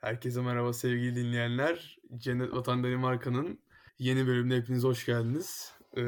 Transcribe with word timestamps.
Herkese 0.00 0.40
merhaba 0.42 0.72
sevgili 0.72 1.16
dinleyenler. 1.16 1.98
Cennet 2.16 2.52
Vatan 2.52 2.84
Danimarka'nın 2.84 3.60
yeni 3.98 4.26
bölümüne 4.26 4.56
hepiniz 4.56 4.84
hoş 4.84 5.06
geldiniz. 5.06 5.72
Ee, 5.96 6.02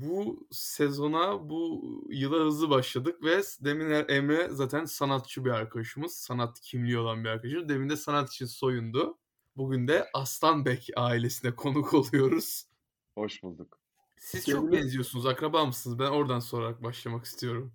bu 0.00 0.46
sezona, 0.50 1.48
bu 1.48 1.82
yıla 2.10 2.44
hızlı 2.44 2.70
başladık 2.70 3.24
ve 3.24 3.42
demin 3.60 3.90
er, 3.90 4.08
Emre 4.08 4.48
zaten 4.50 4.84
sanatçı 4.84 5.44
bir 5.44 5.50
arkadaşımız. 5.50 6.14
Sanat 6.14 6.60
kimliği 6.60 6.98
olan 6.98 7.24
bir 7.24 7.28
arkadaşımız. 7.28 7.68
Demin 7.68 7.88
de 7.88 7.96
sanat 7.96 8.30
için 8.32 8.46
soyundu. 8.46 9.18
Bugün 9.56 9.88
de 9.88 10.10
Aslanbek 10.14 10.90
ailesine 10.96 11.50
konuk 11.56 11.94
oluyoruz. 11.94 12.66
Hoş 13.14 13.42
bulduk. 13.42 13.78
Siz 14.16 14.46
çok 14.46 14.72
benziyorsunuz. 14.72 15.26
Akraba 15.26 15.66
mısınız? 15.66 15.98
Ben 15.98 16.10
oradan 16.10 16.40
sorarak 16.40 16.82
başlamak 16.82 17.24
istiyorum. 17.24 17.72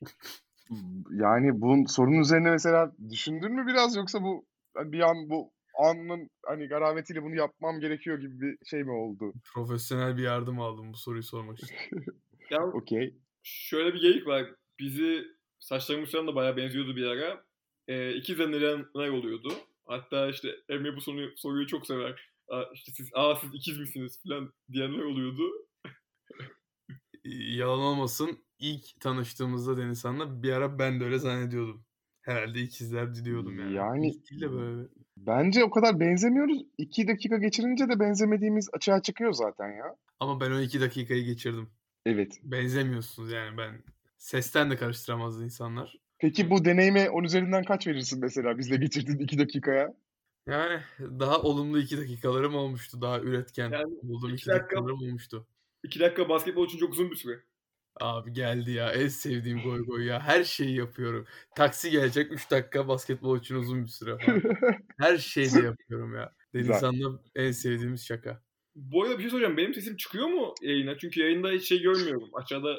Yani 1.10 1.60
bu 1.60 1.88
sorunun 1.88 2.20
üzerine 2.20 2.50
mesela 2.50 2.92
düşündün 3.10 3.52
mü 3.52 3.66
biraz 3.66 3.96
yoksa 3.96 4.22
bu 4.22 4.46
bir 4.76 5.00
an 5.00 5.30
bu 5.30 5.52
anın 5.78 6.30
hani 6.46 6.66
garabetiyle 6.68 7.22
bunu 7.22 7.34
yapmam 7.34 7.80
gerekiyor 7.80 8.18
gibi 8.18 8.40
bir 8.40 8.66
şey 8.66 8.84
mi 8.84 8.90
oldu? 8.90 9.32
Profesyonel 9.54 10.16
bir 10.16 10.22
yardım 10.22 10.60
aldım 10.60 10.92
bu 10.92 10.96
soruyu 10.96 11.22
sormak 11.22 11.62
için. 11.62 11.76
Ya 12.50 12.64
Okey. 12.74 13.14
şöyle 13.42 13.94
bir 13.94 14.00
geyik 14.00 14.26
var. 14.26 14.46
Bizi 14.78 15.24
saçlarımız 15.58 16.12
falan 16.12 16.26
da 16.26 16.34
bayağı 16.34 16.56
benziyordu 16.56 16.96
bir 16.96 17.06
ara. 17.06 17.44
Ee, 17.88 18.14
ikiz 18.14 18.40
anneler 18.40 19.08
oluyordu. 19.08 19.52
Hatta 19.86 20.28
işte 20.30 20.48
Emre 20.68 20.96
bu 20.96 21.00
soruyu, 21.00 21.32
soruyu 21.36 21.66
çok 21.66 21.86
sever. 21.86 22.30
Aa, 22.48 22.62
işte 22.74 22.92
siz, 22.92 23.10
aa 23.14 23.36
siz 23.36 23.54
ikiz 23.54 23.78
misiniz 23.78 24.22
falan 24.28 24.52
diyenler 24.72 25.02
oluyordu. 25.02 25.42
Yalan 27.24 27.80
olmasın 27.80 28.44
ilk 28.60 29.00
tanıştığımızda 29.00 29.76
Denizhan'la 29.76 30.42
bir 30.42 30.52
ara 30.52 30.78
ben 30.78 31.00
de 31.00 31.04
öyle 31.04 31.18
zannediyordum. 31.18 31.84
Herhalde 32.22 32.60
ikizler 32.60 33.24
diyordum 33.24 33.58
yani. 33.60 33.74
Yani- 33.74 34.12
de 34.40 34.52
böyle. 34.52 34.88
Bence 35.16 35.64
o 35.64 35.70
kadar 35.70 36.00
benzemiyoruz. 36.00 36.62
İki 36.78 37.08
dakika 37.08 37.36
geçirince 37.36 37.88
de 37.88 38.00
benzemediğimiz 38.00 38.68
açığa 38.72 39.02
çıkıyor 39.02 39.32
zaten 39.32 39.68
ya. 39.68 39.96
Ama 40.20 40.40
ben 40.40 40.50
o 40.50 40.60
iki 40.60 40.80
dakikayı 40.80 41.24
geçirdim. 41.24 41.68
Evet. 42.06 42.40
Benzemiyorsunuz 42.42 43.32
yani 43.32 43.58
ben. 43.58 43.82
Sesten 44.18 44.70
de 44.70 44.76
karıştıramaz 44.76 45.42
insanlar. 45.42 45.98
Peki 46.18 46.50
bu 46.50 46.64
deneyime 46.64 47.10
10 47.10 47.24
üzerinden 47.24 47.64
kaç 47.64 47.86
verirsin 47.86 48.20
mesela 48.20 48.58
bizle 48.58 48.76
geçirdiğin 48.76 49.18
iki 49.18 49.38
dakikaya? 49.38 49.94
Yani 50.46 50.80
daha 51.00 51.42
olumlu 51.42 51.78
iki 51.78 51.98
dakikalarım 51.98 52.54
olmuştu. 52.54 53.00
Daha 53.00 53.20
üretken 53.20 53.70
Yani 53.70 53.84
olduğum 53.84 54.26
iki 54.28 54.34
iki 54.36 54.46
dakika- 54.46 54.62
dakikalarım 54.64 54.98
olmuştu. 55.02 55.46
İki 55.84 56.00
dakika 56.00 56.28
basketbol 56.28 56.66
için 56.66 56.78
çok 56.78 56.92
uzun 56.92 57.10
bir 57.10 57.16
süre. 57.16 57.40
Abi 58.00 58.32
geldi 58.32 58.70
ya. 58.70 58.92
En 58.92 59.08
sevdiğim 59.08 59.62
goy 59.62 59.84
goy 59.86 60.04
ya. 60.04 60.20
Her 60.20 60.44
şeyi 60.44 60.76
yapıyorum. 60.76 61.26
Taksi 61.56 61.90
gelecek 61.90 62.32
3 62.32 62.50
dakika 62.50 62.88
basketbol 62.88 63.38
için 63.38 63.54
uzun 63.54 63.82
bir 63.84 63.88
süre 63.88 64.18
falan. 64.18 64.42
Her 64.98 65.18
şeyi 65.18 65.54
de 65.54 65.60
yapıyorum 65.60 66.14
ya. 66.14 66.32
Denizhan'la 66.54 67.22
en 67.34 67.50
sevdiğimiz 67.50 68.06
şaka. 68.06 68.42
Bu 68.74 69.02
arada 69.02 69.18
bir 69.18 69.22
şey 69.22 69.30
soracağım. 69.30 69.56
Benim 69.56 69.74
sesim 69.74 69.96
çıkıyor 69.96 70.26
mu 70.26 70.54
yayına? 70.62 70.98
Çünkü 70.98 71.20
yayında 71.20 71.50
hiç 71.50 71.68
şey 71.68 71.82
görmüyorum. 71.82 72.30
Aşağıda 72.34 72.76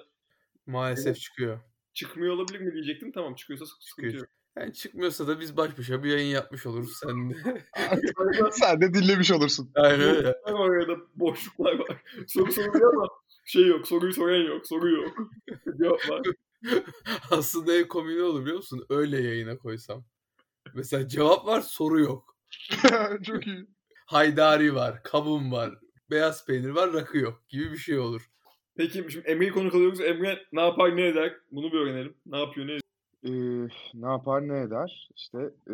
Maalesef 0.65 1.17
çıkıyor. 1.19 1.59
çıkmıyor 1.93 2.33
olabilir 2.33 2.59
mi 2.59 2.73
diyecektim. 2.73 3.11
Tamam 3.11 3.35
çıkıyorsa 3.35 3.65
sıkıntı 3.65 3.85
Çıkıyor. 3.87 4.13
yok. 4.13 4.29
Yani 4.57 4.73
çıkmıyorsa 4.73 5.27
da 5.27 5.39
biz 5.39 5.57
baş 5.57 5.77
başa 5.77 6.03
bir 6.03 6.09
yayın 6.11 6.27
yapmış 6.27 6.65
oluruz 6.65 6.99
sen 7.03 7.29
de. 7.29 7.35
Sen 8.51 8.81
de 8.81 8.93
dinlemiş 8.93 9.31
olursun. 9.31 9.71
Aynen 9.75 9.99
öyle. 10.01 10.33
Boşluklar 10.45 10.53
var 10.59 10.75
arada 10.75 11.01
boşluklar 11.15 11.73
var. 11.79 12.03
Soru 12.27 12.51
soruluyor 12.51 12.93
ama 12.93 13.07
şey 13.45 13.67
yok. 13.67 13.87
Soruyu 13.87 14.13
soran 14.13 14.41
yok. 14.41 14.67
Soru 14.67 14.89
yok. 14.89 15.17
Cevap 15.79 16.09
var. 16.09 16.21
Aslında 17.31 17.75
en 17.75 17.87
komiği 17.87 18.21
olur 18.21 18.41
biliyor 18.41 18.57
musun? 18.57 18.85
Öyle 18.89 19.21
yayına 19.21 19.57
koysam. 19.57 20.03
Mesela 20.73 21.07
cevap 21.07 21.45
var 21.45 21.61
soru 21.61 21.99
yok. 21.99 22.37
Çok 23.23 23.47
iyi. 23.47 23.65
Haydari 24.05 24.75
var, 24.75 25.03
kavun 25.03 25.51
var, 25.51 25.79
beyaz 26.11 26.45
peynir 26.45 26.69
var, 26.69 26.93
rakı 26.93 27.17
yok 27.17 27.43
gibi 27.49 27.71
bir 27.71 27.77
şey 27.77 27.99
olur. 27.99 28.29
Peki 28.77 29.05
şimdi 29.09 29.27
Emre'yi 29.27 29.51
konuk 29.51 29.75
alıyoruz. 29.75 30.01
Emre 30.01 30.45
ne 30.51 30.61
yapar 30.61 30.97
ne 30.97 31.07
eder? 31.07 31.37
Bunu 31.51 31.71
bir 31.71 31.77
öğrenelim. 31.77 32.13
Ne 32.25 32.39
yapıyor 32.39 32.67
ne 32.67 32.71
ediyor? 32.71 32.81
Ee, 33.23 33.69
ne 33.93 34.07
yapar 34.07 34.47
ne 34.47 34.59
eder? 34.61 35.09
İşte 35.15 35.37
e, 35.69 35.73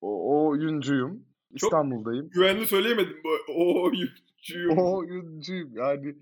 o, 0.00 0.46
oyuncuyum. 0.48 1.24
İstanbul'dayım. 1.54 2.28
Güvenli 2.30 2.66
söyleyemedim. 2.66 3.20
bu- 3.24 3.52
O 3.52 3.82
oyuncuyum. 3.82 4.78
O 4.78 4.96
oyuncuyum. 4.98 5.70
Yani 5.76 6.16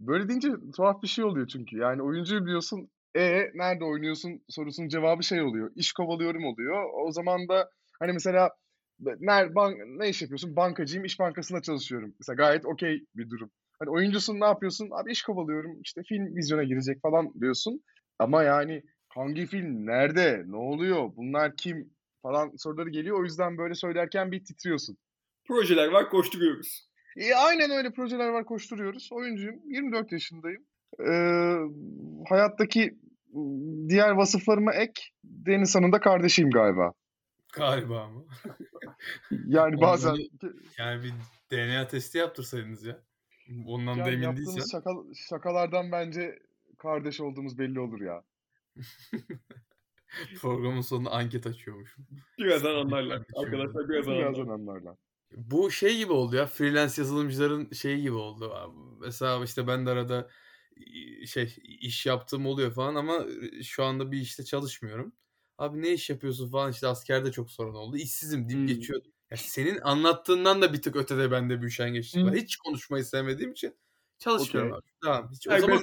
böyle 0.00 0.28
deyince 0.28 0.48
tuhaf 0.76 1.02
bir 1.02 1.08
şey 1.08 1.24
oluyor 1.24 1.46
çünkü. 1.46 1.76
Yani 1.76 2.02
oyuncuyum 2.02 2.46
diyorsun. 2.46 2.90
E 3.16 3.50
nerede 3.54 3.84
oynuyorsun 3.84 4.42
sorusunun 4.48 4.88
cevabı 4.88 5.22
şey 5.22 5.42
oluyor. 5.42 5.70
İş 5.74 5.92
kovalıyorum 5.92 6.44
oluyor. 6.44 6.84
O 7.06 7.12
zaman 7.12 7.48
da 7.48 7.70
hani 8.00 8.12
mesela 8.12 8.50
ner, 9.00 9.54
bank, 9.54 9.76
ne 9.86 10.08
iş 10.08 10.22
yapıyorsun? 10.22 10.56
Bankacıyım, 10.56 11.04
iş 11.04 11.18
bankasında 11.18 11.62
çalışıyorum. 11.62 12.14
Mesela 12.20 12.36
gayet 12.36 12.66
okey 12.66 13.04
bir 13.14 13.30
durum. 13.30 13.50
Hani 13.78 13.90
oyuncusun 13.90 14.40
ne 14.40 14.44
yapıyorsun? 14.44 14.88
Abi 14.92 15.12
iş 15.12 15.22
kovalıyorum. 15.22 15.80
işte 15.84 16.02
film 16.02 16.36
vizyona 16.36 16.64
girecek 16.64 17.02
falan 17.02 17.32
diyorsun. 17.40 17.82
Ama 18.18 18.42
yani 18.42 18.82
hangi 19.08 19.46
film, 19.46 19.86
nerede, 19.86 20.42
ne 20.46 20.56
oluyor, 20.56 21.16
bunlar 21.16 21.56
kim 21.56 21.90
falan 22.22 22.52
soruları 22.56 22.90
geliyor. 22.90 23.20
O 23.20 23.24
yüzden 23.24 23.58
böyle 23.58 23.74
söylerken 23.74 24.32
bir 24.32 24.44
titriyorsun. 24.44 24.96
Projeler 25.48 25.88
var 25.88 26.10
koşturuyoruz. 26.10 26.89
E, 27.20 27.34
aynen 27.34 27.70
öyle 27.70 27.92
projeler 27.92 28.28
var 28.28 28.44
koşturuyoruz. 28.44 29.08
Oyuncuyum. 29.12 29.60
24 29.64 30.12
yaşındayım. 30.12 30.64
Ee, 31.00 31.56
hayattaki 32.28 32.98
ıı, 33.34 33.88
diğer 33.88 34.10
vasıflarıma 34.10 34.74
ek 34.74 35.02
Deniz 35.24 35.74
Han'ın 35.74 35.92
da 35.92 36.00
kardeşiyim 36.00 36.50
galiba. 36.50 36.92
Galiba 37.52 38.08
mı? 38.08 38.24
Yani 39.46 39.80
bazen 39.80 40.16
Yani 40.78 41.02
bir 41.02 41.12
DNA 41.50 41.86
testi 41.86 42.18
yaptırsaydınız 42.18 42.84
ya. 42.84 43.00
Ondan 43.66 43.94
da 43.94 43.98
yani 43.98 44.10
emin 44.10 44.22
yaptığımız 44.22 44.56
değilsen. 44.56 44.78
şaka, 44.78 44.90
şakalardan 45.28 45.92
bence 45.92 46.38
kardeş 46.78 47.20
olduğumuz 47.20 47.58
belli 47.58 47.80
olur 47.80 48.00
ya. 48.00 48.22
Programın 50.40 50.80
sonunda 50.80 51.10
anket 51.10 51.46
açıyormuşum. 51.46 52.06
Birazdan 52.38 52.74
anlarlar. 52.74 53.22
Arkadaşlar 53.36 53.88
birazdan 53.88 54.14
Birazdan 54.14 54.42
anlarlar. 54.42 54.54
anlarlar. 54.54 54.96
Bu 55.36 55.70
şey 55.70 55.96
gibi 55.96 56.12
oldu 56.12 56.36
ya. 56.36 56.46
Freelance 56.46 56.94
yazılımcıların 57.02 57.72
şeyi 57.72 58.02
gibi 58.02 58.14
oldu. 58.14 58.74
Mesela 59.00 59.44
işte 59.44 59.66
ben 59.66 59.86
de 59.86 59.90
arada 59.90 60.30
şey 61.26 61.56
iş 61.64 62.06
yaptığım 62.06 62.46
oluyor 62.46 62.72
falan 62.72 62.94
ama 62.94 63.26
şu 63.62 63.84
anda 63.84 64.12
bir 64.12 64.20
işte 64.20 64.44
çalışmıyorum. 64.44 65.12
Abi 65.58 65.82
ne 65.82 65.92
iş 65.92 66.10
yapıyorsun 66.10 66.50
falan 66.50 66.70
işte 66.72 66.86
askerde 66.86 67.32
çok 67.32 67.50
sorun 67.50 67.74
oldu. 67.74 67.96
İşsizim 67.96 68.48
deyip 68.48 68.60
Hmm. 68.60 68.66
geçiyordum. 68.66 69.12
Ya 69.30 69.36
senin 69.36 69.80
anlattığından 69.80 70.62
da 70.62 70.72
bir 70.72 70.82
tık 70.82 70.96
ötede 70.96 71.30
bende 71.30 71.62
bir 71.62 71.66
üşengeçlik 71.66 72.24
var. 72.24 72.32
Hmm. 72.32 72.38
Hiç 72.38 72.56
konuşmayı 72.56 73.04
sevmediğim 73.04 73.52
için 73.52 73.76
çalışmıyorum 74.18 74.72
Okey. 74.72 74.78
abi. 74.78 74.90
Tamam. 75.04 75.30
Hiç, 75.32 75.46
o 75.46 75.50
Serbest 75.50 75.82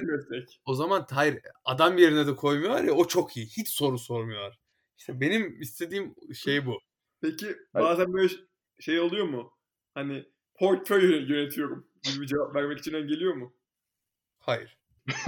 o 0.64 0.74
zaman 0.74 1.06
hayır 1.10 1.40
adam 1.64 1.98
yerine 1.98 2.26
de 2.26 2.36
koymuyorlar 2.36 2.84
ya 2.84 2.92
o 2.92 3.08
çok 3.08 3.36
iyi. 3.36 3.46
Hiç 3.46 3.68
soru 3.68 3.98
sormuyorlar. 3.98 4.58
İşte 4.98 5.20
benim 5.20 5.60
istediğim 5.60 6.14
şey 6.34 6.66
bu. 6.66 6.78
Peki 7.20 7.56
bazen 7.74 8.12
böyle 8.12 8.28
şey 8.80 9.00
oluyor 9.00 9.26
mu? 9.28 9.52
Hani 9.94 10.24
portföy 10.54 11.28
yönetiyorum 11.28 11.86
gibi 12.02 12.20
bir 12.20 12.26
cevap 12.26 12.54
vermek 12.54 12.78
için 12.78 12.92
geliyor 12.92 13.34
mu? 13.34 13.54
Hayır. 14.38 14.78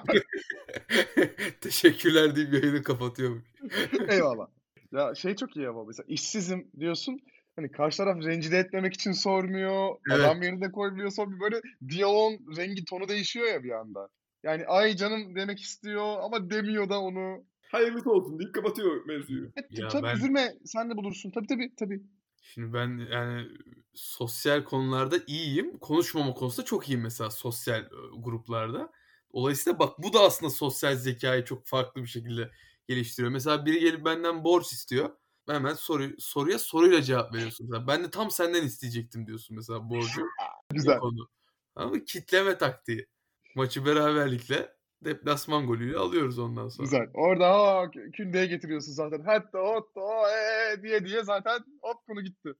Teşekkürler 1.60 2.36
deyip 2.36 2.52
yayını 2.54 2.82
kapatıyormuş. 2.82 3.44
Eyvallah. 4.08 4.46
Ya 4.92 5.14
şey 5.14 5.36
çok 5.36 5.56
iyi 5.56 5.68
ama 5.68 5.84
mesela 5.84 6.04
işsizim 6.08 6.70
diyorsun. 6.80 7.20
Hani 7.56 7.70
karşı 7.70 7.96
taraf 7.96 8.24
rencide 8.24 8.58
etmemek 8.58 8.94
için 8.94 9.12
sormuyor. 9.12 9.96
Evet. 10.10 10.20
Adam 10.20 10.42
yerine 10.42 10.72
koymuyor. 10.72 11.10
Sonra 11.10 11.30
bir 11.30 11.40
böyle 11.40 11.60
diyaloğun 11.88 12.56
rengi 12.56 12.84
tonu 12.84 13.08
değişiyor 13.08 13.46
ya 13.46 13.62
bir 13.62 13.70
anda. 13.70 14.08
Yani 14.42 14.66
ay 14.66 14.96
canım 14.96 15.36
demek 15.36 15.60
istiyor 15.60 16.16
ama 16.22 16.50
demiyor 16.50 16.88
da 16.88 17.00
onu. 17.00 17.44
Hayırlısı 17.70 18.10
olsun 18.10 18.38
deyip 18.38 18.54
kapatıyor 18.54 19.06
mevzuyu. 19.06 19.46
E, 19.46 19.60
Ya 19.70 19.88
tabii 19.88 20.02
ben- 20.02 20.16
üzülme 20.16 20.54
sen 20.64 20.90
de 20.90 20.96
bulursun. 20.96 21.30
Tabii 21.30 21.46
tabii 21.46 21.74
tabii. 21.74 22.02
Şimdi 22.42 22.72
ben 22.72 23.08
yani 23.12 23.48
sosyal 23.94 24.64
konularda 24.64 25.16
iyiyim. 25.26 25.78
Konuşmama 25.78 26.34
konusunda 26.34 26.66
çok 26.66 26.88
iyiyim 26.88 27.02
mesela 27.02 27.30
sosyal 27.30 27.88
gruplarda. 28.16 28.92
Dolayısıyla 29.34 29.78
bak 29.78 29.98
bu 29.98 30.12
da 30.12 30.20
aslında 30.20 30.50
sosyal 30.50 30.96
zekayı 30.96 31.44
çok 31.44 31.66
farklı 31.66 32.02
bir 32.02 32.06
şekilde 32.06 32.50
geliştiriyor. 32.88 33.32
Mesela 33.32 33.66
biri 33.66 33.80
gelip 33.80 34.04
benden 34.04 34.44
borç 34.44 34.72
istiyor. 34.72 35.10
Ben 35.48 35.54
hemen 35.54 35.74
soru, 35.74 36.10
soruya 36.18 36.58
soruyla 36.58 37.02
cevap 37.02 37.34
veriyorsun. 37.34 37.66
Mesela 37.70 37.86
ben 37.86 38.04
de 38.04 38.10
tam 38.10 38.30
senden 38.30 38.62
isteyecektim 38.62 39.26
diyorsun 39.26 39.56
mesela 39.56 39.90
borcu. 39.90 40.26
Güzel. 40.72 40.98
konu. 40.98 41.28
Ama 41.74 42.04
kitleme 42.04 42.58
taktiği. 42.58 43.06
Maçı 43.54 43.86
beraberlikle 43.86 44.74
deplasman 45.04 45.66
golüyle 45.66 45.96
alıyoruz 45.96 46.38
ondan 46.38 46.68
sonra. 46.68 46.84
Güzel. 46.84 47.06
Orada 47.14 47.46
aa, 47.46 47.90
kündeye 47.90 48.46
getiriyorsun 48.46 48.92
zaten. 48.92 49.20
Hatta 49.24 49.58
hatta 49.58 50.30
ee 50.32 50.82
diye 50.82 51.04
diye 51.04 51.22
zaten 51.24 51.58
hop 51.82 52.06
konu 52.06 52.20
gitti. 52.22 52.52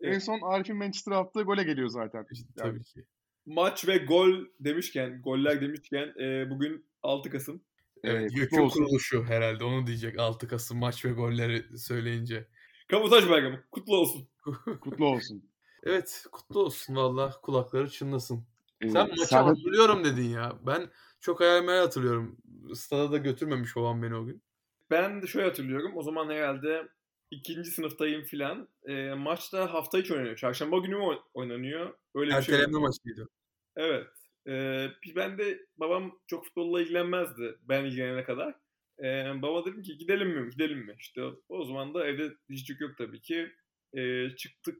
En 0.00 0.08
Evet. 0.08 0.22
son 0.22 0.40
Arif'in 0.42 0.76
Manchester'a 0.76 1.18
attığı 1.18 1.42
gole 1.42 1.62
geliyor 1.62 1.88
zaten. 1.88 2.26
İşte 2.32 2.46
Yani. 2.58 2.70
tabii 2.70 2.82
ki. 2.84 3.04
Maç 3.46 3.88
ve 3.88 3.96
gol 3.96 4.30
demişken, 4.60 5.22
goller 5.22 5.60
demişken 5.60 6.14
e, 6.20 6.50
bugün 6.50 6.86
6 7.02 7.30
Kasım. 7.30 7.62
Evet, 8.04 8.16
Evet, 8.20 8.30
kutlu 8.30 8.40
YÖK'ün 8.40 8.58
olsun. 8.58 8.84
kuruluşu 8.84 9.24
herhalde 9.24 9.64
onu 9.64 9.86
diyecek 9.86 10.18
6 10.18 10.48
Kasım 10.48 10.78
maç 10.78 11.04
ve 11.04 11.12
golleri 11.12 11.78
söyleyince. 11.78 12.48
Kabotaj 12.88 13.28
bayramı. 13.30 13.62
Kutlu 13.70 13.96
olsun. 13.96 14.28
Kutlu 14.80 15.06
olsun. 15.06 15.44
Evet 15.82 16.24
kutlu 16.32 16.60
olsun 16.60 16.96
valla 16.96 17.30
kulakları 17.42 17.90
çınlasın. 17.90 18.44
Ee, 18.80 18.88
Sen 18.90 19.08
maçı 19.08 19.30
de- 19.30 19.36
hatırlıyorum 19.36 20.04
dedin 20.04 20.28
ya. 20.30 20.52
Ben 20.66 20.88
çok 21.20 21.40
hayal 21.40 21.66
hatırlıyorum. 21.66 22.36
Stada 22.74 23.12
da 23.12 23.18
götürmemiş 23.18 23.76
babam 23.76 24.02
beni 24.02 24.14
o 24.14 24.24
gün. 24.24 24.42
Ben 24.90 25.22
de 25.22 25.26
şöyle 25.26 25.46
hatırlıyorum. 25.46 25.96
O 25.96 26.02
zaman 26.02 26.30
herhalde 26.30 26.88
ikinci 27.30 27.70
sınıftayım 27.70 28.22
filan. 28.22 28.68
E, 28.86 29.14
maçta 29.14 29.74
hafta 29.74 29.98
içi 29.98 30.14
oynanıyor. 30.14 30.36
Çarşamba 30.36 30.78
günü 30.78 30.96
mü 30.96 31.02
oy- 31.02 31.20
oynanıyor? 31.34 31.94
Öyle 32.14 32.36
bir 32.36 32.42
şey. 32.42 32.54
Erteleme 32.54 32.78
maçıydı. 32.78 33.28
Evet. 33.76 34.06
Ee, 34.48 34.88
ben 35.16 35.38
de 35.38 35.66
babam 35.76 36.18
çok 36.26 36.44
futbolla 36.44 36.80
ilgilenmezdi 36.82 37.58
ben 37.62 37.84
ilgilenene 37.84 38.24
kadar. 38.24 38.54
Ee, 39.02 39.42
baba 39.42 39.64
dedim 39.64 39.82
ki 39.82 39.98
gidelim 39.98 40.28
mi? 40.28 40.50
Gidelim 40.50 40.78
mi? 40.78 40.94
İşte 40.98 41.22
o 41.48 41.64
zaman 41.64 41.94
da 41.94 42.06
evde 42.06 42.34
dişçik 42.48 42.80
yok 42.80 42.90
tabii 42.98 43.20
ki. 43.20 43.52
Ee, 43.96 44.30
çıktık 44.36 44.78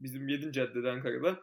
bizim 0.00 0.28
7. 0.28 0.52
caddede 0.52 0.90
Ankara'da. 0.90 1.40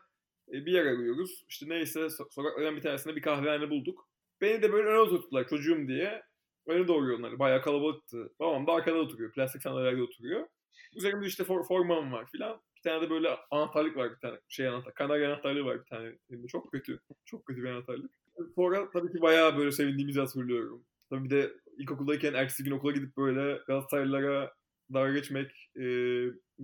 Ee, 0.49 0.65
bir 0.65 0.71
yer 0.71 0.85
arıyoruz. 0.85 1.45
İşte 1.49 1.69
neyse 1.69 1.99
so- 1.99 2.31
sokaklardan 2.33 2.75
bir 2.75 2.81
tanesinde 2.81 3.15
bir 3.15 3.21
kahvehane 3.21 3.69
bulduk. 3.69 4.07
Beni 4.45 4.61
de 4.61 4.73
böyle 4.73 4.87
öne 4.87 4.99
oturttular 4.99 5.47
çocuğum 5.47 5.87
diye. 5.87 6.23
Öne 6.67 6.87
doğru 6.87 7.15
onları. 7.15 7.39
Bayağı 7.39 7.61
kalabalıktı. 7.61 8.29
Babam 8.39 8.67
da 8.67 8.71
arkada 8.71 8.97
oturuyor. 8.97 9.31
Plastik 9.31 9.61
sandalyede 9.61 10.01
oturuyor. 10.01 10.47
Üzerimde 10.95 11.25
işte 11.27 11.43
for, 11.43 11.67
formam 11.67 12.11
var 12.11 12.25
filan. 12.31 12.61
Bir 12.77 12.81
tane 12.81 13.01
de 13.01 13.09
böyle 13.09 13.29
anahtarlık 13.51 13.97
var 13.97 14.11
bir 14.11 14.19
tane. 14.19 14.39
Şey 14.49 14.67
anahtar. 14.67 14.93
Kanarya 14.93 15.33
anahtarlığı 15.33 15.65
var 15.65 15.79
bir 15.79 15.85
tane. 15.85 16.17
Elimde. 16.29 16.47
Çok 16.47 16.71
kötü. 16.71 16.99
Çok 17.25 17.45
kötü 17.45 17.63
bir 17.63 17.69
anahtarlık. 17.69 18.11
Sonra 18.55 18.89
tabii 18.89 19.11
ki 19.11 19.21
bayağı 19.21 19.57
böyle 19.57 19.71
sevindiğimizi 19.71 20.19
hatırlıyorum. 20.19 20.85
Tabii 21.09 21.23
bir 21.23 21.29
de 21.29 21.53
ilkokuldayken 21.77 22.33
ertesi 22.33 22.63
gün 22.63 22.71
okula 22.71 22.91
gidip 22.91 23.17
böyle 23.17 23.61
Galatasaraylılara 23.67 24.53
dalga 24.93 25.13
geçmek 25.13 25.51
e, 25.75 25.81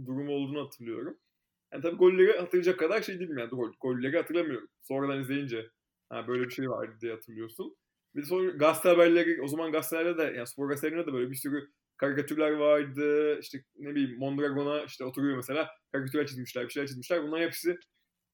durumu 0.05 0.31
olduğunu 0.31 0.65
hatırlıyorum. 0.65 1.17
Yani 1.73 1.81
tabii 1.81 1.97
golleri 1.97 2.39
hatırlayacak 2.39 2.79
kadar 2.79 3.01
şey 3.01 3.19
değilim 3.19 3.37
yani. 3.37 3.49
Gol, 3.49 3.71
golleri 3.79 4.17
hatırlamıyorum. 4.17 4.67
Sonradan 4.81 5.21
izleyince 5.21 5.69
ha 6.11 6.27
böyle 6.27 6.43
bir 6.43 6.49
şey 6.49 6.69
vardı 6.69 6.97
diye 7.01 7.13
hatırlıyorsun. 7.13 7.75
Bir 8.15 8.21
de 8.21 8.25
sonra 8.25 8.51
gazete 8.51 8.89
haberleri, 8.89 9.41
o 9.41 9.47
zaman 9.47 9.71
gazetelerde 9.71 10.17
de 10.17 10.37
yani 10.37 10.47
spor 10.47 10.69
gazetelerinde 10.69 11.07
de 11.07 11.13
böyle 11.13 11.31
bir 11.31 11.35
sürü 11.35 11.67
karikatürler 11.97 12.51
vardı. 12.51 13.39
İşte 13.39 13.63
ne 13.75 13.95
bileyim 13.95 14.19
Mondragon'a 14.19 14.83
işte 14.83 15.05
oturuyor 15.05 15.35
mesela. 15.35 15.69
Karikatürler 15.91 16.27
çizmişler, 16.27 16.65
bir 16.65 16.69
şeyler 16.69 16.87
çizmişler. 16.87 17.23
Bunların 17.23 17.45
hepsi 17.45 17.77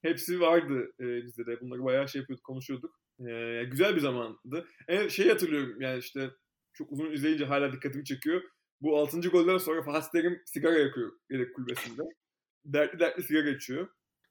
hepsi 0.02 0.42
vardı 0.42 0.92
e, 1.00 1.06
bizde 1.24 1.46
de. 1.46 1.62
Bunları 1.62 1.84
bayağı 1.84 2.10
şey 2.10 2.22
yapıyorduk, 2.22 2.46
konuşuyorduk. 2.46 2.96
E, 3.20 3.64
güzel 3.64 3.96
bir 3.96 4.02
zamandı. 4.02 4.68
En 4.88 5.08
şey 5.08 5.30
hatırlıyorum 5.30 5.82
yani 5.82 6.00
işte 6.00 6.30
çok 6.74 6.92
uzun 6.92 7.12
izleyince 7.12 7.46
hala 7.46 7.74
dikkatimi 7.74 8.06
çekiyor. 8.06 8.42
Bu 8.82 8.98
6. 9.00 9.20
golden 9.22 9.58
sonra 9.58 9.84
Fatih 9.84 10.30
sigara 10.46 10.80
yakıyor 10.80 11.12
yedek 11.30 11.56
kulübesinde. 11.56 12.02
Dertli 12.66 13.00
dertli 13.00 13.24
sigara 13.24 13.50
içiyor. 13.50 13.88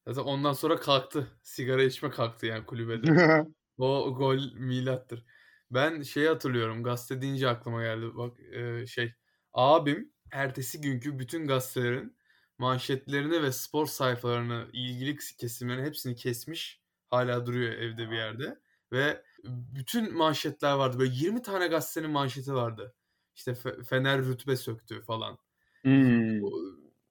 Zaten 0.06 0.23
ondan 0.23 0.53
sonra 0.53 0.76
kalktı. 0.76 1.26
Sigara 1.43 1.82
içme 1.82 2.11
kalktı 2.11 2.47
yani 2.47 2.67
kulübede. 2.67 3.47
O 3.79 4.14
gol 4.14 4.38
milattır. 4.55 5.25
Ben 5.70 6.03
şeyi 6.03 6.29
hatırlıyorum. 6.29 6.82
Gazete 6.82 7.23
deyince 7.23 7.49
aklıma 7.49 7.82
geldi. 7.82 8.06
Bak 8.14 8.41
e, 8.41 8.87
şey. 8.87 9.12
Abim 9.53 10.12
ertesi 10.32 10.81
günkü 10.81 11.19
bütün 11.19 11.47
gazetelerin 11.47 12.17
manşetlerini 12.58 13.43
ve 13.43 13.53
spor 13.53 13.87
sayfalarını, 13.87 14.67
ilgili 14.73 15.17
kesimlerin 15.38 15.85
hepsini 15.85 16.14
kesmiş. 16.14 16.81
Hala 17.11 17.47
duruyor 17.47 17.73
evde 17.73 18.11
bir 18.11 18.17
yerde. 18.17 18.59
Ve 18.93 19.23
bütün 19.44 20.17
manşetler 20.17 20.73
vardı. 20.73 20.99
Böyle 20.99 21.14
20 21.14 21.43
tane 21.43 21.67
gazetenin 21.67 22.11
manşeti 22.11 22.55
vardı. 22.55 22.94
İşte 23.35 23.50
Fe- 23.52 23.85
Fener 23.85 24.23
rütbe 24.23 24.56
söktü 24.56 25.02
falan. 25.02 25.38
Hmm. 25.82 26.41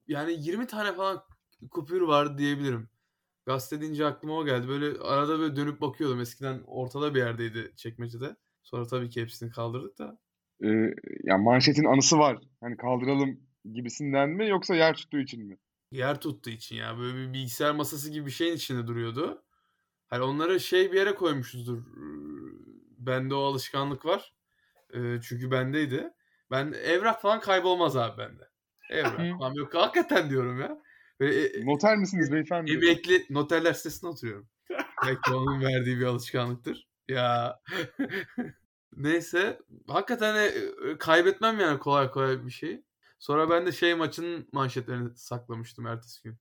Yani 0.08 0.34
20 0.38 0.68
tane 0.68 0.96
falan 0.96 1.24
kupür 1.72 2.02
vardı 2.02 2.38
diyebilirim. 2.38 2.90
Gazete 3.46 3.82
deyince 3.82 4.06
aklıma 4.06 4.34
o 4.34 4.46
geldi. 4.46 4.68
Böyle 4.68 5.00
arada 5.00 5.40
böyle 5.40 5.56
dönüp 5.56 5.82
bakıyordum. 5.82 6.22
Eskiden 6.22 6.62
ortada 6.68 7.16
bir 7.16 7.20
yerdeydi 7.20 7.74
çekmecede. 7.76 8.36
Sonra 8.64 8.88
tabii 8.88 9.10
ki 9.10 9.22
hepsini 9.22 9.52
kaldırdık 9.52 9.98
da. 9.98 10.20
Ee, 10.64 10.96
ya 11.24 11.38
manşetin 11.38 11.86
anısı 11.86 12.18
var. 12.20 12.38
Hani 12.62 12.78
kaldıralım 12.78 13.40
gibisinden 13.74 14.30
mi 14.30 14.50
yoksa 14.50 14.76
yer 14.76 14.96
tuttuğu 14.96 15.20
için 15.20 15.46
mi? 15.46 15.58
Yer 15.92 16.22
tuttuğu 16.22 16.50
için 16.50 16.76
ya. 16.76 16.98
Böyle 16.98 17.18
bir 17.18 17.34
bilgisayar 17.34 17.76
masası 17.76 18.12
gibi 18.12 18.26
bir 18.26 18.32
şeyin 18.32 18.56
içinde 18.56 18.88
duruyordu. 18.88 19.44
Hani 20.08 20.24
onları 20.24 20.60
şey 20.60 20.92
bir 20.92 20.98
yere 20.98 21.16
koymuşuzdur. 21.16 21.84
Bende 22.98 23.36
o 23.36 23.40
alışkanlık 23.40 24.06
var. 24.06 24.34
Ee, 24.94 25.18
çünkü 25.22 25.52
bendeydi. 25.52 26.10
Ben 26.52 26.72
evrak 26.72 27.22
falan 27.22 27.40
kaybolmaz 27.40 27.98
abi 27.98 28.18
bende. 28.18 28.50
Evrak 28.90 29.40
falan 29.40 29.54
yok. 29.54 29.74
Hakikaten 29.74 30.30
diyorum 30.30 30.62
ya. 30.62 30.82
Böyle, 31.20 31.46
e- 31.46 31.66
Noter 31.66 31.98
misiniz 31.98 32.32
beyefendi? 32.32 32.72
Emekli 32.72 33.26
noterler 33.30 33.74
sitesinde 33.74 34.08
oturuyorum. 34.12 34.48
Belki 35.06 35.34
onun 35.34 35.62
verdiği 35.62 36.00
bir 36.00 36.06
alışkanlıktır. 36.06 36.88
Ya. 37.10 37.60
Neyse. 38.96 39.60
Hakikaten 39.88 40.36
e, 40.36 40.46
e, 40.90 40.98
kaybetmem 40.98 41.60
yani 41.60 41.80
kolay 41.80 42.12
kolay 42.12 42.46
bir 42.46 42.52
şey. 42.52 42.84
Sonra 43.20 43.50
ben 43.50 43.66
de 43.66 43.72
şey 43.72 43.96
maçın 43.96 44.48
manşetlerini 44.52 45.10
saklamıştım 45.16 45.88
ertesi 45.88 46.24
gün. 46.24 46.38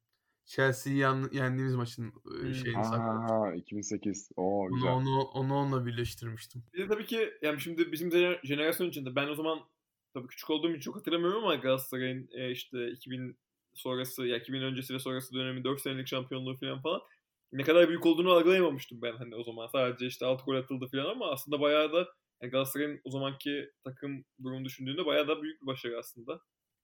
Chelsea'yi 0.46 0.98
yendiğimiz 1.32 1.74
maçın 1.74 2.08
e, 2.08 2.42
Hmm. 2.42 2.54
şeyini 2.54 2.84
saklamıştım. 2.84 3.36
Aa 3.42 3.54
2008. 3.54 4.28
Oo 4.36 4.42
Onu, 4.60 4.74
güzel. 4.74 4.90
onu, 4.90 5.20
onu 5.20 5.54
onunla 5.54 5.86
birleştirmiştim. 5.86 6.62
Bir 6.74 6.78
de 6.78 6.88
tabii 6.88 7.06
ki 7.06 7.30
yani 7.42 7.60
şimdi 7.60 7.92
bizim 7.92 8.08
jener- 8.10 8.46
jenerasyon 8.46 8.88
içinde 8.88 9.16
ben 9.16 9.28
o 9.28 9.34
zaman 9.34 9.58
tabii 10.14 10.26
küçük 10.26 10.50
olduğum 10.50 10.70
için 10.70 10.80
çok 10.80 10.96
hatırlamıyorum 10.96 11.44
ama 11.44 11.54
Galatasaray'ın 11.54 12.28
e, 12.32 12.50
işte 12.50 12.90
2000 12.90 13.38
sonrası 13.74 14.26
ya 14.26 14.36
2000 14.36 14.62
öncesi 14.62 14.94
ve 14.94 14.98
sonrası 14.98 15.34
dönemi 15.34 15.64
4 15.64 15.80
senelik 15.80 16.06
şampiyonluğu 16.06 16.56
falan 16.60 16.82
falan 16.82 17.00
ne 17.52 17.62
kadar 17.62 17.88
büyük 17.88 18.06
olduğunu 18.06 18.32
algılayamamıştım 18.32 19.02
ben 19.02 19.16
hani 19.16 19.34
o 19.34 19.42
zaman. 19.42 19.66
Sadece 19.66 20.06
işte 20.06 20.26
6 20.26 20.44
gol 20.44 20.56
atıldı 20.56 20.86
falan 20.92 21.10
ama 21.10 21.30
aslında 21.30 21.60
bayağı 21.60 21.92
da 21.92 22.06
yani 22.42 22.50
Galatasaray'ın 22.50 23.00
o 23.04 23.10
zamanki 23.10 23.70
takım 23.84 24.24
durumu 24.44 24.64
düşündüğünde 24.64 25.06
bayağı 25.06 25.28
da 25.28 25.42
büyük 25.42 25.62
bir 25.62 25.66
başarı 25.66 25.98
aslında. 25.98 26.40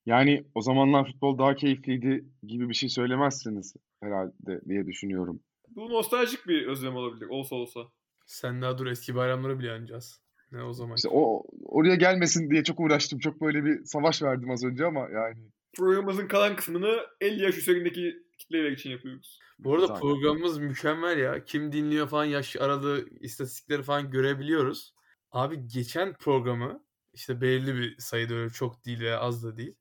Yani 0.06 0.44
o 0.54 0.62
zamanlar 0.62 1.06
futbol 1.06 1.38
daha 1.38 1.54
keyifliydi 1.54 2.24
gibi 2.42 2.68
bir 2.68 2.74
şey 2.74 2.88
söylemezsiniz 2.88 3.74
herhalde 4.02 4.60
diye 4.68 4.86
düşünüyorum. 4.86 5.40
Bu 5.68 5.90
nostaljik 5.90 6.46
bir 6.46 6.66
özlem 6.66 6.96
olabilir 6.96 7.26
olsa 7.26 7.56
olsa. 7.56 7.80
Sen 8.26 8.62
daha 8.62 8.78
dur 8.78 8.86
eski 8.86 9.14
bayramları 9.14 9.58
bile 9.58 9.72
anacağız. 9.72 10.22
Ne 10.52 10.62
o 10.62 10.72
zaman. 10.72 10.96
İşte 10.96 11.08
o 11.12 11.42
oraya 11.64 11.94
gelmesin 11.94 12.50
diye 12.50 12.64
çok 12.64 12.80
uğraştım. 12.80 13.18
Çok 13.18 13.40
böyle 13.40 13.64
bir 13.64 13.84
savaş 13.84 14.22
verdim 14.22 14.50
az 14.50 14.64
önce 14.64 14.86
ama 14.86 15.00
yani 15.00 15.50
Programımızın 15.80 16.28
kalan 16.28 16.56
kısmını 16.56 17.06
50 17.20 17.42
yaş 17.42 17.58
üzerindeki 17.58 18.22
kitleler 18.38 18.70
için 18.70 18.90
yapıyoruz. 18.90 19.38
Bu 19.58 19.74
arada 19.74 19.86
Zaten. 19.86 20.00
programımız 20.00 20.58
mükemmel 20.58 21.18
ya. 21.18 21.44
Kim 21.44 21.72
dinliyor 21.72 22.08
falan 22.08 22.24
yaş 22.24 22.56
aralığı 22.56 23.08
istatistikleri 23.20 23.82
falan 23.82 24.10
görebiliyoruz. 24.10 24.94
Abi 25.32 25.66
geçen 25.66 26.14
programı 26.14 26.84
işte 27.12 27.40
belirli 27.40 27.74
bir 27.74 27.98
sayıda 27.98 28.34
öyle 28.34 28.50
çok 28.50 28.84
değil 28.84 29.00
veya 29.00 29.20
az 29.20 29.44
da 29.44 29.56
değil. 29.56 29.74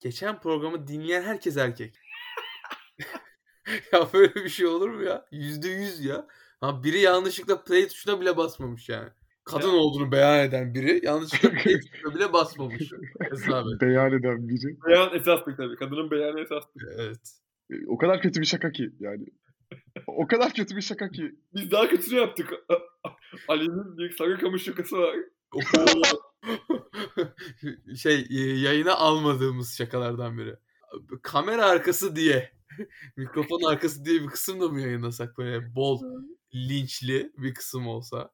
Geçen 0.00 0.40
programı 0.40 0.86
dinleyen 0.86 1.22
herkes 1.22 1.56
erkek. 1.56 1.98
ya 3.92 4.08
böyle 4.12 4.34
bir 4.34 4.48
şey 4.48 4.66
olur 4.66 4.88
mu 4.88 5.02
ya? 5.02 5.26
Yüzde 5.32 5.68
yüz 5.68 6.04
ya. 6.04 6.26
Ha 6.60 6.84
biri 6.84 7.00
yanlışlıkla 7.00 7.64
play 7.64 7.88
tuşuna 7.88 8.20
bile 8.20 8.36
basmamış 8.36 8.88
yani. 8.88 9.10
Kadın 9.50 9.68
Ya. 9.68 9.74
olduğunu 9.74 10.12
beyan 10.12 10.38
eden 10.40 10.74
biri 10.74 11.00
yanlışlıkla 11.06 11.50
bile 12.14 12.32
basmamış. 12.32 12.92
Hesabı. 13.30 13.78
beyan 13.80 14.12
eden 14.12 14.48
biri. 14.48 14.76
Beyan 14.86 15.14
esastır 15.14 15.56
tabii. 15.56 15.76
Kadının 15.76 16.10
beyanı 16.10 16.40
esastır. 16.40 16.82
Evet. 16.98 17.18
E, 17.70 17.74
O 17.88 17.98
kadar 17.98 18.20
kötü 18.22 18.40
bir 18.40 18.46
şaka 18.46 18.72
ki 18.72 18.90
yani. 19.00 19.24
O 20.06 20.26
kadar 20.26 20.52
kötü 20.54 20.76
bir 20.76 20.80
şaka 20.82 21.10
ki. 21.10 21.32
Biz 21.54 21.70
daha 21.70 21.88
kötüsünü 21.88 22.18
yaptık. 22.18 22.52
Ali'nin 23.48 23.98
bir 23.98 24.16
Sarıkamış 24.16 24.62
şakası 24.62 24.96
var. 24.96 25.16
şey 27.96 28.26
e, 28.30 28.40
yayına 28.58 28.94
almadığımız 28.94 29.76
şakalardan 29.76 30.38
biri. 30.38 30.54
Kamera 31.22 31.64
arkası 31.66 32.16
diye 32.16 32.52
mikrofon 33.16 33.70
arkası 33.70 34.04
diye 34.04 34.22
bir 34.22 34.26
kısım 34.26 34.60
da 34.60 34.68
mı 34.68 34.80
yayınlasak 34.80 35.38
böyle 35.38 35.74
bol 35.74 36.02
linçli 36.54 37.32
bir 37.38 37.54
kısım 37.54 37.86
olsa. 37.86 38.30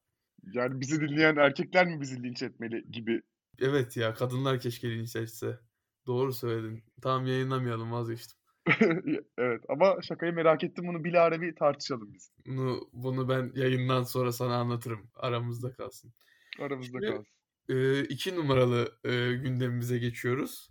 Yani 0.53 0.81
bizi 0.81 1.01
dinleyen 1.01 1.37
erkekler 1.37 1.87
mi 1.87 2.01
bizi 2.01 2.23
linç 2.23 2.43
etmeli 2.43 2.85
gibi. 2.91 3.23
Evet 3.59 3.97
ya 3.97 4.15
kadınlar 4.15 4.61
keşke 4.61 4.91
linç 4.91 5.17
etse. 5.17 5.59
Doğru 6.07 6.33
söyledin. 6.33 6.85
Tamam 7.03 7.27
yayınlamayalım 7.27 7.93
vazgeçtim. 7.93 8.39
evet 9.39 9.63
ama 9.69 10.03
şakayı 10.03 10.33
merak 10.33 10.65
ettim 10.65 10.85
bunu 10.89 11.05
bilahare 11.05 11.41
bir 11.41 11.57
tartışalım 11.57 12.15
biz. 12.15 12.33
Bunu, 12.47 12.81
bunu 12.93 13.29
ben 13.29 13.53
yayından 13.55 14.03
sonra 14.03 14.33
sana 14.33 14.57
anlatırım. 14.57 15.11
Aramızda 15.15 15.73
kalsın. 15.73 16.13
Aramızda 16.61 16.99
Şimdi- 17.01 17.07
kalsın. 17.11 17.27
e, 17.69 18.03
iki 18.05 18.37
numaralı 18.37 18.99
e, 19.05 19.11
gündemimize 19.33 19.99
geçiyoruz. 19.99 20.69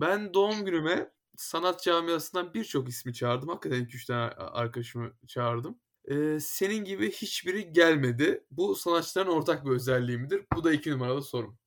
Ben 0.00 0.34
doğum 0.34 0.64
günüme 0.64 1.10
sanat 1.36 1.82
camiasından 1.82 2.54
birçok 2.54 2.88
ismi 2.88 3.14
çağırdım. 3.14 3.48
Hakikaten 3.48 3.84
2-3 3.84 4.06
tane 4.06 4.30
arkadaşımı 4.32 5.12
çağırdım. 5.26 5.78
E, 6.04 6.40
senin 6.40 6.84
gibi 6.84 7.10
hiçbiri 7.10 7.72
gelmedi. 7.72 8.44
Bu 8.50 8.74
sanatçıların 8.74 9.30
ortak 9.30 9.64
bir 9.64 9.70
özelliği 9.70 10.18
midir? 10.18 10.42
Bu 10.56 10.64
da 10.64 10.72
iki 10.72 10.90
numaralı 10.90 11.22
sorum. 11.22 11.58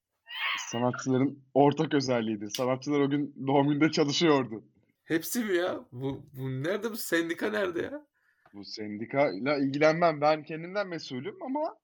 Sanatçıların 0.72 1.40
ortak 1.54 1.94
özelliğidir. 1.94 2.50
Sanatçılar 2.50 3.00
o 3.00 3.10
gün 3.10 3.36
doğum 3.48 3.70
günde 3.70 3.92
çalışıyordu. 3.92 4.64
Hepsi 5.06 5.44
mi 5.44 5.56
ya? 5.56 5.80
Bu, 5.92 6.26
bu 6.34 6.64
nerede 6.64 6.92
bu 6.92 6.98
sendika 6.98 7.50
nerede 7.50 7.82
ya? 7.82 8.06
Bu 8.54 8.66
sendikayla 8.66 9.58
ilgilenmem. 9.58 10.22
Ben 10.22 10.44
kendimden 10.44 10.88
mesulüm 10.88 11.36
ama 11.44 11.76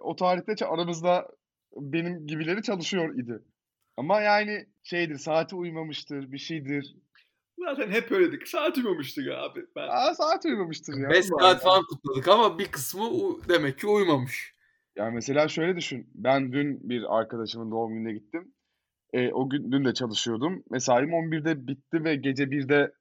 o 0.00 0.16
tarihte 0.16 0.66
aramızda 0.66 1.28
benim 1.76 2.26
gibileri 2.26 2.62
çalışıyor 2.62 3.14
idi. 3.14 3.42
Ama 3.96 4.20
yani 4.20 4.66
şeydir, 4.82 5.18
saati 5.18 5.56
uymamıştır, 5.56 6.32
bir 6.32 6.38
şeydir. 6.38 6.96
Zaten 7.58 7.90
hep 7.90 8.12
öyledik. 8.12 8.48
Saat 8.48 8.78
uymamıştık 8.78 9.28
abi. 9.28 9.66
Ben 9.76 9.88
Aa 9.88 10.14
saat 10.14 10.44
uymamıştır 10.44 10.98
ya. 10.98 11.10
5 11.10 11.24
saat 11.24 11.62
falan 11.62 11.82
kutladık 11.82 12.28
ama 12.28 12.58
bir 12.58 12.66
kısmı 12.66 13.10
demek 13.48 13.78
ki 13.78 13.86
uymamış. 13.86 14.54
Yani 14.96 15.14
mesela 15.14 15.48
şöyle 15.48 15.76
düşün. 15.76 16.10
Ben 16.14 16.52
dün 16.52 16.88
bir 16.88 17.18
arkadaşımın 17.18 17.70
doğum 17.70 17.94
gününe 17.94 18.12
gittim. 18.12 18.54
E, 19.12 19.32
o 19.32 19.50
gün 19.50 19.72
dün 19.72 19.84
de 19.84 19.94
çalışıyordum. 19.94 20.64
Mesaim 20.70 21.10
11'de 21.10 21.66
bitti 21.66 22.04
ve 22.04 22.16
gece 22.16 22.44
1'de 22.44 22.92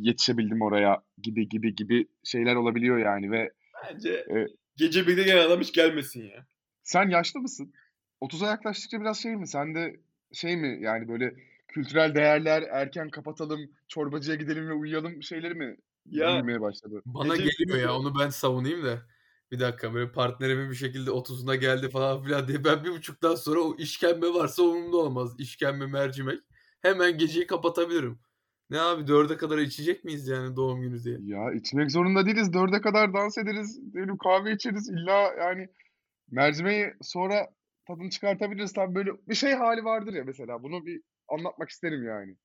yetişebildim 0.00 0.62
oraya 0.62 1.02
gibi 1.22 1.48
gibi 1.48 1.74
gibi 1.74 2.06
şeyler 2.24 2.54
olabiliyor 2.54 2.98
yani 2.98 3.30
ve 3.30 3.52
bence 3.84 4.24
Evet. 4.28 4.50
gece 4.76 5.06
birde 5.06 5.22
gelen 5.22 5.46
adam 5.46 5.60
hiç 5.60 5.72
gelmesin 5.72 6.22
ya. 6.24 6.46
sen 6.82 7.08
yaşlı 7.08 7.40
mısın? 7.40 7.72
30'a 8.20 8.48
yaklaştıkça 8.48 9.00
biraz 9.00 9.18
şey 9.22 9.36
mi? 9.36 9.46
Sen 9.48 9.74
de 9.74 10.00
şey 10.32 10.56
mi 10.56 10.78
yani 10.82 11.08
böyle 11.08 11.34
kültürel 11.72 12.14
değerler 12.14 12.62
erken 12.62 13.10
kapatalım, 13.10 13.60
çorbacıya 13.88 14.36
gidelim 14.36 14.68
ve 14.68 14.72
uyuyalım 14.72 15.22
şeyleri 15.22 15.54
mi 15.54 15.76
Ya 16.06 16.32
büyümeye 16.32 16.60
başladı? 16.60 17.02
Bana 17.06 17.36
Gece 17.36 17.50
geliyor 17.58 17.78
ya 17.78 17.96
onu 17.96 18.18
ben 18.20 18.28
savunayım 18.28 18.84
da. 18.84 19.02
Bir 19.52 19.60
dakika 19.60 19.94
böyle 19.94 20.12
partnerimin 20.12 20.70
bir 20.70 20.74
şekilde 20.74 21.10
30'una 21.10 21.54
geldi 21.54 21.90
falan 21.90 22.22
filan 22.22 22.48
diye 22.48 22.64
ben 22.64 22.84
bir 22.84 22.90
buçuktan 22.90 23.34
sonra 23.34 23.60
o 23.60 23.76
işkembe 23.76 24.26
varsa 24.26 24.62
umurumda 24.62 24.96
olmaz. 24.96 25.34
İşkembe 25.38 25.86
mercimek. 25.86 26.40
Hemen 26.82 27.18
geceyi 27.18 27.46
kapatabilirim. 27.46 28.18
Ne 28.70 28.80
abi 28.80 29.06
dörde 29.06 29.36
kadar 29.36 29.58
içecek 29.58 30.04
miyiz 30.04 30.28
yani 30.28 30.56
doğum 30.56 30.80
günü 30.80 31.04
diye? 31.04 31.18
Ya 31.22 31.52
içmek 31.52 31.90
zorunda 31.90 32.26
değiliz. 32.26 32.52
Dörde 32.52 32.80
kadar 32.80 33.14
dans 33.14 33.38
ederiz. 33.38 33.80
Diyelim 33.94 34.16
kahve 34.16 34.52
içeriz. 34.52 34.88
İlla 34.88 35.34
yani 35.38 35.68
mercimeği 36.30 36.92
sonra 37.02 37.48
tadını 37.86 38.10
çıkartabiliriz. 38.10 38.72
Tam 38.72 38.94
böyle 38.94 39.10
bir 39.28 39.34
şey 39.34 39.54
hali 39.54 39.84
vardır 39.84 40.12
ya 40.12 40.24
mesela. 40.26 40.62
Bunu 40.62 40.86
bir 40.86 41.02
anlatmak 41.30 41.68
isterim 41.68 42.04
yani. 42.04 42.36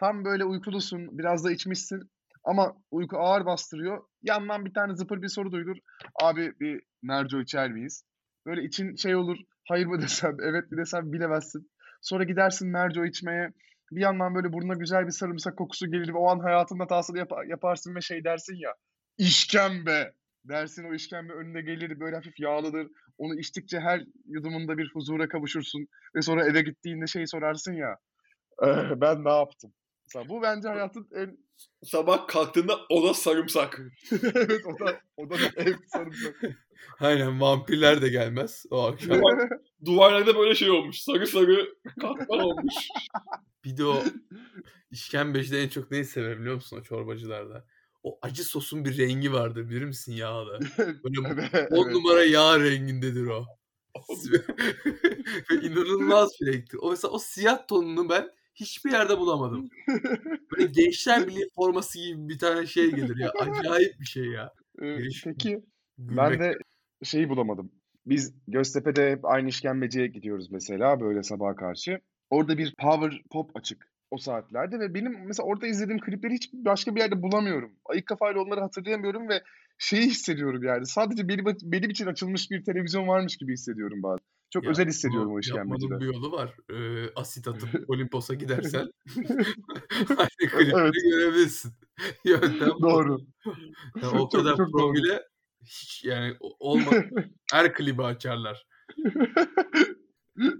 Tam 0.00 0.24
böyle 0.24 0.44
uykulusun. 0.44 1.18
Biraz 1.18 1.44
da 1.44 1.52
içmişsin. 1.52 2.10
Ama 2.44 2.76
uyku 2.90 3.18
ağır 3.18 3.46
bastırıyor. 3.46 4.04
Yandan 4.22 4.64
bir 4.64 4.74
tane 4.74 4.96
zıpır 4.96 5.22
bir 5.22 5.28
soru 5.28 5.52
duyulur. 5.52 5.76
Abi 6.22 6.60
bir 6.60 6.82
merco 7.02 7.40
içer 7.40 7.70
miyiz? 7.72 8.04
Böyle 8.46 8.62
için 8.62 8.96
şey 8.96 9.16
olur. 9.16 9.36
Hayır 9.68 9.86
mı 9.86 9.98
desem, 10.02 10.36
evet 10.42 10.70
mi 10.70 10.78
desem 10.78 11.12
bilemezsin. 11.12 11.70
Sonra 12.02 12.24
gidersin 12.24 12.68
merco 12.68 13.04
içmeye. 13.04 13.52
Bir 13.90 14.00
yandan 14.00 14.34
böyle 14.34 14.52
burnuna 14.52 14.74
güzel 14.74 15.06
bir 15.06 15.10
sarımsak 15.10 15.58
kokusu 15.58 15.90
gelir 15.90 16.08
ve 16.08 16.18
o 16.18 16.28
an 16.28 16.38
hayatın 16.38 16.78
hatasını 16.78 17.18
yap- 17.18 17.48
yaparsın 17.48 17.94
ve 17.94 18.00
şey 18.00 18.24
dersin 18.24 18.54
ya. 18.54 18.74
İşkembe 19.18 20.12
dersin 20.44 20.84
o 20.84 20.94
işkembe 20.94 21.32
önüne 21.32 21.60
gelir 21.60 22.00
böyle 22.00 22.16
hafif 22.16 22.40
yağlıdır. 22.40 22.88
Onu 23.18 23.38
içtikçe 23.38 23.80
her 23.80 24.02
yudumunda 24.26 24.78
bir 24.78 24.90
huzura 24.94 25.28
kavuşursun 25.28 25.86
ve 26.16 26.22
sonra 26.22 26.44
eve 26.44 26.62
gittiğinde 26.62 27.06
şey 27.06 27.26
sorarsın 27.26 27.72
ya. 27.72 27.96
"Eh, 28.62 29.00
ben 29.00 29.24
ne 29.24 29.30
yaptım? 29.30 29.72
Mesela 30.06 30.28
bu 30.28 30.42
bence 30.42 30.68
hayatın 30.68 31.08
en 31.14 31.38
sabah 31.84 32.26
kalktığında 32.28 32.78
o 32.90 33.08
da 33.08 33.14
sarımsak. 33.14 33.80
evet 34.34 34.66
o 34.66 34.86
da 34.86 35.00
o 35.16 35.30
da 35.30 35.34
bir 35.34 35.56
ev 35.56 35.74
sarımsak. 35.86 36.34
Aynen 37.00 37.40
vampirler 37.40 38.02
de 38.02 38.08
gelmez 38.08 38.64
o 38.70 38.82
akşam. 38.82 39.20
Duvarlarda 39.84 40.38
böyle 40.38 40.54
şey 40.54 40.70
olmuş. 40.70 40.98
Sarı 40.98 41.26
sarı 41.26 41.74
kahkaha 42.00 42.44
olmuş. 42.44 42.74
Bir 43.64 43.76
de 43.76 43.84
o 43.84 44.02
işkembecide 44.90 45.62
en 45.62 45.68
çok 45.68 45.90
neyi 45.90 46.04
severim 46.04 46.40
biliyor 46.40 46.54
musun 46.54 46.78
o 46.80 46.82
çorbacılarda? 46.82 47.66
O 48.02 48.18
acı 48.22 48.44
sosun 48.44 48.84
bir 48.84 48.98
rengi 48.98 49.32
vardır 49.32 49.70
bilir 49.70 49.84
misin 49.84 50.12
yağda? 50.12 50.58
Böyle 50.78 51.48
evet, 51.52 51.72
10 51.72 51.84
evet. 51.84 51.94
numara 51.94 52.24
yağ 52.24 52.60
rengindedir 52.60 53.26
o. 53.26 53.46
Ve 55.50 55.54
inanılmaz 55.62 56.30
bir 56.40 56.52
renktir. 56.52 56.78
O 56.82 56.90
mesela 56.90 57.12
o 57.12 57.18
siyah 57.18 57.66
tonunu 57.66 58.08
ben 58.08 58.30
hiçbir 58.54 58.92
yerde 58.92 59.18
bulamadım. 59.18 59.70
Böyle 60.52 60.66
Gençler 60.66 61.26
Birliği 61.26 61.48
forması 61.54 61.98
gibi 61.98 62.28
bir 62.28 62.38
tane 62.38 62.66
şey 62.66 62.90
gelir 62.90 63.16
ya. 63.16 63.30
Acayip 63.30 64.00
bir 64.00 64.06
şey 64.06 64.24
ya. 64.24 64.52
Peki 65.24 65.62
Gülmek. 65.98 66.16
ben 66.16 66.40
de 66.40 66.58
şeyi 67.02 67.28
bulamadım. 67.28 67.72
Biz 68.06 68.34
Göztepe'de 68.48 69.10
hep 69.10 69.24
aynı 69.24 69.48
işkembeciye 69.48 70.06
gidiyoruz 70.06 70.50
mesela 70.50 71.00
böyle 71.00 71.22
sabaha 71.22 71.56
karşı. 71.56 72.00
Orada 72.30 72.58
bir 72.58 72.74
power 72.78 73.22
pop 73.30 73.56
açık 73.56 73.88
o 74.10 74.18
saatlerde 74.18 74.80
ve 74.80 74.94
benim 74.94 75.26
mesela 75.26 75.46
orada 75.46 75.66
izlediğim 75.66 76.00
klipleri 76.00 76.34
hiç 76.34 76.52
başka 76.52 76.94
bir 76.94 77.00
yerde 77.00 77.22
bulamıyorum. 77.22 77.72
Ayık 77.84 78.06
kafayla 78.06 78.40
onları 78.40 78.60
hatırlayamıyorum 78.60 79.28
ve 79.28 79.42
şeyi 79.78 80.06
hissediyorum 80.06 80.62
yani. 80.62 80.86
Sadece 80.86 81.28
benim, 81.28 81.44
benim 81.62 81.90
için 81.90 82.06
açılmış 82.06 82.50
bir 82.50 82.64
televizyon 82.64 83.08
varmış 83.08 83.36
gibi 83.36 83.52
hissediyorum 83.52 84.02
bazen. 84.02 84.26
Çok 84.54 84.64
Ya, 84.64 84.70
özel 84.70 84.86
hissediyorum 84.86 85.32
o 85.34 85.40
işkembecide. 85.40 85.84
Yapmanın 85.84 86.00
bir 86.00 86.14
yolu 86.14 86.32
var. 86.32 86.54
Ee, 86.72 87.10
asit 87.16 87.48
atıp 87.48 87.68
Olimpos'a 87.90 88.34
gidersen 88.34 88.90
aynı 90.16 90.50
klipleri 90.50 90.72
Evet. 90.80 90.94
görebilirsin. 91.10 91.72
Yöntem. 92.24 92.68
Doğru. 92.82 93.18
Ya 94.02 94.08
o 94.10 94.18
Çok- 94.18 94.32
kadar 94.32 94.56
çok 94.56 94.58
doğru. 94.58 94.70
promile 94.72 95.22
hiç 95.64 96.04
yani 96.04 96.36
o- 96.40 96.56
olma 96.70 96.90
her 97.52 97.74
klibi 97.74 98.02
açarlar. 98.02 98.66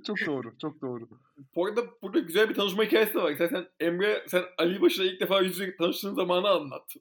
çok 0.07 0.17
doğru, 0.27 0.53
çok 0.61 0.81
doğru. 0.83 1.09
Bu 1.57 1.67
arada 1.67 1.81
burada 2.03 2.19
güzel 2.19 2.49
bir 2.49 2.55
tanışma 2.55 2.85
hikayesi 2.85 3.15
de 3.15 3.19
var. 3.23 3.35
Zaten 3.39 3.67
Emre 3.81 4.25
sen 4.29 4.43
Ali 4.59 4.81
Baş'la 4.81 5.05
ilk 5.05 5.21
defa 5.21 5.41
yüz 5.41 5.59
yüze 5.61 5.77
tanıştığın 5.77 6.15
zamanı 6.15 6.49
anlat. 6.49 6.93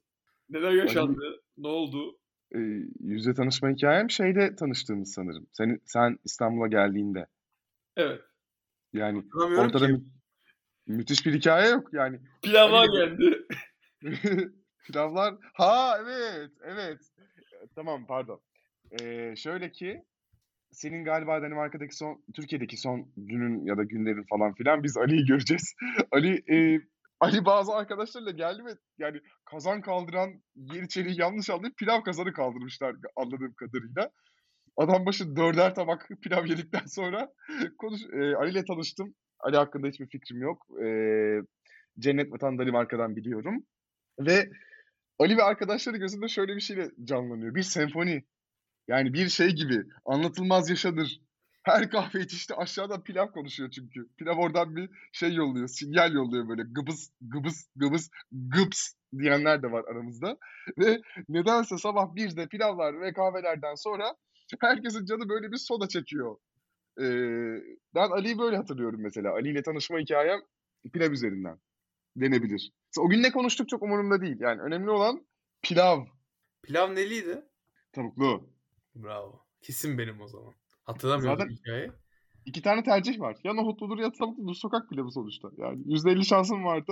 Neler 0.50 0.72
yaşandı? 0.72 1.42
Ne 1.58 1.68
oldu? 1.68 2.20
Ee, 2.56 2.60
yüzle 3.00 3.34
tanışma 3.34 3.70
hikayem 3.70 4.10
şeyde 4.10 4.56
tanıştığımız 4.56 5.14
sanırım. 5.14 5.48
Sen, 5.54 5.80
sen 5.86 6.20
İstanbul'a 6.24 6.68
geldiğinde. 6.68 7.28
Evet. 7.98 8.22
Yani 8.94 9.24
ortada 9.58 9.88
mü- 9.88 10.04
müthiş 10.88 11.26
bir 11.26 11.34
hikaye 11.34 11.70
yok 11.70 11.94
yani. 11.94 12.20
Pilavlar 12.42 12.88
Ali- 12.88 12.92
geldi. 12.92 13.48
Pilavlar. 14.86 15.36
Ha 15.54 15.98
evet, 16.02 16.52
evet. 16.64 17.00
E, 17.18 17.68
Tamam 17.76 18.06
pardon. 18.08 18.42
Ee, 19.02 19.34
şöyle 19.38 19.72
ki 19.72 20.04
senin 20.72 21.06
galiba 21.06 21.42
Danimarka'daki 21.42 21.96
son, 21.96 22.24
Türkiye'deki 22.34 22.78
son 22.78 23.12
günün 23.18 23.66
ya 23.66 23.78
da 23.78 23.84
günlerin 23.84 24.24
falan 24.30 24.54
filan 24.54 24.84
biz 24.84 24.98
Ali'yi 24.98 25.26
göreceğiz. 25.26 25.74
Ali 26.12 26.44
e, 26.56 26.82
Ali 27.20 27.46
bazı 27.46 27.74
arkadaşlarıyla 27.74 28.32
geldi 28.32 28.65
ve 28.65 28.70
yani 28.98 29.20
kazan 29.46 29.82
kaldıran 29.82 30.43
Yeniçeri'yi 30.55 31.22
yanlış 31.22 31.50
anlayıp 31.50 31.77
pilav 31.77 32.03
kazanı 32.03 32.34
kaldırmışlar 32.34 32.96
anladığım 33.15 33.53
kadarıyla. 33.53 34.10
Adam 34.77 35.05
başı 35.05 35.36
dörder 35.36 35.75
tabak 35.75 36.10
pilav 36.22 36.46
yedikten 36.46 36.86
sonra 36.86 37.34
konuş, 37.77 38.01
e, 38.13 38.36
Ali 38.36 38.51
ile 38.51 38.65
tanıştım. 38.65 39.15
Ali 39.39 39.58
hakkında 39.58 39.88
hiçbir 39.88 40.08
fikrim 40.08 40.41
yok. 40.41 40.67
E, 40.84 40.88
Cennet 42.00 42.32
Vatan 42.32 42.58
Danimarka'dan 42.58 43.15
biliyorum. 43.15 43.63
Ve 44.20 44.50
Ali 45.20 45.38
ve 45.38 45.43
arkadaşları 45.43 45.98
gözünde 45.98 46.27
şöyle 46.27 46.55
bir 46.55 46.62
şeyle 46.62 46.91
canlanıyor. 47.03 47.55
Bir 47.55 47.63
senfoni. 47.63 48.24
Yani 48.88 49.13
bir 49.13 49.29
şey 49.29 49.50
gibi. 49.50 49.84
Anlatılmaz 50.05 50.70
yaşadır. 50.70 51.22
Her 51.63 51.89
kahve 51.89 52.20
içişte 52.20 52.55
aşağıda 52.55 53.03
pilav 53.03 53.27
konuşuyor 53.27 53.70
çünkü. 53.70 54.08
Pilav 54.17 54.38
oradan 54.38 54.75
bir 54.75 54.89
şey 55.12 55.34
yolluyor. 55.34 55.67
Sinyal 55.67 56.13
yolluyor 56.13 56.50
böyle. 56.50 56.63
Gıbız, 56.72 57.12
gıbız, 57.22 57.70
gıbız, 57.75 58.10
gıps 58.32 58.93
diyenler 59.20 59.63
de 59.63 59.72
var 59.72 59.84
aramızda. 59.91 60.38
Ve 60.77 61.01
nedense 61.29 61.77
sabah 61.77 62.15
birde 62.15 62.48
pilavlar 62.48 63.01
ve 63.01 63.13
kahvelerden 63.13 63.75
sonra 63.75 64.15
herkesin 64.62 65.05
canı 65.05 65.29
böyle 65.29 65.51
bir 65.51 65.58
soda 65.58 65.88
çekiyor. 65.88 66.38
Ee, 67.01 67.03
ben 67.96 68.10
Ali'yi 68.10 68.39
böyle 68.39 68.58
hatırlıyorum 68.58 69.01
mesela. 69.03 69.34
Ali 69.34 69.50
ile 69.50 69.63
tanışma 69.63 70.00
hikayem 70.00 70.39
pilav 70.93 71.12
üzerinden 71.12 71.60
denebilir. 72.15 72.72
O 73.00 73.10
gün 73.10 73.24
ne 73.24 73.32
konuştuk 73.32 73.70
çok 73.70 73.84
umurumda 73.84 74.22
değil. 74.22 74.38
Yani 74.39 74.62
önemli 74.62 74.89
olan 74.89 75.27
pilav. 75.62 76.05
Pilav 76.63 76.96
neliydi? 76.96 77.46
Tavuklu. 77.91 78.50
Bravo. 78.96 79.46
Kesin 79.62 79.98
benim 79.98 80.22
o 80.22 80.27
zaman. 80.27 80.53
Hatırlamıyorum 80.86 81.40
Zaten- 81.40 81.54
hikayeyi. 81.56 81.92
İki 82.46 82.62
tane 82.62 82.84
tercih 82.84 83.20
var. 83.20 83.38
Ya 83.44 83.54
nohutludur 83.54 83.98
ya 84.00 84.12
tavukludur. 84.12 84.54
Sokak 84.56 84.90
pilavı 84.90 85.12
sonuçta. 85.12 85.50
Yani 85.58 85.82
%50 85.86 86.25
şansım 86.25 86.63
vardı. 86.63 86.92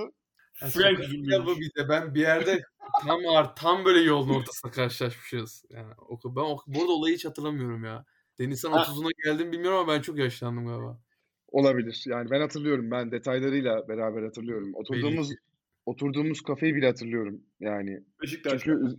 Ya 0.62 0.68
Frank 0.68 0.98
pilavı 1.00 1.56
bir 1.60 1.72
de 1.78 1.90
ben 1.90 2.16
bir 2.16 2.20
yerde 2.22 2.62
tam 3.08 3.20
ar- 3.36 3.56
tam 3.56 3.86
böyle 3.86 4.00
yolun 4.00 4.30
ortasında 4.30 4.72
karşılaşmışız. 4.72 5.64
Yani 5.70 5.94
o, 6.10 6.36
ben 6.36 6.42
o, 6.42 6.58
burada 6.68 6.92
olayı 6.92 7.16
hiç 7.16 7.26
hatırlamıyorum 7.26 7.84
ya. 7.84 8.06
Denizhan 8.40 8.72
Ha. 8.72 8.82
30'una 8.84 9.10
geldim 9.26 9.52
bilmiyorum 9.52 9.80
ama 9.80 9.94
ben 9.94 10.02
çok 10.02 10.18
yaşlandım 10.18 10.68
galiba. 10.68 11.00
Olabilir. 11.48 12.04
Yani 12.08 12.30
ben 12.32 12.42
hatırlıyorum. 12.42 12.92
Ben 12.92 13.12
detaylarıyla 13.12 13.88
beraber 13.88 14.24
hatırlıyorum. 14.24 14.72
Oturduğumuz 14.76 15.30
Belli 15.30 15.36
ki. 15.36 15.42
oturduğumuz 15.86 16.42
kafeyi 16.42 16.76
bile 16.76 16.88
hatırlıyorum. 16.88 17.42
Yani 17.60 18.04
Beşiktaş. 18.22 18.62
çünkü 18.64 18.96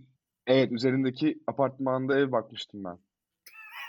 evet 0.47 0.71
üzerindeki 0.71 1.39
apartmanda 1.47 2.19
ev 2.19 2.31
bakmıştım 2.31 2.83
ben. 2.83 2.99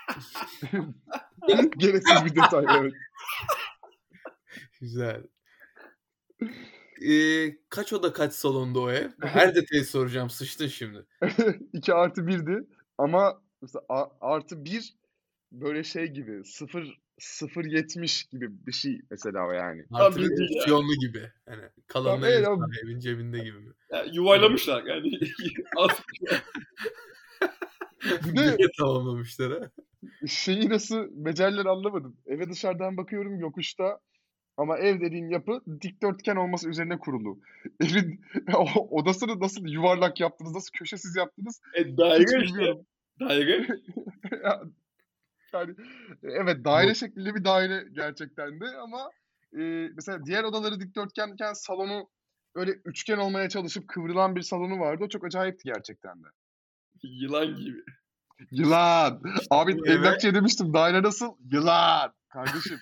Gereksiz 1.79 2.25
bir 2.25 2.37
detay 2.37 2.65
evet. 2.81 2.93
Güzel. 4.81 5.23
eee, 7.01 7.59
kaç 7.69 7.93
oda 7.93 8.13
kaç 8.13 8.33
salonda 8.33 8.81
o 8.81 8.91
ev? 8.91 9.11
Her 9.21 9.55
detayı 9.55 9.85
soracağım. 9.85 10.31
Sıçtın 10.31 10.67
şimdi. 10.67 11.07
2 11.73 11.95
artı 11.95 12.27
1'di 12.27 12.67
ama 12.99 13.43
mesela 13.63 13.85
a- 13.89 14.11
artı 14.35 14.65
1 14.65 14.95
böyle 15.53 15.85
şey 15.85 16.07
gibi 16.07 16.45
0 16.45 16.99
0.70 17.21 18.31
gibi 18.31 18.67
bir 18.67 18.73
şey 18.73 19.01
mesela 19.11 19.47
o 19.49 19.53
yani. 19.53 19.85
Artı 19.93 20.17
Tabii 20.17 20.31
bir 20.31 20.37
ki 20.37 20.43
ya. 20.55 20.59
opsiyonlu 20.61 20.95
gibi. 20.95 21.33
Hani 21.49 21.63
evet, 22.27 22.45
sana, 22.45 22.67
evin 22.85 22.99
cebinde 22.99 23.39
gibi 23.39 23.59
mi? 23.59 23.73
Ya, 23.93 24.05
yuvarlamışlar 24.13 24.83
yani. 24.85 25.19
Az- 25.77 26.01
Niye 28.33 28.57
tamamlamışlar 28.79 29.61
ha? 29.63 29.71
Şeyi 30.27 30.69
nasıl 30.69 31.07
beceriler 31.11 31.67
anlamadım. 31.67 32.17
Eve 32.27 32.51
dışarıdan 32.51 32.97
bakıyorum 32.97 33.39
yokuşta 33.39 34.01
ama 34.57 34.79
ev 34.79 35.01
dediğin 35.01 35.29
yapı 35.29 35.61
dikdörtgen 35.81 36.37
olması 36.37 36.69
üzerine 36.69 36.99
kurulu. 36.99 37.41
Evin 37.81 38.21
odasını 38.91 39.41
nasıl 39.41 39.67
yuvarlak 39.67 40.21
yaptınız, 40.21 40.55
nasıl 40.55 40.71
köşesiz 40.73 41.17
yaptınız 41.17 41.61
e, 41.75 41.97
daire 41.97 42.45
işte. 42.45 42.85
Daire. 43.21 43.67
Ya, 44.45 44.63
Yani 45.53 45.75
evet 46.23 46.65
daire 46.65 46.95
şeklinde 46.95 47.35
bir 47.35 47.45
daire 47.45 47.85
gerçekten 47.93 48.61
de 48.61 48.67
ama 48.83 49.11
e, 49.53 49.89
mesela 49.97 50.27
diğer 50.27 50.45
odaları 50.45 50.81
dikdörtgenken 50.81 51.53
salonu 51.53 52.09
öyle 52.55 52.71
üçgen 52.85 53.19
olmaya 53.19 53.49
çalışıp 53.49 53.89
kıvrılan 53.89 54.37
bir 54.37 54.43
salonu 54.43 54.79
vardı. 54.81 55.05
O 55.05 55.09
çok 55.09 55.25
acayipti 55.25 55.65
gerçekten 55.65 56.25
de. 56.25 56.27
Yılan 57.03 57.57
gibi. 57.57 57.79
Yılan. 58.51 59.23
Abi 59.51 59.79
bu 59.79 59.87
eve- 59.87 59.95
emlakçıya 59.95 60.35
demiştim 60.35 60.75
daire 60.75 61.03
nasıl? 61.03 61.37
Yılan. 61.53 62.15
Kardeşim. 62.29 62.79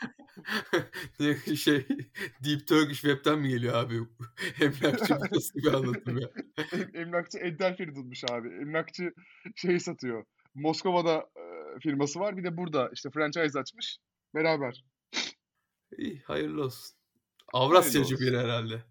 Şey 1.56 1.86
Deep 2.44 2.68
Turkish 2.68 3.00
Web'ten 3.00 3.38
mi 3.38 3.48
geliyor 3.48 3.74
abi? 3.74 3.94
Emlakçı 4.60 5.14
nasıl 5.32 5.54
bir 5.54 5.74
anlatım 5.74 6.18
ya? 6.18 6.28
Em- 6.72 6.96
Emlakçı 6.96 7.38
Enter 7.38 7.76
Feridun'muş 7.76 8.24
abi. 8.30 8.48
Emlakçı 8.48 9.12
şey 9.56 9.80
satıyor. 9.80 10.24
Moskova'da 10.54 11.16
e, 11.16 11.78
firması 11.80 12.20
var. 12.20 12.36
Bir 12.36 12.44
de 12.44 12.56
burada 12.56 12.90
işte 12.94 13.10
franchise 13.10 13.58
açmış. 13.58 13.98
Beraber. 14.34 14.84
İyi, 15.98 16.22
hayırlı 16.22 16.64
olsun. 16.64 16.96
Avrasyacı 17.52 18.18
biri 18.18 18.38
herhalde. 18.38 18.82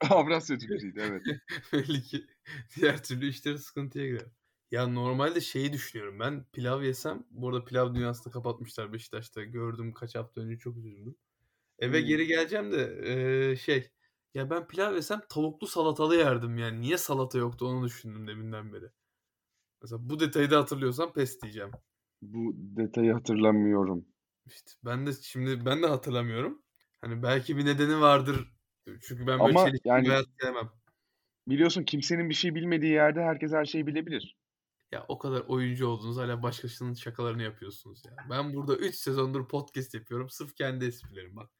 Avrasyacı 0.10 0.68
biriydi 0.68 1.00
evet. 1.02 1.22
Belli 1.72 2.02
ki 2.02 2.26
diğer 2.76 3.02
türlü 3.04 3.28
işleri 3.28 3.58
sıkıntıya 3.58 4.06
girer. 4.06 4.26
Ya 4.70 4.86
normalde 4.86 5.40
şeyi 5.40 5.72
düşünüyorum 5.72 6.20
ben 6.20 6.44
pilav 6.52 6.82
yesem 6.82 7.24
bu 7.30 7.48
arada 7.48 7.64
pilav 7.64 7.94
dünyasını 7.94 8.32
kapatmışlar 8.32 8.92
Beşiktaş'ta 8.92 9.42
gördüm 9.44 9.92
kaç 9.92 10.14
hafta 10.14 10.40
önce 10.40 10.58
çok 10.58 10.76
üzüldüm. 10.76 11.16
Eve 11.78 12.00
Hmm. 12.00 12.06
geri 12.08 12.26
geleceğim 12.26 12.72
de 12.72 13.00
eee, 13.50 13.56
şey 13.56 13.90
ya 14.34 14.50
ben 14.50 14.66
pilav 14.68 14.94
yesem 14.94 15.20
tavuklu 15.28 15.66
salatalı 15.66 16.16
yerdim 16.16 16.58
yani 16.58 16.80
niye 16.80 16.98
salata 16.98 17.38
yoktu 17.38 17.66
onu 17.66 17.86
düşündüm 17.86 18.26
deminden 18.26 18.72
beri. 18.72 18.86
Mesela 19.82 20.10
bu 20.10 20.20
detayı 20.20 20.50
da 20.50 20.58
hatırlıyorsam 20.60 21.12
pes 21.12 21.42
diyeceğim. 21.42 21.70
Bu 22.22 22.52
detayı 22.56 23.12
hatırlamıyorum. 23.12 24.04
İşte 24.46 24.72
ben 24.84 25.06
de 25.06 25.10
şimdi 25.22 25.66
ben 25.66 25.82
de 25.82 25.86
hatırlamıyorum. 25.86 26.62
Hani 27.00 27.22
belki 27.22 27.56
bir 27.56 27.64
nedeni 27.66 28.00
vardır. 28.00 28.52
Çünkü 28.86 29.26
ben 29.26 29.40
böyle 29.40 29.50
Ama 29.50 29.64
çelişkili 29.66 29.88
yani- 29.88 30.04
bir 30.04 30.10
hayat 30.10 30.26
sevmem. 30.42 30.70
Biliyorsun 31.48 31.84
kimsenin 31.84 32.28
bir 32.30 32.34
şey 32.34 32.54
bilmediği 32.54 32.92
yerde 32.92 33.20
herkes 33.22 33.52
her 33.52 33.64
şeyi 33.64 33.86
bilebilir. 33.86 34.36
Ya 34.92 35.04
o 35.08 35.18
kadar 35.18 35.40
oyuncu 35.40 35.86
oldunuz 35.86 36.16
hala 36.16 36.42
başkasının 36.42 36.94
şakalarını 36.94 37.42
yapıyorsunuz 37.42 38.02
ya. 38.04 38.12
Ben 38.30 38.54
burada 38.54 38.76
3 38.76 38.94
sezondur 38.94 39.48
podcast 39.48 39.94
yapıyorum. 39.94 40.30
Sırf 40.30 40.54
kendi 40.54 40.84
esprilerim 40.84 41.36
bak. 41.36 41.50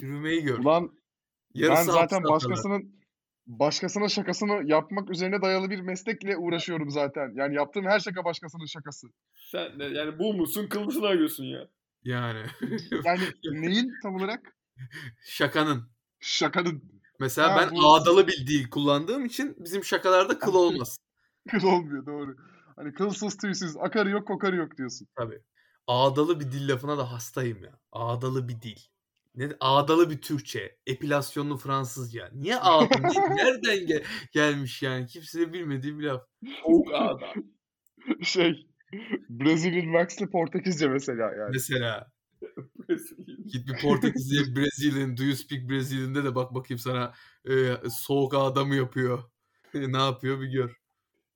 Yürümeyi 0.00 0.42
gör. 0.42 0.58
Ulan 0.58 0.90
ben 1.54 1.60
Yarısı 1.60 1.84
zaten 1.84 1.98
hapse 2.00 2.16
atarlar. 2.16 2.34
başkasının 2.34 2.98
başkasının 3.46 4.06
şakasını 4.06 4.62
yapmak 4.70 5.10
üzerine 5.10 5.42
dayalı 5.42 5.70
bir 5.70 5.80
meslekle 5.80 6.36
uğraşıyorum 6.36 6.90
zaten. 6.90 7.32
Yani 7.34 7.54
yaptığım 7.54 7.84
her 7.86 8.00
şaka 8.00 8.24
başkasının 8.24 8.66
şakası. 8.66 9.06
Sen 9.34 9.78
de 9.78 9.84
yani 9.84 10.18
bu 10.18 10.34
musun 10.34 10.66
kıllısını 10.68 11.06
arıyorsun 11.06 11.44
ya. 11.44 11.68
Yani. 12.04 12.46
Yani 13.04 13.20
neyin 13.50 13.92
tam 14.02 14.14
olarak? 14.14 14.56
Şakanın. 15.24 15.90
Şakanın. 16.20 16.82
Mesela 17.20 17.52
Ha, 17.54 17.58
ben 17.60 17.76
bu- 17.76 17.94
ağdalı 17.94 18.26
bir 18.26 18.46
dil 18.46 18.70
kullandığım 18.70 19.24
için 19.24 19.56
bizim 19.58 19.84
şakalarda 19.84 20.38
kıl 20.38 20.54
olmaz. 20.64 20.98
Kıl 21.50 21.62
olmuyor 21.66 22.06
doğru. 22.06 22.36
Hani 22.78 22.92
kılsız 22.92 23.36
tüysüz, 23.36 23.76
akarı 23.76 24.10
yok 24.10 24.26
kokarı 24.26 24.56
yok 24.56 24.76
diyorsun. 24.78 25.08
Tabii. 25.16 25.40
Ağdalı 25.86 26.40
bir 26.40 26.44
dil 26.52 26.68
lafına 26.68 26.98
da 26.98 27.12
hastayım 27.12 27.64
ya. 27.64 27.78
Ağdalı 27.92 28.48
bir 28.48 28.60
dil. 28.60 28.78
Ne 29.34 29.48
ağdalı 29.60 30.10
bir 30.10 30.20
Türkçe, 30.20 30.76
epilasyonlu 30.86 31.56
Fransızca. 31.56 32.30
Niye 32.34 32.56
ağdalı? 32.60 33.02
Ne- 33.02 33.36
Nereden 33.36 33.76
ge- 33.78 34.04
gelmiş 34.32 34.82
yani? 34.82 35.06
Kimsenin 35.06 35.52
bilmediği 35.52 35.98
bir 35.98 36.04
laf. 36.04 36.22
Soğuk 36.62 36.94
ağda. 36.94 37.32
Şey, 38.22 38.66
Brazilian 39.28 39.88
Max'li 39.88 40.30
Portekizce 40.30 40.88
mesela 40.88 41.22
yani. 41.22 41.50
Mesela 41.52 42.10
git 43.52 43.68
bir 43.68 43.78
Portekizce 43.82 44.56
Brazilian, 44.56 45.16
do 45.16 45.22
you 45.22 45.34
speak 45.36 45.70
Brazilian'de 45.70 46.24
de 46.24 46.34
bak 46.34 46.54
bakayım 46.54 46.78
sana 46.78 47.14
e, 47.50 47.74
soğuk 47.90 48.34
ağda 48.34 48.64
mı 48.64 48.74
yapıyor? 48.74 49.22
ne 49.74 49.98
yapıyor 49.98 50.40
bir 50.40 50.46
gör. 50.46 50.77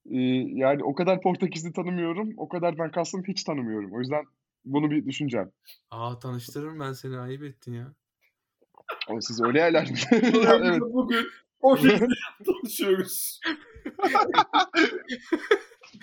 Ee, 0.05 0.17
yani 0.59 0.83
o 0.83 0.95
kadar 0.95 1.21
Portekizli 1.21 1.73
tanımıyorum, 1.73 2.33
o 2.37 2.49
kadar 2.49 2.77
ben 2.77 2.91
kastım 2.91 3.23
hiç 3.27 3.43
tanımıyorum. 3.43 3.93
O 3.93 3.99
yüzden 3.99 4.25
bunu 4.65 4.91
bir 4.91 5.05
düşüneceğim. 5.05 5.51
Aa 5.91 6.19
tanıştırırım 6.19 6.79
ben 6.79 6.93
seni 6.93 7.17
ayıp 7.17 7.43
ettin 7.43 7.73
ya. 7.73 7.93
Ama 9.09 9.21
siz 9.21 9.41
öyle 9.41 9.59
yerler 9.59 9.91
mi? 9.91 9.97
Evet. 10.47 10.81
Bugün 10.81 11.25
Portekiz'de 11.59 12.05
tanışıyoruz. 12.45 13.39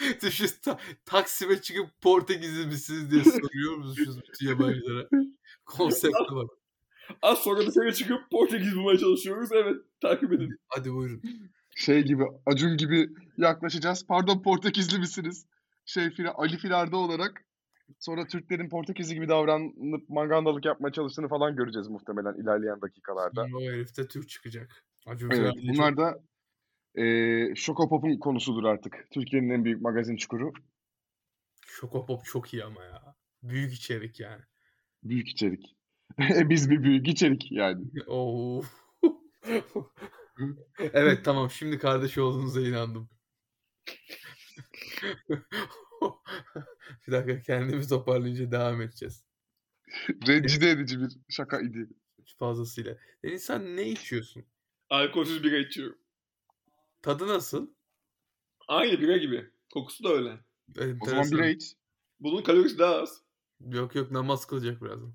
Düşün 0.23 0.49
ta- 0.63 0.79
Taksim'e 1.05 1.61
çıkıp 1.61 2.01
Portekizli 2.01 2.67
misiniz 2.67 3.11
diye 3.11 3.25
soruyormuşuz 3.25 4.19
bütün 4.29 4.49
yabancılara. 4.49 5.09
Konsepte 5.65 6.35
bak. 6.35 6.51
Az 7.23 7.39
sonra 7.39 7.67
dışarı 7.67 7.95
çıkıp 7.95 8.31
Portekiz 8.31 8.77
bulmaya 8.77 8.99
çalışıyoruz. 8.99 9.51
Evet 9.53 9.77
takip 10.01 10.33
edin. 10.33 10.59
Hadi 10.69 10.93
buyurun. 10.93 11.23
Şey 11.81 12.03
gibi, 12.03 12.25
Acun 12.47 12.77
gibi 12.77 13.09
yaklaşacağız. 13.37 14.07
Pardon 14.07 14.43
Portekizli 14.43 14.99
misiniz? 14.99 15.47
Şey, 15.85 16.05
Fila- 16.07 16.35
Ali 16.35 16.59
Filar'da 16.59 16.97
olarak 16.97 17.45
sonra 17.99 18.27
Türklerin 18.27 18.69
Portekizli 18.69 19.15
gibi 19.15 19.29
davranıp 19.29 20.09
mangandalık 20.09 20.65
yapmaya 20.65 20.93
çalıştığını 20.93 21.29
falan 21.29 21.57
göreceğiz 21.57 21.89
muhtemelen 21.89 22.43
ilerleyen 22.43 22.81
dakikalarda. 22.81 23.45
Sonra 23.45 23.57
o 23.57 23.61
herifte 23.63 24.09
Türk 24.09 24.29
çıkacak. 24.29 24.85
Acun 25.07 25.31
Evet, 25.31 25.55
bunlar 25.69 25.89
çok- 25.91 25.99
da 25.99 26.23
eee 26.97 27.53
Şokopop'un 27.57 28.19
konusudur 28.19 28.65
artık. 28.65 29.07
Türkiye'nin 29.11 29.51
en 29.51 29.65
büyük 29.65 29.83
magazin 29.83 30.17
çukuru. 30.17 30.53
Şokopop 31.67 32.25
çok 32.25 32.55
iyi 32.55 32.65
ama 32.65 32.85
ya. 32.85 33.15
Büyük 33.43 33.73
içerik 33.73 34.21
yani. 34.21 34.43
Büyük 35.03 35.29
içerik. 35.29 35.77
E, 36.19 36.19
Biz 36.51 36.71
bir 36.71 36.83
büyük 36.83 37.09
içerik 37.09 37.53
yani. 37.53 37.85
Oo. 38.07 38.63
evet 40.79 41.25
tamam 41.25 41.51
şimdi 41.51 41.79
kardeş 41.79 42.19
olduğunuza 42.19 42.61
inandım. 42.61 43.11
bir 47.07 47.13
dakika 47.13 47.43
kendimi 47.43 47.89
toparlayınca 47.89 48.51
devam 48.53 48.83
edeceğiz. 48.83 49.25
Rencide 50.27 50.71
edici 50.71 51.01
bir 51.01 51.09
şaka 51.29 51.61
idi. 51.61 51.89
Fazlasıyla. 52.39 52.97
Deniz 53.25 53.43
sen 53.45 53.77
ne 53.77 53.89
içiyorsun? 53.89 54.45
Alkolsüz 54.91 55.45
bira 55.45 55.59
içiyorum. 55.59 55.99
Tadı 57.03 57.29
nasıl? 57.29 57.71
Aynı 58.69 59.01
bira 59.01 59.17
gibi. 59.17 59.51
Kokusu 59.73 60.05
da 60.05 60.09
öyle. 60.09 60.41
O 61.01 61.07
zaman 61.07 61.31
bira 61.31 61.49
iç. 61.49 61.75
Bunun 62.21 62.43
kalorisi 62.43 62.79
daha 62.79 62.95
az. 62.95 63.23
Yok 63.61 63.95
yok 63.95 64.11
namaz 64.11 64.47
kılacak 64.47 64.83
birazdan. 64.83 65.15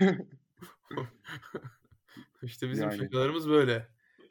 işte 2.42 2.70
bizim 2.70 2.90
Yani. 2.90 2.98
şakalarımız 2.98 3.48
böyle. 3.48 3.88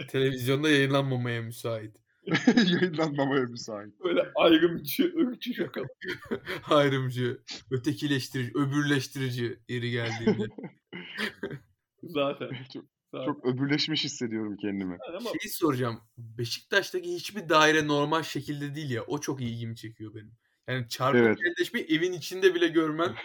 Televizyonda 0.08 0.70
yayınlanmamaya 0.70 1.42
müsait. 1.42 1.96
Yayınlanmamaya 2.82 3.44
müsait. 3.44 4.00
Böyle 4.04 4.22
ayrımcı, 4.36 5.14
ırkçı 5.18 5.54
şaka. 5.54 5.82
Ayrımcı, 6.70 7.42
ötekileştirici, 7.72 8.52
öbürleştirici 8.56 9.60
yeri 9.70 9.92
geldiğinde. 9.92 10.44
Zaten. 12.04 12.50
Çok, 12.74 12.86
Zaten. 13.14 13.26
çok 13.26 13.46
öbürleşmiş 13.46 14.04
hissediyorum 14.04 14.58
kendimi. 14.62 14.98
Ama 15.18 15.30
Şeyi 15.42 15.52
soracağım. 15.54 16.00
Beşiktaş'taki 16.18 17.14
hiçbir 17.16 17.50
daire 17.50 17.88
normal 17.88 18.24
şekilde 18.24 18.76
değil 18.76 18.90
ya. 18.90 19.04
O 19.04 19.20
çok 19.22 19.42
ilgimi 19.42 19.76
çekiyor 19.76 20.16
benim. 20.16 20.32
Yani 20.68 20.90
çarpık 20.90 21.22
Evet. 21.22 21.38
yerleşmeyi 21.46 21.86
evin 21.86 22.14
içinde 22.14 22.56
bile 22.56 22.68
görmen 22.68 23.16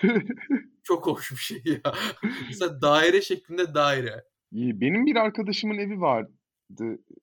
çok 0.82 1.06
hoş 1.06 1.32
bir 1.32 1.36
şey 1.36 1.62
ya. 1.66 1.94
Mesela 2.48 2.80
daire 2.82 3.22
şeklinde 3.22 3.74
daire. 3.74 4.24
İyi, 4.52 4.80
Benim 4.80 5.06
bir 5.06 5.16
arkadaşımın 5.16 5.78
evi 5.78 6.00
vardı 6.00 6.32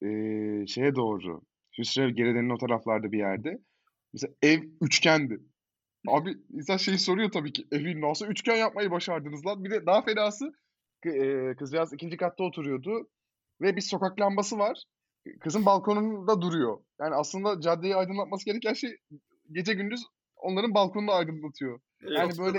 eee, 0.01 0.67
şeye 0.67 0.95
doğru. 0.95 1.41
Hüsrev 1.77 2.09
Gerede'nin 2.09 2.49
o 2.49 2.57
taraflarda 2.57 3.11
bir 3.11 3.17
yerde. 3.17 3.59
Mesela 4.13 4.33
ev 4.41 4.59
üçgendi. 4.81 5.39
Abi 6.07 6.37
insan 6.53 6.77
şeyi 6.77 6.97
soruyor 6.99 7.31
tabii 7.31 7.53
ki 7.53 7.67
evi 7.71 8.01
nasıl 8.01 8.25
üçgen 8.27 8.55
yapmayı 8.55 8.91
başardınız 8.91 9.45
lan? 9.45 9.63
Bir 9.63 9.71
de 9.71 9.85
daha 9.85 10.01
fenası 10.01 10.51
eee, 11.05 11.55
kızcağız 11.59 11.93
ikinci 11.93 12.17
katta 12.17 12.43
oturuyordu. 12.43 13.09
ve 13.61 13.75
bir 13.75 13.81
sokak 13.81 14.19
lambası 14.19 14.57
var. 14.57 14.83
Kızın 15.39 15.65
balkonunda 15.65 16.41
duruyor. 16.41 16.77
Yani 16.99 17.15
aslında 17.15 17.61
caddeyi 17.61 17.95
aydınlatması 17.95 18.45
gereken 18.45 18.73
şey 18.73 18.97
gece 19.51 19.73
gündüz 19.73 20.01
onların 20.35 20.73
balkonunu 20.73 21.11
aydınlatıyor. 21.11 21.79
Yani 22.01 22.31
böyle 22.39 22.57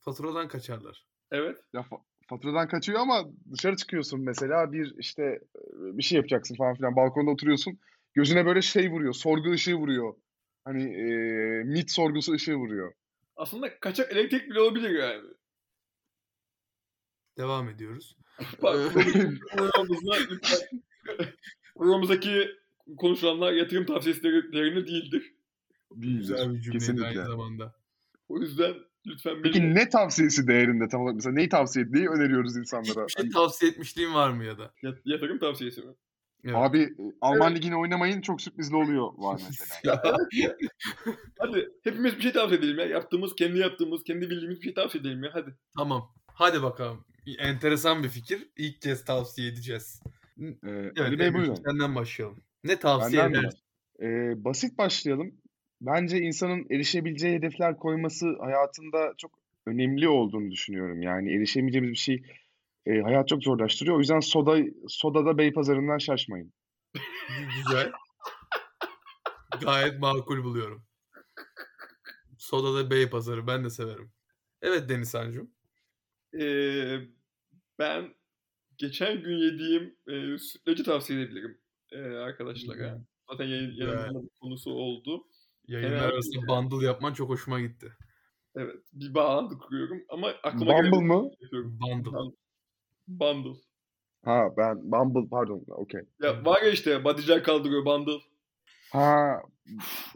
faturadan 0.00 0.48
kaçarlar. 0.48 1.06
Evet. 1.30 1.56
ya 1.72 1.80
fa- 1.80 2.02
faturadan 2.26 2.68
kaçıyor 2.68 3.00
ama 3.00 3.24
dışarı 3.52 3.76
çıkıyorsun 3.76 4.20
mesela 4.20 4.72
bir 4.72 4.94
işte 4.98 5.22
e, 5.22 5.98
bir 5.98 6.02
şey 6.02 6.16
yapacaksın 6.16 6.54
falan 6.54 6.74
filan 6.74 6.96
balkonda 6.96 7.30
oturuyorsun. 7.30 7.78
Gözüne 8.14 8.46
böyle 8.46 8.62
şey 8.62 8.90
vuruyor. 8.90 9.12
Sorgu 9.12 9.50
ışığı 9.50 9.74
vuruyor. 9.74 10.14
Hani 10.64 10.82
e, 10.82 11.06
mit 11.64 11.90
sorgusu 11.90 12.32
ışığı 12.32 12.56
vuruyor. 12.56 12.92
Aslında 13.36 13.80
kaçak 13.80 14.12
elektrik 14.12 14.50
bile 14.50 14.60
olabilir 14.60 14.90
yani. 14.90 15.22
Devam 17.38 17.68
ediyoruz. 17.68 18.16
Bak, 18.62 18.92
programımızda 19.56 20.14
lütfen 20.30 20.82
programımızdaki 21.76 22.48
konuşulanlar 22.98 23.52
yatırım 23.52 23.86
tavsiyesi 23.86 24.22
değerinde 24.22 24.86
değildir. 24.86 25.34
Değildir. 25.92 26.18
Güzel 26.18 26.54
bir 26.54 26.72
Kesinlikle. 26.72 27.06
aynı 27.06 27.26
zamanda. 27.26 27.74
O 28.28 28.38
yüzden 28.38 28.74
lütfen 29.06 29.42
Peki 29.42 29.62
beni 29.62 29.74
ne 29.74 29.88
tavsiyesi 29.88 30.48
değerinde 30.48 30.88
tam 30.88 31.00
olarak? 31.00 31.14
Mesela 31.16 31.34
neyi 31.34 31.48
tavsiye 31.48 31.84
etmeyi 31.84 32.08
öneriyoruz 32.08 32.56
insanlara? 32.56 33.06
Bir 33.06 33.12
şey 33.12 33.22
Hani, 33.22 33.30
tavsiye 33.30 33.70
etmişliğin 33.70 34.14
var 34.14 34.30
mı 34.30 34.44
ya 34.44 34.58
da? 34.58 34.72
Yat- 34.82 35.00
yatırım 35.04 35.38
tavsiyesi 35.38 35.80
mi? 35.80 35.92
Evet. 36.44 36.56
abi 36.56 36.82
e, 36.82 37.12
Alman 37.20 37.54
Ligi'ne 37.54 37.76
oynamayın 37.76 38.20
çok 38.20 38.40
sürprizli 38.40 38.76
oluyor 38.76 39.12
var 39.16 39.40
mesela. 39.48 40.02
Hadi 41.38 41.68
hepimiz 41.84 42.16
bir 42.16 42.20
şey 42.20 42.32
tavsiye 42.32 42.58
edelim 42.58 42.78
ya. 42.78 42.86
Yaptığımız, 42.86 43.34
kendi 43.34 43.58
yaptığımız, 43.58 44.04
kendi 44.04 44.30
bildiğimiz 44.30 44.58
bir 44.58 44.64
şey 44.64 44.74
tavsiye 44.74 45.00
edelim 45.00 45.24
ya. 45.24 45.30
Hadi. 45.32 45.54
Tamam. 45.76 46.14
Hadi 46.26 46.62
bakalım. 46.62 47.04
Enteresan 47.38 48.02
bir 48.02 48.08
fikir. 48.08 48.48
İlk 48.56 48.82
kez 48.82 49.04
tavsiye 49.04 49.48
edeceğiz. 49.48 50.00
Ee, 50.40 50.44
Evet, 50.62 51.00
Ali 51.00 51.18
Bey 51.18 51.34
buyurun. 51.34 51.54
Senden 51.54 51.94
başlayalım. 51.94 52.38
Ne 52.64 52.78
tavsiye 52.78 53.24
edersin? 53.24 53.58
Ee, 54.02 54.44
basit 54.44 54.78
başlayalım. 54.78 55.34
Bence 55.80 56.18
insanın 56.18 56.66
erişebileceği 56.70 57.34
hedefler 57.34 57.76
koyması 57.76 58.36
hayatında 58.40 59.14
çok 59.18 59.38
önemli 59.66 60.08
olduğunu 60.08 60.50
düşünüyorum. 60.50 61.02
Yani 61.02 61.36
erişemeyeceğimiz 61.36 61.90
bir 61.90 61.96
şey 61.96 62.22
e, 62.86 63.00
hayat 63.00 63.28
çok 63.28 63.42
zorlaştırıyor. 63.42 63.96
O 63.96 63.98
yüzden 63.98 64.20
soda 64.20 64.58
sodada 64.88 65.38
Beypazarı'ndan 65.38 65.98
şaşmayın. 65.98 66.52
Güzel. 67.56 67.92
Gayet 69.60 70.00
makul 70.00 70.44
buluyorum. 70.44 70.86
Soda'da 72.38 72.90
Bey 72.90 73.10
Pazarı. 73.10 73.46
Ben 73.46 73.64
de 73.64 73.70
severim. 73.70 74.12
Evet 74.62 74.88
Deniz 74.88 75.08
Sancım. 75.08 75.50
Ee, 76.40 76.98
ben 77.78 78.14
geçen 78.78 79.22
gün 79.22 79.36
yediğim 79.36 79.96
e, 80.08 80.38
sütlacı 80.38 80.84
tavsiye 80.84 81.20
edebilirim 81.20 81.58
e, 81.92 81.98
arkadaşlara. 81.98 82.98
Zaten 83.30 83.44
yayın, 83.44 83.70
Güzel. 83.70 83.86
yayınlanma 83.86 84.28
konusu 84.40 84.70
oldu. 84.70 85.26
Yayınlar 85.68 85.98
Fena 85.98 86.08
arasında 86.08 86.48
bundle 86.48 86.86
yapman 86.86 87.12
çok 87.12 87.28
hoşuma 87.28 87.60
gitti. 87.60 87.92
Evet. 88.56 88.76
Bir 88.92 89.14
bağlantı 89.14 89.58
kuruyorum 89.58 90.02
ama 90.08 90.28
aklıma 90.42 90.72
Bumble 90.72 91.14
mı? 91.14 91.30
yapıyorum. 91.40 91.78
Bundle. 91.80 92.34
Bundle. 93.08 93.58
Ha 94.24 94.48
ben 94.56 94.76
Bumble 94.82 95.28
pardon. 95.30 95.64
Okey. 95.68 96.00
Ya 96.22 96.44
var 96.44 96.62
ya 96.62 96.70
işte 96.70 97.04
bodycar 97.04 97.42
kaldırıyor 97.42 97.84
bundle. 97.84 98.20
Ha 98.92 99.42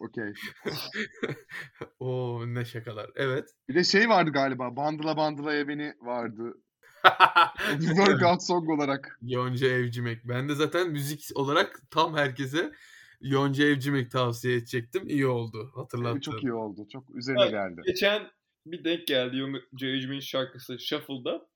okey. 0.01 0.33
Oo 2.01 2.43
ne 2.47 2.65
şakalar. 2.65 3.11
Evet. 3.15 3.49
Bir 3.69 3.75
de 3.75 3.85
şey 3.85 4.09
vardı 4.09 4.31
galiba. 4.31 4.77
Bandıla 4.77 5.17
bandıla 5.17 5.69
beni 5.69 5.95
vardı. 6.01 6.55
Workout 7.81 8.43
song 8.43 8.69
olarak. 8.71 9.19
Yonca 9.23 9.67
Evcimek. 9.67 10.29
Ben 10.29 10.49
de 10.49 10.55
zaten 10.55 10.91
müzik 10.91 11.29
olarak 11.35 11.81
tam 11.91 12.17
herkese 12.17 12.73
Yonca 13.21 13.65
Evcimek 13.65 14.11
tavsiye 14.11 14.57
edecektim. 14.57 15.09
İyi 15.09 15.27
oldu. 15.27 15.71
Hatırlattın. 15.75 16.21
Çok 16.21 16.43
iyi 16.43 16.53
oldu. 16.53 16.87
Çok 16.93 17.17
üzerine 17.17 17.43
Evet. 17.43 17.51
geldi. 17.51 17.81
Geçen 17.87 18.31
bir 18.67 18.85
denk 18.85 19.07
geldi 19.07 19.37
Yonca 19.37 19.89
Evcimik'in 19.89 20.21
şarkısı 20.21 20.79
Shuffle'da. 20.79 21.47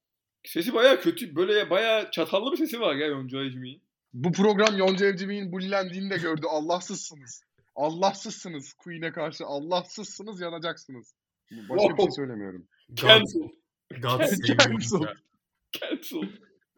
Sesi 0.45 0.75
baya 0.75 1.01
kötü. 1.01 1.37
Böyle 1.37 1.71
baya 1.71 2.11
çatallı 2.11 2.53
bir 2.53 2.57
sesi 2.57 2.81
var 2.81 2.95
ya 2.95 3.07
Yonca 3.07 3.39
Evcimik'in. 3.39 3.83
Bu 4.13 4.33
program 4.33 4.77
Yonca 4.79 5.07
Evcimik'in 5.07 5.53
bullendiğini 5.53 6.11
de 6.11 6.17
gördü. 6.19 6.47
Allahsızsınız. 6.51 7.43
Allahsızsınız. 7.77 8.73
Queen'e 8.73 9.13
karşı 9.13 9.45
Allahsızsınız 9.47 10.41
yanacaksınız. 10.41 11.15
Başka 11.69 11.97
bir 11.97 12.03
şey 12.03 12.11
söylemiyorum. 12.11 12.67
Cancel. 12.95 13.41
God 14.03 14.25
save 14.25 14.57
Cancel. 14.57 15.01
Cancel. 15.73 16.29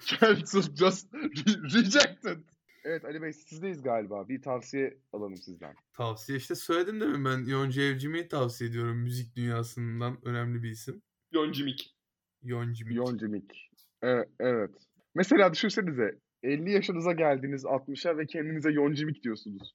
Cancel 0.07 0.63
just 0.77 1.13
re- 1.13 1.75
rejected. 1.75 2.39
Evet 2.89 3.05
Ali 3.05 3.23
Bey 3.23 3.33
sizdeyiz 3.33 3.83
galiba. 3.83 4.29
Bir 4.29 4.43
tavsiye 4.43 4.99
alalım 5.13 5.37
sizden. 5.37 5.75
Tavsiye 5.93 6.39
işte 6.39 6.55
söyledim 6.55 7.01
değil 7.01 7.13
mi? 7.13 7.25
Ben 7.25 7.51
Yonca 7.51 7.83
Evcimik'i 7.83 8.29
tavsiye 8.29 8.71
ediyorum. 8.71 8.97
Müzik 8.97 9.37
dünyasından 9.37 10.19
önemli 10.25 10.63
bir 10.63 10.71
isim. 10.71 11.03
Yoncimik. 11.33 11.97
Yoncimik. 12.43 12.97
Yoncimik. 12.97 13.71
Evet, 14.03 14.29
evet. 14.41 14.71
Mesela 15.15 15.53
düşünsenize 15.53 16.19
50 16.43 16.73
yaşınıza 16.73 17.13
geldiniz 17.13 17.65
60'a 17.65 18.19
ve 18.19 18.27
kendinize 18.27 18.71
Yoncimik 18.71 19.23
diyorsunuz. 19.23 19.75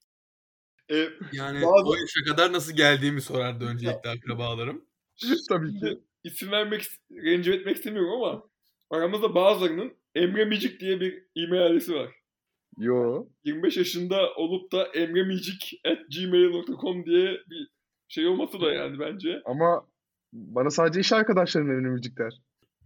E, 0.92 0.96
Yani 1.34 1.62
Bazı- 1.62 1.90
o 1.90 1.96
yaşa 1.96 2.24
kadar 2.28 2.54
nasıl 2.54 2.76
geldiğimi 2.76 3.22
sorardı 3.22 3.66
öncelikle 3.66 4.10
akrabalarım. 4.10 4.86
Tabii 5.50 5.80
ki. 5.80 6.00
İsim 6.24 6.52
vermek, 6.52 6.88
rencide 7.12 7.56
etmek 7.56 7.76
istemiyorum 7.78 8.12
ama 8.12 8.44
aramızda 8.90 9.36
bazılarının 9.36 9.94
Emre 10.16 10.46
Micik 10.46 10.80
diye 10.80 11.00
bir 11.00 11.24
e-mail 11.36 11.66
adresi 11.66 11.94
var. 11.96 12.21
Yo. 12.78 13.26
25 13.44 13.78
yaşında 13.78 14.34
olup 14.36 14.72
da 14.72 14.86
emremicik@gmail.com 14.86 17.06
diye 17.06 17.38
bir 17.50 17.68
şey 18.08 18.28
olması 18.28 18.62
da 18.62 18.74
yani 18.74 19.00
bence. 19.00 19.42
Ama 19.46 19.88
bana 20.34 20.70
sadece 20.70 21.00
iş 21.00 21.14
arkadaşlarım 21.14 21.72
evine 21.72 21.88
müzikler. 21.88 22.34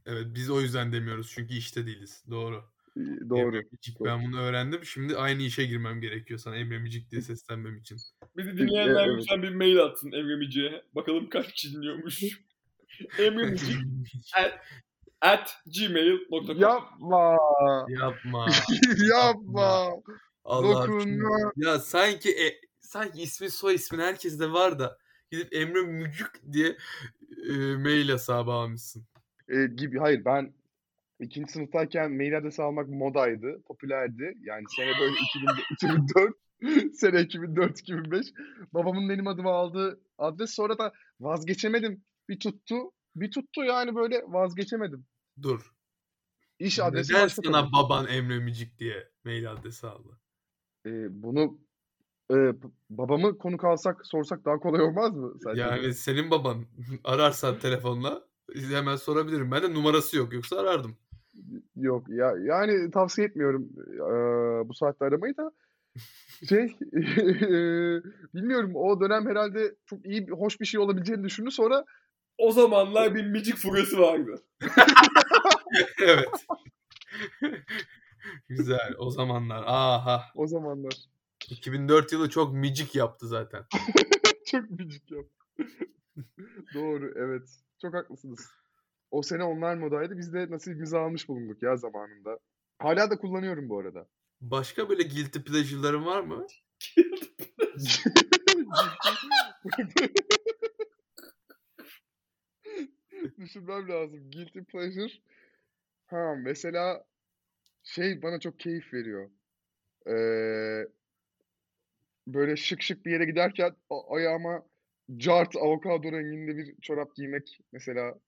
Evet 0.06 0.26
biz 0.36 0.50
o 0.50 0.62
yüzden 0.62 0.92
demiyoruz 0.92 1.32
çünkü 1.36 1.54
işte 1.54 1.86
değiliz. 1.86 2.24
Doğru. 2.30 2.64
Doğru. 3.30 3.40
Emremicik 3.40 3.98
ben 4.06 4.26
bunu 4.26 4.42
öğrendim. 4.42 4.86
Şimdi 4.86 5.18
aynı 5.18 5.42
işe 5.42 5.66
girmem 5.66 6.02
gerekiyor 6.02 6.40
sana 6.40 6.56
Emremicik 6.56 7.12
diye 7.12 7.22
seslenmem 7.22 7.78
için. 7.78 7.98
Bizi 8.38 8.58
dinleyenler 8.58 9.08
Evet. 9.08 9.18
lütfen 9.18 9.44
bir 9.44 9.56
mail 9.56 9.80
atsın 9.80 10.12
Emremicik'e. 10.12 10.82
Bakalım 10.96 11.30
kaç 11.30 11.54
kişi 11.54 11.74
dinliyormuş. 11.74 12.20
Emremicik 13.20 13.70
at 15.22 15.58
gmail.com 15.66 16.58
Yapma. 16.58 17.38
Yapma. 18.02 18.48
Yapma. 19.10 19.92
Allah 20.44 20.88
Dokunma. 20.88 21.52
Ya 21.56 21.80
sanki 21.80 22.30
e, 22.30 22.60
sanki 22.80 23.22
ismi 23.22 23.50
soy 23.50 23.76
ismin 23.76 24.00
herkeste 24.00 24.52
var 24.52 24.80
da 24.80 24.98
gidip 25.32 25.56
Emre 25.56 25.82
Mücük 25.82 26.42
diye 26.52 26.78
e, 27.50 27.54
mail 27.76 28.10
hesabı 28.10 28.52
almışsın. 28.52 29.06
Ee, 29.50 29.66
gibi. 29.66 30.00
Hayır 30.00 30.26
ben 30.26 30.54
ikinci 31.20 31.52
sınıftayken 31.52 32.12
mail 32.12 32.38
adresi 32.38 32.64
almak 32.64 32.90
modaydı. 32.90 33.62
Popülerdi. 33.68 34.34
Yani 34.42 34.64
sene 34.76 34.92
böyle 35.00 35.16
2000, 35.76 35.98
2004. 36.00 36.34
sene 36.96 37.20
2004-2005. 37.20 38.34
Babamın 38.74 39.10
benim 39.10 39.28
adıma 39.28 39.52
aldığı 39.52 40.00
adres. 40.18 40.56
Sonra 40.56 40.78
da 40.78 40.94
vazgeçemedim. 41.20 42.04
Bir 42.30 42.40
tuttu. 42.40 42.76
Bir 43.16 43.32
tuttu 43.32 43.64
yani 43.64 43.96
böyle 43.96 44.24
vazgeçemedim. 44.28 45.06
Dur. 45.42 45.72
İş 46.60 46.80
adresi 46.80 47.14
Neden 47.14 47.28
sana 47.28 47.62
tabii. 47.62 47.72
baban 47.72 48.08
Emre 48.08 48.40
Mücük 48.40 48.80
diye 48.80 49.10
mail 49.26 49.52
adresi 49.52 49.88
aldı? 49.88 50.20
Ee, 50.86 51.24
bunu 51.24 51.58
e, 52.32 52.36
babamı 52.90 53.38
konuk 53.38 53.64
alsak 53.64 54.06
sorsak 54.06 54.46
daha 54.46 54.60
kolay 54.60 54.82
olmaz 54.82 55.16
mı? 55.16 55.34
Sence? 55.44 55.62
Yani 55.62 55.94
senin 55.94 56.32
baban 56.32 56.66
ararsan 57.04 57.60
telefonla 57.60 58.28
hemen 58.70 58.96
sorabilirim. 58.96 59.52
Ben 59.52 59.64
de 59.64 59.74
numarası 59.74 60.18
yok 60.18 60.34
yoksa 60.34 60.58
arardım. 60.58 60.98
Yok 61.76 62.10
ya 62.10 62.34
yani 62.42 62.92
tavsiye 62.92 63.28
etmiyorum 63.28 63.70
eee, 63.88 64.70
bu 64.70 64.74
saatte 64.74 65.06
aramayı 65.06 65.38
da 65.38 65.52
şey 66.50 66.76
bilmiyorum 68.34 68.76
o 68.76 69.02
dönem 69.02 69.26
herhalde 69.28 69.76
çok 69.86 70.06
iyi 70.06 70.28
hoş 70.28 70.60
bir 70.62 70.66
şey 70.66 70.80
olabileceğini 70.80 71.24
düşündü 71.24 71.52
sonra 71.52 71.86
O 72.38 72.52
zamanlar 72.52 73.16
bir 73.16 73.26
Micik 73.26 73.58
furyası 73.58 74.00
vardı. 74.00 74.44
evet. 76.04 76.30
Güzel. 78.50 78.94
O 78.98 79.10
zamanlar. 79.10 79.64
Aha. 79.68 80.24
o 80.36 80.48
zamanlar 80.48 80.94
2004 81.50 82.12
yılı 82.12 82.30
çok 82.30 82.54
micik 82.54 82.96
yaptı 82.96 83.28
zaten. 83.28 83.66
çok 84.46 84.70
müzik 84.70 85.12
yap. 85.12 85.26
Doğru 86.74 87.14
evet 87.16 87.50
çok 87.82 87.94
haklısınız. 87.94 88.50
O 89.12 89.22
sene 89.22 89.44
onlar 89.44 89.76
modaydı 89.76 90.18
biz 90.18 90.34
de 90.34 90.48
nasibimizi 90.50 90.98
almış 90.98 91.30
bulunduk 91.30 91.64
ya 91.64 91.78
zamanında. 91.78 92.40
Hala 92.80 93.10
da 93.10 93.18
kullanıyorum 93.18 93.70
bu 93.70 93.80
arada. 93.80 94.08
Başka 94.42 94.90
böyle 94.90 95.04
guilty 95.04 95.40
pleasure'ların 95.40 96.06
var 96.06 96.22
mı? 96.22 96.48
Düşünmem 103.40 103.90
lazım. 103.90 104.32
Guilty 104.32 104.60
pleasure. 104.60 105.14
Ha 106.08 106.36
mesela 106.36 107.06
Şey 107.84 108.22
bana 108.22 108.40
çok 108.40 108.60
keyif 108.60 108.94
veriyor. 108.94 109.30
Ee, 110.08 110.88
böyle 112.28 112.56
şık 112.56 112.82
şık 112.82 113.06
bir 113.06 113.12
yere 113.12 113.26
giderken 113.26 113.76
ayağıma 114.10 114.66
cart 115.18 115.56
avokado 115.56 116.12
renginde 116.12 116.58
bir 116.58 116.76
çorap 116.82 117.16
giymek 117.16 117.60
mesela 117.72 118.20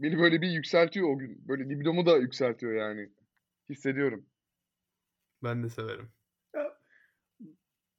beni 0.00 0.18
böyle 0.18 0.42
bir 0.42 0.48
yükseltiyor 0.48 1.08
o 1.08 1.18
gün. 1.18 1.48
Böyle 1.48 1.64
libidomu 1.70 2.06
da 2.06 2.16
yükseltiyor 2.16 2.74
yani. 2.74 3.10
Hissediyorum. 3.70 4.26
Ben 5.42 5.62
de 5.62 5.68
severim. 5.68 6.10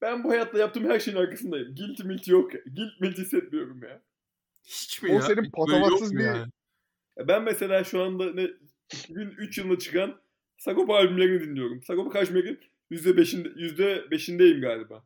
Ben 0.01 0.23
bu 0.23 0.29
hayatta 0.29 0.57
yaptığım 0.57 0.89
her 0.89 0.99
şeyin 0.99 1.17
arkasındayım. 1.17 1.75
Guilty 1.75 2.03
milti 2.03 2.31
yok. 2.31 2.51
Guilt 2.51 3.01
milti 3.01 3.21
hissetmiyorum 3.21 3.83
ya. 3.83 4.01
Hiç 4.67 5.01
mi 5.01 5.09
O 5.11 5.13
ya? 5.13 5.21
senin 5.21 5.37
böyle 5.37 5.47
yok 5.47 5.53
patavatsız 5.53 6.15
bir- 6.15 6.23
yani? 6.23 6.51
Ya 7.17 7.27
Ben 7.27 7.43
mesela 7.43 7.83
şu 7.83 8.03
anda 8.03 8.33
ne 8.33 8.47
2003 8.93 9.57
yılında 9.57 9.79
çıkan 9.79 10.21
Sagopa 10.57 10.95
albümlerini 10.95 11.41
dinliyorum. 11.41 11.83
Sagopa 11.83 12.09
Kajmer'in 12.09 12.59
%5'inde 12.91 13.47
%5'indeyim 13.55 14.61
galiba. 14.61 15.03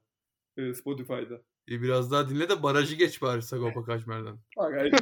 e, 0.58 0.74
Spotify'da. 0.74 1.42
E, 1.72 1.82
biraz 1.82 2.12
daha 2.12 2.30
dinle 2.30 2.50
de 2.50 2.64
barajı 2.64 2.96
geç 2.96 3.22
bari 3.22 3.42
Sagopa 3.42 3.84
gayet 4.70 4.94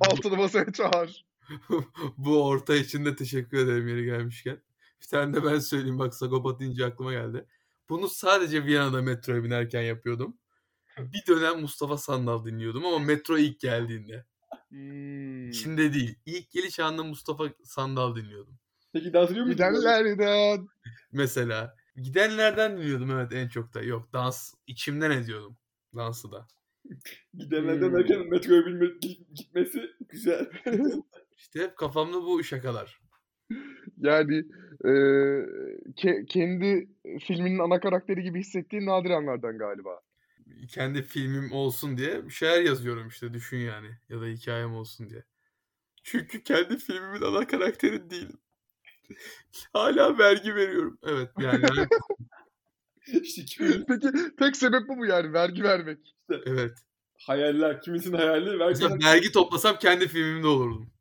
Altını 0.00 0.36
masaya 0.36 0.72
çağır. 0.72 1.26
Bu 2.16 2.46
orta 2.48 2.76
için 2.76 3.04
de 3.04 3.16
teşekkür 3.16 3.58
ederim 3.58 3.88
yeri 3.88 4.04
gelmişken. 4.04 4.58
Bir 5.02 5.06
tane 5.06 5.34
de 5.36 5.44
ben 5.44 5.58
söyleyeyim 5.58 5.98
bak 5.98 6.14
Sagopa 6.14 6.58
deyince 6.58 6.84
aklıma 6.86 7.12
geldi. 7.12 7.44
Bunu 7.88 8.08
sadece 8.08 8.64
Viyana'da 8.64 9.02
metroya 9.02 9.44
binerken 9.44 9.82
yapıyordum. 9.82 10.36
Bir 11.12 11.26
dönem 11.34 11.60
Mustafa 11.60 11.96
Sandal 11.98 12.44
dinliyordum 12.44 12.86
ama 12.86 12.98
metro 12.98 13.38
ilk 13.38 13.60
geldiğinde. 13.60 14.24
Hmm. 14.68 15.52
Şimdi 15.52 15.92
değil. 15.94 16.18
İlk 16.26 16.50
geliş 16.50 16.80
anında 16.80 17.04
Mustafa 17.04 17.44
Sandal 17.64 18.16
dinliyordum. 18.16 18.58
Peki 18.92 19.12
dans 19.12 19.30
ediyor 19.30 19.46
musun? 19.46 19.56
Gidenlerden. 19.56 20.68
Mesela. 21.12 21.76
Gidenlerden 21.96 22.76
dinliyordum 22.78 23.10
evet 23.10 23.32
en 23.32 23.48
çok 23.48 23.74
da. 23.74 23.82
Yok 23.82 24.12
dans 24.12 24.54
içimden 24.66 25.10
ediyordum. 25.10 25.56
Dansı 25.96 26.32
da. 26.32 26.46
Gidenlerden 27.34 27.86
Hmm. 27.88 27.96
derken 27.96 28.28
metroya 28.28 28.66
binme, 28.66 28.86
gitmesi 29.34 29.82
güzel. 30.08 30.50
İşte 31.36 31.60
hep 31.60 31.76
kafamda 31.76 32.22
bu 32.22 32.44
şakalar. 32.44 33.00
Yani 33.96 34.36
e, 34.84 34.90
ke- 35.96 36.26
kendi 36.26 36.88
filminin 37.26 37.58
ana 37.58 37.80
karakteri 37.80 38.22
gibi 38.22 38.40
hissettiğin 38.40 38.86
nadir 38.86 39.10
anlardan 39.10 39.58
galiba. 39.58 40.00
Kendi 40.66 41.02
filmim 41.02 41.52
olsun 41.52 41.98
diye 41.98 42.24
bir 42.24 42.32
şeyler 42.32 42.62
yazıyorum 42.62 43.08
işte 43.08 43.34
düşün 43.34 43.58
yani. 43.58 43.98
Ya 44.08 44.20
da 44.20 44.26
hikayem 44.26 44.74
olsun 44.74 45.10
diye. 45.10 45.24
Çünkü 46.02 46.42
kendi 46.42 46.78
filmimin 46.78 47.22
ana 47.22 47.46
karakteri 47.46 48.10
değilim. 48.10 48.38
Hala 49.72 50.18
vergi 50.18 50.54
veriyorum. 50.54 50.98
Evet 51.02 51.30
yani 51.38 51.64
işte 53.22 53.44
kimin 53.44 53.84
Peki 53.88 54.36
tek 54.38 54.56
sebep 54.56 54.88
bu 54.88 54.96
mu 54.96 55.06
yani 55.06 55.32
vergi 55.32 55.62
vermek? 55.62 56.16
evet. 56.46 56.78
hayaller, 57.18 57.82
kimisinin 57.82 58.16
hayali 58.16 58.56
Mesela 58.56 58.90
vergi, 58.90 59.04
vergi 59.04 59.32
toplasam 59.32 59.78
kendi 59.78 60.08
filmimde 60.08 60.46
olurdum. 60.46 60.92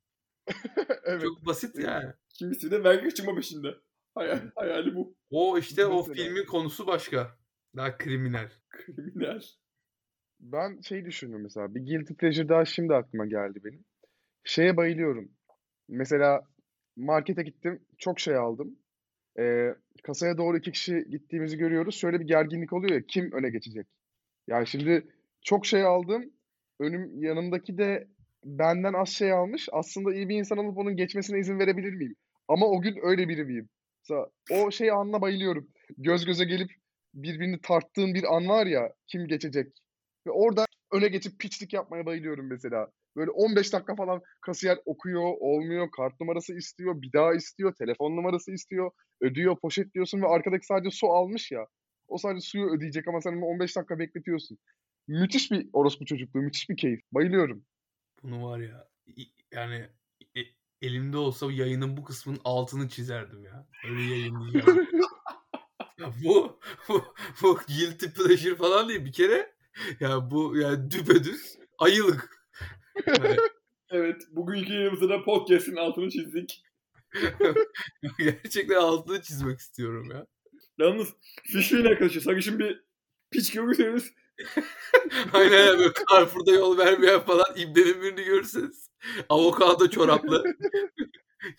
evet. 1.03 1.21
Çok 1.21 1.45
basit 1.45 1.75
yani. 1.75 2.13
kimisi 2.29 2.71
de 2.71 2.83
vergi 2.83 3.03
kaçırma 3.03 3.35
peşinde. 3.35 3.75
Hayal, 4.15 4.39
hayali 4.55 4.95
bu. 4.95 5.15
O 5.29 5.57
işte 5.57 5.85
o 5.85 5.97
Mesela. 5.97 6.15
filmin 6.15 6.45
konusu 6.45 6.87
başka. 6.87 7.38
Daha 7.75 7.97
kriminal. 7.97 8.49
Kriminal. 8.69 9.41
Ben 10.39 10.81
şey 10.81 11.05
düşündüm 11.05 11.41
mesela 11.41 11.75
bir 11.75 11.79
guilty 11.85 12.13
pleasure 12.13 12.49
daha 12.49 12.65
şimdi 12.65 12.95
aklıma 12.95 13.25
geldi 13.25 13.59
benim. 13.63 13.85
Şeye 14.43 14.77
bayılıyorum. 14.77 15.31
Mesela 15.87 16.43
markete 16.95 17.43
gittim 17.43 17.79
çok 17.97 18.19
şey 18.19 18.35
aldım. 18.35 18.79
Ee, 19.39 19.75
kasaya 20.03 20.37
doğru 20.37 20.57
iki 20.57 20.71
kişi 20.71 21.05
gittiğimizi 21.09 21.57
görüyoruz. 21.57 21.95
Şöyle 21.95 22.19
bir 22.19 22.25
gerginlik 22.25 22.73
oluyor 22.73 22.93
ya 22.93 23.01
kim 23.07 23.31
öne 23.31 23.49
geçecek? 23.49 23.87
Yani 24.47 24.67
şimdi 24.67 25.07
çok 25.41 25.65
şey 25.65 25.83
aldım. 25.83 26.33
Önüm 26.79 27.23
yanımdaki 27.23 27.77
de 27.77 28.07
benden 28.45 28.93
az 28.93 29.09
şey 29.09 29.31
almış. 29.31 29.69
Aslında 29.71 30.13
iyi 30.13 30.29
bir 30.29 30.35
insan 30.35 30.57
olup 30.57 30.77
onun 30.77 30.95
geçmesine 30.95 31.39
izin 31.39 31.59
verebilir 31.59 31.93
miyim? 31.93 32.15
Ama 32.47 32.65
o 32.65 32.81
gün 32.81 32.99
öyle 33.01 33.29
biri 33.29 33.43
miyim? 33.43 33.69
Mesela 34.03 34.29
o 34.51 34.71
şey 34.71 34.91
anına 34.91 35.21
bayılıyorum. 35.21 35.67
Göz 35.97 36.25
göze 36.25 36.45
gelip 36.45 36.71
birbirini 37.13 37.61
tarttığın 37.61 38.13
bir 38.13 38.35
an 38.35 38.47
var 38.47 38.65
ya 38.65 38.93
kim 39.07 39.27
geçecek? 39.27 39.67
Ve 40.27 40.31
orada 40.31 40.65
öne 40.91 41.07
geçip 41.07 41.39
piçlik 41.39 41.73
yapmaya 41.73 42.05
bayılıyorum 42.05 42.47
mesela. 42.47 42.91
Böyle 43.15 43.31
15 43.31 43.73
dakika 43.73 43.95
falan 43.95 44.21
kasiyer 44.41 44.79
okuyor, 44.85 45.33
olmuyor, 45.39 45.91
kart 45.91 46.19
numarası 46.19 46.53
istiyor, 46.53 47.01
bir 47.01 47.13
daha 47.13 47.33
istiyor, 47.33 47.73
telefon 47.75 48.15
numarası 48.15 48.51
istiyor, 48.51 48.91
ödüyor, 49.21 49.59
poşetliyorsun 49.59 50.21
ve 50.21 50.27
arkadaki 50.27 50.65
sadece 50.65 50.91
su 50.91 51.07
almış 51.07 51.51
ya. 51.51 51.67
O 52.07 52.17
sadece 52.17 52.41
suyu 52.41 52.69
ödeyecek 52.69 53.07
ama 53.07 53.21
sen 53.21 53.33
onu 53.33 53.45
15 53.45 53.75
dakika 53.75 53.99
bekletiyorsun. 53.99 54.57
Müthiş 55.07 55.51
bir 55.51 55.69
orospu 55.73 56.05
çocukluğu, 56.05 56.41
müthiş 56.41 56.69
bir 56.69 56.77
keyif. 56.77 57.01
Bayılıyorum. 57.11 57.65
Bunu 58.23 58.45
var 58.45 58.59
ya 58.59 58.87
yani 59.51 59.87
e- 60.35 60.55
elimde 60.81 61.17
olsa 61.17 61.51
yayının 61.51 61.97
bu 61.97 62.03
kısmının 62.03 62.39
altını 62.43 62.89
çizerdim 62.89 63.43
ya. 63.43 63.67
Öyle 63.89 64.01
yayınlayacağım. 64.01 64.87
ya 65.99 66.13
bu, 66.23 66.59
bu, 66.89 67.03
bu 67.41 67.59
guilty 67.67 68.05
pleasure 68.05 68.55
falan 68.55 68.89
değil. 68.89 69.05
Bir 69.05 69.11
kere 69.11 69.53
ya 69.99 70.31
bu 70.31 70.57
yani 70.57 70.91
düpedüz 70.91 71.57
ayılık. 71.77 72.47
Yani 73.07 73.37
Evet, 73.91 74.21
bugünkü 74.31 74.73
yayınımızda 74.73 75.09
da 75.09 75.23
podcast'in 75.23 75.75
altını 75.75 76.09
çizdik. 76.09 76.63
gerçekten 78.19 78.75
altını 78.75 79.21
çizmek 79.21 79.59
istiyorum 79.59 80.11
ya. 80.11 80.27
Yalnız 80.77 81.13
fişleyin 81.43 81.85
arkadaşlar. 81.85 82.21
Sarışın 82.21 82.59
bir 82.59 82.83
piç 83.31 83.51
görürseniz 83.51 84.13
Aynen 85.33 85.53
öyle 85.53 85.79
böyle 85.79 85.93
Carrefour'da 86.11 86.51
yol 86.51 86.77
vermeyen 86.77 87.19
falan 87.19 87.45
ibnenin 87.55 88.01
birini 88.01 88.23
görürseniz 88.23 88.89
avokado 89.29 89.89
çoraplı 89.89 90.43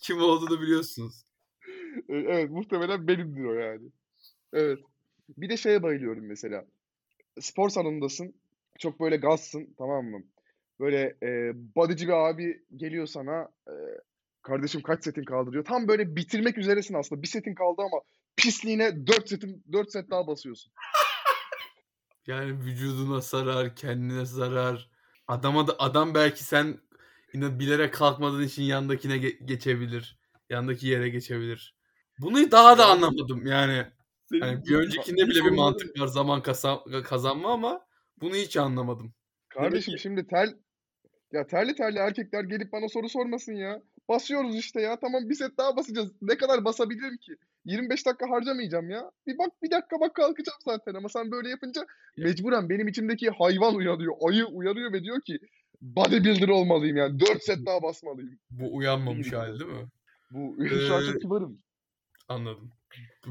kim 0.03 0.23
olduğunu 0.23 0.61
biliyorsunuz. 0.61 1.25
Evet, 2.09 2.51
muhtemelen 2.51 3.09
benimdir 3.09 3.45
o 3.45 3.55
yani. 3.55 3.91
Evet. 4.53 4.79
Bir 5.29 5.49
de 5.49 5.57
şeye 5.57 5.83
bayılıyorum 5.83 6.27
mesela. 6.27 6.65
Spor 7.41 7.69
salonundasın. 7.69 8.35
Çok 8.79 9.01
böyle 9.01 9.17
gazsın, 9.17 9.75
tamam 9.79 10.05
mı? 10.05 10.23
Böyle 10.81 11.17
e, 11.23 11.53
bodyci 11.77 12.09
bir 12.09 12.13
abi 12.13 12.63
geliyor 12.77 13.07
sana. 13.07 13.49
e, 13.69 13.75
kardeşim 14.43 14.83
kaç 14.83 15.05
setin 15.05 15.25
kaldı 15.25 15.53
diyor. 15.53 15.65
Tam 15.65 15.89
böyle 15.89 16.17
bitirmek 16.17 16.59
üzeresin 16.59 16.95
aslında. 16.95 17.23
Bir 17.23 17.27
setin 17.27 17.55
kaldı 17.55 17.83
ama 17.83 18.01
pisliğine 18.37 19.07
4 19.07 19.29
setin 19.29 19.65
4 19.73 19.93
set 19.93 20.11
daha 20.11 20.27
basıyorsun. 20.27 20.73
Yani 22.27 22.65
vücuduna 22.65 23.21
zarar, 23.21 23.77
kendine 23.77 24.25
zarar. 24.25 24.91
Adama 25.29 25.67
da 25.67 25.77
adam 25.79 26.15
belki 26.15 26.45
sen 26.45 26.79
yine 27.33 27.59
bilerek 27.59 27.95
kalkmadığın 27.95 28.43
için 28.43 28.63
yandakine 28.63 29.17
ge- 29.17 29.45
geçebilir. 29.45 30.19
Yandaki 30.51 30.87
yere 30.87 31.09
geçebilir. 31.09 31.75
Bunu 32.19 32.51
daha 32.51 32.79
da 32.79 32.87
anlamadım 32.87 33.47
yani. 33.47 33.87
Hani 34.41 34.65
bir 34.65 34.75
öncekinde 34.75 35.27
bile 35.27 35.45
bir 35.45 35.51
mantık 35.51 36.01
var 36.01 36.07
zaman 36.07 36.43
kazanma 37.05 37.53
ama 37.53 37.87
bunu 38.21 38.35
hiç 38.35 38.57
anlamadım. 38.57 39.13
Kardeşim 39.49 39.95
ki- 39.95 40.01
şimdi 40.01 40.27
tel 40.27 40.55
ya 41.33 41.47
terli 41.47 41.75
terli 41.75 41.99
erkekler 41.99 42.45
gelip 42.45 42.73
bana 42.73 42.89
soru 42.89 43.09
sormasın 43.09 43.53
ya. 43.53 43.83
Basıyoruz 44.09 44.57
işte 44.57 44.81
ya. 44.81 45.01
Tamam 45.01 45.29
bir 45.29 45.35
set 45.35 45.59
daha 45.59 45.77
basacağız. 45.77 46.13
Ne 46.23 46.37
kadar 46.37 46.65
basabilirim 46.65 47.17
ki? 47.17 47.37
25 47.65 48.07
dakika 48.07 48.31
harcamayacağım 48.31 48.91
ya. 48.91 49.11
Bir 49.27 49.39
bak 49.39 49.63
bir 49.63 49.71
dakika 49.71 50.01
bak 50.01 50.15
kalkacağım 50.15 50.59
zaten 50.65 50.95
ama 50.95 51.09
sen 51.09 51.31
böyle 51.31 51.49
yapınca 51.49 51.87
mecburen 52.17 52.69
benim 52.69 52.89
içimdeki 52.89 53.31
hayvan 53.31 53.75
uyanıyor. 53.75 54.15
Ayı 54.29 54.45
uyanıyor 54.47 54.93
ve 54.93 55.03
diyor 55.03 55.21
ki 55.21 55.39
bodybuilder 55.81 56.49
olmalıyım 56.49 56.97
yani. 56.97 57.21
4 57.21 57.43
set 57.43 57.67
daha 57.67 57.83
basmalıyım. 57.83 58.39
Bu 58.51 58.77
uyanmamış 58.77 59.33
hali 59.33 59.61
değil 59.61 59.71
mi? 59.71 59.89
Bu 60.31 60.57
şu 60.89 60.95
an 60.95 61.03
Ee, 61.03 61.07
çok 61.07 61.21
kibarım. 61.21 61.59
Anladım. 62.29 62.73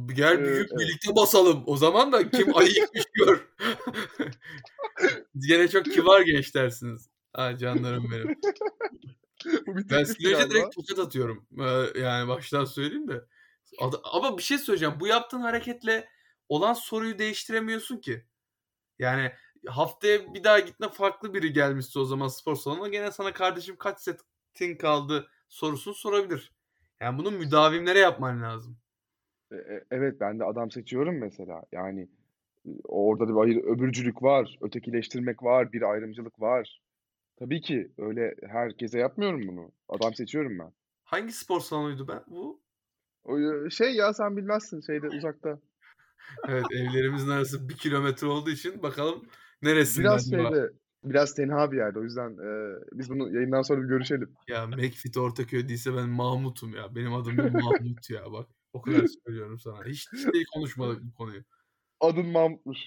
Gel 0.06 0.40
büyük 0.40 0.70
evet. 0.72 0.80
birlikte 0.80 1.16
basalım. 1.16 1.64
O 1.66 1.78
zaman 1.78 2.12
da 2.12 2.30
kim 2.30 2.56
ayı 2.58 2.74
yıkmış 2.74 3.04
gör. 3.14 3.48
Gene 5.38 5.68
çok 5.68 5.86
kibar 5.86 6.22
gençlersiniz. 6.22 7.10
Ha 7.34 7.58
canlarım 7.58 8.12
benim. 8.12 8.40
Ben 9.66 10.04
galiba. 10.20 10.50
direkt 10.50 10.76
tokat 10.76 11.00
atıyorum. 11.00 11.48
Ee, 11.60 12.00
yani 12.00 12.28
baştan 12.28 12.66
söyleyeyim 12.66 13.08
de. 13.08 13.26
Ama 14.04 14.38
bir 14.38 14.44
şey 14.44 14.58
söyleyeceğim. 14.58 14.96
Bu 15.00 15.08
yaptığın 15.08 15.42
hareketle 15.42 16.10
olan 16.50 16.74
soruyu 16.74 17.20
değiştiremiyorsun 17.20 17.98
ki. 17.98 18.26
Yani 19.00 19.32
haftaya 19.68 20.34
bir 20.34 20.44
daha 20.44 20.60
gitme 20.60 20.90
farklı 20.90 21.34
biri 21.34 21.54
gelmişse 21.54 22.00
o 22.00 22.06
zaman 22.06 22.28
spor 22.28 22.56
salonuna 22.56 22.88
gene 22.88 23.12
sana 23.12 23.34
kardeşim 23.34 23.76
kaç 23.78 24.00
setin 24.00 24.76
kaldı 24.78 25.28
sorusunu 25.50 25.94
sorabilir. 25.94 26.52
Yani 27.02 27.18
bunu 27.18 27.32
müdavimlere 27.32 28.00
yapman 28.00 28.42
lazım. 28.44 28.78
E- 29.52 29.56
e- 29.56 29.84
Evet 29.92 30.20
ben 30.20 30.40
de 30.40 30.44
adam 30.44 30.72
seçiyorum 30.72 31.20
mesela. 31.20 31.64
Yani 31.72 32.08
e, 32.66 32.70
orada 32.84 33.28
da 33.28 33.36
bir 33.36 33.42
ayır, 33.42 33.64
öbürcülük 33.64 34.24
var, 34.24 34.58
ötekileştirmek 34.62 35.44
var, 35.44 35.74
bir 35.74 35.82
ayrımcılık 35.82 36.42
var. 36.42 36.82
Tabii 37.40 37.62
ki 37.62 37.92
öyle 37.98 38.36
herkese 38.48 39.00
yapmıyorum 39.00 39.48
bunu. 39.48 39.72
Adam 39.90 40.14
seçiyorum 40.14 40.60
ben. 40.60 40.72
Hangi 41.04 41.32
spor 41.34 41.60
salonuydu 41.60 42.08
ben 42.08 42.24
bu? 42.28 42.62
O 43.24 43.40
şey 43.70 43.96
ya 43.96 44.14
sen 44.14 44.38
bilmezsin 44.38 44.82
şeyde 44.82 45.10
uzakta. 45.18 45.60
Evet 46.48 46.72
evlerimizin 46.72 47.30
arası 47.30 47.70
bir 47.70 47.78
kilometre 47.78 48.28
olduğu 48.28 48.50
için 48.50 48.84
bakalım 48.84 49.22
neresinden 49.62 50.10
Biraz 50.10 50.30
şeyde 50.30 50.70
biraz 51.04 51.36
tenha 51.36 51.72
bir 51.72 51.78
yerde. 51.78 52.00
O 52.00 52.04
yüzden 52.04 52.30
e, 52.32 52.80
biz 52.94 53.10
bunu 53.10 53.36
yayından 53.36 53.62
sonra 53.62 53.82
bir 53.82 53.88
görüşelim. 53.88 54.36
Ya 54.48 54.68
McFit 54.68 55.18
Ortaköy 55.18 55.70
değilse 55.70 55.96
ben 55.96 56.10
Mahmut'um 56.10 56.76
ya. 56.76 56.96
Benim 56.96 57.14
adım 57.14 57.36
Mahmut 57.36 58.10
ya 58.10 58.32
bak. 58.32 58.50
O 58.74 58.82
kadar 58.82 59.06
söylüyorum 59.26 59.60
sana. 59.60 59.86
Hiç 59.86 60.10
şey 60.10 60.46
konuşmadık 60.54 61.04
bu 61.04 61.14
konuyu. 61.14 61.44
Adın 62.00 62.26
Mahmut'muş. 62.26 62.80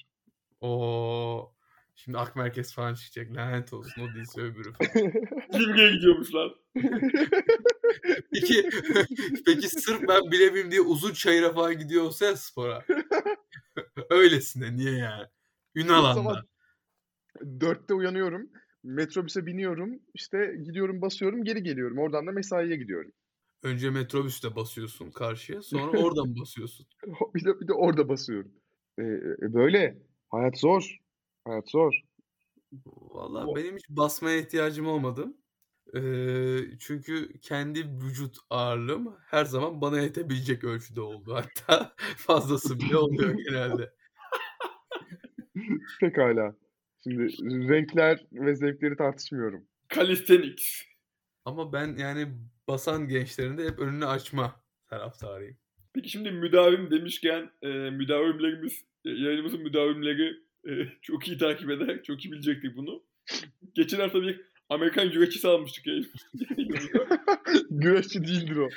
Oo. 0.61 1.53
Şimdi 1.95 2.19
Ak 2.19 2.37
Merkez 2.37 2.75
falan 2.75 2.95
çıkacak. 2.95 3.37
Lanet 3.37 3.73
olsun 3.73 4.03
o 4.03 4.15
değilse 4.15 4.41
öbürü 4.41 4.73
falan. 4.73 4.91
Limge'ye 5.55 5.91
gidiyormuş 5.93 6.35
lan. 6.35 6.51
Peki, 8.33 8.69
peki 9.47 9.69
sırf 9.69 10.09
ben 10.09 10.31
bilemeyeyim 10.31 10.71
diye 10.71 10.81
uzun 10.81 11.13
çayıra 11.13 11.53
falan 11.53 11.79
gidiyor 11.79 12.05
olsa 12.05 12.27
ya 12.27 12.37
spora. 12.37 12.85
Öylesine 14.11 14.77
niye 14.77 14.93
yani? 14.93 15.27
Ünalan'da. 15.75 16.43
Dörtte 17.61 17.95
uyanıyorum. 17.95 18.51
Metrobüse 18.83 19.47
biniyorum. 19.47 20.01
işte 20.15 20.57
gidiyorum 20.65 21.03
basıyorum 21.03 21.45
geri 21.45 21.63
geliyorum. 21.63 21.99
Oradan 21.99 22.27
da 22.27 22.33
mesaiye 22.33 22.77
gidiyorum. 22.77 23.13
Önce 23.63 23.91
metrobüste 23.91 24.57
basıyorsun 24.57 25.11
karşıya 25.11 25.63
sonra 25.63 25.99
oradan 26.03 26.37
basıyorsun. 26.41 26.87
bir 27.35 27.45
de, 27.45 27.61
bir 27.61 27.69
de 27.69 27.73
orada 27.73 28.09
basıyorum. 28.09 28.53
E, 28.99 29.03
e, 29.03 29.55
böyle. 29.55 29.99
Hayat 30.31 30.59
zor. 30.59 30.99
Hayat 31.45 31.71
zor. 31.71 31.95
Vallahi 32.87 33.47
O- 33.47 33.57
benim 33.57 33.77
hiç 33.77 33.89
basmaya 33.89 34.39
ihtiyacım 34.39 34.87
olmadı. 34.87 35.27
Ee, 35.97 36.59
çünkü 36.79 37.39
kendi 37.41 37.85
vücut 37.87 38.37
ağırlığım 38.51 39.17
her 39.27 39.45
zaman 39.45 39.81
bana 39.81 40.01
yetebilecek 40.01 40.65
ölçüde 40.65 41.01
oldu. 41.01 41.35
Hatta 41.67 41.95
fazlası 42.17 42.79
bile 42.81 42.97
oluyor 42.97 43.35
genelde. 43.49 43.93
Pekala. 46.01 46.57
Şimdi 47.03 47.23
renkler 47.69 48.27
ve 48.33 48.55
zevkleri 48.55 48.97
tartışmıyorum. 48.97 49.65
Calisthenics. 49.95 50.83
Ama 51.45 51.73
ben 51.73 51.97
yani 51.97 52.29
basan 52.69 53.09
gençlerin 53.09 53.59
de 53.59 53.65
hep 53.65 53.79
önünü 53.79 54.07
açma 54.07 54.63
taraftarıyım. 54.87 55.57
Peki 55.95 56.09
şimdi 56.09 56.31
müdavim 56.31 56.91
demişken 56.91 57.51
e, 57.63 57.69
müdavimlerimiz, 57.69 58.85
e, 59.05 59.11
yayınımızın 59.11 59.63
müdavimleri 59.63 60.37
e, 60.69 60.73
çok 61.03 61.29
iyi 61.29 61.39
takip 61.39 61.71
eder. 61.71 62.03
Çok 62.03 62.25
iyi 62.25 62.33
bilecektik 62.33 62.77
bunu. 62.77 63.03
Geçen 63.75 64.01
hafta 64.01 64.23
bir 64.23 64.41
Amerikan 64.69 65.11
güreşçisi 65.11 65.49
almıştık. 65.49 65.85
Güreşçi 67.71 68.25
değildir 68.25 68.57
o. 68.57 68.69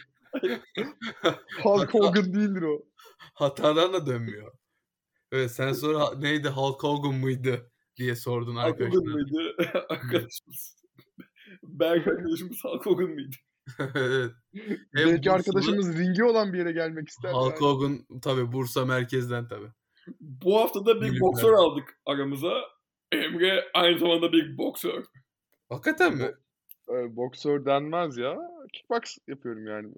Hulk 1.64 1.94
Hogan 1.94 2.34
değildir 2.34 2.62
o. 2.62 2.86
Hatadan 3.18 3.94
da 3.94 4.06
dönmüyor. 4.08 4.52
Evet 5.32 5.52
sen 5.52 5.74
sonra 5.74 6.20
neydi 6.20 6.50
Hulk 6.50 6.84
Hogan 6.84 7.16
mıydı 7.16 7.72
diye 7.98 8.16
sordun 8.16 8.56
Hulk 8.56 8.64
Hogan 8.64 8.86
arkadaşlar. 8.86 9.14
mıydı 9.14 9.56
arkadaşımız? 9.90 10.84
Berk 11.64 12.08
arkadaşımız 12.08 12.58
Hulk 12.64 12.86
Hogan 12.86 13.10
mıydı? 13.10 13.36
evet. 13.96 14.32
Hem 14.96 15.08
Belki 15.08 15.32
arkadaşımız 15.32 15.98
ringi 15.98 16.24
olan 16.24 16.54
bir 16.54 16.58
yere 16.58 16.72
gelmek 16.72 17.10
ister. 17.10 17.32
Hulk 17.32 17.62
yani. 17.62 17.72
Hogan 17.72 18.06
tabi 18.22 18.52
Bursa 18.52 18.86
merkezden 18.86 19.48
tabi. 19.48 19.66
Bu 20.20 20.60
hafta 20.60 20.86
da 20.86 21.02
bir 21.02 21.20
boksör 21.20 21.54
aldık 21.54 22.00
aramıza. 22.06 22.54
Emre 23.12 23.64
aynı 23.74 24.00
zamanda 24.00 24.32
bir 24.32 24.58
boksör. 24.58 25.04
Hakikaten 25.70 26.16
mi? 26.16 26.32
Ee, 26.90 27.16
boksör 27.16 27.66
denmez 27.66 28.18
ya. 28.18 28.38
Kickbox 28.74 29.18
yapıyorum 29.28 29.68
yani. 29.68 29.94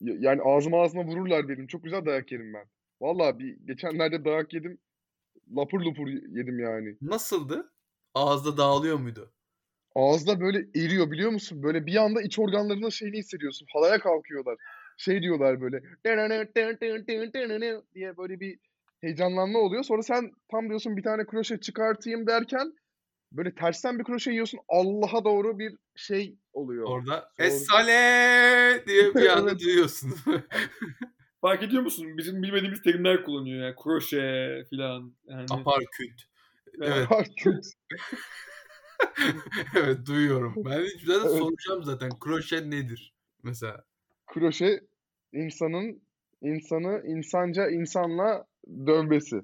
Yani 0.00 0.42
ağzıma 0.42 0.82
ağzıma 0.82 1.04
vururlar 1.04 1.48
benim. 1.48 1.66
Çok 1.66 1.84
güzel 1.84 2.06
dayak 2.06 2.32
yerim 2.32 2.54
ben. 2.54 2.66
Vallahi 3.00 3.38
bir 3.38 3.56
geçenlerde 3.66 4.24
dayak 4.24 4.54
yedim. 4.54 4.78
Lapur 5.56 5.80
lupur 5.80 6.06
yedim 6.08 6.58
yani. 6.58 6.96
Nasıldı? 7.02 7.72
Ağızda 8.14 8.56
dağılıyor 8.56 8.98
muydu? 8.98 9.32
Ağızda 9.94 10.40
böyle 10.40 10.58
eriyor 10.76 11.10
biliyor 11.10 11.30
musun? 11.30 11.62
Böyle 11.62 11.86
bir 11.86 11.96
anda 11.96 12.22
iç 12.22 12.38
organlarının 12.38 12.88
şeyini 12.88 13.18
hissediyorsun. 13.18 13.66
Halaya 13.72 13.98
kalkıyorlar. 13.98 14.56
Şey 14.96 15.22
diyorlar 15.22 15.60
böyle 15.60 15.82
diye 17.94 18.16
böyle 18.16 18.40
bir 18.40 18.58
heyecanlanma 19.00 19.58
oluyor. 19.58 19.82
Sonra 19.82 20.02
sen 20.02 20.32
tam 20.50 20.68
diyorsun 20.68 20.96
bir 20.96 21.02
tane 21.02 21.26
kroşe 21.26 21.60
çıkartayım 21.60 22.26
derken 22.26 22.72
böyle 23.32 23.54
tersten 23.54 23.98
bir 23.98 24.04
kroşe 24.04 24.30
yiyorsun. 24.30 24.60
Allah'a 24.68 25.24
doğru 25.24 25.58
bir 25.58 25.74
şey 25.96 26.34
oluyor. 26.52 26.86
Orada 26.88 27.30
Sonra- 27.36 27.48
Esale 27.48 28.86
diye 28.86 29.14
bir 29.14 29.28
anda 29.38 29.58
duyuyorsun. 29.58 30.14
Fark 31.40 31.62
ediyor 31.62 31.82
musun? 31.82 32.18
Bizim 32.18 32.42
bilmediğimiz 32.42 32.82
terimler 32.82 33.24
kullanıyor 33.24 33.64
yani. 33.64 33.74
Kroşe 33.84 34.64
filan. 34.70 35.12
Yani, 35.28 35.46
Aparküt. 35.50 36.22
Evet. 36.80 37.06
Artık 37.10 37.36
evet 39.76 40.06
duyuyorum. 40.06 40.54
Ben 40.56 40.80
hiç 40.84 41.04
zaten 41.04 41.28
Evet. 41.28 41.38
soracağım 41.38 41.84
zaten. 41.84 42.10
Kroşe 42.20 42.70
nedir? 42.70 43.14
Mesela. 43.42 43.84
kroşe 44.26 44.80
insanın 45.32 46.02
insanı 46.40 47.02
insanca 47.06 47.70
insanla 47.70 48.46
dövmesi. 48.86 49.36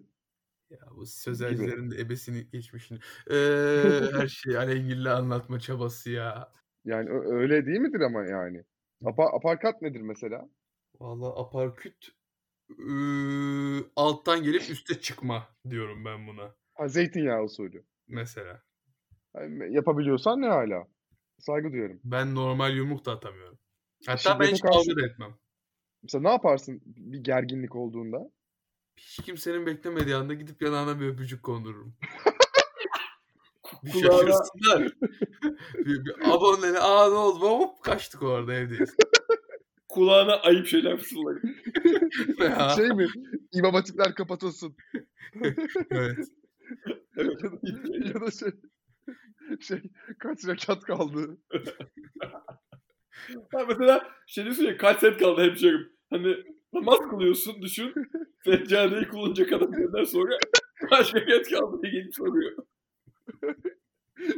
Ya 0.70 0.78
bu 0.96 1.06
sözelcilerin 1.06 1.90
de 1.90 2.00
ebesini 2.00 2.50
geçmişini. 2.50 2.98
Ee, 3.30 4.00
her 4.12 4.28
şeyi 4.28 4.58
alengirli 4.58 5.10
anlatma 5.10 5.60
çabası 5.60 6.10
ya. 6.10 6.52
Yani 6.84 7.10
öyle 7.10 7.66
değil 7.66 7.80
midir 7.80 8.00
ama 8.00 8.24
yani? 8.24 8.64
Apa, 9.04 9.24
aparkat 9.36 9.82
nedir 9.82 10.00
mesela? 10.00 10.48
Vallahi 11.00 11.40
aparküt 11.40 12.08
ıı, 12.78 13.84
alttan 13.96 14.42
gelip 14.42 14.70
üste 14.70 15.00
çıkma 15.00 15.48
diyorum 15.70 16.04
ben 16.04 16.26
buna. 16.26 16.54
Ha, 16.74 16.88
zeytinyağı 16.88 17.42
usulü. 17.42 17.84
Mesela. 18.08 18.62
Yani 19.36 19.74
yapabiliyorsan 19.74 20.40
ne 20.40 20.46
hala? 20.48 20.88
Saygı 21.38 21.72
duyuyorum. 21.72 22.00
Ben 22.04 22.34
normal 22.34 22.76
yumruk 22.76 23.06
da 23.06 23.12
atamıyorum. 23.12 23.58
Hatta 24.06 24.38
ben 24.40 24.44
Şiddete 24.44 24.54
hiç 24.54 24.62
karşı- 24.62 24.78
kavga 24.88 25.02
da 25.02 25.06
etmem. 25.06 25.34
Mesela 26.02 26.22
ne 26.22 26.28
yaparsın 26.28 26.80
bir 26.84 27.18
gerginlik 27.18 27.76
olduğunda? 27.76 28.30
Hiç 28.96 29.24
kimsenin 29.24 29.66
beklemediği 29.66 30.16
anda 30.16 30.34
gidip 30.34 30.62
yanağına 30.62 31.00
bir 31.00 31.06
öpücük 31.08 31.42
kondururum. 31.42 31.94
bir 33.84 33.90
şaşırsınlar. 33.90 34.82
bir, 35.74 36.04
bir 36.04 36.14
aboneli 36.24 36.78
aa 36.78 37.08
ne 37.08 37.14
oldu 37.14 37.48
hop 37.48 37.82
kaçtık 37.82 38.22
orada 38.22 38.54
evdeyiz. 38.54 38.96
Kulağına 39.88 40.34
ayıp 40.34 40.66
şeyler 40.66 40.98
fısıldayın. 40.98 41.56
Şey 42.76 42.88
mi? 42.88 43.06
İmam 43.52 43.74
hatipler 43.74 44.14
kapatılsın. 44.14 44.76
evet. 45.90 46.28
ya 48.04 48.20
da 48.20 48.30
şey 48.30 48.48
şey 49.60 49.82
kaç 50.18 50.46
rekat 50.46 50.84
kaldı? 50.84 51.38
Ha 53.52 53.64
mesela 53.68 54.08
şey 54.26 54.44
diyorsun 54.44 54.64
ya 54.64 54.76
kaç 54.76 55.00
set 55.00 55.18
kaldı 55.18 55.42
hemşerim. 55.42 55.92
Hani 56.10 56.36
namaz 56.72 56.98
kılıyorsun 57.10 57.62
düşün. 57.62 57.94
Seccadeyi 58.44 59.08
kullanacak 59.08 59.52
adam 59.52 59.74
senden 59.74 60.04
sonra 60.04 60.38
kaç 60.90 61.14
rekat 61.14 61.50
kaldı 61.50 61.82
diye 61.82 61.92
gelip 61.92 62.14
soruyor. 62.14 62.56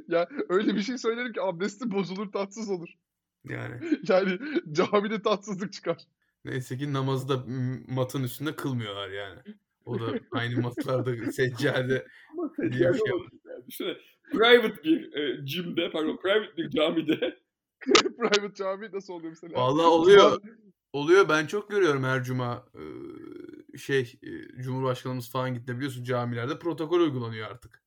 Ya 0.09 0.29
öyle 0.49 0.75
bir 0.75 0.81
şey 0.83 0.99
söylerim 0.99 1.33
ki 1.33 1.43
abdesti 1.43 1.91
bozulur 1.91 2.33
tatsız 2.33 2.71
olur. 2.71 2.89
Yani 3.45 3.81
Yani 4.09 4.39
camide 4.73 5.23
tatsızlık 5.23 5.73
çıkar. 5.73 5.99
neyse 6.45 6.77
ki 6.79 6.93
namazı 6.93 7.29
da 7.29 7.45
matın 7.89 8.23
üstünde 8.23 8.57
kılmıyorlar 8.57 9.09
yani. 9.09 9.41
O 9.85 10.01
da 10.01 10.07
aynı 10.31 10.61
matlarda 10.61 11.33
seccade 11.33 12.07
Ama 12.33 12.53
Diye 12.59 12.93
bir 12.93 12.99
şey. 12.99 13.13
Düşünsene 13.69 13.99
private 14.33 14.85
bir 14.85 15.13
e, 15.17 15.41
gym'de 15.45 15.91
pardon 15.91 16.17
private 16.17 16.57
bir 16.57 16.71
camide 16.71 17.39
Private 18.19 18.55
cami 18.55 18.89
nasıl 18.93 19.15
oluyor 19.15 19.31
mesela? 19.31 19.55
Vallahi 19.55 19.87
oluyor. 19.87 20.41
Oluyor 20.93 21.29
ben 21.29 21.47
çok 21.47 21.71
görüyorum 21.71 22.05
her 22.05 22.23
cuma 22.25 22.65
Ee, 22.75 23.79
şey 23.79 24.19
e, 24.23 24.63
Cumhurbaşkanımız 24.63 25.31
falan 25.33 25.55
gitti 25.55 25.77
biliyorsun 25.77 26.05
camilerde 26.05 26.59
protokol 26.59 27.01
uygulanıyor 27.01 27.51
artık. 27.51 27.83